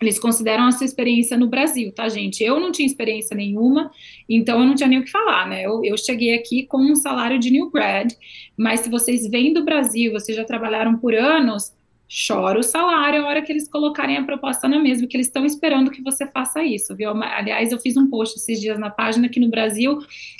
eles 0.00 0.18
consideram 0.18 0.64
a 0.64 0.72
sua 0.72 0.84
experiência 0.84 1.36
no 1.36 1.48
Brasil, 1.48 1.92
tá, 1.92 2.08
gente? 2.08 2.42
Eu 2.42 2.60
não 2.60 2.70
tinha 2.70 2.86
experiência 2.86 3.36
nenhuma, 3.36 3.90
então 4.28 4.60
eu 4.60 4.66
não 4.66 4.74
tinha 4.74 4.88
nem 4.88 5.00
o 5.00 5.04
que 5.04 5.10
falar, 5.10 5.48
né? 5.48 5.62
Eu, 5.62 5.84
eu 5.84 5.96
cheguei 5.96 6.34
aqui 6.34 6.64
com 6.64 6.78
um 6.78 6.94
salário 6.94 7.38
de 7.38 7.50
new 7.50 7.70
grad, 7.70 8.12
mas 8.56 8.80
se 8.80 8.90
vocês 8.90 9.28
vêm 9.28 9.52
do 9.52 9.64
Brasil, 9.64 10.12
vocês 10.12 10.36
já 10.36 10.44
trabalharam 10.44 10.96
por 10.98 11.14
anos, 11.14 11.72
chora 12.08 12.58
o 12.58 12.62
salário 12.62 13.22
a 13.22 13.28
hora 13.28 13.42
que 13.42 13.52
eles 13.52 13.68
colocarem 13.68 14.16
a 14.16 14.24
proposta 14.24 14.66
na 14.66 14.78
mesa, 14.78 15.02
porque 15.02 15.16
eles 15.16 15.26
estão 15.26 15.44
esperando 15.44 15.90
que 15.90 16.02
você 16.02 16.26
faça 16.26 16.62
isso, 16.62 16.96
viu? 16.96 17.10
Aliás, 17.10 17.70
eu 17.70 17.78
fiz 17.78 17.96
um 17.96 18.08
post 18.08 18.38
esses 18.38 18.60
dias 18.60 18.78
na 18.78 18.88
página 18.88 19.28
que 19.28 19.38
no 19.38 19.48
Brasil 19.48 19.98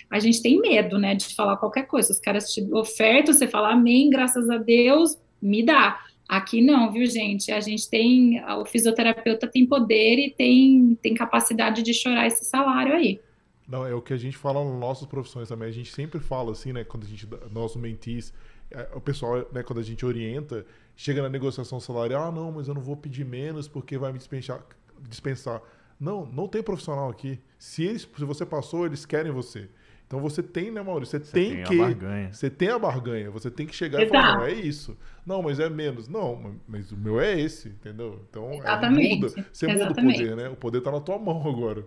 a 0.09 0.19
gente 0.19 0.41
tem 0.41 0.59
medo, 0.61 0.99
né, 0.99 1.15
de 1.15 1.35
falar 1.35 1.57
qualquer 1.59 1.87
coisa. 1.87 2.13
Os 2.13 2.19
caras 2.19 2.53
te 2.53 2.63
ofertam, 2.73 3.35
você 3.35 3.47
fala 3.47 3.73
amém, 3.73 4.09
graças 4.09 4.49
a 4.49 4.57
Deus, 4.57 5.19
me 5.43 5.63
dá. 5.63 6.01
Aqui 6.29 6.61
não, 6.61 6.93
viu, 6.93 7.07
gente? 7.07 7.51
A 7.51 7.61
gente 7.61 7.89
tem, 7.89 8.45
o 8.45 8.65
fisioterapeuta 8.67 9.47
tem 9.47 9.65
poder 9.65 10.19
e 10.19 10.31
tem, 10.31 10.95
tem 11.01 11.15
capacidade 11.15 11.83
de 11.83 11.95
chorar 11.95 12.27
esse 12.27 12.45
salário 12.45 12.93
aí. 12.93 13.19
Não, 13.67 13.87
é 13.87 13.95
o 13.95 14.03
que 14.03 14.13
a 14.13 14.17
gente 14.17 14.37
fala 14.37 14.63
nas 14.63 14.79
nossas 14.79 15.07
profissões 15.07 15.49
também. 15.49 15.69
A 15.69 15.73
gente 15.73 15.91
sempre 15.91 16.21
fala 16.21 16.53
assim, 16.53 16.73
né? 16.73 16.85
Quando 16.85 17.05
a 17.05 17.07
gente, 17.07 17.27
nossos 17.51 17.81
mentis, 17.81 18.33
é, 18.71 18.89
o 18.95 19.01
pessoal, 19.01 19.49
né, 19.53 19.63
quando 19.63 19.79
a 19.79 19.83
gente 19.83 20.05
orienta, 20.05 20.67
chega 20.95 21.23
na 21.23 21.29
negociação 21.31 21.81
salarial, 21.81 22.29
ah, 22.29 22.33
não, 22.33 22.53
mas 22.53 22.69
eu 22.69 22.75
não 22.75 22.83
vou 22.83 22.97
pedir 22.97 23.25
menos 23.25 23.67
porque 23.67 23.97
vai 23.97 24.13
me 24.13 24.19
dispensar. 24.19 24.63
dispensar. 25.09 25.63
Não, 25.99 26.27
não 26.27 26.47
tem 26.47 26.63
profissional 26.63 27.09
aqui. 27.09 27.41
Se, 27.59 27.85
eles, 27.85 28.03
se 28.03 28.25
você 28.25 28.45
passou, 28.45 28.85
eles 28.85 29.07
querem 29.07 29.33
você. 29.33 29.69
Então 30.09 30.21
você 30.21 30.43
tem, 30.43 30.71
né, 30.71 30.81
Maurício? 30.83 31.19
Você, 31.19 31.25
você 31.27 31.33
tem, 31.33 31.55
tem, 31.57 31.65
que. 31.65 31.77
Barganha. 31.77 32.33
Você 32.33 32.49
tem 32.49 32.69
a 32.71 32.79
barganha. 32.79 33.31
Você 33.31 33.51
tem 33.51 33.67
que 33.67 33.77
chegar 33.77 34.01
Exato. 34.01 34.17
e 34.17 34.21
falar, 34.21 34.39
não, 34.39 34.47
é 34.47 34.53
isso. 34.55 34.97
Não, 35.25 35.43
mas 35.43 35.61
é 35.61 35.69
menos. 35.69 36.09
Não, 36.09 36.57
mas 36.67 36.91
o 36.91 36.97
meu 36.97 37.21
é 37.21 37.39
esse, 37.39 37.69
entendeu? 37.69 38.25
Então 38.31 38.55
Exatamente. 38.55 39.17
muda. 39.17 39.29
Você 39.29 39.67
Exatamente. 39.67 39.79
muda 39.87 40.01
o 40.01 40.13
poder, 40.13 40.37
né? 40.37 40.49
O 40.49 40.57
poder 40.57 40.81
tá 40.81 40.91
na 40.91 41.01
tua 41.01 41.19
mão 41.19 41.47
agora. 41.47 41.85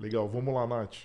Legal, 0.00 0.26
vamos 0.26 0.54
lá, 0.54 0.66
Nath. 0.66 0.96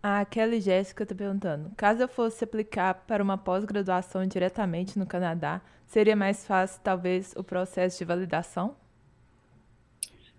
A 0.00 0.24
Kelly 0.24 0.60
Jéssica 0.60 1.02
está 1.02 1.12
perguntando: 1.12 1.72
caso 1.76 2.02
eu 2.02 2.08
fosse 2.08 2.44
aplicar 2.44 2.94
para 3.04 3.20
uma 3.20 3.36
pós-graduação 3.36 4.24
diretamente 4.26 4.96
no 4.96 5.06
Canadá, 5.06 5.60
seria 5.86 6.14
mais 6.14 6.46
fácil, 6.46 6.80
talvez, 6.84 7.34
o 7.36 7.42
processo 7.42 7.98
de 7.98 8.04
validação? 8.04 8.76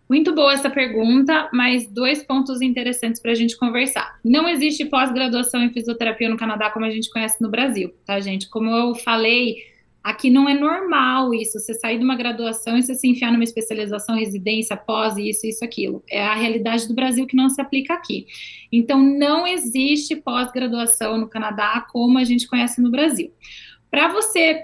Muito 0.10 0.34
boa 0.34 0.54
essa 0.54 0.72
pergunta, 0.72 1.48
mas 1.54 1.88
dois 1.88 2.24
pontos 2.24 2.64
interessantes 2.64 3.22
para 3.22 3.32
a 3.32 3.36
gente 3.36 3.56
conversar. 3.56 4.20
Não 4.26 4.50
existe 4.50 4.84
pós-graduação 4.86 5.62
em 5.62 5.72
fisioterapia 5.72 6.28
no 6.28 6.36
Canadá 6.36 6.72
como 6.72 6.84
a 6.84 6.90
gente 6.90 7.12
conhece 7.12 7.40
no 7.40 7.48
Brasil, 7.48 7.94
tá, 8.08 8.20
gente? 8.20 8.50
Como 8.50 8.72
eu 8.72 8.96
falei, 8.96 9.58
aqui 10.04 10.32
não 10.32 10.50
é 10.50 10.56
normal 10.56 11.32
isso, 11.32 11.60
você 11.60 11.76
sair 11.76 12.00
de 12.00 12.04
uma 12.04 12.16
graduação 12.16 12.76
e 12.76 12.82
você 12.82 12.96
se 12.96 13.08
enfiar 13.08 13.32
numa 13.32 13.44
especialização, 13.44 14.16
residência, 14.16 14.76
pós, 14.76 15.16
isso, 15.16 15.46
isso, 15.46 15.64
aquilo. 15.64 16.04
É 16.10 16.26
a 16.26 16.34
realidade 16.34 16.88
do 16.88 16.96
Brasil 16.96 17.28
que 17.28 17.36
não 17.36 17.48
se 17.48 17.62
aplica 17.62 17.94
aqui. 17.94 18.26
Então, 18.72 19.00
não 19.00 19.46
existe 19.46 20.16
pós-graduação 20.16 21.20
no 21.20 21.30
Canadá 21.30 21.86
como 21.92 22.18
a 22.18 22.24
gente 22.24 22.48
conhece 22.48 22.82
no 22.82 22.90
Brasil. 22.90 23.32
Para 23.92 24.08
você 24.08 24.64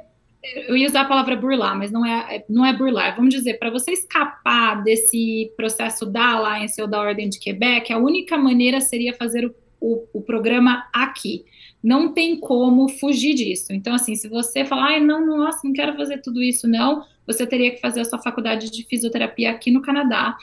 eu 0.68 0.78
ia 0.78 0.88
usar 0.88 1.02
a 1.02 1.06
palavra 1.06 1.36
burlar, 1.36 1.78
mas 1.78 1.92
não 1.92 2.06
é, 2.06 2.44
não 2.50 2.66
é 2.66 2.74
burlar. 2.74 3.16
Vamos 3.16 3.34
dizer, 3.34 3.60
para 3.60 3.70
você 3.70 3.92
escapar 3.92 4.84
desse 4.84 5.52
processo 5.56 6.06
da 6.06 6.34
Alliance 6.34 6.82
ou 6.82 6.88
da 6.88 7.00
Ordem 7.00 7.30
de 7.30 7.40
Quebec, 7.40 7.92
a 7.92 7.98
única 7.98 8.38
maneira 8.38 8.82
seria 8.82 9.14
fazer 9.14 9.46
o, 9.46 9.56
o, 9.80 10.08
o 10.14 10.22
programa 10.22 10.88
aqui. 10.94 11.46
Não 11.84 12.14
tem 12.14 12.40
como 12.40 12.90
fugir 12.90 13.36
disso. 13.36 13.72
Então, 13.72 13.94
assim, 13.94 14.16
se 14.16 14.28
você 14.28 14.66
falar, 14.66 14.88
ai, 14.88 15.00
não, 15.00 15.26
nossa, 15.26 15.62
não 15.64 15.74
quero 15.74 15.96
fazer 15.96 16.22
tudo 16.22 16.42
isso, 16.42 16.68
não, 16.68 17.04
você 17.28 17.46
teria 17.46 17.72
que 17.72 17.82
fazer 17.82 18.02
a 18.02 18.06
sua 18.06 18.20
faculdade 18.20 18.72
de 18.72 18.84
fisioterapia 18.86 19.52
aqui 19.52 19.72
no 19.72 19.82
Canadá. 19.82 20.36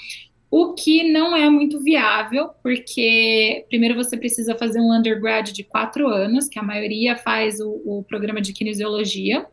O 0.50 0.74
que 0.74 1.10
não 1.10 1.34
é 1.34 1.48
muito 1.48 1.80
viável, 1.80 2.50
porque 2.62 3.64
primeiro 3.70 3.94
você 3.94 4.18
precisa 4.18 4.54
fazer 4.54 4.80
um 4.80 4.92
undergrad 4.92 5.50
de 5.50 5.64
quatro 5.64 6.06
anos, 6.08 6.46
que 6.46 6.58
a 6.58 6.62
maioria 6.62 7.16
faz 7.16 7.58
o, 7.58 7.70
o 7.86 8.04
programa 8.06 8.38
de 8.38 8.52
kinesiologia. 8.52 9.46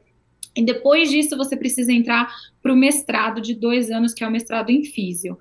E 0.60 0.66
depois 0.66 1.10
disso, 1.10 1.38
você 1.38 1.56
precisa 1.56 1.90
entrar 1.94 2.36
para 2.62 2.74
o 2.74 2.76
mestrado 2.76 3.40
de 3.40 3.54
dois 3.54 3.90
anos, 3.90 4.14
que 4.14 4.26
é 4.26 4.28
o 4.28 4.32
mestrado 4.32 4.70
em 4.70 4.84
físio 4.84 5.38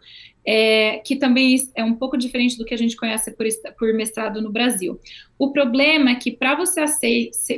é, 0.50 1.02
que 1.04 1.14
também 1.14 1.56
é 1.74 1.84
um 1.84 1.92
pouco 1.92 2.16
diferente 2.16 2.56
do 2.56 2.64
que 2.64 2.72
a 2.72 2.78
gente 2.78 2.96
conhece 2.96 3.32
por, 3.32 3.46
por 3.78 3.92
mestrado 3.92 4.40
no 4.40 4.50
Brasil. 4.50 4.98
O 5.38 5.52
problema 5.52 6.10
é 6.10 6.14
que 6.14 6.32
para 6.32 6.54
você, 6.56 6.86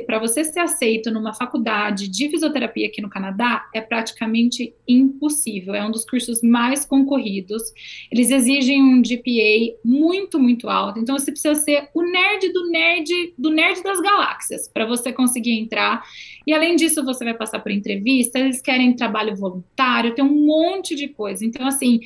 para 0.05 0.19
você 0.19 0.43
ser 0.43 0.59
aceito 0.59 1.09
numa 1.09 1.33
faculdade 1.33 2.09
de 2.09 2.29
fisioterapia 2.29 2.87
aqui 2.87 3.01
no 3.01 3.09
Canadá 3.09 3.65
é 3.73 3.79
praticamente 3.79 4.75
impossível. 4.85 5.73
É 5.73 5.83
um 5.83 5.89
dos 5.89 6.03
cursos 6.03 6.43
mais 6.43 6.85
concorridos. 6.85 7.63
Eles 8.11 8.29
exigem 8.29 8.83
um 8.83 9.01
GPA 9.01 9.79
muito, 9.85 10.37
muito 10.37 10.69
alto. 10.69 10.99
Então 10.99 11.17
você 11.17 11.31
precisa 11.31 11.55
ser 11.55 11.89
o 11.93 12.03
nerd 12.03 12.51
do 12.51 12.69
nerd 12.69 13.33
do 13.37 13.49
nerd 13.49 13.81
das 13.81 14.01
galáxias 14.01 14.67
para 14.67 14.85
você 14.85 15.13
conseguir 15.13 15.53
entrar. 15.53 16.03
E 16.45 16.53
além 16.53 16.75
disso, 16.75 17.05
você 17.05 17.23
vai 17.23 17.33
passar 17.33 17.59
por 17.59 17.71
entrevista, 17.71 18.37
eles 18.37 18.61
querem 18.61 18.95
trabalho 18.95 19.35
voluntário, 19.35 20.13
tem 20.13 20.25
um 20.25 20.45
monte 20.45 20.93
de 20.93 21.07
coisa. 21.07 21.45
Então, 21.45 21.65
assim, 21.65 21.99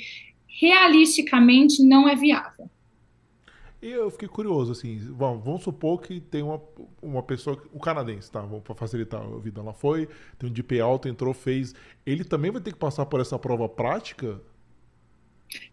realisticamente 0.59 1.83
não 1.83 2.07
é 2.07 2.15
viável. 2.15 2.69
E 3.81 3.91
eu 3.91 4.09
fiquei 4.09 4.27
curioso, 4.27 4.71
assim, 4.71 4.97
vamos, 5.11 5.43
vamos 5.43 5.63
supor 5.63 6.01
que 6.01 6.19
tem 6.19 6.41
uma, 6.41 6.59
uma 7.01 7.21
pessoa, 7.21 7.61
o 7.71 7.79
canadense, 7.79 8.31
tá? 8.31 8.41
Para 8.41 8.73
facilitar 8.73 9.21
a 9.21 9.37
vida, 9.37 9.61
ela 9.61 9.73
foi, 9.73 10.07
tem 10.39 10.49
um 10.49 10.51
DP 10.51 10.79
alto, 10.79 11.07
entrou, 11.07 11.33
fez. 11.35 11.75
Ele 12.03 12.23
também 12.23 12.49
vai 12.49 12.61
ter 12.61 12.71
que 12.71 12.79
passar 12.79 13.05
por 13.05 13.19
essa 13.19 13.37
prova 13.37 13.69
prática? 13.69 14.41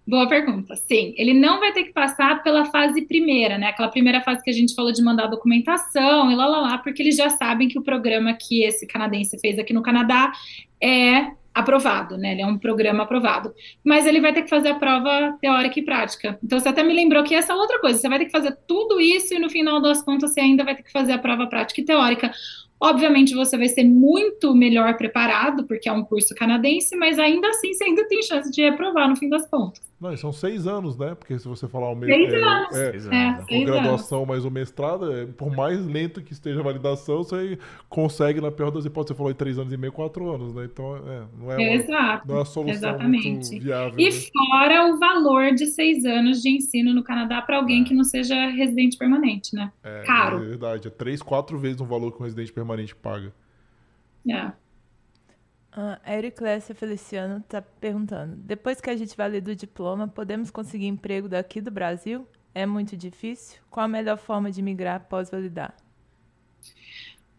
Boa 0.07 0.28
pergunta. 0.28 0.76
Sim, 0.76 1.14
ele 1.16 1.33
não 1.33 1.59
vai 1.59 1.72
ter 1.72 1.85
que 1.85 1.93
passar 1.93 2.43
pela 2.43 2.66
fase 2.66 3.03
primeira, 3.03 3.57
né? 3.57 3.68
Aquela 3.68 3.89
primeira 3.89 4.20
fase 4.20 4.43
que 4.43 4.51
a 4.51 4.53
gente 4.53 4.74
falou 4.74 4.93
de 4.93 5.03
mandar 5.03 5.28
documentação 5.28 6.30
e 6.30 6.35
lá 6.35 6.47
lá 6.47 6.61
lá, 6.61 6.78
porque 6.78 7.03
eles 7.03 7.16
já 7.16 7.30
sabem 7.30 7.66
que 7.66 7.78
o 7.78 7.83
programa 7.83 8.35
que 8.35 8.62
esse 8.62 8.87
canadense 8.87 9.39
fez 9.39 9.59
aqui 9.59 9.72
no 9.72 9.83
Canadá 9.83 10.33
é 10.83 11.30
aprovado, 11.55 12.16
né? 12.16 12.32
Ele 12.32 12.42
é 12.42 12.46
um 12.46 12.59
programa 12.59 13.05
aprovado. 13.05 13.53
Mas 13.84 14.07
ele 14.07 14.20
vai 14.20 14.32
ter 14.32 14.42
que 14.42 14.50
fazer 14.50 14.68
a 14.68 14.74
prova 14.74 15.36
teórica 15.40 15.78
e 15.78 15.84
prática. 15.84 16.38
Então 16.42 16.59
você 16.59 16.68
até 16.68 16.82
me 16.82 16.94
lembrou 16.94 17.22
que 17.22 17.34
essa 17.34 17.53
é 17.53 17.57
outra 17.57 17.78
coisa. 17.80 17.98
Você 17.98 18.09
vai 18.09 18.18
ter 18.18 18.26
que 18.26 18.30
fazer 18.30 18.57
tudo 18.66 19.00
isso 19.00 19.34
e 19.34 19.38
no 19.38 19.50
final 19.50 19.80
das 19.80 20.03
contas 20.03 20.32
você 20.32 20.40
ainda 20.40 20.64
vai 20.64 20.74
ter 20.74 20.82
que 20.82 20.92
fazer 20.92 21.12
a 21.12 21.18
prova 21.18 21.46
prática 21.46 21.80
e 21.80 21.84
teórica. 21.84 22.32
Obviamente 22.80 23.34
você 23.34 23.57
vai 23.57 23.68
ser 23.68 23.84
muito 23.84 24.55
melhor 24.55 24.96
preparado, 24.96 25.64
porque 25.66 25.88
é 25.88 25.92
um 25.92 26.03
curso 26.03 26.34
canadense, 26.34 26.96
mas 26.96 27.18
ainda 27.18 27.48
assim 27.48 27.72
você 27.72 27.84
ainda 27.84 28.09
tem 28.09 28.22
chance 28.22 28.50
de 28.50 28.62
reprovar 28.62 29.09
no 29.09 29.14
fim 29.14 29.28
das 29.28 29.48
contas. 29.48 29.91
Não, 30.03 30.16
são 30.16 30.32
seis 30.32 30.66
anos, 30.66 30.98
né? 30.98 31.14
Porque 31.14 31.38
se 31.38 31.46
você 31.46 31.68
falar 31.68 31.88
o 31.90 31.94
mesmo. 31.94 32.12
Seis 32.12 32.32
é, 32.32 32.42
anos. 32.42 32.76
É, 32.76 32.90
seis 32.90 33.07
anos. 33.07 33.46
É, 33.48 33.64
graduação 33.64 34.18
anos. 34.18 34.28
mais 34.28 34.44
o 34.44 34.50
mestrado, 34.50 35.12
é, 35.12 35.26
por 35.26 35.55
mais 35.55 35.86
lento 35.86 36.20
que 36.20 36.32
esteja 36.32 36.59
a 36.59 36.62
validação, 36.64 37.18
você 37.18 37.57
consegue, 37.88 38.40
na 38.40 38.50
pior 38.50 38.72
das 38.72 38.84
hipóteses, 38.84 39.11
você 39.11 39.16
falou 39.16 39.30
em 39.30 39.36
três 39.36 39.61
anos 39.61 39.72
e 39.72 39.76
meio, 39.76 39.92
quatro 39.92 40.28
anos, 40.28 40.53
né? 40.53 40.64
Então, 40.64 40.96
é, 40.96 41.22
não 41.38 41.53
é 41.53 41.57
uma, 41.57 41.62
Exato. 41.62 42.26
Não 42.26 42.34
é 42.34 42.38
uma 42.38 42.44
solução 42.44 42.90
Exatamente. 42.90 43.61
viável. 43.61 43.94
E 43.96 44.11
né? 44.11 44.11
fora 44.11 44.92
o 44.92 44.98
valor 44.98 45.55
de 45.55 45.66
seis 45.66 46.05
anos 46.05 46.42
de 46.42 46.50
ensino 46.50 46.92
no 46.92 47.05
Canadá 47.05 47.40
para 47.40 47.59
alguém 47.59 47.82
é. 47.82 47.84
que 47.84 47.94
não 47.94 48.03
seja 48.03 48.34
residente 48.48 48.98
permanente, 48.98 49.55
né? 49.55 49.70
É, 49.84 50.03
Caro. 50.05 50.38
É 50.38 50.48
verdade. 50.48 50.88
É 50.88 50.90
três, 50.90 51.22
quatro 51.22 51.57
vezes 51.61 51.80
o 51.80 51.84
valor 51.84 52.11
que 52.11 52.20
um 52.20 52.24
residente 52.24 52.53
permanente 52.53 52.92
paga. 52.92 53.32
É. 54.28 54.50
A 55.75 56.14
Ericlésia 56.14 56.75
Feliciano 56.75 57.39
está 57.39 57.62
perguntando: 57.62 58.37
depois 58.37 58.81
que 58.81 58.91
a 58.91 58.97
gente 58.97 59.16
valida 59.16 59.53
o 59.53 59.57
diploma, 59.57 60.07
podemos 60.07 60.51
conseguir 60.51 60.87
emprego 60.87 61.29
daqui 61.29 61.62
do 61.62 61.70
Brasil? 61.70 62.27
É 62.55 62.66
muito 62.66 62.95
difícil? 62.95 63.59
Qual 63.70 63.85
a 63.85 63.89
melhor 63.89 64.18
forma 64.18 64.51
de 64.51 64.61
migrar 64.61 64.97
após 64.97 65.31
validar? 65.31 65.75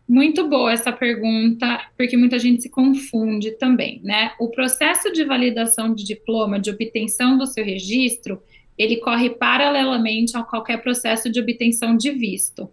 Muito 0.08 0.50
boa 0.50 0.72
essa 0.72 0.92
pergunta, 0.92 1.80
porque 1.96 2.18
muita 2.18 2.40
gente 2.40 2.64
se 2.64 2.70
confunde 2.70 3.52
também, 3.52 4.02
né? 4.04 4.32
O 4.40 4.50
processo 4.50 5.14
de 5.14 5.24
validação 5.24 5.94
de 5.94 6.04
diploma, 6.04 6.60
de 6.60 6.72
obtenção 6.72 7.38
do 7.38 7.46
seu 7.46 7.64
registro, 7.64 8.42
ele 8.78 8.98
corre 8.98 9.30
paralelamente 9.30 10.36
a 10.36 10.44
qualquer 10.44 10.82
processo 10.82 11.32
de 11.32 11.40
obtenção 11.40 11.96
de 11.96 12.10
visto. 12.12 12.70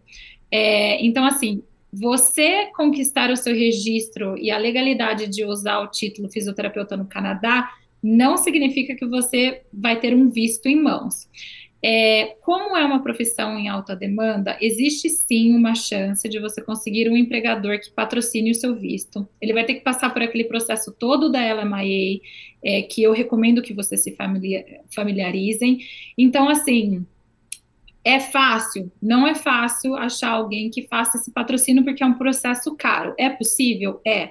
É, 0.50 1.04
então, 1.04 1.24
assim, 1.24 1.62
você 1.92 2.66
conquistar 2.76 3.30
o 3.30 3.36
seu 3.36 3.54
registro 3.54 4.36
e 4.38 4.50
a 4.50 4.58
legalidade 4.58 5.26
de 5.28 5.44
usar 5.44 5.80
o 5.80 5.88
título 5.88 6.28
fisioterapeuta 6.28 6.96
no 6.96 7.06
Canadá 7.06 7.70
não 8.02 8.36
significa 8.36 8.94
que 8.94 9.06
você 9.06 9.62
vai 9.72 9.98
ter 9.98 10.14
um 10.14 10.30
visto 10.30 10.66
em 10.66 10.80
mãos. 10.80 11.28
É, 11.82 12.36
como 12.42 12.76
é 12.76 12.84
uma 12.84 13.02
profissão 13.02 13.58
em 13.58 13.68
alta 13.68 13.96
demanda, 13.96 14.56
existe 14.60 15.08
sim 15.08 15.54
uma 15.54 15.74
chance 15.74 16.28
de 16.28 16.38
você 16.38 16.62
conseguir 16.62 17.08
um 17.08 17.16
empregador 17.16 17.80
que 17.80 17.90
patrocine 17.90 18.50
o 18.50 18.54
seu 18.54 18.76
visto. 18.76 19.26
Ele 19.40 19.54
vai 19.54 19.64
ter 19.64 19.74
que 19.74 19.80
passar 19.80 20.10
por 20.12 20.22
aquele 20.22 20.44
processo 20.44 20.92
todo 20.92 21.30
da 21.30 21.40
LMIA, 21.54 22.20
é, 22.62 22.82
que 22.82 23.02
eu 23.02 23.12
recomendo 23.12 23.62
que 23.62 23.72
vocês 23.72 24.02
se 24.02 24.14
familiarizem. 24.94 25.78
Então, 26.18 26.50
assim, 26.50 27.06
é 28.04 28.18
fácil? 28.18 28.90
Não 29.00 29.26
é 29.26 29.34
fácil 29.34 29.94
achar 29.94 30.30
alguém 30.30 30.70
que 30.70 30.86
faça 30.86 31.18
esse 31.18 31.30
patrocínio 31.30 31.84
porque 31.84 32.02
é 32.02 32.06
um 32.06 32.14
processo 32.14 32.74
caro. 32.76 33.14
É 33.18 33.28
possível? 33.28 34.00
É. 34.06 34.30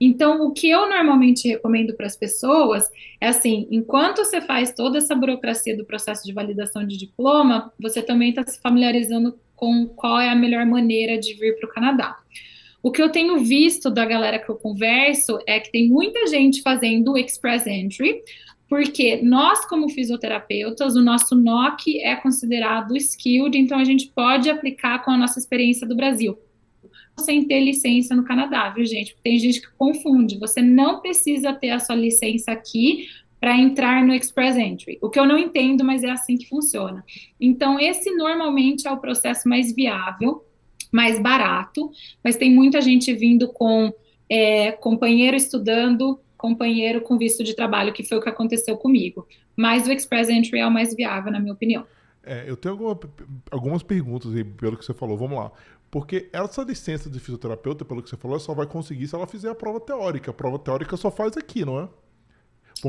Então, 0.00 0.46
o 0.46 0.52
que 0.52 0.68
eu 0.68 0.88
normalmente 0.88 1.48
recomendo 1.48 1.94
para 1.94 2.06
as 2.06 2.16
pessoas 2.16 2.84
é 3.20 3.28
assim: 3.28 3.66
enquanto 3.70 4.18
você 4.18 4.40
faz 4.40 4.72
toda 4.72 4.98
essa 4.98 5.14
burocracia 5.14 5.76
do 5.76 5.86
processo 5.86 6.24
de 6.24 6.32
validação 6.32 6.86
de 6.86 6.98
diploma, 6.98 7.72
você 7.80 8.02
também 8.02 8.30
está 8.30 8.46
se 8.46 8.60
familiarizando 8.60 9.38
com 9.54 9.86
qual 9.86 10.20
é 10.20 10.28
a 10.28 10.36
melhor 10.36 10.66
maneira 10.66 11.18
de 11.18 11.32
vir 11.34 11.58
para 11.58 11.68
o 11.68 11.72
Canadá. 11.72 12.18
O 12.82 12.92
que 12.92 13.02
eu 13.02 13.10
tenho 13.10 13.38
visto 13.38 13.90
da 13.90 14.04
galera 14.04 14.38
que 14.38 14.48
eu 14.48 14.54
converso 14.54 15.38
é 15.44 15.58
que 15.58 15.72
tem 15.72 15.88
muita 15.88 16.26
gente 16.28 16.62
fazendo 16.62 17.16
Express 17.18 17.66
Entry, 17.66 18.22
porque 18.68 19.20
nós, 19.22 19.64
como 19.64 19.88
fisioterapeutas, 19.88 20.96
o 20.96 21.02
nosso 21.02 21.34
NOC 21.34 22.00
é 22.00 22.16
considerado 22.16 22.96
skilled, 22.96 23.56
então 23.56 23.78
a 23.78 23.84
gente 23.84 24.08
pode 24.08 24.50
aplicar 24.50 25.04
com 25.04 25.10
a 25.10 25.16
nossa 25.16 25.38
experiência 25.38 25.86
do 25.86 25.96
Brasil, 25.96 26.36
sem 27.18 27.46
ter 27.46 27.60
licença 27.60 28.14
no 28.14 28.24
Canadá, 28.24 28.70
viu, 28.70 28.84
gente? 28.84 29.16
Tem 29.22 29.38
gente 29.38 29.60
que 29.60 29.68
confunde, 29.78 30.38
você 30.38 30.60
não 30.60 31.00
precisa 31.00 31.52
ter 31.52 31.70
a 31.70 31.78
sua 31.78 31.94
licença 31.94 32.52
aqui 32.52 33.06
para 33.40 33.56
entrar 33.56 34.04
no 34.04 34.12
Express 34.12 34.56
Entry, 34.56 34.98
o 35.00 35.08
que 35.08 35.20
eu 35.20 35.26
não 35.26 35.38
entendo, 35.38 35.84
mas 35.84 36.02
é 36.02 36.10
assim 36.10 36.36
que 36.36 36.48
funciona. 36.48 37.04
Então, 37.40 37.78
esse 37.78 38.10
normalmente 38.10 38.88
é 38.88 38.90
o 38.90 38.96
processo 38.96 39.48
mais 39.48 39.72
viável, 39.74 40.44
mais 40.90 41.20
barato, 41.20 41.90
mas 42.24 42.36
tem 42.36 42.50
muita 42.50 42.80
gente 42.80 43.12
vindo 43.12 43.52
com 43.52 43.92
é, 44.28 44.72
companheiro 44.72 45.36
estudando 45.36 46.18
companheiro 46.36 47.00
com 47.00 47.16
visto 47.16 47.42
de 47.42 47.54
trabalho, 47.54 47.92
que 47.92 48.04
foi 48.04 48.18
o 48.18 48.20
que 48.20 48.28
aconteceu 48.28 48.76
comigo. 48.76 49.26
Mas 49.56 49.86
o 49.86 49.92
Express 49.92 50.28
Entry 50.28 50.60
é 50.60 50.66
o 50.66 50.70
mais 50.70 50.94
viável, 50.94 51.32
na 51.32 51.40
minha 51.40 51.52
opinião. 51.52 51.86
É, 52.22 52.44
eu 52.48 52.56
tenho 52.56 52.72
alguma, 52.72 52.98
algumas 53.50 53.82
perguntas 53.82 54.34
aí, 54.34 54.42
pelo 54.42 54.76
que 54.76 54.84
você 54.84 54.92
falou. 54.92 55.16
Vamos 55.16 55.38
lá. 55.38 55.52
Porque 55.90 56.28
essa 56.32 56.62
licença 56.62 57.08
de 57.08 57.20
fisioterapeuta, 57.20 57.84
pelo 57.84 58.02
que 58.02 58.10
você 58.10 58.16
falou, 58.16 58.38
só 58.40 58.52
vai 58.52 58.66
conseguir 58.66 59.06
se 59.06 59.14
ela 59.14 59.26
fizer 59.26 59.48
a 59.48 59.54
prova 59.54 59.80
teórica. 59.80 60.30
A 60.30 60.34
prova 60.34 60.58
teórica 60.58 60.96
só 60.96 61.10
faz 61.10 61.36
aqui, 61.36 61.64
não 61.64 61.80
é? 61.80 61.88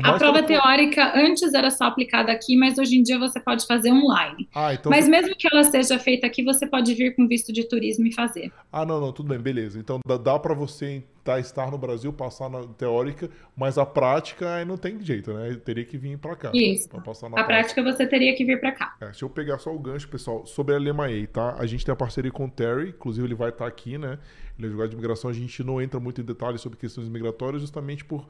A 0.02 0.18
prova 0.18 0.42
teórica 0.42 1.12
antes 1.16 1.54
era 1.54 1.70
só 1.70 1.84
aplicada 1.84 2.32
aqui, 2.32 2.56
mas 2.56 2.78
hoje 2.78 2.98
em 2.98 3.02
dia 3.02 3.18
você 3.18 3.40
pode 3.40 3.66
fazer 3.66 3.90
online. 3.90 4.48
Ah, 4.54 4.74
então 4.74 4.90
mas 4.90 5.08
mesmo 5.08 5.34
que 5.36 5.48
ela 5.50 5.64
seja 5.64 5.98
feita 5.98 6.26
aqui, 6.26 6.42
você 6.42 6.66
pode 6.66 6.94
vir 6.94 7.14
com 7.14 7.26
visto 7.26 7.52
de 7.52 7.64
turismo 7.64 8.06
e 8.06 8.12
fazer. 8.12 8.52
Ah, 8.72 8.84
não, 8.84 9.00
não, 9.00 9.12
tudo 9.12 9.28
bem, 9.28 9.38
beleza. 9.38 9.78
Então 9.78 10.00
dá, 10.06 10.16
dá 10.16 10.38
para 10.38 10.54
você 10.54 11.02
tá, 11.28 11.38
estar 11.38 11.70
no 11.70 11.76
Brasil, 11.76 12.12
passar 12.12 12.48
na 12.48 12.62
teórica, 12.62 13.28
mas 13.56 13.76
a 13.76 13.84
prática 13.84 14.54
aí 14.54 14.64
não 14.64 14.76
tem 14.76 15.00
jeito, 15.02 15.32
né? 15.32 15.50
Eu 15.50 15.60
teria 15.60 15.84
que 15.84 15.98
vir 15.98 16.16
para 16.18 16.34
cá. 16.34 16.50
Isso. 16.54 16.88
a 16.88 17.00
prática. 17.00 17.44
prática 17.44 17.82
você 17.82 18.06
teria 18.06 18.34
que 18.34 18.44
vir 18.44 18.58
para 18.58 18.72
cá. 18.72 18.96
É, 19.00 19.12
se 19.12 19.22
eu 19.22 19.28
pegar 19.28 19.58
só 19.58 19.74
o 19.74 19.78
gancho, 19.78 20.08
pessoal, 20.08 20.46
sobre 20.46 20.74
a 20.74 20.78
LMAE, 20.78 21.26
tá? 21.26 21.56
A 21.58 21.66
gente 21.66 21.84
tem 21.84 21.92
a 21.92 21.96
parceria 21.96 22.30
com 22.30 22.46
o 22.46 22.50
Terry, 22.50 22.90
inclusive 22.90 23.26
ele 23.26 23.34
vai 23.34 23.50
estar 23.50 23.64
tá 23.64 23.68
aqui, 23.68 23.98
né? 23.98 24.18
Ele 24.58 24.66
é 24.66 24.68
advogado 24.68 24.90
de 24.90 24.96
imigração, 24.96 25.30
a 25.30 25.34
gente 25.34 25.62
não 25.62 25.80
entra 25.80 26.00
muito 26.00 26.20
em 26.20 26.24
detalhes 26.24 26.60
sobre 26.60 26.78
questões 26.78 27.08
migratórias, 27.08 27.60
justamente 27.60 28.04
por 28.04 28.26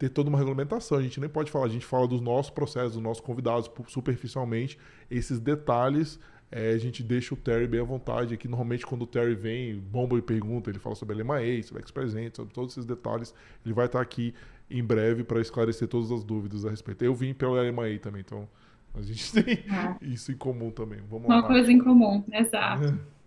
ter 0.00 0.08
toda 0.08 0.30
uma 0.30 0.38
regulamentação. 0.38 0.96
A 0.96 1.02
gente 1.02 1.20
nem 1.20 1.28
pode 1.28 1.50
falar, 1.50 1.66
a 1.66 1.68
gente 1.68 1.84
fala 1.84 2.08
dos 2.08 2.22
nossos 2.22 2.50
processos, 2.50 2.94
dos 2.94 3.02
nossos 3.02 3.20
convidados 3.20 3.70
superficialmente. 3.86 4.78
Esses 5.10 5.38
detalhes 5.38 6.18
é, 6.50 6.70
a 6.70 6.78
gente 6.78 7.02
deixa 7.02 7.34
o 7.34 7.36
Terry 7.36 7.66
bem 7.66 7.80
à 7.80 7.84
vontade. 7.84 8.32
Aqui, 8.32 8.48
normalmente, 8.48 8.86
quando 8.86 9.02
o 9.02 9.06
Terry 9.06 9.34
vem, 9.34 9.78
bomba 9.78 10.16
e 10.16 10.22
pergunta, 10.22 10.70
ele 10.70 10.78
fala 10.78 10.94
sobre 10.94 11.20
a 11.20 11.22
LMA, 11.22 11.62
sobre 11.62 11.82
X-Present, 11.82 12.34
sobre 12.34 12.54
todos 12.54 12.72
esses 12.72 12.86
detalhes. 12.86 13.34
Ele 13.64 13.74
vai 13.74 13.84
estar 13.84 14.00
aqui 14.00 14.34
em 14.70 14.82
breve 14.82 15.22
para 15.22 15.38
esclarecer 15.38 15.86
todas 15.86 16.10
as 16.10 16.24
dúvidas 16.24 16.64
a 16.64 16.70
respeito. 16.70 17.04
Eu 17.04 17.14
vim 17.14 17.34
pela 17.34 17.60
LMA 17.60 17.98
também, 18.00 18.22
então 18.22 18.48
a 18.94 19.02
gente 19.02 19.30
tem 19.44 19.52
é. 19.52 19.96
isso 20.00 20.32
em 20.32 20.36
comum 20.36 20.70
também. 20.70 21.00
Vamos 21.10 21.26
Uma 21.26 21.42
lá, 21.42 21.46
coisa 21.46 21.70
em 21.70 21.78
comum, 21.78 22.24
exato. 22.32 22.98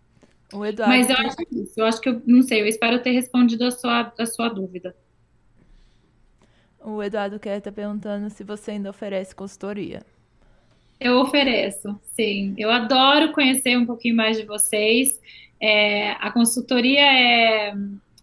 O 0.52 0.64
Eduardo... 0.64 0.96
Mas 0.96 1.10
eu 1.10 1.16
acho 1.16 1.38
isso. 1.52 1.74
Eu 1.80 1.86
acho 1.86 2.00
que 2.00 2.08
eu 2.08 2.22
não 2.28 2.44
sei, 2.44 2.62
eu 2.62 2.68
espero 2.68 3.02
ter 3.02 3.10
respondido 3.10 3.66
a 3.66 3.72
sua, 3.72 4.14
a 4.16 4.26
sua 4.28 4.50
dúvida. 4.50 4.96
O 6.84 7.02
Eduardo 7.02 7.40
quer 7.40 7.58
estar 7.58 7.72
perguntando 7.72 8.30
se 8.30 8.44
você 8.44 8.72
ainda 8.72 8.90
oferece 8.90 9.34
consultoria. 9.34 10.02
Eu 11.00 11.20
ofereço, 11.20 12.00
sim. 12.14 12.54
Eu 12.58 12.70
adoro 12.70 13.32
conhecer 13.32 13.78
um 13.78 13.86
pouquinho 13.86 14.16
mais 14.16 14.38
de 14.38 14.46
vocês. 14.46 15.20
É, 15.62 16.12
a 16.12 16.32
consultoria 16.32 17.02
é. 17.02 17.74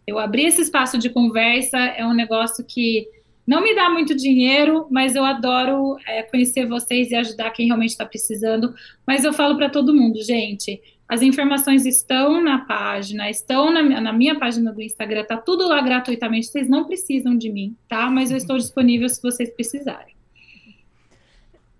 Eu 0.06 0.18
abri 0.18 0.44
esse 0.44 0.60
espaço 0.62 0.98
de 0.98 1.08
conversa, 1.08 1.78
é 1.78 2.04
um 2.04 2.14
negócio 2.14 2.64
que 2.64 3.06
não 3.46 3.62
me 3.62 3.74
dá 3.74 3.88
muito 3.88 4.14
dinheiro, 4.14 4.86
mas 4.90 5.14
eu 5.14 5.24
adoro 5.24 5.96
é, 6.06 6.22
conhecer 6.22 6.66
vocês 6.66 7.10
e 7.10 7.14
ajudar 7.14 7.50
quem 7.50 7.66
realmente 7.66 7.90
está 7.90 8.04
precisando. 8.04 8.74
Mas 9.06 9.24
eu 9.24 9.32
falo 9.32 9.56
para 9.56 9.70
todo 9.70 9.94
mundo, 9.94 10.22
gente, 10.22 10.80
as 11.10 11.22
informações 11.22 11.84
estão 11.86 12.40
na 12.40 12.60
página, 12.60 13.28
estão 13.28 13.72
na, 13.72 13.82
na, 14.00 14.12
minha 14.12 14.38
página 14.38 14.72
do 14.72 14.80
Instagram, 14.80 15.24
tá 15.24 15.36
tudo 15.36 15.66
lá 15.66 15.82
gratuitamente. 15.82 16.46
Vocês 16.46 16.68
não 16.68 16.86
precisam 16.86 17.36
de 17.36 17.50
mim, 17.50 17.76
tá? 17.88 18.08
Mas 18.08 18.30
eu 18.30 18.36
estou 18.36 18.56
disponível 18.56 19.08
se 19.08 19.20
vocês 19.20 19.50
precisarem. 19.50 20.14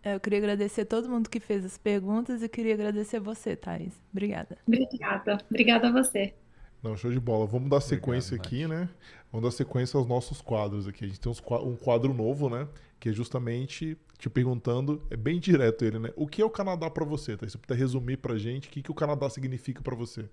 Eu 0.03 0.19
queria 0.19 0.41
agradecer 0.41 0.81
a 0.81 0.85
todo 0.87 1.09
mundo 1.09 1.31
que 1.31 1.39
fez 1.39 1.65
as 1.65 1.79
perguntas 1.79 2.43
e 2.43 2.49
queria 2.49 2.75
agradecer 2.75 3.19
a 3.19 3.21
você, 3.21 3.55
Thais. 3.55 3.93
Obrigada. 4.11 4.59
Obrigada. 4.67 5.39
Obrigada 5.49 5.89
a 5.89 5.93
você. 5.93 6.35
Não, 6.83 6.97
show 6.97 7.13
de 7.13 7.21
bola. 7.21 7.47
Vamos 7.47 7.71
dar 7.71 7.81
sequência 7.81 8.35
Obrigado, 8.35 8.47
aqui, 8.49 8.67
né? 8.67 8.89
Vamos 9.31 9.49
dar 9.49 9.57
sequência 9.57 9.97
aos 9.97 10.09
nossos 10.09 10.41
quadros 10.41 10.89
aqui. 10.89 11.05
A 11.05 11.07
gente 11.07 11.21
tem 11.21 11.33
um 11.33 11.77
quadro 11.77 12.13
novo, 12.13 12.51
né? 12.51 12.67
Que 12.99 13.11
é 13.11 13.13
justamente 13.13 13.97
te 14.21 14.29
perguntando, 14.29 15.03
é 15.11 15.17
bem 15.17 15.41
direto 15.41 15.85
ele, 15.85 15.99
né? 15.99 16.11
O 16.15 16.27
que 16.27 16.43
é 16.43 16.45
o 16.45 16.51
Canadá 16.51 16.91
para 16.91 17.05
você? 17.05 17.37
Tá? 17.37 17.49
Você 17.49 17.57
puder 17.57 17.77
resumir 17.77 18.19
pra 18.19 18.37
gente 18.37 18.69
o 18.69 18.71
que, 18.71 18.83
que 18.83 18.91
o 18.91 18.95
Canadá 18.95 19.29
significa 19.31 19.83
para 19.83 19.97
você? 19.97 20.29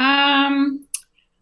Um, 0.00 0.80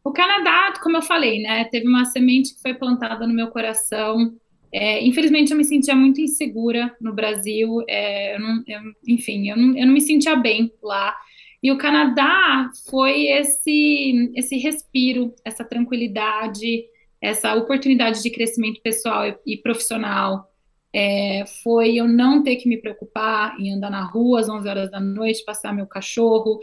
o 0.03 0.11
Canadá, 0.11 0.73
como 0.83 0.97
eu 0.97 1.03
falei, 1.03 1.43
né? 1.43 1.65
Teve 1.67 1.87
uma 1.87 2.07
semente 2.07 2.55
que 2.55 2.63
foi 2.63 2.75
plantada 2.75 3.27
no 3.27 3.35
meu 3.35 3.49
coração. 3.49 4.35
É, 4.73 5.05
infelizmente, 5.05 5.51
eu 5.51 5.57
me 5.57 5.65
sentia 5.65 5.95
muito 5.95 6.21
insegura 6.21 6.97
no 7.01 7.13
Brasil. 7.13 7.85
É, 7.89 8.37
eu 8.37 8.41
não, 8.41 8.65
eu, 8.67 8.81
enfim, 9.07 9.51
eu 9.51 9.57
não, 9.57 9.77
eu 9.77 9.87
não 9.87 9.93
me 9.93 10.01
sentia 10.01 10.37
bem 10.37 10.73
lá. 10.83 11.15
E 11.63 11.71
o 11.71 11.79
Canadá 11.79 12.71
foi 12.91 13.27
esse, 13.27 14.33
esse 14.35 14.57
respiro, 14.57 15.35
essa 15.45 15.65
tranquilidade, 15.65 16.85
essa 17.21 17.55
oportunidade 17.55 18.23
de 18.23 18.31
crescimento 18.31 18.81
pessoal 18.83 19.27
e, 19.27 19.37
e 19.47 19.57
profissional 19.59 20.54
é, 20.95 21.45
foi 21.65 21.97
eu 21.97 22.07
não 22.07 22.45
ter 22.45 22.55
que 22.55 22.69
me 22.69 22.77
preocupar 22.77 23.59
em 23.59 23.75
andar 23.75 23.91
na 23.91 24.05
rua 24.05 24.39
às 24.39 24.49
11 24.49 24.69
horas 24.69 24.91
da 24.93 25.01
noite, 25.01 25.45
passar 25.45 25.75
meu 25.75 25.89
cachorro. 25.89 26.61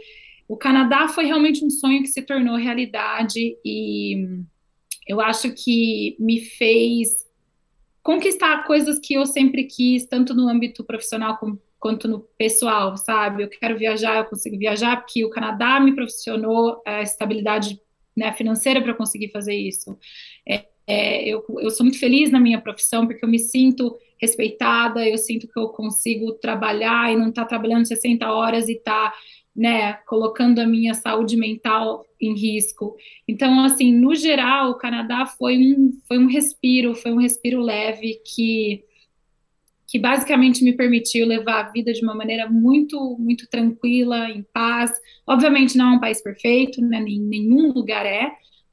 O 0.48 0.56
Canadá 0.56 1.06
foi 1.06 1.26
realmente 1.26 1.62
um 1.62 1.68
sonho 1.68 2.00
que 2.00 2.08
se 2.08 2.22
tornou 2.22 2.56
realidade 2.56 3.58
e 3.62 4.42
eu 5.06 5.20
acho 5.20 5.52
que 5.52 6.16
me 6.18 6.40
fez 6.40 7.10
conquistar 8.02 8.64
coisas 8.66 8.98
que 8.98 9.12
eu 9.12 9.26
sempre 9.26 9.64
quis, 9.64 10.06
tanto 10.06 10.34
no 10.34 10.48
âmbito 10.48 10.82
profissional 10.82 11.36
como, 11.36 11.60
quanto 11.78 12.08
no 12.08 12.20
pessoal, 12.38 12.96
sabe? 12.96 13.42
Eu 13.42 13.50
quero 13.50 13.78
viajar, 13.78 14.16
eu 14.16 14.24
consigo 14.24 14.56
viajar 14.56 14.96
porque 14.96 15.24
o 15.26 15.30
Canadá 15.30 15.78
me 15.78 15.94
proporcionou 15.94 16.80
a 16.86 17.02
estabilidade 17.02 17.78
né, 18.16 18.32
financeira 18.32 18.80
para 18.80 18.94
conseguir 18.94 19.30
fazer 19.30 19.54
isso. 19.54 19.98
É, 20.48 20.71
é, 20.86 21.28
eu, 21.28 21.44
eu 21.60 21.70
sou 21.70 21.84
muito 21.84 21.98
feliz 21.98 22.30
na 22.30 22.40
minha 22.40 22.60
profissão 22.60 23.06
porque 23.06 23.24
eu 23.24 23.28
me 23.28 23.38
sinto 23.38 23.96
respeitada, 24.20 25.06
eu 25.08 25.18
sinto 25.18 25.48
que 25.48 25.58
eu 25.58 25.68
consigo 25.68 26.32
trabalhar 26.34 27.12
e 27.12 27.16
não 27.16 27.28
estar 27.28 27.42
tá 27.42 27.48
trabalhando 27.48 27.86
60 27.86 28.30
horas 28.30 28.68
e 28.68 28.76
tá 28.76 29.12
né, 29.54 29.94
colocando 30.06 30.60
a 30.60 30.66
minha 30.66 30.94
saúde 30.94 31.36
mental 31.36 32.06
em 32.20 32.34
risco. 32.34 32.96
Então, 33.28 33.64
assim, 33.64 33.92
no 33.92 34.14
geral, 34.14 34.70
o 34.70 34.78
Canadá 34.78 35.26
foi 35.26 35.58
um, 35.58 35.98
foi 36.06 36.18
um 36.18 36.26
respiro, 36.26 36.94
foi 36.94 37.12
um 37.12 37.20
respiro 37.20 37.60
leve 37.60 38.20
que 38.24 38.84
que 39.92 39.98
basicamente 39.98 40.64
me 40.64 40.72
permitiu 40.72 41.26
levar 41.26 41.66
a 41.66 41.70
vida 41.70 41.92
de 41.92 42.02
uma 42.02 42.14
maneira 42.14 42.48
muito, 42.48 43.14
muito 43.18 43.46
tranquila, 43.46 44.30
em 44.30 44.42
paz. 44.42 44.90
Obviamente 45.26 45.76
não 45.76 45.92
é 45.92 45.96
um 45.96 46.00
país 46.00 46.22
perfeito, 46.22 46.80
né? 46.80 46.98
nenhum 46.98 47.70
lugar 47.74 48.06
é, 48.06 48.32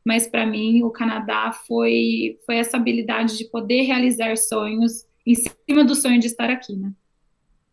mas 0.10 0.26
para 0.26 0.44
mim 0.44 0.82
o 0.82 0.90
Canadá 0.90 1.52
foi, 1.52 2.40
foi 2.44 2.56
essa 2.56 2.78
habilidade 2.78 3.38
de 3.38 3.46
poder 3.46 3.84
realizar 3.84 4.36
sonhos 4.38 5.06
em 5.24 5.36
cima 5.36 5.86
do 5.86 5.94
sonho 5.94 6.20
de 6.20 6.26
estar 6.26 6.50
aqui, 6.50 6.76
né? 6.76 6.92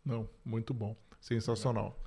Não, 0.05 0.29
muito 0.45 0.71
bom, 0.71 0.95
sensacional. 1.19 1.99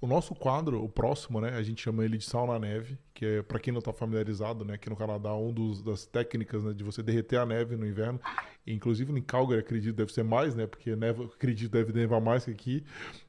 O 0.00 0.08
nosso 0.08 0.34
quadro, 0.34 0.82
o 0.82 0.88
próximo, 0.88 1.40
né, 1.40 1.50
a 1.50 1.62
gente 1.62 1.84
chama 1.84 2.04
ele 2.04 2.18
de 2.18 2.24
sal 2.24 2.48
na 2.48 2.58
neve, 2.58 2.98
que 3.14 3.24
é 3.24 3.42
para 3.42 3.60
quem 3.60 3.72
não 3.72 3.78
está 3.78 3.92
familiarizado, 3.92 4.64
né, 4.64 4.74
aqui 4.74 4.90
no 4.90 4.96
Canadá, 4.96 5.32
um 5.36 5.52
dos 5.52 5.80
das 5.80 6.04
técnicas, 6.04 6.64
né, 6.64 6.72
de 6.72 6.82
você 6.82 7.00
derreter 7.00 7.38
a 7.38 7.46
neve 7.46 7.76
no 7.76 7.86
inverno. 7.86 8.18
inclusive 8.66 9.16
em 9.16 9.22
Calgary, 9.22 9.60
acredito, 9.60 9.94
deve 9.94 10.12
ser 10.12 10.24
mais, 10.24 10.56
né, 10.56 10.66
porque 10.66 10.96
neva, 10.96 11.26
acredito 11.26 11.70
deve 11.70 11.92
nevar 11.92 12.20
mais 12.20 12.44
que 12.44 12.50
aqui, 12.50 12.84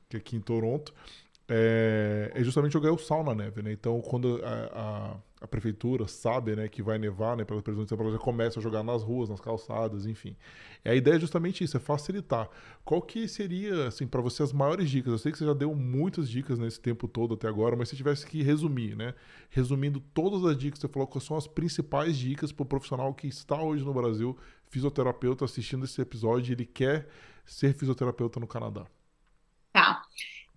que 0.10 0.18
aqui 0.18 0.36
em 0.36 0.42
Toronto. 0.42 0.92
É, 1.48 2.32
é 2.34 2.44
justamente 2.44 2.74
jogar 2.74 2.92
o 2.92 2.98
sal 2.98 3.24
na 3.24 3.36
neve, 3.36 3.62
né? 3.62 3.72
Então, 3.72 4.02
quando 4.02 4.42
a 4.44 5.16
a 5.40 5.48
prefeitura 5.48 6.08
sabe 6.08 6.56
né, 6.56 6.68
que 6.68 6.82
vai 6.82 6.98
nevar, 6.98 7.38
né, 7.38 7.46
pela 7.46 7.62
previsão 7.62 7.86
de 7.86 7.90
temperatura, 7.90 8.18
já 8.18 8.24
começa 8.24 8.60
a 8.60 8.62
jogar 8.62 8.84
nas 8.84 9.04
ruas, 9.04 9.30
nas 9.30 9.40
calçadas, 9.40 10.06
enfim. 10.06 10.36
E 10.84 10.90
a 10.90 10.96
ideia 10.96 11.16
é 11.16 11.20
justamente 11.20 11.64
isso, 11.64 11.78
é 11.78 11.80
facilitar. 11.80 12.50
Qual 12.84 13.02
que 13.02 13.28
seria, 13.28 13.88
assim, 13.88 14.08
para 14.08 14.20
você 14.20 14.42
as 14.42 14.52
maiores 14.52 14.90
dicas? 14.90 15.12
Eu 15.12 15.20
sei 15.20 15.32
que 15.32 15.38
você 15.38 15.46
já 15.46 15.54
deu 15.54 15.76
muitas 15.76 16.28
dicas 16.30 16.58
nesse 16.58 16.80
tempo 16.80 17.08
todo 17.08 17.36
até 17.36 17.48
agora, 17.48 17.76
mas 17.76 17.90
se 17.90 17.96
tivesse 17.96 18.26
que 18.26 18.42
resumir, 18.42 18.96
né? 18.96 19.14
Resumindo 19.50 20.00
todas 20.00 20.44
as 20.44 20.58
dicas, 20.58 20.80
você 20.80 20.88
falou 20.88 21.08
quais 21.08 21.24
são 21.24 21.38
as 21.38 21.48
principais 21.48 22.18
dicas 22.18 22.52
para 22.52 22.64
o 22.64 22.66
profissional 22.66 23.14
que 23.14 23.28
está 23.28 23.62
hoje 23.62 23.84
no 23.84 23.94
Brasil, 23.94 24.36
fisioterapeuta, 24.70 25.46
assistindo 25.46 25.86
esse 25.86 26.02
episódio, 26.02 26.54
ele 26.54 26.66
quer 26.66 27.08
ser 27.46 27.74
fisioterapeuta 27.76 28.40
no 28.40 28.48
Canadá. 28.48 28.88
Tá. 29.72 30.02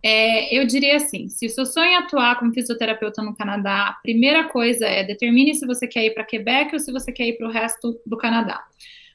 É, 0.02 0.56
eu 0.56 0.66
diria 0.66 0.97
assim: 0.97 1.28
se 1.28 1.47
o 1.47 1.51
seu 1.51 1.66
sonho 1.66 1.90
é 1.90 1.97
atuar 1.97 2.39
como 2.39 2.52
fisioterapeuta 2.52 3.22
no 3.22 3.36
Canadá, 3.36 3.89
a 3.89 3.93
primeira 4.02 4.44
coisa 4.44 4.86
é 4.86 5.05
determine 5.05 5.55
se 5.55 5.66
você 5.66 5.86
quer 5.86 6.05
ir 6.06 6.14
para 6.14 6.24
Quebec 6.24 6.74
ou 6.74 6.81
se 6.81 6.90
você 6.90 7.12
quer 7.12 7.28
ir 7.28 7.39
para 7.39 7.48
o 7.48 7.51
resto 7.51 8.01
do 8.06 8.16
Canadá. 8.16 8.64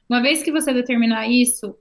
Uma 0.08 0.22
vez 0.22 0.44
que 0.44 0.52
você 0.52 0.72
determinar 0.72 1.28
isso, 1.28 1.76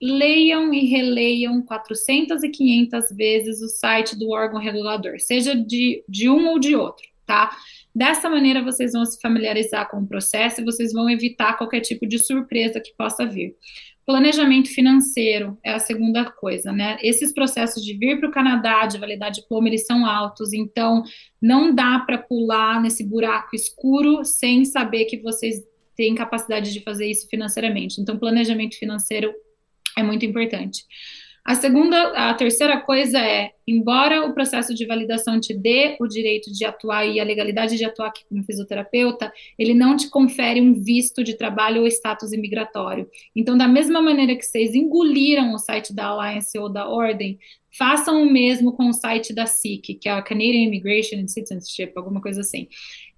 leiam 0.00 0.72
e 0.72 0.86
releiam 0.86 1.60
400 1.62 2.42
e 2.42 2.48
500 2.48 3.16
vezes 3.16 3.60
o 3.60 3.68
site 3.68 4.16
do 4.18 4.30
órgão 4.30 4.60
regulador, 4.60 5.18
seja 5.18 5.54
de, 5.54 6.02
de 6.08 6.30
um 6.30 6.48
ou 6.48 6.58
de 6.58 6.74
outro, 6.74 7.06
tá? 7.26 7.50
Dessa 7.94 8.30
maneira, 8.30 8.62
vocês 8.62 8.92
vão 8.92 9.04
se 9.04 9.20
familiarizar 9.20 9.90
com 9.90 9.98
o 9.98 10.06
processo 10.06 10.60
e 10.60 10.64
vocês 10.64 10.92
vão 10.92 11.10
evitar 11.10 11.58
qualquer 11.58 11.80
tipo 11.80 12.06
de 12.06 12.18
surpresa 12.18 12.80
que 12.80 12.94
possa 12.96 13.26
vir. 13.26 13.56
Planejamento 14.08 14.70
financeiro 14.70 15.58
é 15.62 15.70
a 15.70 15.78
segunda 15.78 16.24
coisa, 16.24 16.72
né? 16.72 16.96
Esses 17.02 17.30
processos 17.30 17.84
de 17.84 17.92
vir 17.92 18.18
para 18.18 18.30
o 18.30 18.32
Canadá, 18.32 18.86
de 18.86 18.96
validar 18.96 19.30
diploma, 19.30 19.68
eles 19.68 19.84
são 19.84 20.06
altos, 20.06 20.54
então 20.54 21.02
não 21.42 21.74
dá 21.74 21.98
para 21.98 22.16
pular 22.16 22.80
nesse 22.80 23.04
buraco 23.04 23.54
escuro 23.54 24.24
sem 24.24 24.64
saber 24.64 25.04
que 25.04 25.20
vocês 25.20 25.62
têm 25.94 26.14
capacidade 26.14 26.72
de 26.72 26.80
fazer 26.80 27.06
isso 27.06 27.28
financeiramente. 27.28 28.00
Então, 28.00 28.18
planejamento 28.18 28.78
financeiro 28.78 29.30
é 29.94 30.02
muito 30.02 30.24
importante. 30.24 30.86
A 31.48 31.54
segunda, 31.54 32.10
a 32.10 32.34
terceira 32.34 32.78
coisa 32.78 33.18
é, 33.18 33.52
embora 33.66 34.26
o 34.26 34.34
processo 34.34 34.74
de 34.74 34.84
validação 34.84 35.40
te 35.40 35.54
dê 35.54 35.96
o 35.98 36.06
direito 36.06 36.52
de 36.52 36.62
atuar 36.62 37.06
e 37.06 37.18
a 37.18 37.24
legalidade 37.24 37.78
de 37.78 37.86
atuar 37.86 38.08
aqui 38.08 38.22
como 38.28 38.44
fisioterapeuta, 38.44 39.32
ele 39.58 39.72
não 39.72 39.96
te 39.96 40.10
confere 40.10 40.60
um 40.60 40.74
visto 40.74 41.24
de 41.24 41.38
trabalho 41.38 41.80
ou 41.80 41.86
status 41.86 42.34
imigratório. 42.34 43.08
Então, 43.34 43.56
da 43.56 43.66
mesma 43.66 44.02
maneira 44.02 44.36
que 44.36 44.44
vocês 44.44 44.74
engoliram 44.74 45.54
o 45.54 45.58
site 45.58 45.94
da 45.94 46.08
Alliance 46.08 46.58
ou 46.58 46.68
da 46.68 46.86
Ordem, 46.86 47.38
façam 47.78 48.22
o 48.22 48.30
mesmo 48.30 48.74
com 48.74 48.90
o 48.90 48.92
site 48.92 49.32
da 49.32 49.46
SIC, 49.46 49.94
que 49.94 50.06
é 50.06 50.12
a 50.12 50.20
Canadian 50.20 50.64
Immigration 50.64 51.16
and 51.16 51.28
Citizenship, 51.28 51.92
alguma 51.96 52.20
coisa 52.20 52.42
assim. 52.42 52.68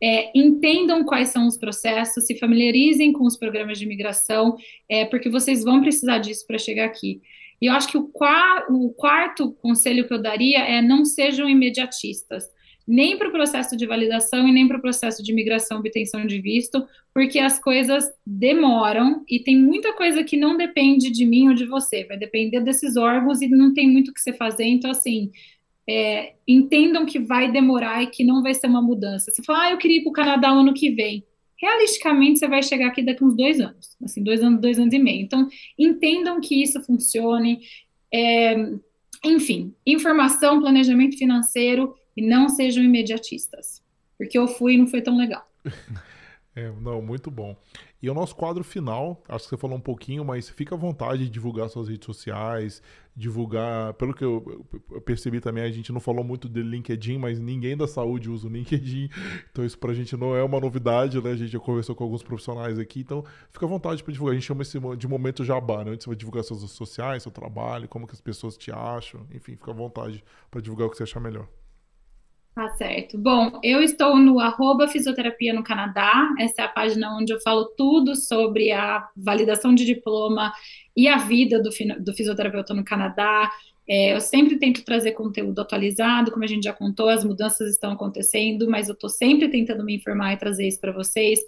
É, 0.00 0.30
entendam 0.38 1.02
quais 1.02 1.30
são 1.30 1.48
os 1.48 1.58
processos, 1.58 2.26
se 2.26 2.38
familiarizem 2.38 3.12
com 3.12 3.24
os 3.24 3.36
programas 3.36 3.76
de 3.76 3.86
imigração, 3.86 4.56
é, 4.88 5.04
porque 5.04 5.28
vocês 5.28 5.64
vão 5.64 5.80
precisar 5.80 6.18
disso 6.18 6.46
para 6.46 6.58
chegar 6.58 6.84
aqui. 6.84 7.20
E 7.60 7.66
eu 7.66 7.72
acho 7.72 7.88
que 7.88 7.98
o, 7.98 8.04
qua 8.08 8.66
o 8.70 8.90
quarto 8.90 9.52
conselho 9.52 10.06
que 10.06 10.14
eu 10.14 10.22
daria 10.22 10.60
é 10.60 10.80
não 10.80 11.04
sejam 11.04 11.48
imediatistas, 11.48 12.44
nem 12.88 13.16
para 13.18 13.28
o 13.28 13.32
processo 13.32 13.76
de 13.76 13.86
validação 13.86 14.48
e 14.48 14.52
nem 14.52 14.66
para 14.66 14.78
o 14.78 14.80
processo 14.80 15.22
de 15.22 15.30
imigração 15.30 15.78
obtenção 15.78 16.26
de 16.26 16.40
visto, 16.40 16.84
porque 17.14 17.38
as 17.38 17.60
coisas 17.60 18.04
demoram 18.26 19.22
e 19.28 19.40
tem 19.40 19.56
muita 19.56 19.92
coisa 19.92 20.24
que 20.24 20.36
não 20.36 20.56
depende 20.56 21.10
de 21.10 21.26
mim 21.26 21.48
ou 21.48 21.54
de 21.54 21.66
você, 21.66 22.04
vai 22.04 22.16
depender 22.16 22.60
desses 22.60 22.96
órgãos 22.96 23.42
e 23.42 23.48
não 23.48 23.74
tem 23.74 23.88
muito 23.88 24.10
o 24.10 24.14
que 24.14 24.20
você 24.20 24.32
fazer. 24.32 24.64
Então, 24.64 24.90
assim, 24.90 25.30
é, 25.88 26.34
entendam 26.48 27.04
que 27.04 27.18
vai 27.18 27.50
demorar 27.52 28.02
e 28.02 28.06
que 28.08 28.24
não 28.24 28.42
vai 28.42 28.54
ser 28.54 28.66
uma 28.66 28.82
mudança. 28.82 29.30
Você 29.30 29.42
fala, 29.42 29.64
ah, 29.66 29.70
eu 29.72 29.78
queria 29.78 29.98
ir 29.98 30.02
para 30.02 30.10
o 30.10 30.14
Canadá 30.14 30.48
ano 30.48 30.74
que 30.74 30.90
vem 30.90 31.24
realisticamente 31.60 32.38
você 32.38 32.48
vai 32.48 32.62
chegar 32.62 32.88
aqui 32.88 33.02
daqui 33.02 33.22
uns 33.22 33.36
dois 33.36 33.60
anos, 33.60 33.96
assim, 34.02 34.22
dois 34.22 34.42
anos, 34.42 34.60
dois 34.60 34.78
anos 34.78 34.94
e 34.94 34.98
meio. 34.98 35.22
Então, 35.22 35.48
entendam 35.78 36.40
que 36.40 36.62
isso 36.62 36.82
funcione. 36.82 37.60
É, 38.12 38.56
enfim, 39.24 39.74
informação, 39.86 40.60
planejamento 40.60 41.18
financeiro 41.18 41.94
e 42.16 42.22
não 42.22 42.48
sejam 42.48 42.82
imediatistas. 42.82 43.82
Porque 44.16 44.38
eu 44.38 44.48
fui 44.48 44.74
e 44.74 44.78
não 44.78 44.86
foi 44.86 45.02
tão 45.02 45.16
legal. 45.16 45.46
É, 46.56 46.68
não, 46.80 47.00
muito 47.00 47.30
bom. 47.30 47.56
E 48.02 48.08
o 48.08 48.14
nosso 48.14 48.34
quadro 48.34 48.64
final, 48.64 49.22
acho 49.28 49.44
que 49.44 49.50
você 49.50 49.56
falou 49.58 49.76
um 49.76 49.80
pouquinho, 49.80 50.24
mas 50.24 50.48
fica 50.48 50.74
à 50.74 50.78
vontade 50.78 51.24
de 51.24 51.30
divulgar 51.30 51.68
suas 51.68 51.86
redes 51.86 52.06
sociais, 52.06 52.82
divulgar. 53.14 53.92
Pelo 53.94 54.14
que 54.14 54.24
eu, 54.24 54.64
percebi 55.04 55.38
também, 55.38 55.64
a 55.64 55.70
gente 55.70 55.92
não 55.92 56.00
falou 56.00 56.24
muito 56.24 56.48
de 56.48 56.62
LinkedIn, 56.62 57.18
mas 57.18 57.38
ninguém 57.38 57.76
da 57.76 57.86
saúde 57.86 58.30
usa 58.30 58.48
o 58.48 58.50
LinkedIn. 58.50 59.10
Então 59.50 59.64
isso 59.64 59.78
pra 59.78 59.92
gente 59.92 60.16
não 60.16 60.34
é 60.34 60.42
uma 60.42 60.58
novidade, 60.58 61.20
né? 61.20 61.30
A 61.32 61.36
gente 61.36 61.52
já 61.52 61.60
conversou 61.60 61.94
com 61.94 62.04
alguns 62.04 62.22
profissionais 62.22 62.78
aqui, 62.78 63.00
então 63.00 63.22
fica 63.50 63.66
à 63.66 63.68
vontade 63.68 64.02
para 64.02 64.12
divulgar. 64.12 64.32
A 64.32 64.38
gente 64.38 64.46
chama 64.46 64.62
esse 64.62 64.78
de 64.96 65.06
momento 65.06 65.44
jabá, 65.44 65.84
né? 65.84 65.90
Onde 65.90 66.02
você 66.02 66.08
vai 66.08 66.16
divulgar 66.16 66.42
suas 66.42 66.62
redes 66.62 66.74
sociais, 66.74 67.22
seu 67.22 67.32
trabalho, 67.32 67.86
como 67.86 68.06
que 68.06 68.14
as 68.14 68.20
pessoas 68.20 68.56
te 68.56 68.72
acham. 68.72 69.26
Enfim, 69.30 69.56
fica 69.56 69.72
à 69.72 69.74
vontade 69.74 70.24
para 70.50 70.62
divulgar 70.62 70.88
o 70.88 70.90
que 70.90 70.96
você 70.96 71.02
achar 71.02 71.20
melhor. 71.20 71.46
Tá 72.54 72.68
certo. 72.76 73.16
Bom, 73.16 73.60
eu 73.62 73.80
estou 73.80 74.18
no 74.18 74.40
arroba 74.40 74.88
fisioterapia 74.88 75.54
no 75.54 75.62
Canadá. 75.62 76.28
Essa 76.38 76.62
é 76.62 76.64
a 76.64 76.68
página 76.68 77.16
onde 77.16 77.32
eu 77.32 77.40
falo 77.40 77.66
tudo 77.76 78.16
sobre 78.16 78.72
a 78.72 79.08
validação 79.16 79.74
de 79.74 79.84
diploma 79.84 80.52
e 80.96 81.08
a 81.08 81.16
vida 81.16 81.62
do, 81.62 81.70
do 82.00 82.12
fisioterapeuta 82.12 82.74
no 82.74 82.84
Canadá. 82.84 83.50
É, 83.88 84.14
eu 84.14 84.20
sempre 84.20 84.58
tento 84.58 84.84
trazer 84.84 85.12
conteúdo 85.12 85.60
atualizado, 85.60 86.30
como 86.30 86.44
a 86.44 86.46
gente 86.46 86.64
já 86.64 86.72
contou, 86.72 87.08
as 87.08 87.24
mudanças 87.24 87.70
estão 87.70 87.92
acontecendo, 87.92 88.68
mas 88.68 88.88
eu 88.88 88.94
estou 88.94 89.10
sempre 89.10 89.48
tentando 89.48 89.84
me 89.84 89.96
informar 89.96 90.32
e 90.32 90.36
trazer 90.36 90.68
isso 90.68 90.80
para 90.80 90.92
vocês. 90.92 91.40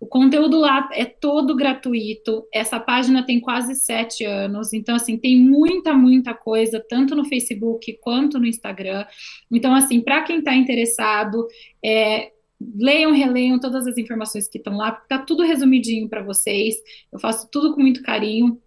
O 0.00 0.06
conteúdo 0.06 0.58
lá 0.58 0.88
é 0.94 1.04
todo 1.04 1.54
gratuito. 1.54 2.46
Essa 2.52 2.80
página 2.80 3.22
tem 3.22 3.38
quase 3.38 3.74
sete 3.74 4.24
anos, 4.24 4.72
então 4.72 4.94
assim 4.94 5.18
tem 5.18 5.38
muita, 5.38 5.92
muita 5.92 6.32
coisa 6.32 6.82
tanto 6.88 7.14
no 7.14 7.26
Facebook 7.26 7.98
quanto 8.00 8.38
no 8.38 8.46
Instagram. 8.46 9.04
Então 9.52 9.74
assim, 9.74 10.00
para 10.00 10.22
quem 10.22 10.38
está 10.38 10.54
interessado, 10.54 11.46
é, 11.84 12.32
leiam, 12.78 13.12
releiam 13.12 13.60
todas 13.60 13.86
as 13.86 13.98
informações 13.98 14.48
que 14.48 14.56
estão 14.56 14.74
lá, 14.76 14.92
porque 14.92 15.08
tá 15.08 15.18
tudo 15.18 15.42
resumidinho 15.42 16.08
para 16.08 16.22
vocês. 16.22 16.76
Eu 17.12 17.18
faço 17.18 17.46
tudo 17.50 17.74
com 17.74 17.82
muito 17.82 18.02
carinho. 18.02 18.58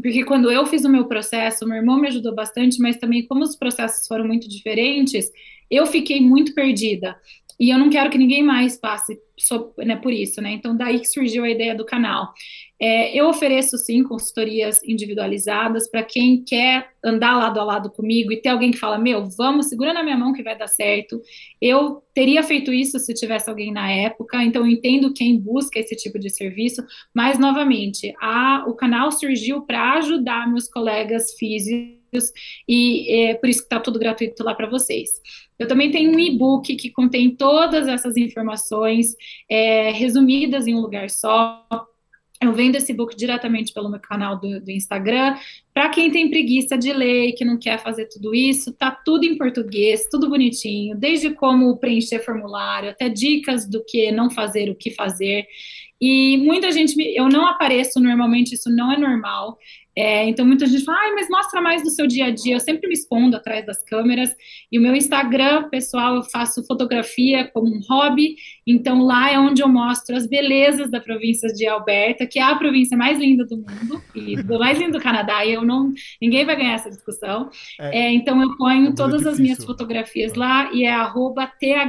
Porque 0.00 0.24
quando 0.24 0.50
eu 0.50 0.66
fiz 0.66 0.84
o 0.84 0.90
meu 0.90 1.06
processo, 1.06 1.66
meu 1.66 1.78
irmão 1.78 1.98
me 1.98 2.08
ajudou 2.08 2.34
bastante, 2.34 2.78
mas 2.80 2.98
também 2.98 3.26
como 3.26 3.42
os 3.42 3.56
processos 3.56 4.06
foram 4.06 4.26
muito 4.26 4.46
diferentes, 4.48 5.32
eu 5.70 5.86
fiquei 5.86 6.20
muito 6.20 6.54
perdida. 6.54 7.16
E 7.58 7.70
eu 7.70 7.78
não 7.78 7.88
quero 7.88 8.10
que 8.10 8.18
ninguém 8.18 8.42
mais 8.42 8.78
passe 8.78 9.18
né, 9.78 9.96
por 9.96 10.12
isso, 10.12 10.40
né? 10.40 10.52
Então, 10.52 10.76
daí 10.76 10.98
que 11.00 11.06
surgiu 11.06 11.44
a 11.44 11.50
ideia 11.50 11.74
do 11.74 11.84
canal. 11.84 12.32
É, 12.80 13.18
eu 13.18 13.28
ofereço, 13.28 13.78
sim, 13.78 14.02
consultorias 14.02 14.82
individualizadas 14.84 15.88
para 15.90 16.02
quem 16.02 16.42
quer 16.44 16.90
andar 17.02 17.36
lado 17.36 17.58
a 17.58 17.64
lado 17.64 17.90
comigo 17.90 18.32
e 18.32 18.40
ter 18.40 18.50
alguém 18.50 18.70
que 18.70 18.78
fala: 18.78 18.98
Meu, 18.98 19.28
vamos, 19.30 19.68
segura 19.68 19.94
na 19.94 20.02
minha 20.02 20.16
mão 20.16 20.32
que 20.32 20.42
vai 20.42 20.56
dar 20.56 20.68
certo. 20.68 21.20
Eu 21.60 22.02
teria 22.14 22.42
feito 22.42 22.72
isso 22.72 22.98
se 22.98 23.14
tivesse 23.14 23.48
alguém 23.48 23.72
na 23.72 23.90
época, 23.90 24.42
então 24.42 24.62
eu 24.62 24.68
entendo 24.68 25.12
quem 25.14 25.38
busca 25.38 25.78
esse 25.78 25.96
tipo 25.96 26.18
de 26.18 26.30
serviço, 26.30 26.82
mas, 27.14 27.38
novamente, 27.38 28.12
a, 28.20 28.64
o 28.66 28.74
canal 28.74 29.10
surgiu 29.10 29.62
para 29.62 29.94
ajudar 29.94 30.50
meus 30.50 30.68
colegas 30.68 31.34
físicos 31.38 32.05
e 32.68 33.28
é 33.28 33.34
por 33.34 33.48
isso 33.48 33.60
que 33.60 33.66
está 33.66 33.80
tudo 33.80 33.98
gratuito 33.98 34.42
lá 34.44 34.54
para 34.54 34.68
vocês. 34.68 35.10
Eu 35.58 35.66
também 35.66 35.90
tenho 35.90 36.12
um 36.12 36.18
e-book 36.18 36.74
que 36.76 36.90
contém 36.90 37.34
todas 37.34 37.88
essas 37.88 38.16
informações 38.16 39.14
é, 39.48 39.90
resumidas 39.90 40.66
em 40.66 40.74
um 40.74 40.80
lugar 40.80 41.08
só. 41.08 41.64
Eu 42.42 42.52
vendo 42.52 42.76
esse 42.76 42.92
book 42.92 43.16
diretamente 43.16 43.72
pelo 43.72 43.88
meu 43.88 43.98
canal 43.98 44.38
do, 44.38 44.60
do 44.60 44.70
Instagram. 44.70 45.36
Para 45.72 45.88
quem 45.88 46.10
tem 46.10 46.28
preguiça 46.28 46.76
de 46.76 46.92
ler 46.92 47.28
e 47.28 47.32
que 47.32 47.46
não 47.46 47.58
quer 47.58 47.78
fazer 47.78 48.06
tudo 48.06 48.34
isso, 48.34 48.72
tá 48.74 48.90
tudo 48.90 49.24
em 49.24 49.38
português, 49.38 50.06
tudo 50.10 50.28
bonitinho, 50.28 50.94
desde 50.94 51.30
como 51.30 51.78
preencher 51.78 52.18
formulário, 52.18 52.90
até 52.90 53.08
dicas 53.08 53.66
do 53.66 53.82
que 53.82 54.12
não 54.12 54.28
fazer, 54.28 54.68
o 54.68 54.74
que 54.74 54.90
fazer. 54.90 55.46
E 55.98 56.36
muita 56.38 56.70
gente, 56.70 56.94
eu 57.16 57.26
não 57.30 57.46
apareço 57.46 57.98
normalmente, 57.98 58.54
isso 58.54 58.68
não 58.68 58.92
é 58.92 58.98
normal. 58.98 59.56
É, 59.96 60.28
então, 60.28 60.44
muita 60.44 60.66
gente 60.66 60.84
fala, 60.84 60.98
ah, 60.98 61.12
mas 61.14 61.26
mostra 61.30 61.58
mais 61.62 61.82
do 61.82 61.88
seu 61.88 62.06
dia 62.06 62.26
a 62.26 62.30
dia. 62.30 62.56
Eu 62.56 62.60
sempre 62.60 62.86
me 62.86 62.92
escondo 62.92 63.34
atrás 63.34 63.64
das 63.64 63.82
câmeras. 63.82 64.28
E 64.70 64.78
o 64.78 64.82
meu 64.82 64.94
Instagram, 64.94 65.70
pessoal, 65.70 66.16
eu 66.16 66.22
faço 66.22 66.62
fotografia 66.66 67.50
como 67.50 67.74
um 67.74 67.80
hobby. 67.88 68.36
Então, 68.66 69.02
lá 69.02 69.32
é 69.32 69.38
onde 69.38 69.62
eu 69.62 69.68
mostro 69.68 70.14
as 70.14 70.26
belezas 70.26 70.90
da 70.90 71.00
província 71.00 71.48
de 71.48 71.66
Alberta, 71.66 72.26
que 72.26 72.38
é 72.38 72.42
a 72.42 72.54
província 72.54 72.94
mais 72.94 73.18
linda 73.18 73.46
do 73.46 73.56
mundo, 73.56 74.02
e 74.14 74.36
do 74.42 74.58
mais 74.60 74.78
lindo 74.78 74.98
do 74.98 75.02
Canadá. 75.02 75.46
E 75.46 75.54
eu 75.54 75.64
não. 75.64 75.94
Ninguém 76.20 76.44
vai 76.44 76.56
ganhar 76.56 76.74
essa 76.74 76.90
discussão. 76.90 77.48
É, 77.80 78.00
é, 78.00 78.12
então, 78.12 78.42
eu 78.42 78.54
ponho 78.58 78.90
é 78.90 78.94
todas 78.94 79.26
as 79.26 79.40
minhas 79.40 79.64
fotografias 79.64 80.34
lá 80.34 80.70
e 80.74 80.84
é 80.84 80.92
arroba 80.92 81.46
T-H-A-N-U-C-C. 81.58 81.86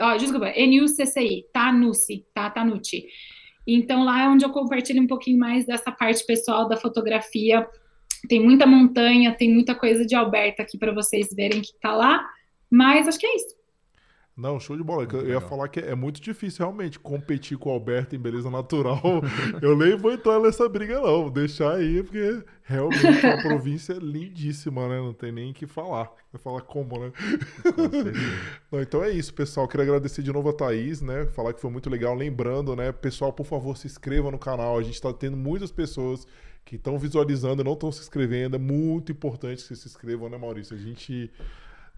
Oh, 0.00 0.16
desculpa, 0.16 0.50
N-U-C-C-I, 0.50 1.46
Tanuci, 1.52 2.24
tá? 2.32 2.48
Tanuti. 2.48 3.06
Então 3.66 4.04
lá 4.04 4.24
é 4.24 4.28
onde 4.28 4.44
eu 4.44 4.50
compartilho 4.50 5.02
um 5.02 5.06
pouquinho 5.06 5.38
mais 5.38 5.66
dessa 5.66 5.90
parte 5.90 6.24
pessoal 6.24 6.68
da 6.68 6.76
fotografia. 6.76 7.66
Tem 8.28 8.40
muita 8.40 8.66
montanha, 8.66 9.34
tem 9.34 9.52
muita 9.52 9.74
coisa 9.74 10.06
de 10.06 10.14
Alberta 10.14 10.62
aqui 10.62 10.78
para 10.78 10.92
vocês 10.92 11.28
verem 11.34 11.60
que 11.60 11.72
tá 11.80 11.94
lá. 11.94 12.24
Mas 12.70 13.08
acho 13.08 13.18
que 13.18 13.26
é 13.26 13.36
isso. 13.36 13.55
Não, 14.36 14.60
show 14.60 14.76
de 14.76 14.84
bola. 14.84 15.08
eu 15.10 15.30
ia 15.30 15.40
falar 15.40 15.66
que 15.66 15.80
é 15.80 15.94
muito 15.94 16.20
difícil 16.20 16.66
realmente 16.66 16.98
competir 16.98 17.56
com 17.56 17.70
o 17.70 17.72
Alberto 17.72 18.14
em 18.14 18.18
beleza 18.18 18.50
natural. 18.50 19.00
eu 19.62 19.74
nem 19.74 19.96
vou 19.96 20.12
entrar 20.12 20.38
nessa 20.38 20.68
briga, 20.68 20.96
não. 20.96 21.22
Vou 21.22 21.30
deixar 21.30 21.76
aí, 21.76 22.02
porque 22.02 22.44
realmente 22.62 23.26
a 23.26 23.40
província 23.40 23.94
é 23.94 23.98
lindíssima, 23.98 24.86
né? 24.88 24.98
Não 24.98 25.14
tem 25.14 25.32
nem 25.32 25.52
o 25.52 25.54
que 25.54 25.66
falar. 25.66 26.12
Vai 26.30 26.42
falar 26.42 26.60
como, 26.60 26.98
né? 26.98 27.12
não, 28.70 28.82
então 28.82 29.02
é 29.02 29.10
isso, 29.10 29.32
pessoal. 29.32 29.66
Queria 29.66 29.84
agradecer 29.84 30.22
de 30.22 30.30
novo 30.30 30.50
a 30.50 30.52
Thaís, 30.52 31.00
né? 31.00 31.24
Falar 31.28 31.54
que 31.54 31.60
foi 31.60 31.70
muito 31.70 31.88
legal. 31.88 32.14
Lembrando, 32.14 32.76
né? 32.76 32.92
Pessoal, 32.92 33.32
por 33.32 33.46
favor, 33.46 33.74
se 33.74 33.86
inscreva 33.86 34.30
no 34.30 34.38
canal. 34.38 34.78
A 34.78 34.82
gente 34.82 34.96
está 34.96 35.14
tendo 35.14 35.36
muitas 35.38 35.72
pessoas 35.72 36.26
que 36.62 36.76
estão 36.76 36.98
visualizando 36.98 37.62
e 37.62 37.64
não 37.64 37.72
estão 37.72 37.90
se 37.90 38.02
inscrevendo. 38.02 38.56
É 38.56 38.58
muito 38.58 39.12
importante 39.12 39.62
que 39.62 39.68
vocês 39.68 39.80
se 39.80 39.88
inscrevam, 39.88 40.28
né, 40.28 40.36
Maurício? 40.36 40.76
A 40.76 40.78
gente 40.78 41.30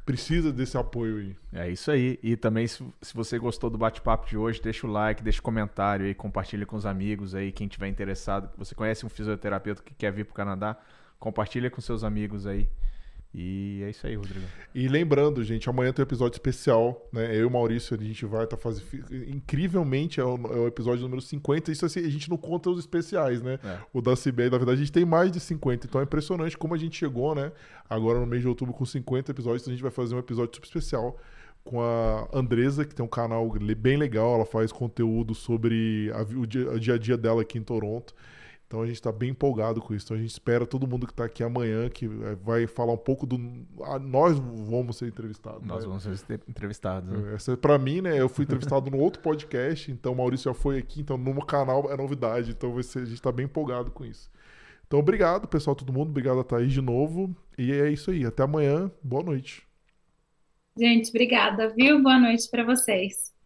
precisa 0.09 0.51
desse 0.51 0.75
apoio 0.79 1.19
aí. 1.19 1.37
É 1.53 1.69
isso 1.71 1.91
aí. 1.91 2.19
E 2.23 2.35
também, 2.35 2.67
se, 2.67 2.83
se 3.03 3.13
você 3.13 3.39
gostou 3.39 3.69
do 3.69 3.77
bate-papo 3.77 4.27
de 4.27 4.39
hoje, 4.39 4.59
deixa 4.59 4.87
o 4.87 4.91
like, 4.91 5.23
deixa 5.23 5.39
o 5.39 5.43
comentário 5.43 6.07
aí, 6.07 6.15
compartilha 6.15 6.65
com 6.65 6.77
os 6.77 6.87
amigos 6.87 7.35
aí, 7.35 7.53
quem 7.53 7.69
tiver 7.69 7.89
interessado. 7.89 8.49
Você 8.57 8.75
conhece 8.75 9.05
um 9.05 9.11
fisioterapeuta 9.11 9.83
que 9.83 9.93
quer 9.93 10.11
vir 10.11 10.25
para 10.25 10.33
o 10.33 10.35
Canadá, 10.35 10.79
compartilha 11.19 11.71
com 11.71 11.83
seus 11.83 12.03
amigos 12.05 12.47
aí. 12.47 12.71
E 13.35 13.83
é 13.85 13.91
isso 13.91 14.07
aí, 14.07 14.15
Rodrigo. 14.15 14.47
E 14.75 14.89
lembrando, 14.89 15.45
gente, 15.45 15.69
amanhã 15.69 15.93
tem 15.93 16.03
um 16.03 16.07
episódio 16.07 16.37
especial, 16.37 17.07
né? 17.13 17.37
Eu 17.37 17.43
e 17.43 17.45
o 17.45 17.51
Maurício, 17.51 17.99
a 17.99 18.03
gente 18.03 18.25
vai 18.25 18.45
estar 18.45 18.57
tá 18.57 18.63
fazendo. 18.63 18.87
Incrivelmente, 19.29 20.19
é 20.19 20.25
o, 20.25 20.35
é 20.35 20.59
o, 20.61 20.67
episódio 20.67 21.03
número 21.03 21.21
50. 21.21 21.71
Isso 21.71 21.85
assim, 21.85 22.01
a 22.01 22.09
gente 22.09 22.31
não 22.31 22.39
conta 22.39 22.71
os 22.71 22.79
especiais, 22.79 23.43
né? 23.43 23.59
É. 23.63 23.79
O 23.93 24.01
da 24.01 24.15
CBA, 24.15 24.45
na 24.45 24.57
verdade, 24.57 24.73
a 24.73 24.77
gente 24.77 24.93
tem 24.93 25.05
mais 25.05 25.31
de 25.31 25.41
50. 25.41 25.87
Então 25.87 26.01
é 26.01 26.05
impressionante 26.05 26.57
como 26.57 26.75
a 26.75 26.79
gente 26.79 26.97
chegou, 26.97 27.35
né? 27.35 27.53
Agora 27.89 28.19
no 28.19 28.27
mês 28.27 28.43
de 28.43 28.49
outubro 28.49 28.73
com 28.73 28.85
50 28.85 29.31
episódios. 29.31 29.69
A 29.69 29.71
gente 29.71 29.83
vai 29.83 29.91
fazer 29.91 30.15
um 30.15 30.19
episódio 30.19 30.55
super 30.55 30.67
especial 30.67 31.19
com 31.63 31.83
a 31.83 32.27
Andresa, 32.33 32.85
que 32.87 32.95
tem 32.95 33.05
um 33.05 33.09
canal 33.09 33.47
bem 33.77 33.99
legal. 33.99 34.37
Ela 34.37 34.47
faz 34.47 34.73
conteúdo 34.73 35.35
sobre 35.35 36.11
a, 36.15 36.23
o, 36.23 36.47
dia, 36.47 36.71
o 36.71 36.81
dia 36.81 36.95
a 36.95 36.99
dia 36.99 37.17
dela 37.17 37.43
aqui 37.43 37.59
em 37.59 37.63
Toronto. 37.63 38.15
Então 38.69 38.83
a 38.83 38.87
gente 38.87 38.97
está 38.97 39.11
bem 39.11 39.31
empolgado 39.31 39.81
com 39.81 39.95
isso. 39.95 40.05
Então 40.05 40.17
a 40.19 40.21
gente 40.21 40.31
espera 40.31 40.67
todo 40.67 40.87
mundo 40.87 41.07
que 41.07 41.13
está 41.15 41.25
aqui 41.25 41.43
amanhã, 41.43 41.89
que 41.89 42.05
é, 42.05 42.35
vai 42.35 42.67
falar 42.67 42.93
um 42.93 42.99
pouco 42.99 43.27
do. 43.27 43.41
Ah, 43.83 43.99
nós 43.99 44.39
vamos 44.39 44.99
ser 44.99 45.07
entrevistados. 45.07 45.67
Nós 45.67 45.85
né? 45.85 45.89
vamos 45.89 46.03
ser 46.03 46.41
entrevistados. 46.47 47.11
Né? 47.11 47.35
Essa, 47.35 47.57
para 47.57 47.79
mim, 47.79 48.03
né? 48.03 48.21
Eu 48.21 48.29
fui 48.29 48.45
entrevistado 48.45 48.91
no 48.91 48.99
outro 48.99 49.23
podcast, 49.23 49.91
então 49.91 50.13
o 50.13 50.17
Maurício 50.17 50.53
já 50.53 50.55
foi 50.55 50.77
aqui, 50.77 51.01
então 51.01 51.17
no 51.17 51.33
meu 51.33 51.47
canal 51.47 51.91
é 51.91 51.97
novidade. 51.97 52.51
Então 52.51 52.75
vai 52.75 52.83
ser, 52.83 52.99
a 52.99 53.05
gente 53.07 53.15
está 53.15 53.33
bem 53.33 53.47
empolgado 53.47 53.91
com 53.91 54.05
isso. 54.05 54.31
Então 54.87 54.99
obrigado, 54.99 55.49
pessoal, 55.49 55.75
todo 55.75 55.91
mundo. 55.91 56.11
Obrigado 56.11 56.39
a 56.39 56.45
Thaís 56.45 56.71
de 56.71 56.83
novo. 56.83 57.35
E 57.57 57.73
é 57.73 57.91
isso 57.91 58.11
aí. 58.11 58.27
Até 58.27 58.43
amanhã. 58.43 58.91
Boa 59.03 59.23
noite. 59.23 59.67
Gente, 60.79 61.09
obrigada, 61.09 61.71
viu? 61.75 62.03
Boa 62.03 62.21
noite 62.21 62.49
para 62.51 62.65
vocês. 62.65 63.38